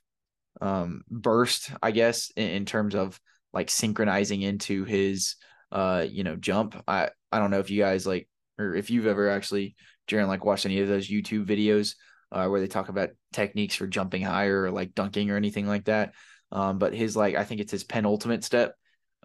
um, 0.62 1.04
burst, 1.10 1.72
I 1.82 1.92
guess, 1.92 2.32
in, 2.36 2.50
in 2.50 2.66
terms 2.66 2.96
of 2.96 3.20
like 3.54 3.70
synchronizing 3.70 4.42
into 4.42 4.84
his 4.84 5.36
uh, 5.72 6.06
you 6.10 6.24
know, 6.24 6.36
jump. 6.36 6.82
I 6.88 7.10
I 7.32 7.40
don't 7.40 7.52
know 7.52 7.60
if 7.60 7.70
you 7.70 7.82
guys 7.82 8.06
like 8.06 8.28
or 8.58 8.76
if 8.76 8.90
you've 8.90 9.08
ever 9.08 9.30
actually, 9.30 9.76
Jaren, 10.08 10.28
like 10.28 10.44
watched 10.44 10.66
any 10.66 10.80
of 10.80 10.88
those 10.88 11.08
YouTube 11.08 11.46
videos 11.46 11.96
uh, 12.32 12.48
where 12.48 12.60
they 12.60 12.68
talk 12.68 12.90
about 12.90 13.10
techniques 13.34 13.76
for 13.76 13.88
jumping 13.88 14.24
higher 14.24 14.64
or 14.64 14.72
like 14.72 14.96
dunking 14.96 15.30
or 15.30 15.38
anything 15.38 15.68
like 15.68 15.86
that. 15.86 16.14
Um, 16.52 16.78
but 16.78 16.94
his 16.94 17.16
like, 17.16 17.36
I 17.36 17.44
think 17.44 17.62
it's 17.62 17.72
his 17.72 17.84
penultimate 17.84 18.44
step 18.44 18.76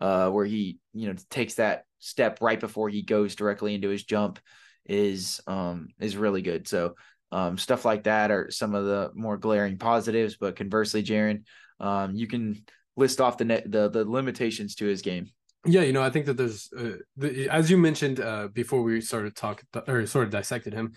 uh, 0.00 0.30
where 0.30 0.44
he, 0.44 0.78
you 0.92 1.08
know, 1.08 1.14
takes 1.30 1.54
that 1.54 1.84
step 1.98 2.38
right 2.40 2.60
before 2.60 2.88
he 2.88 3.02
goes 3.02 3.34
directly 3.34 3.74
into 3.74 3.88
his 3.88 4.04
jump 4.04 4.38
is 4.88 5.40
um 5.46 5.88
is 5.98 6.16
really 6.16 6.42
good. 6.42 6.68
So 6.68 6.94
um 7.32 7.58
stuff 7.58 7.84
like 7.84 8.04
that 8.04 8.30
are 8.30 8.50
some 8.50 8.74
of 8.74 8.84
the 8.84 9.10
more 9.14 9.36
glaring 9.36 9.78
positives. 9.78 10.36
But 10.36 10.56
conversely, 10.56 11.02
Jaren, 11.02 11.42
um, 11.80 12.14
you 12.14 12.26
can 12.26 12.64
list 12.96 13.20
off 13.20 13.38
the 13.38 13.44
net 13.44 13.70
the 13.70 13.88
the 13.88 14.04
limitations 14.04 14.76
to 14.76 14.86
his 14.86 15.02
game. 15.02 15.30
Yeah, 15.64 15.82
you 15.82 15.92
know, 15.92 16.02
I 16.02 16.10
think 16.10 16.26
that 16.26 16.36
there's, 16.36 16.70
uh, 16.78 16.98
the, 17.16 17.48
as 17.48 17.68
you 17.68 17.76
mentioned 17.76 18.20
uh, 18.20 18.46
before 18.46 18.82
we 18.82 19.00
started 19.00 19.34
talking 19.34 19.66
or 19.88 20.06
sort 20.06 20.26
of 20.26 20.30
dissected 20.30 20.72
him, 20.72 20.92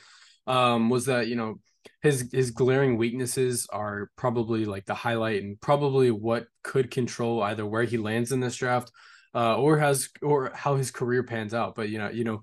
um, 0.45 0.91
was 0.91 1.07
that 1.07 1.27
you 1.27 1.35
know 1.35 1.59
his 2.01 2.29
his 2.31 2.51
glaring 2.51 2.97
weaknesses 2.97 3.67
are 3.71 4.09
probably 4.15 4.65
like 4.65 4.85
the 4.85 4.93
highlight 4.93 5.43
and 5.43 5.59
probably 5.59 6.11
what 6.11 6.47
could 6.63 6.91
control 6.91 7.41
either 7.43 7.65
where 7.65 7.83
he 7.83 7.97
lands 7.97 8.31
in 8.31 8.39
this 8.39 8.55
draft, 8.55 8.91
uh, 9.35 9.57
or 9.57 9.77
has 9.77 10.09
or 10.21 10.51
how 10.53 10.75
his 10.75 10.91
career 10.91 11.23
pans 11.23 11.53
out. 11.53 11.75
But 11.75 11.89
you 11.89 11.97
know, 11.97 12.09
you 12.09 12.23
know, 12.23 12.41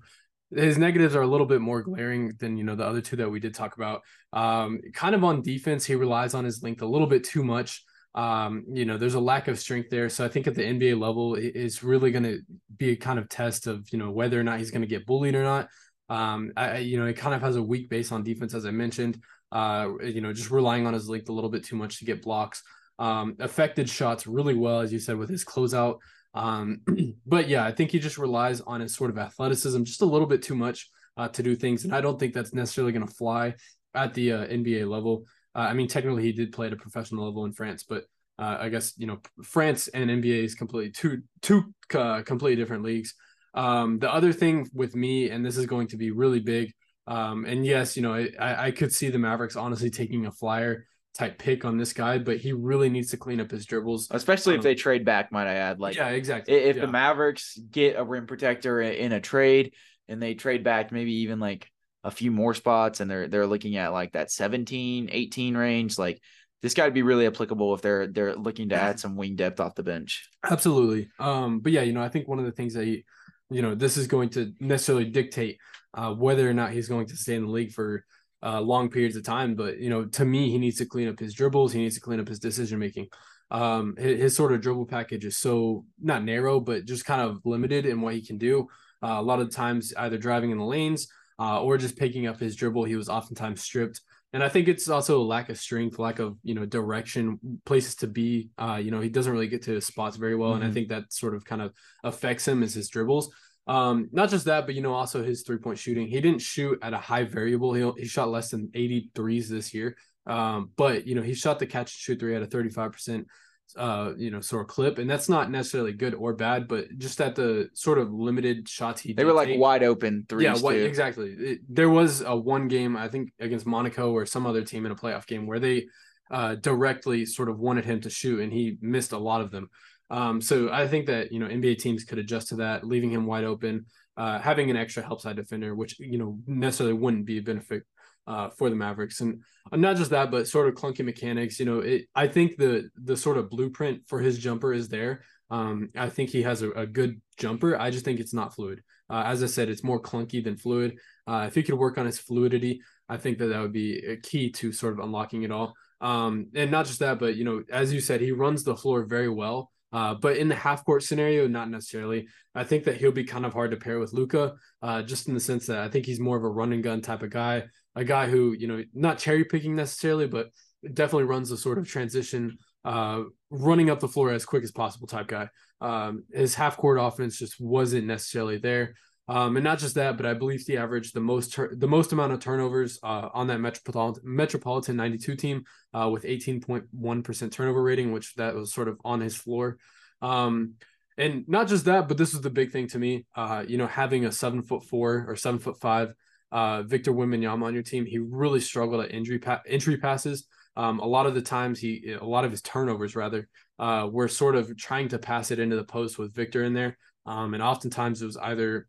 his 0.55 0.77
negatives 0.77 1.15
are 1.15 1.21
a 1.21 1.27
little 1.27 1.47
bit 1.47 1.61
more 1.61 1.81
glaring 1.81 2.33
than 2.39 2.57
you 2.57 2.63
know 2.63 2.75
the 2.75 2.85
other 2.85 3.01
two 3.01 3.15
that 3.17 3.29
we 3.29 3.39
did 3.39 3.53
talk 3.53 3.75
about. 3.75 4.01
Um, 4.33 4.79
kind 4.93 5.15
of 5.15 5.23
on 5.23 5.41
defense, 5.41 5.85
he 5.85 5.95
relies 5.95 6.33
on 6.33 6.45
his 6.45 6.61
length 6.63 6.81
a 6.81 6.87
little 6.87 7.07
bit 7.07 7.23
too 7.23 7.43
much. 7.43 7.83
Um, 8.17 8.65
you 8.71 8.85
know, 8.85 8.97
there's 8.97 9.13
a 9.13 9.19
lack 9.19 9.47
of 9.47 9.59
strength 9.59 9.91
there. 9.91 10.09
So 10.09 10.25
I 10.25 10.27
think 10.27 10.47
at 10.47 10.55
the 10.55 10.63
NBA 10.63 10.99
level, 10.99 11.35
it's 11.35 11.83
really 11.83 12.09
going 12.09 12.23
to 12.23 12.39
be 12.75 12.89
a 12.89 12.95
kind 12.95 13.19
of 13.19 13.29
test 13.29 13.67
of, 13.67 13.87
you 13.93 13.99
know, 13.99 14.09
whether 14.09 14.39
or 14.39 14.43
not 14.43 14.57
he's 14.57 14.71
going 14.71 14.81
to 14.81 14.87
get 14.87 15.05
bullied 15.05 15.35
or 15.35 15.43
not. 15.43 15.67
Um, 16.09 16.51
I, 16.55 16.77
you 16.77 16.97
know, 16.97 17.05
it 17.05 17.17
kind 17.17 17.35
of 17.35 17.41
has 17.41 17.55
a 17.55 17.63
weak 17.63 17.89
base 17.89 18.11
on 18.11 18.23
defense, 18.23 18.53
as 18.53 18.65
I 18.65 18.71
mentioned, 18.71 19.21
uh, 19.51 19.89
you 20.03 20.21
know, 20.21 20.33
just 20.33 20.51
relying 20.51 20.87
on 20.87 20.93
his 20.93 21.09
length 21.09 21.29
a 21.29 21.33
little 21.33 21.49
bit 21.49 21.63
too 21.63 21.75
much 21.75 21.99
to 21.99 22.05
get 22.05 22.21
blocks. 22.21 22.63
Um, 22.99 23.35
affected 23.39 23.89
shots 23.89 24.25
really 24.25 24.55
well, 24.55 24.79
as 24.79 24.91
you 24.91 24.99
said, 24.99 25.17
with 25.17 25.29
his 25.29 25.45
closeout. 25.45 25.99
Um, 26.33 26.81
but 27.25 27.47
yeah, 27.47 27.65
I 27.65 27.71
think 27.71 27.91
he 27.91 27.99
just 27.99 28.17
relies 28.17 28.61
on 28.61 28.81
his 28.81 28.95
sort 28.95 29.09
of 29.09 29.17
athleticism 29.17 29.83
just 29.83 30.01
a 30.01 30.05
little 30.05 30.27
bit 30.27 30.41
too 30.41 30.55
much 30.55 30.89
uh, 31.17 31.27
to 31.29 31.43
do 31.43 31.55
things. 31.55 31.83
And 31.83 31.93
I 31.93 32.01
don't 32.01 32.19
think 32.19 32.33
that's 32.33 32.53
necessarily 32.53 32.93
going 32.93 33.07
to 33.07 33.13
fly 33.13 33.55
at 33.93 34.13
the 34.13 34.31
uh, 34.33 34.47
NBA 34.47 34.89
level. 34.89 35.25
Uh, 35.55 35.59
I 35.61 35.73
mean, 35.73 35.87
technically, 35.87 36.23
he 36.23 36.31
did 36.31 36.53
play 36.53 36.67
at 36.67 36.73
a 36.73 36.77
professional 36.77 37.25
level 37.25 37.45
in 37.45 37.53
France, 37.53 37.83
but 37.83 38.05
uh, 38.39 38.57
I 38.59 38.69
guess 38.69 38.93
you 38.97 39.07
know 39.07 39.19
France 39.43 39.87
and 39.87 40.09
NBA 40.09 40.43
is 40.43 40.53
completely 40.53 40.91
two 40.91 41.23
two 41.41 41.73
uh, 41.95 42.21
completely 42.21 42.61
different 42.61 42.83
leagues. 42.83 43.15
Um, 43.53 43.99
the 43.99 44.13
other 44.13 44.33
thing 44.33 44.69
with 44.73 44.95
me, 44.95 45.29
and 45.29 45.45
this 45.45 45.57
is 45.57 45.65
going 45.65 45.87
to 45.87 45.97
be 45.97 46.11
really 46.11 46.39
big, 46.39 46.73
um, 47.07 47.45
and 47.45 47.65
yes, 47.65 47.95
you 47.95 48.03
know, 48.03 48.13
I, 48.13 48.67
I 48.67 48.71
could 48.71 48.93
see 48.93 49.09
the 49.09 49.17
Mavericks 49.17 49.55
honestly 49.55 49.89
taking 49.89 50.25
a 50.25 50.31
flyer 50.31 50.85
type 51.17 51.37
pick 51.37 51.65
on 51.65 51.77
this 51.77 51.93
guy, 51.93 52.17
but 52.17 52.37
he 52.37 52.53
really 52.53 52.89
needs 52.89 53.11
to 53.11 53.17
clean 53.17 53.39
up 53.39 53.49
his 53.49 53.65
dribbles, 53.65 54.09
especially 54.11 54.53
um, 54.53 54.59
if 54.59 54.63
they 54.63 54.75
trade 54.75 55.05
back. 55.05 55.31
Might 55.31 55.47
I 55.47 55.55
add? 55.55 55.79
Like, 55.79 55.95
yeah, 55.95 56.09
exactly. 56.09 56.53
If 56.53 56.75
yeah. 56.75 56.85
the 56.85 56.91
Mavericks 56.91 57.57
get 57.71 57.95
a 57.97 58.03
rim 58.03 58.27
protector 58.27 58.81
in 58.81 59.11
a 59.11 59.21
trade 59.21 59.73
and 60.07 60.21
they 60.21 60.35
trade 60.35 60.63
back, 60.63 60.91
maybe 60.91 61.13
even 61.21 61.39
like 61.39 61.71
a 62.03 62.11
few 62.11 62.31
more 62.31 62.53
spots 62.53 62.99
and 62.99 63.11
they're 63.11 63.27
they're 63.27 63.47
looking 63.47 63.75
at 63.75 63.91
like 63.91 64.13
that 64.13 64.31
17 64.31 65.09
18 65.11 65.57
range 65.57 65.99
like 65.99 66.21
this 66.61 66.73
guy 66.73 66.85
would 66.85 66.93
be 66.93 67.01
really 67.01 67.27
applicable 67.27 67.73
if 67.73 67.81
they're 67.81 68.07
they're 68.07 68.35
looking 68.35 68.69
to 68.69 68.75
add 68.75 68.97
some 68.97 69.17
wing 69.17 69.35
depth 69.35 69.59
off 69.59 69.75
the 69.75 69.83
bench 69.83 70.29
absolutely 70.49 71.09
um 71.19 71.59
but 71.59 71.73
yeah 71.73 71.81
you 71.81 71.91
know 71.91 72.01
i 72.01 72.07
think 72.07 72.25
one 72.27 72.39
of 72.39 72.45
the 72.45 72.51
things 72.51 72.75
that 72.75 72.85
he, 72.85 73.03
you 73.49 73.61
know 73.61 73.75
this 73.75 73.97
is 73.97 74.07
going 74.07 74.29
to 74.29 74.53
necessarily 74.59 75.05
dictate 75.05 75.57
uh 75.93 76.13
whether 76.13 76.49
or 76.49 76.53
not 76.53 76.71
he's 76.71 76.89
going 76.89 77.07
to 77.07 77.15
stay 77.15 77.35
in 77.35 77.43
the 77.43 77.51
league 77.51 77.71
for 77.71 78.03
uh 78.43 78.59
long 78.61 78.89
periods 78.89 79.15
of 79.15 79.23
time 79.23 79.55
but 79.55 79.77
you 79.79 79.89
know 79.89 80.05
to 80.05 80.25
me 80.25 80.49
he 80.49 80.57
needs 80.57 80.77
to 80.77 80.85
clean 80.85 81.07
up 81.07 81.19
his 81.19 81.33
dribbles 81.33 81.73
he 81.73 81.79
needs 81.79 81.95
to 81.95 82.01
clean 82.01 82.19
up 82.19 82.27
his 82.27 82.39
decision 82.39 82.79
making 82.79 83.07
um 83.49 83.95
his, 83.97 84.19
his, 84.19 84.35
sort 84.35 84.51
of 84.51 84.59
dribble 84.59 84.85
package 84.85 85.23
is 85.23 85.37
so 85.37 85.85
not 86.01 86.23
narrow 86.23 86.59
but 86.59 86.85
just 86.85 87.05
kind 87.05 87.21
of 87.21 87.39
limited 87.45 87.85
in 87.85 88.01
what 88.01 88.13
he 88.13 88.21
can 88.21 88.37
do 88.37 88.67
uh, 89.03 89.15
a 89.17 89.21
lot 89.21 89.39
of 89.39 89.51
times 89.51 89.93
either 89.97 90.17
driving 90.17 90.51
in 90.51 90.57
the 90.57 90.65
lanes 90.65 91.07
uh, 91.39 91.61
or 91.61 91.77
just 91.77 91.97
picking 91.97 92.27
up 92.27 92.39
his 92.39 92.55
dribble. 92.55 92.83
He 92.85 92.95
was 92.95 93.09
oftentimes 93.09 93.61
stripped. 93.61 94.01
And 94.33 94.43
I 94.43 94.49
think 94.49 94.67
it's 94.67 94.89
also 94.89 95.21
a 95.21 95.23
lack 95.23 95.49
of 95.49 95.57
strength, 95.57 95.99
lack 95.99 96.19
of 96.19 96.37
you 96.43 96.53
know 96.53 96.65
direction, 96.65 97.39
places 97.65 97.95
to 97.97 98.07
be. 98.07 98.49
Uh, 98.57 98.79
you 98.81 98.91
know, 98.91 98.99
he 98.99 99.09
doesn't 99.09 99.31
really 99.31 99.47
get 99.47 99.63
to 99.63 99.71
his 99.71 99.85
spots 99.85 100.17
very 100.17 100.35
well, 100.35 100.49
mm-hmm. 100.49 100.55
and 100.55 100.63
I 100.63 100.67
mm-hmm. 100.67 100.73
think 100.73 100.89
that 100.89 101.13
sort 101.13 101.35
of 101.35 101.45
kind 101.45 101.61
of 101.61 101.73
affects 102.03 102.47
him 102.47 102.61
as 102.61 102.73
his 102.73 102.89
dribbles. 102.89 103.33
Um, 103.67 104.09
not 104.11 104.29
just 104.29 104.45
that, 104.45 104.65
but 104.65 104.75
you 104.75 104.81
know, 104.81 104.93
also 104.93 105.23
his 105.23 105.43
three 105.43 105.57
point 105.57 105.77
shooting. 105.77 106.07
He 106.07 106.21
didn't 106.21 106.41
shoot 106.41 106.79
at 106.81 106.93
a 106.93 106.97
high 106.97 107.23
variable. 107.23 107.73
He 107.73 108.01
he 108.01 108.07
shot 108.07 108.29
less 108.29 108.49
than 108.49 108.67
83s 108.69 109.47
this 109.47 109.73
year. 109.73 109.97
Um, 110.25 110.71
but 110.75 111.07
you 111.07 111.15
know, 111.15 111.21
he 111.21 111.33
shot 111.33 111.59
the 111.59 111.65
catch 111.65 111.93
and 111.93 111.99
shoot 111.99 112.19
three 112.19 112.35
at 112.35 112.41
a 112.41 112.47
35 112.47 112.91
percent 112.91 113.27
uh, 113.75 114.13
you 114.17 114.31
know, 114.31 114.41
sort 114.41 114.61
of 114.61 114.67
clip, 114.67 114.97
and 114.97 115.09
that's 115.09 115.27
not 115.27 115.51
necessarily 115.51 115.91
good 115.91 116.13
or 116.13 116.33
bad, 116.33 116.67
but 116.67 116.85
just 116.97 117.19
at 117.19 117.35
the 117.35 117.69
sort 117.73 117.97
of 117.97 118.11
limited 118.11 118.67
shots 118.67 119.01
he 119.01 119.13
they 119.13 119.25
were 119.25 119.33
like 119.33 119.47
take, 119.47 119.59
wide 119.59 119.83
open 119.83 120.25
three. 120.29 120.45
Yeah, 120.45 120.57
what, 120.57 120.75
exactly. 120.75 121.31
It, 121.31 121.59
there 121.67 121.89
was 121.89 122.21
a 122.21 122.35
one 122.35 122.67
game 122.67 122.95
I 122.95 123.07
think 123.07 123.31
against 123.39 123.65
Monaco 123.65 124.11
or 124.11 124.25
some 124.25 124.45
other 124.45 124.63
team 124.63 124.85
in 124.85 124.91
a 124.91 124.95
playoff 124.95 125.27
game 125.27 125.47
where 125.47 125.59
they 125.59 125.87
uh, 126.31 126.55
directly 126.55 127.25
sort 127.25 127.49
of 127.49 127.59
wanted 127.59 127.85
him 127.85 128.01
to 128.01 128.09
shoot, 128.09 128.39
and 128.39 128.53
he 128.53 128.77
missed 128.81 129.11
a 129.11 129.17
lot 129.17 129.41
of 129.41 129.51
them. 129.51 129.69
Um, 130.09 130.41
so 130.41 130.71
I 130.71 130.87
think 130.87 131.07
that 131.07 131.31
you 131.31 131.39
know 131.39 131.47
NBA 131.47 131.79
teams 131.79 132.03
could 132.03 132.19
adjust 132.19 132.49
to 132.49 132.55
that, 132.57 132.85
leaving 132.85 133.11
him 133.11 133.25
wide 133.25 133.43
open, 133.43 133.85
uh, 134.15 134.39
having 134.39 134.69
an 134.69 134.77
extra 134.77 135.03
help 135.03 135.21
side 135.21 135.35
defender, 135.35 135.75
which 135.75 135.99
you 135.99 136.17
know 136.17 136.39
necessarily 136.47 136.93
wouldn't 136.93 137.25
be 137.25 137.39
a 137.39 137.41
benefit 137.41 137.83
uh, 138.27 138.49
for 138.49 138.69
the 138.69 138.75
Mavericks, 138.75 139.21
and 139.21 139.41
not 139.71 139.97
just 139.97 140.11
that, 140.11 140.29
but 140.29 140.47
sort 140.47 140.67
of 140.67 140.75
clunky 140.75 141.03
mechanics. 141.03 141.59
You 141.59 141.65
know, 141.65 141.79
it, 141.79 142.05
I 142.13 142.27
think 142.27 142.57
the 142.57 142.89
the 143.01 143.17
sort 143.17 143.37
of 143.37 143.49
blueprint 143.49 144.07
for 144.07 144.19
his 144.19 144.37
jumper 144.37 144.73
is 144.73 144.89
there. 144.89 145.23
Um, 145.49 145.89
I 145.95 146.09
think 146.09 146.29
he 146.29 146.43
has 146.43 146.61
a, 146.61 146.71
a, 146.71 146.85
good 146.85 147.21
jumper. 147.37 147.79
I 147.79 147.89
just 147.89 148.03
think 148.03 148.19
it's 148.19 148.33
not 148.33 148.53
fluid. 148.53 148.83
Uh, 149.09 149.23
as 149.25 149.41
I 149.41 149.45
said, 149.45 149.69
it's 149.69 149.83
more 149.83 150.01
clunky 150.01 150.43
than 150.43 150.57
fluid. 150.57 150.97
Uh, 151.25 151.45
if 151.47 151.55
he 151.55 151.63
could 151.63 151.75
work 151.75 151.97
on 151.97 152.05
his 152.05 152.19
fluidity, 152.19 152.81
I 153.07 153.15
think 153.15 153.37
that 153.37 153.47
that 153.47 153.61
would 153.61 153.71
be 153.71 153.99
a 153.99 154.17
key 154.17 154.51
to 154.51 154.73
sort 154.73 154.91
of 154.91 154.99
unlocking 154.99 155.43
it 155.43 155.51
all. 155.51 155.73
Um, 156.01 156.47
and 156.53 156.69
not 156.69 156.85
just 156.85 156.99
that, 156.99 157.17
but 157.17 157.37
you 157.37 157.45
know, 157.45 157.63
as 157.71 157.93
you 157.93 158.01
said, 158.01 158.19
he 158.19 158.33
runs 158.33 158.63
the 158.63 158.75
floor 158.75 159.05
very 159.05 159.29
well. 159.29 159.71
Uh, 159.93 160.13
but 160.13 160.37
in 160.37 160.49
the 160.49 160.55
half 160.55 160.83
court 160.83 161.01
scenario, 161.01 161.47
not 161.47 161.69
necessarily. 161.69 162.27
I 162.53 162.63
think 162.63 162.83
that 162.83 162.97
he'll 162.97 163.11
be 163.11 163.23
kind 163.23 163.45
of 163.45 163.53
hard 163.53 163.71
to 163.71 163.77
pair 163.77 163.99
with 163.99 164.13
Luka, 164.13 164.55
uh, 164.81 165.01
just 165.01 165.27
in 165.27 165.33
the 165.33 165.39
sense 165.39 165.65
that 165.67 165.79
I 165.79 165.87
think 165.87 166.05
he's 166.05 166.19
more 166.19 166.35
of 166.35 166.43
a 166.43 166.49
run 166.49 166.73
and 166.73 166.83
gun 166.83 167.01
type 167.01 167.23
of 167.23 167.29
guy, 167.29 167.63
a 167.97 168.05
guy 168.05 168.27
who 168.27 168.53
you 168.53 168.67
know 168.67 168.83
not 168.93 169.17
cherry 169.17 169.43
picking 169.43 169.75
necessarily, 169.75 170.27
but 170.27 170.49
definitely 170.93 171.25
runs 171.25 171.51
a 171.51 171.57
sort 171.57 171.79
of 171.79 171.87
transition, 171.87 172.57
uh, 172.85 173.23
running 173.49 173.89
up 173.89 173.99
the 173.99 174.07
floor 174.07 174.31
as 174.31 174.45
quick 174.45 174.63
as 174.63 174.71
possible 174.71 175.07
type 175.07 175.27
guy. 175.27 175.49
Um, 175.81 176.23
his 176.31 176.55
half 176.55 176.77
court 176.77 176.99
offense 177.01 177.39
just 177.39 177.59
wasn't 177.59 178.07
necessarily 178.07 178.57
there. 178.57 178.93
Um, 179.29 179.57
and 179.57 179.63
not 179.63 179.79
just 179.79 179.95
that, 179.95 180.15
but 180.15 180.25
I 180.25 180.35
believe 180.35 180.61
he 180.65 180.77
averaged 180.77 181.13
the 181.13 181.19
most 181.19 181.51
tur- 181.51 181.75
the 181.75 181.87
most 181.87 182.13
amount 182.13 182.31
of 182.31 182.39
turnovers 182.39 182.97
uh, 183.03 183.29
on 183.33 183.47
that 183.47 183.59
Metropolitan 183.59 184.23
Metropolitan 184.23 184.95
92 184.95 185.35
team 185.35 185.63
uh, 185.93 186.09
with 186.09 186.23
18.1 186.23 187.23
percent 187.23 187.51
turnover 187.51 187.81
rating, 187.81 188.13
which 188.13 188.35
that 188.35 188.55
was 188.55 188.73
sort 188.73 188.87
of 188.87 188.97
on 189.03 189.19
his 189.19 189.35
floor. 189.35 189.79
Um, 190.21 190.75
and 191.17 191.45
not 191.47 191.67
just 191.67 191.85
that, 191.85 192.07
but 192.07 192.17
this 192.17 192.33
was 192.33 192.43
the 192.43 192.49
big 192.51 192.71
thing 192.71 192.87
to 192.89 192.99
me. 192.99 193.25
Uh, 193.35 193.65
you 193.67 193.77
know, 193.77 193.87
having 193.87 194.25
a 194.25 194.31
seven 194.31 194.61
foot 194.61 194.85
four 194.85 195.25
or 195.27 195.35
seven 195.35 195.59
foot 195.59 195.79
five 195.81 196.13
uh, 196.51 196.83
Victor 196.83 197.11
Wembanyama 197.11 197.63
on 197.63 197.73
your 197.73 197.83
team, 197.83 198.05
he 198.05 198.19
really 198.19 198.59
struggled 198.59 199.03
at 199.03 199.11
injury 199.11 199.39
pa- 199.39 199.61
entry 199.67 199.97
passes. 199.97 200.47
Um, 200.75 200.99
a 200.99 201.05
lot 201.05 201.25
of 201.25 201.33
the 201.33 201.41
times 201.41 201.79
he, 201.79 202.15
a 202.19 202.23
lot 202.23 202.45
of 202.45 202.51
his 202.51 202.61
turnovers 202.61 203.15
rather, 203.15 203.47
uh, 203.79 204.07
were 204.11 204.27
sort 204.27 204.55
of 204.55 204.77
trying 204.77 205.07
to 205.09 205.19
pass 205.19 205.51
it 205.51 205.59
into 205.59 205.75
the 205.75 205.83
post 205.83 206.19
with 206.19 206.35
Victor 206.35 206.63
in 206.63 206.73
there. 206.73 206.97
Um, 207.25 207.53
and 207.53 207.63
oftentimes 207.63 208.21
it 208.21 208.25
was 208.27 208.37
either 208.37 208.87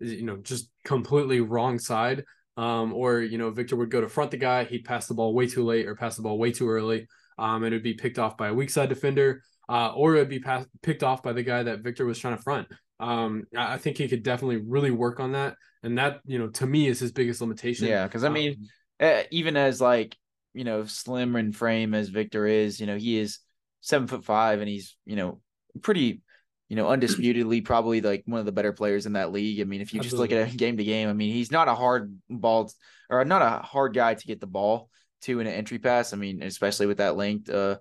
you 0.00 0.22
know, 0.22 0.38
just 0.38 0.70
completely 0.84 1.40
wrong 1.40 1.78
side. 1.78 2.24
Um, 2.56 2.92
or, 2.92 3.20
you 3.20 3.38
know, 3.38 3.50
Victor 3.50 3.76
would 3.76 3.90
go 3.90 4.00
to 4.00 4.08
front 4.08 4.30
the 4.32 4.36
guy, 4.36 4.64
he'd 4.64 4.84
pass 4.84 5.06
the 5.06 5.14
ball 5.14 5.34
way 5.34 5.46
too 5.46 5.64
late 5.64 5.86
or 5.86 5.94
pass 5.94 6.16
the 6.16 6.22
ball 6.22 6.38
way 6.38 6.52
too 6.52 6.68
early. 6.68 7.06
Um, 7.38 7.62
and 7.62 7.72
it'd 7.72 7.82
be 7.82 7.94
picked 7.94 8.18
off 8.18 8.36
by 8.36 8.48
a 8.48 8.54
weak 8.54 8.68
side 8.68 8.90
defender, 8.90 9.42
uh, 9.68 9.92
or 9.94 10.16
it'd 10.16 10.28
be 10.28 10.40
pass- 10.40 10.66
picked 10.82 11.02
off 11.02 11.22
by 11.22 11.32
the 11.32 11.42
guy 11.42 11.62
that 11.62 11.80
Victor 11.80 12.04
was 12.04 12.18
trying 12.18 12.36
to 12.36 12.42
front. 12.42 12.68
Um, 13.00 13.44
I 13.56 13.78
think 13.78 13.96
he 13.96 14.08
could 14.08 14.22
definitely 14.22 14.58
really 14.58 14.90
work 14.90 15.20
on 15.20 15.32
that. 15.32 15.56
And 15.82 15.98
that, 15.98 16.20
you 16.26 16.38
know, 16.38 16.48
to 16.48 16.66
me 16.66 16.86
is 16.86 17.00
his 17.00 17.12
biggest 17.12 17.40
limitation. 17.40 17.88
Yeah. 17.88 18.06
Cause 18.06 18.24
I 18.24 18.28
mean, 18.28 18.68
um, 19.00 19.22
even 19.30 19.56
as 19.56 19.80
like, 19.80 20.16
you 20.52 20.64
know, 20.64 20.84
slim 20.84 21.34
in 21.36 21.52
frame 21.52 21.94
as 21.94 22.10
Victor 22.10 22.46
is, 22.46 22.78
you 22.78 22.86
know, 22.86 22.96
he 22.96 23.18
is 23.18 23.38
seven 23.80 24.06
foot 24.06 24.24
five 24.24 24.60
and 24.60 24.68
he's, 24.68 24.96
you 25.06 25.16
know, 25.16 25.40
pretty 25.80 26.22
you 26.70 26.76
know, 26.76 26.88
undisputedly 26.88 27.60
probably 27.62 28.00
like 28.00 28.22
one 28.26 28.38
of 28.38 28.46
the 28.46 28.52
better 28.52 28.72
players 28.72 29.04
in 29.04 29.14
that 29.14 29.32
league. 29.32 29.60
I 29.60 29.64
mean, 29.64 29.80
if 29.80 29.92
you 29.92 29.98
Absolutely. 29.98 30.28
just 30.28 30.32
look 30.32 30.48
at 30.48 30.54
it 30.54 30.56
game 30.56 30.76
to 30.76 30.84
game, 30.84 31.08
I 31.08 31.12
mean, 31.12 31.32
he's 31.34 31.50
not 31.50 31.66
a 31.66 31.74
hard 31.74 32.16
ball 32.30 32.72
or 33.10 33.24
not 33.24 33.42
a 33.42 33.66
hard 33.66 33.92
guy 33.92 34.14
to 34.14 34.26
get 34.26 34.40
the 34.40 34.46
ball 34.46 34.88
to 35.22 35.40
in 35.40 35.48
an 35.48 35.52
entry 35.52 35.80
pass. 35.80 36.12
I 36.12 36.16
mean, 36.16 36.44
especially 36.44 36.86
with 36.86 36.98
that 36.98 37.16
length, 37.16 37.50
uh, 37.50 37.78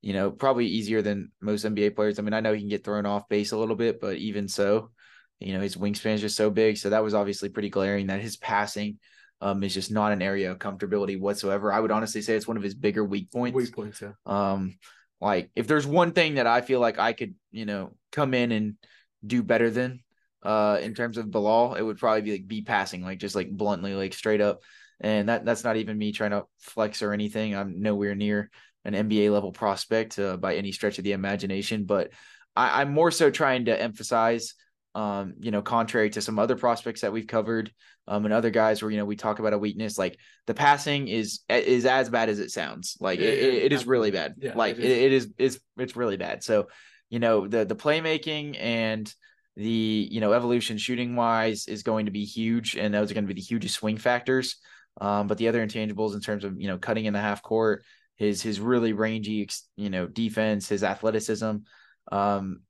you 0.00 0.12
know, 0.12 0.30
probably 0.30 0.66
easier 0.66 1.02
than 1.02 1.32
most 1.40 1.64
NBA 1.64 1.94
players. 1.94 2.18
I 2.18 2.22
mean, 2.22 2.34
I 2.34 2.40
know 2.40 2.52
he 2.52 2.60
can 2.60 2.68
get 2.68 2.84
thrown 2.84 3.06
off 3.06 3.28
base 3.28 3.52
a 3.52 3.58
little 3.58 3.76
bit, 3.76 4.00
but 4.00 4.16
even 4.16 4.48
so, 4.48 4.90
you 5.40 5.52
know, 5.52 5.60
his 5.60 5.76
wingspan 5.76 6.14
is 6.14 6.20
just 6.20 6.36
so 6.36 6.50
big. 6.50 6.76
So 6.76 6.90
that 6.90 7.02
was 7.02 7.14
obviously 7.14 7.48
pretty 7.48 7.70
glaring 7.70 8.06
that 8.06 8.20
his 8.20 8.36
passing 8.36 8.98
um, 9.40 9.62
is 9.62 9.74
just 9.74 9.90
not 9.90 10.12
an 10.12 10.22
area 10.22 10.50
of 10.50 10.58
comfortability 10.58 11.18
whatsoever. 11.18 11.72
I 11.72 11.80
would 11.80 11.90
honestly 11.90 12.22
say 12.22 12.34
it's 12.34 12.48
one 12.48 12.56
of 12.56 12.62
his 12.62 12.74
bigger 12.74 13.04
weak 13.04 13.30
points. 13.30 13.54
Weak 13.54 13.74
points, 13.74 14.00
yeah. 14.00 14.12
Um, 14.26 14.78
like 15.20 15.50
if 15.56 15.66
there's 15.66 15.86
one 15.86 16.12
thing 16.12 16.34
that 16.34 16.46
I 16.46 16.60
feel 16.60 16.80
like 16.80 16.98
I 16.98 17.12
could, 17.12 17.34
you 17.50 17.66
know, 17.66 17.94
come 18.12 18.34
in 18.34 18.52
and 18.52 18.74
do 19.26 19.42
better 19.42 19.70
than 19.70 20.00
uh 20.44 20.78
in 20.80 20.94
terms 20.94 21.18
of 21.18 21.30
Bilal, 21.30 21.74
it 21.74 21.82
would 21.82 21.98
probably 21.98 22.22
be 22.22 22.32
like 22.32 22.46
be 22.46 22.62
passing, 22.62 23.02
like 23.02 23.18
just 23.18 23.34
like 23.34 23.50
bluntly, 23.50 23.94
like 23.94 24.14
straight 24.14 24.40
up. 24.40 24.60
And 25.00 25.28
that 25.28 25.44
that's 25.44 25.64
not 25.64 25.76
even 25.76 25.98
me 25.98 26.12
trying 26.12 26.30
to 26.30 26.44
flex 26.58 27.02
or 27.02 27.12
anything. 27.12 27.56
I'm 27.56 27.82
nowhere 27.82 28.14
near 28.14 28.50
an 28.84 28.94
NBA 28.94 29.32
level 29.32 29.52
prospect 29.52 30.18
uh, 30.18 30.36
by 30.36 30.56
any 30.56 30.72
stretch 30.72 30.98
of 30.98 31.04
the 31.04 31.12
imagination, 31.12 31.84
but 31.84 32.10
I, 32.56 32.80
I'm 32.80 32.92
more 32.92 33.10
so 33.10 33.30
trying 33.30 33.66
to 33.66 33.80
emphasize 33.80 34.54
um, 34.94 35.34
you 35.38 35.52
know, 35.52 35.62
contrary 35.62 36.10
to 36.10 36.20
some 36.20 36.38
other 36.40 36.56
prospects 36.56 37.02
that 37.02 37.12
we've 37.12 37.26
covered, 37.26 37.70
um, 38.08 38.24
and 38.24 38.34
other 38.34 38.50
guys 38.50 38.82
where 38.82 38.90
you 38.90 38.96
know 38.96 39.04
we 39.04 39.14
talk 39.14 39.38
about 39.38 39.52
a 39.52 39.58
weakness, 39.58 39.96
like 39.96 40.18
the 40.46 40.54
passing 40.54 41.06
is 41.06 41.40
is 41.48 41.86
as 41.86 42.08
bad 42.08 42.28
as 42.28 42.40
it 42.40 42.50
sounds. 42.50 42.96
Like 42.98 43.20
it, 43.20 43.38
it, 43.38 43.54
it 43.64 43.72
is 43.72 43.86
really 43.86 44.10
bad. 44.10 44.34
Yeah, 44.38 44.54
like 44.56 44.76
it 44.76 44.84
is. 44.84 44.98
it 44.98 45.12
is 45.12 45.34
it's 45.38 45.60
it's 45.76 45.96
really 45.96 46.16
bad. 46.16 46.42
So, 46.42 46.66
you 47.10 47.20
know, 47.20 47.46
the 47.46 47.64
the 47.64 47.76
playmaking 47.76 48.56
and 48.58 49.12
the 49.56 50.08
you 50.10 50.20
know 50.20 50.32
evolution 50.32 50.78
shooting 50.78 51.14
wise 51.14 51.68
is 51.68 51.84
going 51.84 52.06
to 52.06 52.12
be 52.12 52.24
huge, 52.24 52.74
and 52.74 52.92
those 52.92 53.10
are 53.10 53.14
going 53.14 53.26
to 53.26 53.32
be 53.32 53.40
the 53.40 53.46
hugest 53.46 53.76
swing 53.76 53.98
factors. 53.98 54.56
Um, 55.00 55.28
but 55.28 55.38
the 55.38 55.46
other 55.46 55.64
intangibles 55.64 56.14
in 56.14 56.20
terms 56.20 56.42
of 56.42 56.60
you 56.60 56.66
know 56.66 56.78
cutting 56.78 57.04
in 57.04 57.12
the 57.12 57.20
half 57.20 57.42
court, 57.42 57.84
his 58.18 58.42
his 58.42 58.60
really 58.60 58.92
rangy 58.92 59.48
you 59.76 59.90
know 59.90 60.06
defense, 60.06 60.68
his 60.68 60.84
athleticism, 60.84 61.56
um, 62.12 62.60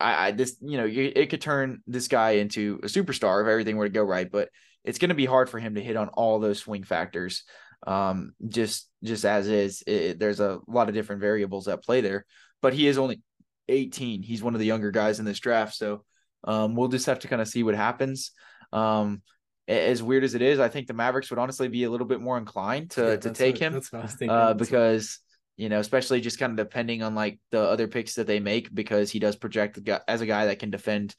I, 0.00 0.28
I 0.28 0.30
this 0.32 0.56
you 0.60 0.76
know 0.76 0.86
it 0.86 1.30
could 1.30 1.40
turn 1.40 1.80
this 1.86 2.08
guy 2.08 2.32
into 2.32 2.80
a 2.82 2.86
superstar 2.86 3.42
if 3.42 3.48
everything 3.48 3.76
were 3.76 3.88
to 3.88 3.92
go 3.92 4.02
right, 4.02 4.30
but 4.30 4.50
it's 4.84 4.98
going 4.98 5.08
to 5.08 5.14
be 5.14 5.26
hard 5.26 5.48
for 5.48 5.58
him 5.58 5.74
to 5.74 5.82
hit 5.82 5.96
on 5.96 6.08
all 6.08 6.38
those 6.38 6.60
swing 6.60 6.82
factors. 6.84 7.44
Um, 7.86 8.32
just 8.46 8.88
just 9.04 9.24
as 9.24 9.48
is, 9.48 9.82
it, 9.86 10.18
there's 10.18 10.40
a 10.40 10.58
lot 10.66 10.88
of 10.88 10.94
different 10.94 11.20
variables 11.20 11.68
at 11.68 11.84
play 11.84 12.00
there. 12.00 12.26
But 12.62 12.74
he 12.74 12.86
is 12.86 12.98
only 12.98 13.20
18. 13.68 14.22
He's 14.22 14.42
one 14.42 14.54
of 14.54 14.60
the 14.60 14.66
younger 14.66 14.90
guys 14.90 15.18
in 15.18 15.24
this 15.24 15.40
draft, 15.40 15.74
so 15.74 16.04
um, 16.44 16.74
we'll 16.74 16.88
just 16.88 17.06
have 17.06 17.20
to 17.20 17.28
kind 17.28 17.42
of 17.42 17.48
see 17.48 17.62
what 17.62 17.74
happens. 17.74 18.32
Um, 18.72 19.22
as 19.68 20.02
weird 20.02 20.24
as 20.24 20.34
it 20.34 20.42
is, 20.42 20.60
I 20.60 20.68
think 20.68 20.86
the 20.86 20.94
Mavericks 20.94 21.30
would 21.30 21.38
honestly 21.38 21.68
be 21.68 21.84
a 21.84 21.90
little 21.90 22.06
bit 22.06 22.20
more 22.20 22.38
inclined 22.38 22.90
to 22.92 23.10
yeah, 23.10 23.16
to 23.16 23.30
take 23.30 23.60
what, 23.60 23.82
him 23.92 24.30
uh, 24.30 24.54
because 24.54 25.20
you 25.56 25.70
know, 25.70 25.80
especially 25.80 26.20
just 26.20 26.38
kind 26.38 26.52
of 26.52 26.56
depending 26.56 27.02
on 27.02 27.14
like 27.14 27.40
the 27.50 27.60
other 27.60 27.88
picks 27.88 28.14
that 28.14 28.26
they 28.26 28.40
make 28.40 28.72
because 28.74 29.10
he 29.10 29.18
does 29.18 29.36
project 29.36 29.78
as 30.06 30.20
a 30.20 30.26
guy 30.26 30.46
that 30.46 30.58
can 30.58 30.70
defend. 30.70 31.14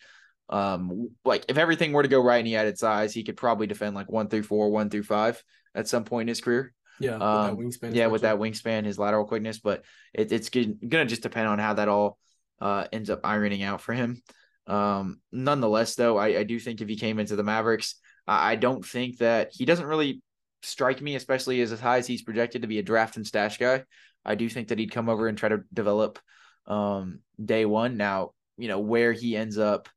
Um, 0.49 1.09
like 1.25 1.45
if 1.49 1.57
everything 1.57 1.91
were 1.91 2.03
to 2.03 2.09
go 2.09 2.21
right 2.21 2.37
and 2.37 2.47
he 2.47 2.53
had 2.53 2.67
added 2.67 2.77
size, 2.77 3.13
he 3.13 3.23
could 3.23 3.35
probably 3.35 3.67
defend 3.67 3.95
like 3.95 4.11
one 4.11 4.29
through 4.29 4.43
four, 4.43 4.69
one 4.69 4.89
through 4.89 5.03
five 5.03 5.43
at 5.75 5.87
some 5.87 6.03
point 6.03 6.23
in 6.23 6.29
his 6.29 6.41
career. 6.41 6.73
Yeah, 6.99 7.15
um, 7.15 7.57
wingspan. 7.57 7.93
Yeah, 7.93 8.07
with 8.07 8.21
that 8.21 8.37
wingspan, 8.37 8.85
his 8.85 8.97
lateral 8.97 9.25
quickness, 9.25 9.59
but 9.59 9.83
it, 10.13 10.31
it's 10.31 10.49
gonna 10.49 11.05
just 11.05 11.23
depend 11.23 11.47
on 11.47 11.59
how 11.59 11.73
that 11.73 11.89
all 11.89 12.17
uh, 12.61 12.85
ends 12.91 13.09
up 13.09 13.21
ironing 13.23 13.63
out 13.63 13.81
for 13.81 13.93
him. 13.93 14.21
Um, 14.67 15.19
nonetheless, 15.31 15.95
though, 15.95 16.17
I, 16.17 16.39
I 16.39 16.43
do 16.43 16.59
think 16.59 16.81
if 16.81 16.87
he 16.87 16.95
came 16.95 17.19
into 17.19 17.35
the 17.35 17.43
Mavericks, 17.43 17.95
I, 18.27 18.55
don't 18.55 18.85
think 18.85 19.19
that 19.19 19.49
he 19.51 19.65
doesn't 19.65 19.85
really 19.85 20.21
strike 20.63 21.01
me, 21.01 21.15
especially 21.15 21.61
as 21.61 21.79
high 21.79 21.97
as 21.97 22.07
he's 22.07 22.23
projected 22.23 22.61
to 22.61 22.67
be 22.67 22.79
a 22.79 22.83
draft 22.83 23.17
and 23.17 23.25
stash 23.25 23.57
guy. 23.57 23.83
I 24.25 24.35
do 24.35 24.49
think 24.49 24.69
that 24.69 24.79
he'd 24.79 24.91
come 24.91 25.09
over 25.09 25.27
and 25.27 25.37
try 25.37 25.49
to 25.49 25.63
develop 25.73 26.19
um, 26.65 27.19
day 27.43 27.65
one. 27.65 27.97
Now, 27.97 28.31
you 28.57 28.67
know, 28.67 28.79
where 28.79 29.13
he 29.13 29.37
ends 29.37 29.57
up 29.57 29.87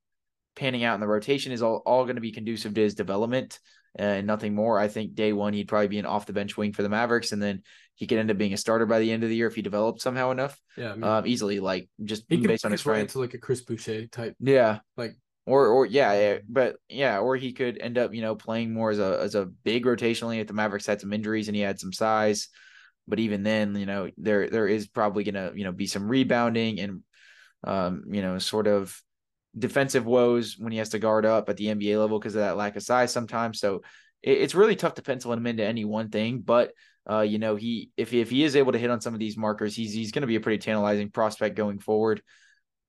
panning 0.55 0.85
out 0.85 0.95
in 0.95 1.01
the 1.01 1.09
rotation 1.09 1.53
is 1.53 1.63
all, 1.63 1.83
all 1.85 2.05
going 2.05 2.17
to 2.17 2.23
be 2.23 2.33
conducive 2.33 2.75
to 2.75 2.81
his 2.81 2.95
development 2.95 3.59
and 3.97 4.27
nothing 4.27 4.55
more. 4.55 4.79
I 4.79 4.89
think 4.89 5.15
day 5.15 5.33
one, 5.33 5.53
he'd 5.53 5.69
probably 5.69 5.89
be 5.89 5.99
an 5.99 6.07
off 6.07 6.27
the 6.27 6.33
bench 6.33 6.57
wing 6.57 6.73
for 6.73 6.83
the 6.83 6.89
Mavericks, 6.89 7.33
and 7.33 7.43
then 7.43 7.63
he 7.95 8.07
could 8.07 8.19
end 8.19 8.31
up 8.31 8.39
being 8.39 8.53
a 8.53 8.57
starter 8.57 8.87
by 8.87 9.01
the 9.01 9.11
end 9.11 9.23
of 9.23 9.29
the 9.29 9.37
year 9.37 9.49
if 9.49 9.55
he 9.55 9.63
developed 9.63 10.01
somehow 10.01 10.31
enough. 10.31 10.59
Yeah, 10.77 10.93
I 10.93 10.95
mean, 10.95 11.05
um, 11.05 11.27
easily, 11.27 11.61
like 11.61 11.89
just 12.05 12.25
he 12.29 12.37
based 12.37 12.65
on 12.65 12.73
his 12.73 12.81
strength. 12.81 13.13
to 13.13 13.19
like 13.19 13.35
a 13.35 13.39
Chris 13.39 13.63
Boucher 13.63 14.07
type. 14.07 14.37
Yeah, 14.39 14.79
like 14.97 15.17
or 15.47 15.69
or 15.69 15.87
yeah, 15.87 16.39
but 16.49 16.77
yeah, 16.89 17.19
or 17.19 17.37
he 17.37 17.53
could 17.53 17.79
end 17.79 17.99
up 17.99 18.15
you 18.15 18.23
know 18.23 18.35
playing 18.35 18.73
more 18.73 18.91
as 18.91 18.99
a 18.99 19.19
as 19.21 19.35
a 19.35 19.47
big 19.47 19.85
rotationally 19.85 20.41
if 20.41 20.47
the 20.47 20.53
Mavericks 20.53 20.87
had 20.87 21.01
some 21.01 21.13
injuries 21.13 21.49
and 21.49 21.57
he 21.57 21.63
had 21.63 21.81
some 21.81 21.93
size. 21.93 22.49
But 23.09 23.19
even 23.19 23.43
then, 23.43 23.75
you 23.77 23.87
know, 23.87 24.11
there 24.19 24.49
there 24.49 24.69
is 24.69 24.87
probably 24.87 25.25
gonna, 25.25 25.53
you 25.55 25.65
know, 25.65 25.73
be 25.73 25.87
some 25.87 26.09
rebounding 26.09 26.79
and 26.81 27.03
um, 27.65 28.05
you 28.11 28.23
know, 28.23 28.39
sort 28.39 28.67
of 28.67 28.99
defensive 29.59 30.07
woes 30.07 30.57
when 30.59 30.73
he 30.73 30.79
has 30.79 30.91
to 30.91 30.99
guard 30.99 31.27
up 31.27 31.49
at 31.49 31.57
the 31.57 31.67
NBA 31.67 31.99
level 31.99 32.19
because 32.19 32.35
of 32.35 32.43
that 32.43 32.57
lack 32.57 32.77
of 32.77 32.83
size 32.83 33.13
sometimes. 33.13 33.59
So 33.59 33.83
it, 34.23 34.39
it's 34.39 34.55
really 34.55 34.77
tough 34.77 34.95
to 34.95 35.03
pencil 35.03 35.33
him 35.33 35.47
into 35.47 35.65
any 35.65 35.85
one 35.85 36.11
thing. 36.11 36.41
But 36.41 36.73
uh, 37.11 37.21
you 37.21 37.39
know, 37.39 37.57
he 37.57 37.91
if 37.97 38.13
if 38.13 38.31
he 38.31 38.45
is 38.45 38.57
able 38.57 38.73
to 38.73 38.79
hit 38.79 38.91
on 38.91 39.01
some 39.01 39.15
of 39.15 39.21
these 39.21 39.37
markers, 39.37 39.75
he's 39.75 39.93
he's 39.93 40.13
going 40.13 40.23
to 40.23 40.29
be 40.29 40.37
a 40.37 40.41
pretty 40.41 40.59
tantalizing 40.59 41.11
prospect 41.11 41.57
going 41.57 41.79
forward. 41.79 42.23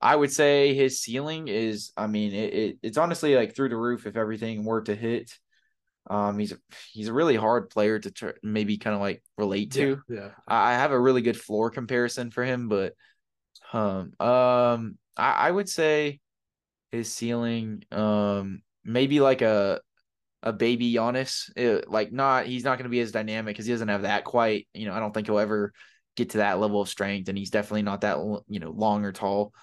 I 0.01 0.15
would 0.15 0.31
say 0.31 0.73
his 0.73 0.99
ceiling 0.99 1.47
is, 1.47 1.91
I 1.95 2.07
mean, 2.07 2.33
it, 2.33 2.53
it, 2.53 2.77
it's 2.81 2.97
honestly 2.97 3.35
like 3.35 3.55
through 3.55 3.69
the 3.69 3.77
roof 3.77 4.07
if 4.07 4.17
everything 4.17 4.65
were 4.65 4.81
to 4.81 4.95
hit. 4.95 5.37
Um, 6.09 6.39
he's 6.39 6.51
a, 6.51 6.57
he's 6.91 7.07
a 7.07 7.13
really 7.13 7.35
hard 7.35 7.69
player 7.69 7.99
to 7.99 8.11
tr- 8.11 8.29
maybe 8.41 8.77
kind 8.77 8.95
of 8.95 9.01
like 9.01 9.23
relate 9.37 9.71
to. 9.73 10.01
Yeah, 10.09 10.15
yeah. 10.17 10.29
I, 10.47 10.73
have 10.73 10.91
a 10.91 10.99
really 10.99 11.21
good 11.21 11.39
floor 11.39 11.69
comparison 11.69 12.31
for 12.31 12.43
him, 12.43 12.67
but 12.67 12.93
um, 13.71 14.13
um, 14.19 14.97
I, 15.15 15.31
I 15.33 15.51
would 15.51 15.69
say 15.69 16.19
his 16.91 17.13
ceiling, 17.13 17.83
um, 17.91 18.63
maybe 18.83 19.19
like 19.19 19.41
a 19.41 19.81
a 20.43 20.51
baby 20.51 20.93
Giannis. 20.93 21.51
It, 21.55 21.89
like 21.89 22.11
not, 22.11 22.45
he's 22.45 22.63
not 22.63 22.77
going 22.77 22.85
to 22.85 22.89
be 22.89 22.99
as 22.99 23.11
dynamic 23.11 23.53
because 23.53 23.65
he 23.65 23.71
doesn't 23.71 23.87
have 23.87 24.01
that 24.01 24.23
quite. 24.23 24.67
You 24.73 24.87
know, 24.87 24.93
I 24.93 24.99
don't 24.99 25.13
think 25.13 25.27
he'll 25.27 25.39
ever 25.39 25.71
get 26.15 26.31
to 26.31 26.39
that 26.39 26.59
level 26.59 26.81
of 26.81 26.89
strength, 26.89 27.29
and 27.29 27.37
he's 27.37 27.51
definitely 27.51 27.83
not 27.83 28.01
that 28.01 28.17
you 28.47 28.59
know 28.59 28.71
long 28.71 29.05
or 29.05 29.11
tall. 29.11 29.53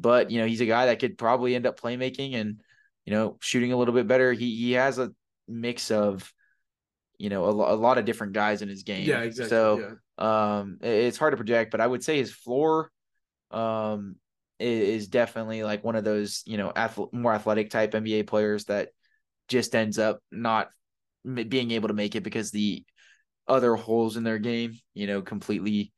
But 0.00 0.30
you 0.30 0.40
know 0.40 0.46
he's 0.46 0.60
a 0.60 0.66
guy 0.66 0.86
that 0.86 0.98
could 0.98 1.18
probably 1.18 1.54
end 1.54 1.66
up 1.66 1.80
playmaking 1.80 2.34
and 2.34 2.60
you 3.04 3.12
know 3.12 3.36
shooting 3.40 3.72
a 3.72 3.76
little 3.76 3.94
bit 3.94 4.06
better. 4.06 4.32
He 4.32 4.54
he 4.56 4.72
has 4.72 4.98
a 4.98 5.12
mix 5.48 5.90
of 5.90 6.32
you 7.18 7.28
know 7.28 7.44
a, 7.44 7.74
a 7.74 7.76
lot 7.76 7.98
of 7.98 8.04
different 8.04 8.32
guys 8.32 8.62
in 8.62 8.68
his 8.68 8.82
game. 8.82 9.06
Yeah, 9.06 9.20
exactly. 9.20 9.50
So 9.50 9.96
yeah. 10.18 10.58
um, 10.58 10.78
it's 10.80 11.18
hard 11.18 11.32
to 11.32 11.36
project, 11.36 11.70
but 11.70 11.80
I 11.80 11.86
would 11.86 12.04
say 12.04 12.18
his 12.18 12.32
floor 12.32 12.90
um 13.50 14.16
is, 14.60 15.08
definitely 15.08 15.64
like 15.64 15.82
one 15.82 15.96
of 15.96 16.04
those 16.04 16.42
you 16.46 16.56
know 16.56 16.72
ath- 16.74 17.12
more 17.12 17.34
athletic 17.34 17.70
type 17.70 17.92
NBA 17.92 18.26
players 18.26 18.66
that 18.66 18.90
just 19.48 19.74
ends 19.74 19.98
up 19.98 20.20
not 20.30 20.70
being 21.24 21.72
able 21.72 21.88
to 21.88 21.94
make 21.94 22.14
it 22.14 22.22
because 22.22 22.50
the 22.50 22.84
other 23.48 23.74
holes 23.74 24.16
in 24.16 24.22
their 24.22 24.38
game, 24.38 24.78
you 24.94 25.06
know, 25.06 25.20
completely, 25.20 25.92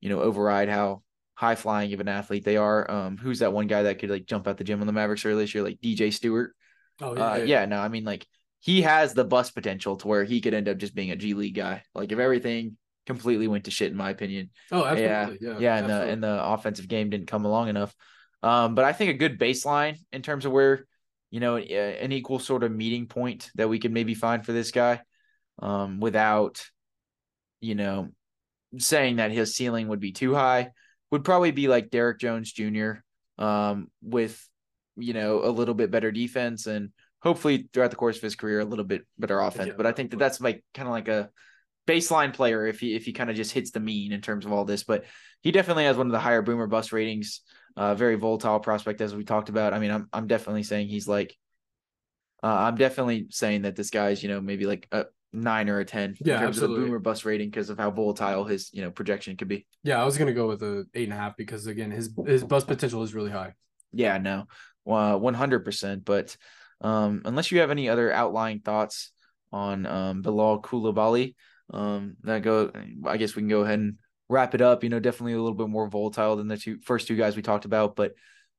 you 0.00 0.08
know, 0.08 0.20
override 0.20 0.68
how 0.68 1.02
high 1.36 1.54
flying 1.54 1.92
of 1.92 2.00
an 2.00 2.08
athlete 2.08 2.44
they 2.44 2.56
are. 2.56 2.90
Um, 2.90 3.16
who's 3.16 3.38
that 3.38 3.52
one 3.52 3.68
guy 3.68 3.84
that 3.84 4.00
could 4.00 4.10
like 4.10 4.26
jump 4.26 4.48
out 4.48 4.56
the 4.56 4.64
gym 4.64 4.80
on 4.80 4.86
the 4.86 4.92
Mavericks 4.92 5.24
earlier 5.24 5.44
this 5.44 5.54
year, 5.54 5.62
like 5.62 5.80
DJ 5.80 6.12
Stewart? 6.12 6.54
Oh 7.00 7.14
yeah, 7.14 7.22
uh, 7.22 7.36
yeah, 7.36 7.44
yeah. 7.44 7.64
No, 7.66 7.78
I 7.78 7.88
mean 7.88 8.04
like 8.04 8.26
he 8.60 8.82
has 8.82 9.14
the 9.14 9.24
bust 9.24 9.54
potential 9.54 9.96
to 9.96 10.08
where 10.08 10.24
he 10.24 10.40
could 10.40 10.54
end 10.54 10.68
up 10.68 10.78
just 10.78 10.94
being 10.94 11.10
a 11.12 11.16
G 11.16 11.34
League 11.34 11.54
guy. 11.54 11.82
Like 11.94 12.10
if 12.10 12.18
everything 12.18 12.76
completely 13.06 13.48
went 13.48 13.64
to 13.64 13.70
shit, 13.70 13.90
in 13.90 13.96
my 13.96 14.10
opinion. 14.10 14.50
Oh, 14.72 14.84
absolutely. 14.84 15.46
Yeah, 15.46 15.52
yeah, 15.52 15.58
yeah 15.58 15.76
and 15.76 15.88
the 15.88 16.02
and 16.02 16.22
the 16.22 16.44
offensive 16.44 16.88
game 16.88 17.10
didn't 17.10 17.28
come 17.28 17.44
along 17.44 17.68
enough. 17.68 17.94
Um, 18.42 18.74
but 18.74 18.84
I 18.84 18.92
think 18.92 19.10
a 19.10 19.14
good 19.14 19.38
baseline 19.38 19.98
in 20.12 20.22
terms 20.22 20.44
of 20.44 20.52
where 20.52 20.86
you 21.30 21.40
know 21.40 21.56
an 21.56 22.12
equal 22.12 22.38
sort 22.38 22.64
of 22.64 22.72
meeting 22.72 23.06
point 23.06 23.50
that 23.56 23.68
we 23.68 23.78
could 23.78 23.92
maybe 23.92 24.14
find 24.14 24.44
for 24.44 24.52
this 24.52 24.70
guy, 24.70 25.02
um, 25.60 26.00
without 26.00 26.64
you 27.60 27.74
know 27.74 28.08
saying 28.78 29.16
that 29.16 29.32
his 29.32 29.54
ceiling 29.54 29.88
would 29.88 30.00
be 30.00 30.12
too 30.12 30.34
high, 30.34 30.70
would 31.16 31.24
probably 31.24 31.50
be 31.50 31.66
like 31.66 31.88
Derrick 31.88 32.20
Jones 32.20 32.52
Jr. 32.52 32.92
Um, 33.38 33.90
with 34.02 34.46
you 34.98 35.14
know 35.14 35.42
a 35.42 35.48
little 35.48 35.74
bit 35.74 35.90
better 35.90 36.12
defense 36.12 36.66
and 36.66 36.90
hopefully 37.20 37.70
throughout 37.72 37.90
the 37.90 37.96
course 37.96 38.16
of 38.16 38.22
his 38.22 38.36
career 38.36 38.60
a 38.60 38.66
little 38.66 38.84
bit 38.84 39.06
better 39.18 39.40
offense. 39.40 39.72
But 39.74 39.86
I 39.86 39.92
think 39.92 40.10
that 40.10 40.18
that's 40.18 40.42
like 40.42 40.62
kind 40.74 40.86
of 40.86 40.92
like 40.92 41.08
a 41.08 41.30
baseline 41.88 42.34
player 42.34 42.66
if 42.66 42.80
he 42.80 42.94
if 42.94 43.06
he 43.06 43.14
kind 43.14 43.30
of 43.30 43.36
just 43.36 43.52
hits 43.52 43.70
the 43.70 43.80
mean 43.80 44.12
in 44.12 44.20
terms 44.20 44.44
of 44.44 44.52
all 44.52 44.66
this. 44.66 44.84
But 44.84 45.04
he 45.40 45.52
definitely 45.52 45.84
has 45.84 45.96
one 45.96 46.06
of 46.06 46.12
the 46.12 46.18
higher 46.18 46.42
boom 46.42 46.60
or 46.60 46.66
bust 46.66 46.92
ratings. 46.92 47.40
Uh, 47.78 47.94
very 47.94 48.16
volatile 48.16 48.60
prospect 48.60 49.00
as 49.00 49.14
we 49.14 49.24
talked 49.24 49.48
about. 49.48 49.72
I 49.72 49.78
mean, 49.78 49.90
I'm 49.90 50.08
I'm 50.12 50.26
definitely 50.26 50.64
saying 50.64 50.88
he's 50.88 51.08
like, 51.08 51.34
uh, 52.42 52.46
I'm 52.46 52.76
definitely 52.76 53.28
saying 53.30 53.62
that 53.62 53.74
this 53.74 53.88
guy's 53.88 54.22
you 54.22 54.28
know 54.28 54.42
maybe 54.42 54.66
like 54.66 54.86
a 54.92 55.06
nine 55.32 55.68
or 55.68 55.80
a 55.80 55.84
ten 55.84 56.16
yeah, 56.20 56.34
in 56.34 56.40
terms 56.40 56.56
absolutely. 56.56 56.76
of 56.76 56.80
the 56.80 56.86
boom 56.86 56.94
or 56.94 56.98
bust 56.98 57.24
rating 57.24 57.50
because 57.50 57.70
of 57.70 57.78
how 57.78 57.90
volatile 57.90 58.44
his 58.44 58.70
you 58.72 58.82
know 58.82 58.90
projection 58.90 59.36
could 59.36 59.48
be. 59.48 59.66
Yeah, 59.82 60.00
I 60.00 60.04
was 60.04 60.18
gonna 60.18 60.32
go 60.32 60.48
with 60.48 60.62
a 60.62 60.86
eight 60.94 61.04
and 61.04 61.12
a 61.12 61.16
half 61.16 61.36
because 61.36 61.66
again 61.66 61.90
his 61.90 62.10
his 62.26 62.44
bust 62.44 62.66
potential 62.66 63.02
is 63.02 63.14
really 63.14 63.30
high. 63.30 63.54
Yeah, 63.92 64.18
no, 64.18 64.44
one 64.84 65.34
hundred 65.34 65.64
percent. 65.64 66.04
But 66.04 66.36
um, 66.80 67.22
unless 67.24 67.50
you 67.50 67.60
have 67.60 67.70
any 67.70 67.88
other 67.88 68.12
outlying 68.12 68.60
thoughts 68.60 69.10
on 69.52 69.86
um, 69.86 70.22
Bilal 70.22 70.62
Coulibaly, 70.62 71.34
um, 71.72 72.16
that 72.22 72.42
go. 72.42 72.70
I 73.04 73.16
guess 73.16 73.34
we 73.34 73.42
can 73.42 73.48
go 73.48 73.62
ahead 73.62 73.78
and 73.78 73.94
wrap 74.28 74.54
it 74.54 74.60
up. 74.60 74.82
You 74.82 74.90
know, 74.90 75.00
definitely 75.00 75.34
a 75.34 75.40
little 75.40 75.54
bit 75.54 75.68
more 75.68 75.88
volatile 75.88 76.36
than 76.36 76.48
the 76.48 76.56
two 76.56 76.78
first 76.80 77.08
two 77.08 77.16
guys 77.16 77.36
we 77.36 77.42
talked 77.42 77.64
about, 77.64 77.96
but 77.96 78.12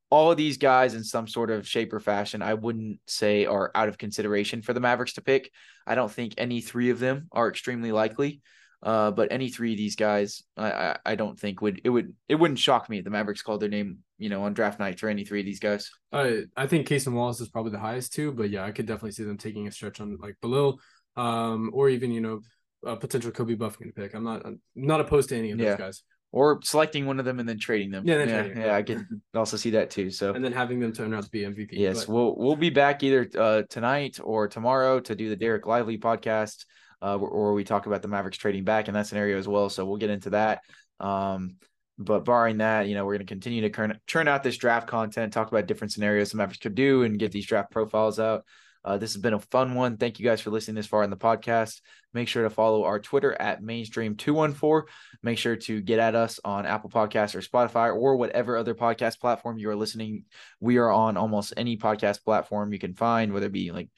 all 0.10 0.32
of 0.32 0.38
these 0.38 0.58
guys 0.58 0.94
in 0.94 1.04
some 1.04 1.28
sort 1.28 1.52
of 1.52 1.68
shape 1.68 1.92
or 1.94 2.00
fashion, 2.00 2.42
I 2.42 2.54
wouldn't 2.54 3.00
say 3.08 3.46
are 3.46 3.72
out 3.76 3.90
of 3.90 3.98
consideration 3.98 4.62
for 4.62 4.74
the 4.74 4.80
Mavericks 4.80 5.14
to 5.14 5.22
pick. 5.22 5.52
I 5.86 5.96
don't 5.96 6.12
think 6.12 6.34
any 6.38 6.62
three 6.62 6.90
of 6.90 7.00
them 7.00 7.28
are 7.32 7.50
extremely 7.50 7.92
likely. 7.92 8.42
Uh, 8.84 9.10
but 9.10 9.32
any 9.32 9.50
three 9.50 9.72
of 9.72 9.78
these 9.78 9.96
guys, 9.96 10.44
I, 10.56 10.72
I, 10.72 10.98
I 11.06 11.16
don't 11.16 11.38
think 11.40 11.62
would 11.62 11.82
it 11.84 11.90
would 11.90 12.14
it 12.30 12.36
wouldn't 12.36 12.60
shock 12.60 12.90
me 12.90 13.00
if 13.00 13.04
the 13.04 13.10
Mavericks 13.10 13.42
called 13.42 13.60
their 13.60 13.70
name, 13.70 14.00
you 14.20 14.30
know, 14.30 14.44
on 14.44 14.54
draft 14.54 14.80
night 14.80 15.00
for 15.00 15.10
any 15.10 15.26
three 15.26 15.40
of 15.40 15.48
these 15.48 15.60
guys. 15.60 15.90
I 16.12 16.44
I 16.56 16.68
think 16.68 16.88
Cason 16.88 17.14
Wallace 17.14 17.42
is 17.42 17.50
probably 17.50 17.72
the 17.72 17.80
highest 17.80 18.14
too, 18.14 18.32
but 18.32 18.52
yeah, 18.52 18.64
I 18.64 18.72
could 18.72 18.86
definitely 18.86 19.14
see 19.14 19.24
them 19.24 19.38
taking 19.38 19.68
a 19.68 19.72
stretch 19.72 20.00
on 20.00 20.16
like 20.22 20.36
Bilal, 20.42 20.80
um, 21.16 21.72
or 21.74 21.90
even 21.90 22.12
you 22.12 22.22
know 22.22 22.42
a 22.86 22.96
potential 22.96 23.32
Kobe 23.32 23.56
Bufkin 23.56 23.96
pick. 23.96 24.14
I'm 24.14 24.24
not 24.24 24.46
I'm 24.46 24.62
not 24.76 25.02
opposed 25.02 25.30
to 25.30 25.38
any 25.38 25.52
of 25.52 25.58
those 25.58 25.66
yeah. 25.66 25.78
guys. 25.78 26.04
Or 26.34 26.60
selecting 26.62 27.06
one 27.06 27.20
of 27.20 27.26
them 27.26 27.40
and 27.40 27.48
then 27.48 27.58
trading 27.58 27.90
them. 27.90 28.06
Yeah, 28.06 28.24
yeah, 28.24 28.48
yeah, 28.56 28.76
I 28.76 28.84
can 28.84 29.22
also 29.34 29.56
see 29.56 29.72
that 29.72 29.90
too. 29.90 30.12
So 30.12 30.34
and 30.34 30.44
then 30.44 30.52
having 30.52 30.80
them 30.80 30.92
turn 30.92 31.14
out 31.14 31.24
to 31.24 31.30
be 31.30 31.42
MVP. 31.42 31.70
Yes, 31.72 32.06
but... 32.06 32.14
we'll 32.14 32.36
we'll 32.36 32.56
be 32.58 32.70
back 32.70 33.02
either 33.02 33.30
uh, 33.38 33.62
tonight 33.70 34.20
or 34.22 34.50
tomorrow 34.50 35.00
to 35.00 35.16
do 35.16 35.30
the 35.30 35.38
Dereck 35.38 35.66
Lively 35.66 35.98
podcast, 35.98 36.66
uh, 37.02 37.18
or 37.18 37.54
we 37.54 37.64
talk 37.64 37.86
about 37.86 38.02
the 38.02 38.10
Mavericks 38.10 38.38
trading 38.38 38.66
back 38.66 38.90
in 38.90 38.94
that 38.94 39.08
scenario 39.08 39.38
as 39.38 39.48
well. 39.48 39.70
So 39.70 39.86
we'll 39.86 39.98
get 39.98 40.10
into 40.10 40.32
that. 40.32 40.62
Um, 41.00 41.56
but 41.98 42.26
barring 42.26 42.58
that, 42.58 42.88
you 42.88 42.96
know, 42.96 43.06
we're 43.06 43.14
going 43.14 43.26
to 43.26 43.34
continue 43.34 43.62
to 43.62 43.70
churn, 43.70 44.00
churn 44.06 44.28
out 44.28 44.44
this 44.44 44.58
draft 44.58 44.88
content, 44.88 45.34
talk 45.34 45.48
about 45.50 45.66
different 45.66 45.92
scenarios 45.92 46.32
the 46.32 46.38
Mavericks 46.38 46.60
could 46.60 46.76
do, 46.76 47.04
and 47.04 47.18
get 47.18 47.32
these 47.32 47.48
draft 47.48 47.72
profiles 47.72 48.20
out. 48.20 48.44
Uh, 48.84 48.98
this 48.98 49.14
has 49.14 49.22
been 49.22 49.34
a 49.34 49.40
fun 49.40 49.76
one. 49.76 49.98
Thank 49.98 50.20
you 50.20 50.26
guys 50.26 50.42
for 50.42 50.50
listening 50.50 50.76
this 50.76 50.88
far 50.88 51.04
in 51.04 51.10
the 51.10 51.18
podcast. 51.18 51.82
Make 52.14 52.28
sure 52.28 52.44
to 52.44 52.50
follow 52.50 52.84
our 52.84 53.00
Twitter 53.00 53.34
at 53.40 53.62
mainstream214. 53.62 54.84
Make 55.24 55.38
sure 55.38 55.56
to 55.56 55.82
get 55.82 56.00
at 56.00 56.16
us 56.16 56.40
on 56.46 56.66
Apple 56.66 56.90
Podcasts 56.90 57.36
or 57.36 57.42
Spotify 57.42 57.94
or 57.94 58.16
whatever 58.16 58.58
other 58.58 58.76
podcast 58.76 59.20
platform 59.20 59.58
you 59.58 59.70
are 59.70 59.76
listening. 59.76 60.24
We 60.60 60.78
are 60.78 60.92
on 60.92 61.18
almost 61.18 61.54
any 61.58 61.78
podcast 61.78 62.24
platform 62.24 62.72
you 62.72 62.80
can 62.80 62.94
find, 62.94 63.34
whether 63.34 63.48
it 63.48 63.52
be 63.52 63.72
like 63.72 63.90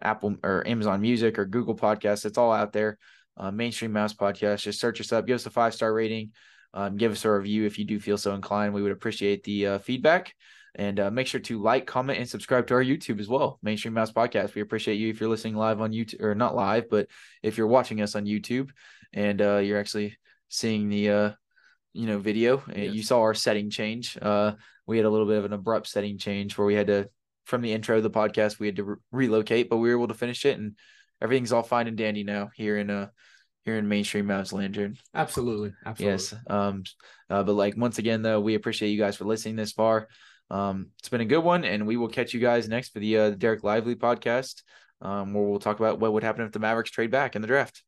Apple 0.00 0.36
or 0.42 0.66
Amazon 0.66 1.00
Music 1.00 1.38
or 1.38 1.44
Google 1.44 1.76
Podcasts. 1.76 2.24
It's 2.24 2.38
all 2.38 2.52
out 2.52 2.72
there. 2.72 2.98
Uh, 3.36 3.50
Mainstream 3.50 3.92
Mouse 3.92 4.14
Podcast. 4.14 4.62
Just 4.62 4.80
search 4.80 5.00
us 5.00 5.12
up. 5.12 5.26
Give 5.26 5.36
us 5.36 5.46
a 5.46 5.50
five 5.50 5.74
star 5.74 5.92
rating. 5.92 6.32
Um, 6.74 6.96
give 6.96 7.12
us 7.12 7.24
a 7.24 7.30
review 7.30 7.64
if 7.64 7.78
you 7.78 7.84
do 7.84 8.00
feel 8.00 8.18
so 8.18 8.34
inclined. 8.34 8.74
We 8.74 8.82
would 8.82 8.92
appreciate 8.92 9.44
the 9.44 9.66
uh, 9.66 9.78
feedback. 9.78 10.34
And 10.74 11.00
uh, 11.00 11.10
make 11.10 11.26
sure 11.26 11.40
to 11.40 11.60
like, 11.60 11.86
comment, 11.86 12.18
and 12.18 12.28
subscribe 12.28 12.66
to 12.68 12.74
our 12.74 12.84
YouTube 12.84 13.20
as 13.20 13.28
well, 13.28 13.58
Mainstream 13.62 13.94
Mouse 13.94 14.12
Podcast. 14.12 14.54
We 14.54 14.62
appreciate 14.62 14.96
you 14.96 15.08
if 15.08 15.20
you're 15.20 15.28
listening 15.28 15.56
live 15.56 15.80
on 15.80 15.92
YouTube, 15.92 16.22
or 16.22 16.34
not 16.34 16.54
live, 16.54 16.88
but 16.88 17.08
if 17.42 17.56
you're 17.56 17.66
watching 17.66 18.00
us 18.00 18.14
on 18.14 18.26
YouTube 18.26 18.70
and 19.12 19.40
uh, 19.40 19.56
you're 19.56 19.80
actually 19.80 20.16
seeing 20.48 20.88
the 20.88 21.10
uh, 21.10 21.30
you 21.94 22.06
know 22.06 22.18
video, 22.18 22.62
yes. 22.74 22.94
you 22.94 23.02
saw 23.02 23.20
our 23.20 23.34
setting 23.34 23.70
change. 23.70 24.16
Uh, 24.20 24.52
we 24.86 24.98
had 24.98 25.06
a 25.06 25.10
little 25.10 25.26
bit 25.26 25.38
of 25.38 25.44
an 25.44 25.52
abrupt 25.52 25.88
setting 25.88 26.18
change 26.18 26.56
where 26.56 26.66
we 26.66 26.74
had 26.74 26.86
to, 26.86 27.08
from 27.44 27.62
the 27.62 27.72
intro 27.72 27.96
of 27.96 28.02
the 28.02 28.10
podcast, 28.10 28.58
we 28.58 28.66
had 28.66 28.76
to 28.76 28.84
re- 28.84 28.96
relocate, 29.10 29.68
but 29.68 29.78
we 29.78 29.88
were 29.88 29.96
able 29.96 30.08
to 30.08 30.14
finish 30.14 30.44
it, 30.44 30.58
and 30.58 30.76
everything's 31.20 31.52
all 31.52 31.62
fine 31.62 31.88
and 31.88 31.96
dandy 31.96 32.24
now 32.24 32.50
here 32.54 32.78
in 32.78 32.90
uh 32.90 33.08
here 33.64 33.76
in 33.76 33.88
mainstream 33.88 34.26
Mouse 34.26 34.52
Lantern. 34.52 34.96
Absolutely, 35.14 35.74
absolutely. 35.84 36.12
Yes. 36.12 36.34
Um. 36.46 36.84
Uh, 37.28 37.42
but 37.42 37.54
like 37.54 37.76
once 37.76 37.98
again, 37.98 38.22
though, 38.22 38.40
we 38.40 38.54
appreciate 38.54 38.90
you 38.90 38.98
guys 38.98 39.16
for 39.16 39.24
listening 39.24 39.56
this 39.56 39.72
far. 39.72 40.08
Um, 40.50 40.88
it's 40.98 41.08
been 41.08 41.20
a 41.20 41.26
good 41.26 41.44
one, 41.44 41.64
and 41.64 41.86
we 41.86 41.96
will 41.96 42.08
catch 42.08 42.34
you 42.34 42.40
guys 42.40 42.68
next 42.68 42.90
for 42.90 43.00
the 43.00 43.18
uh, 43.18 43.30
Dereck 43.32 43.62
Lively 43.62 43.94
podcast, 43.94 44.62
um, 45.02 45.34
where 45.34 45.44
we'll 45.44 45.58
talk 45.58 45.78
about 45.78 46.00
what 46.00 46.12
would 46.12 46.22
happen 46.22 46.44
if 46.44 46.52
the 46.52 46.58
Mavericks 46.58 46.90
trade 46.90 47.10
back 47.10 47.36
in 47.36 47.42
the 47.42 47.48
draft. 47.48 47.82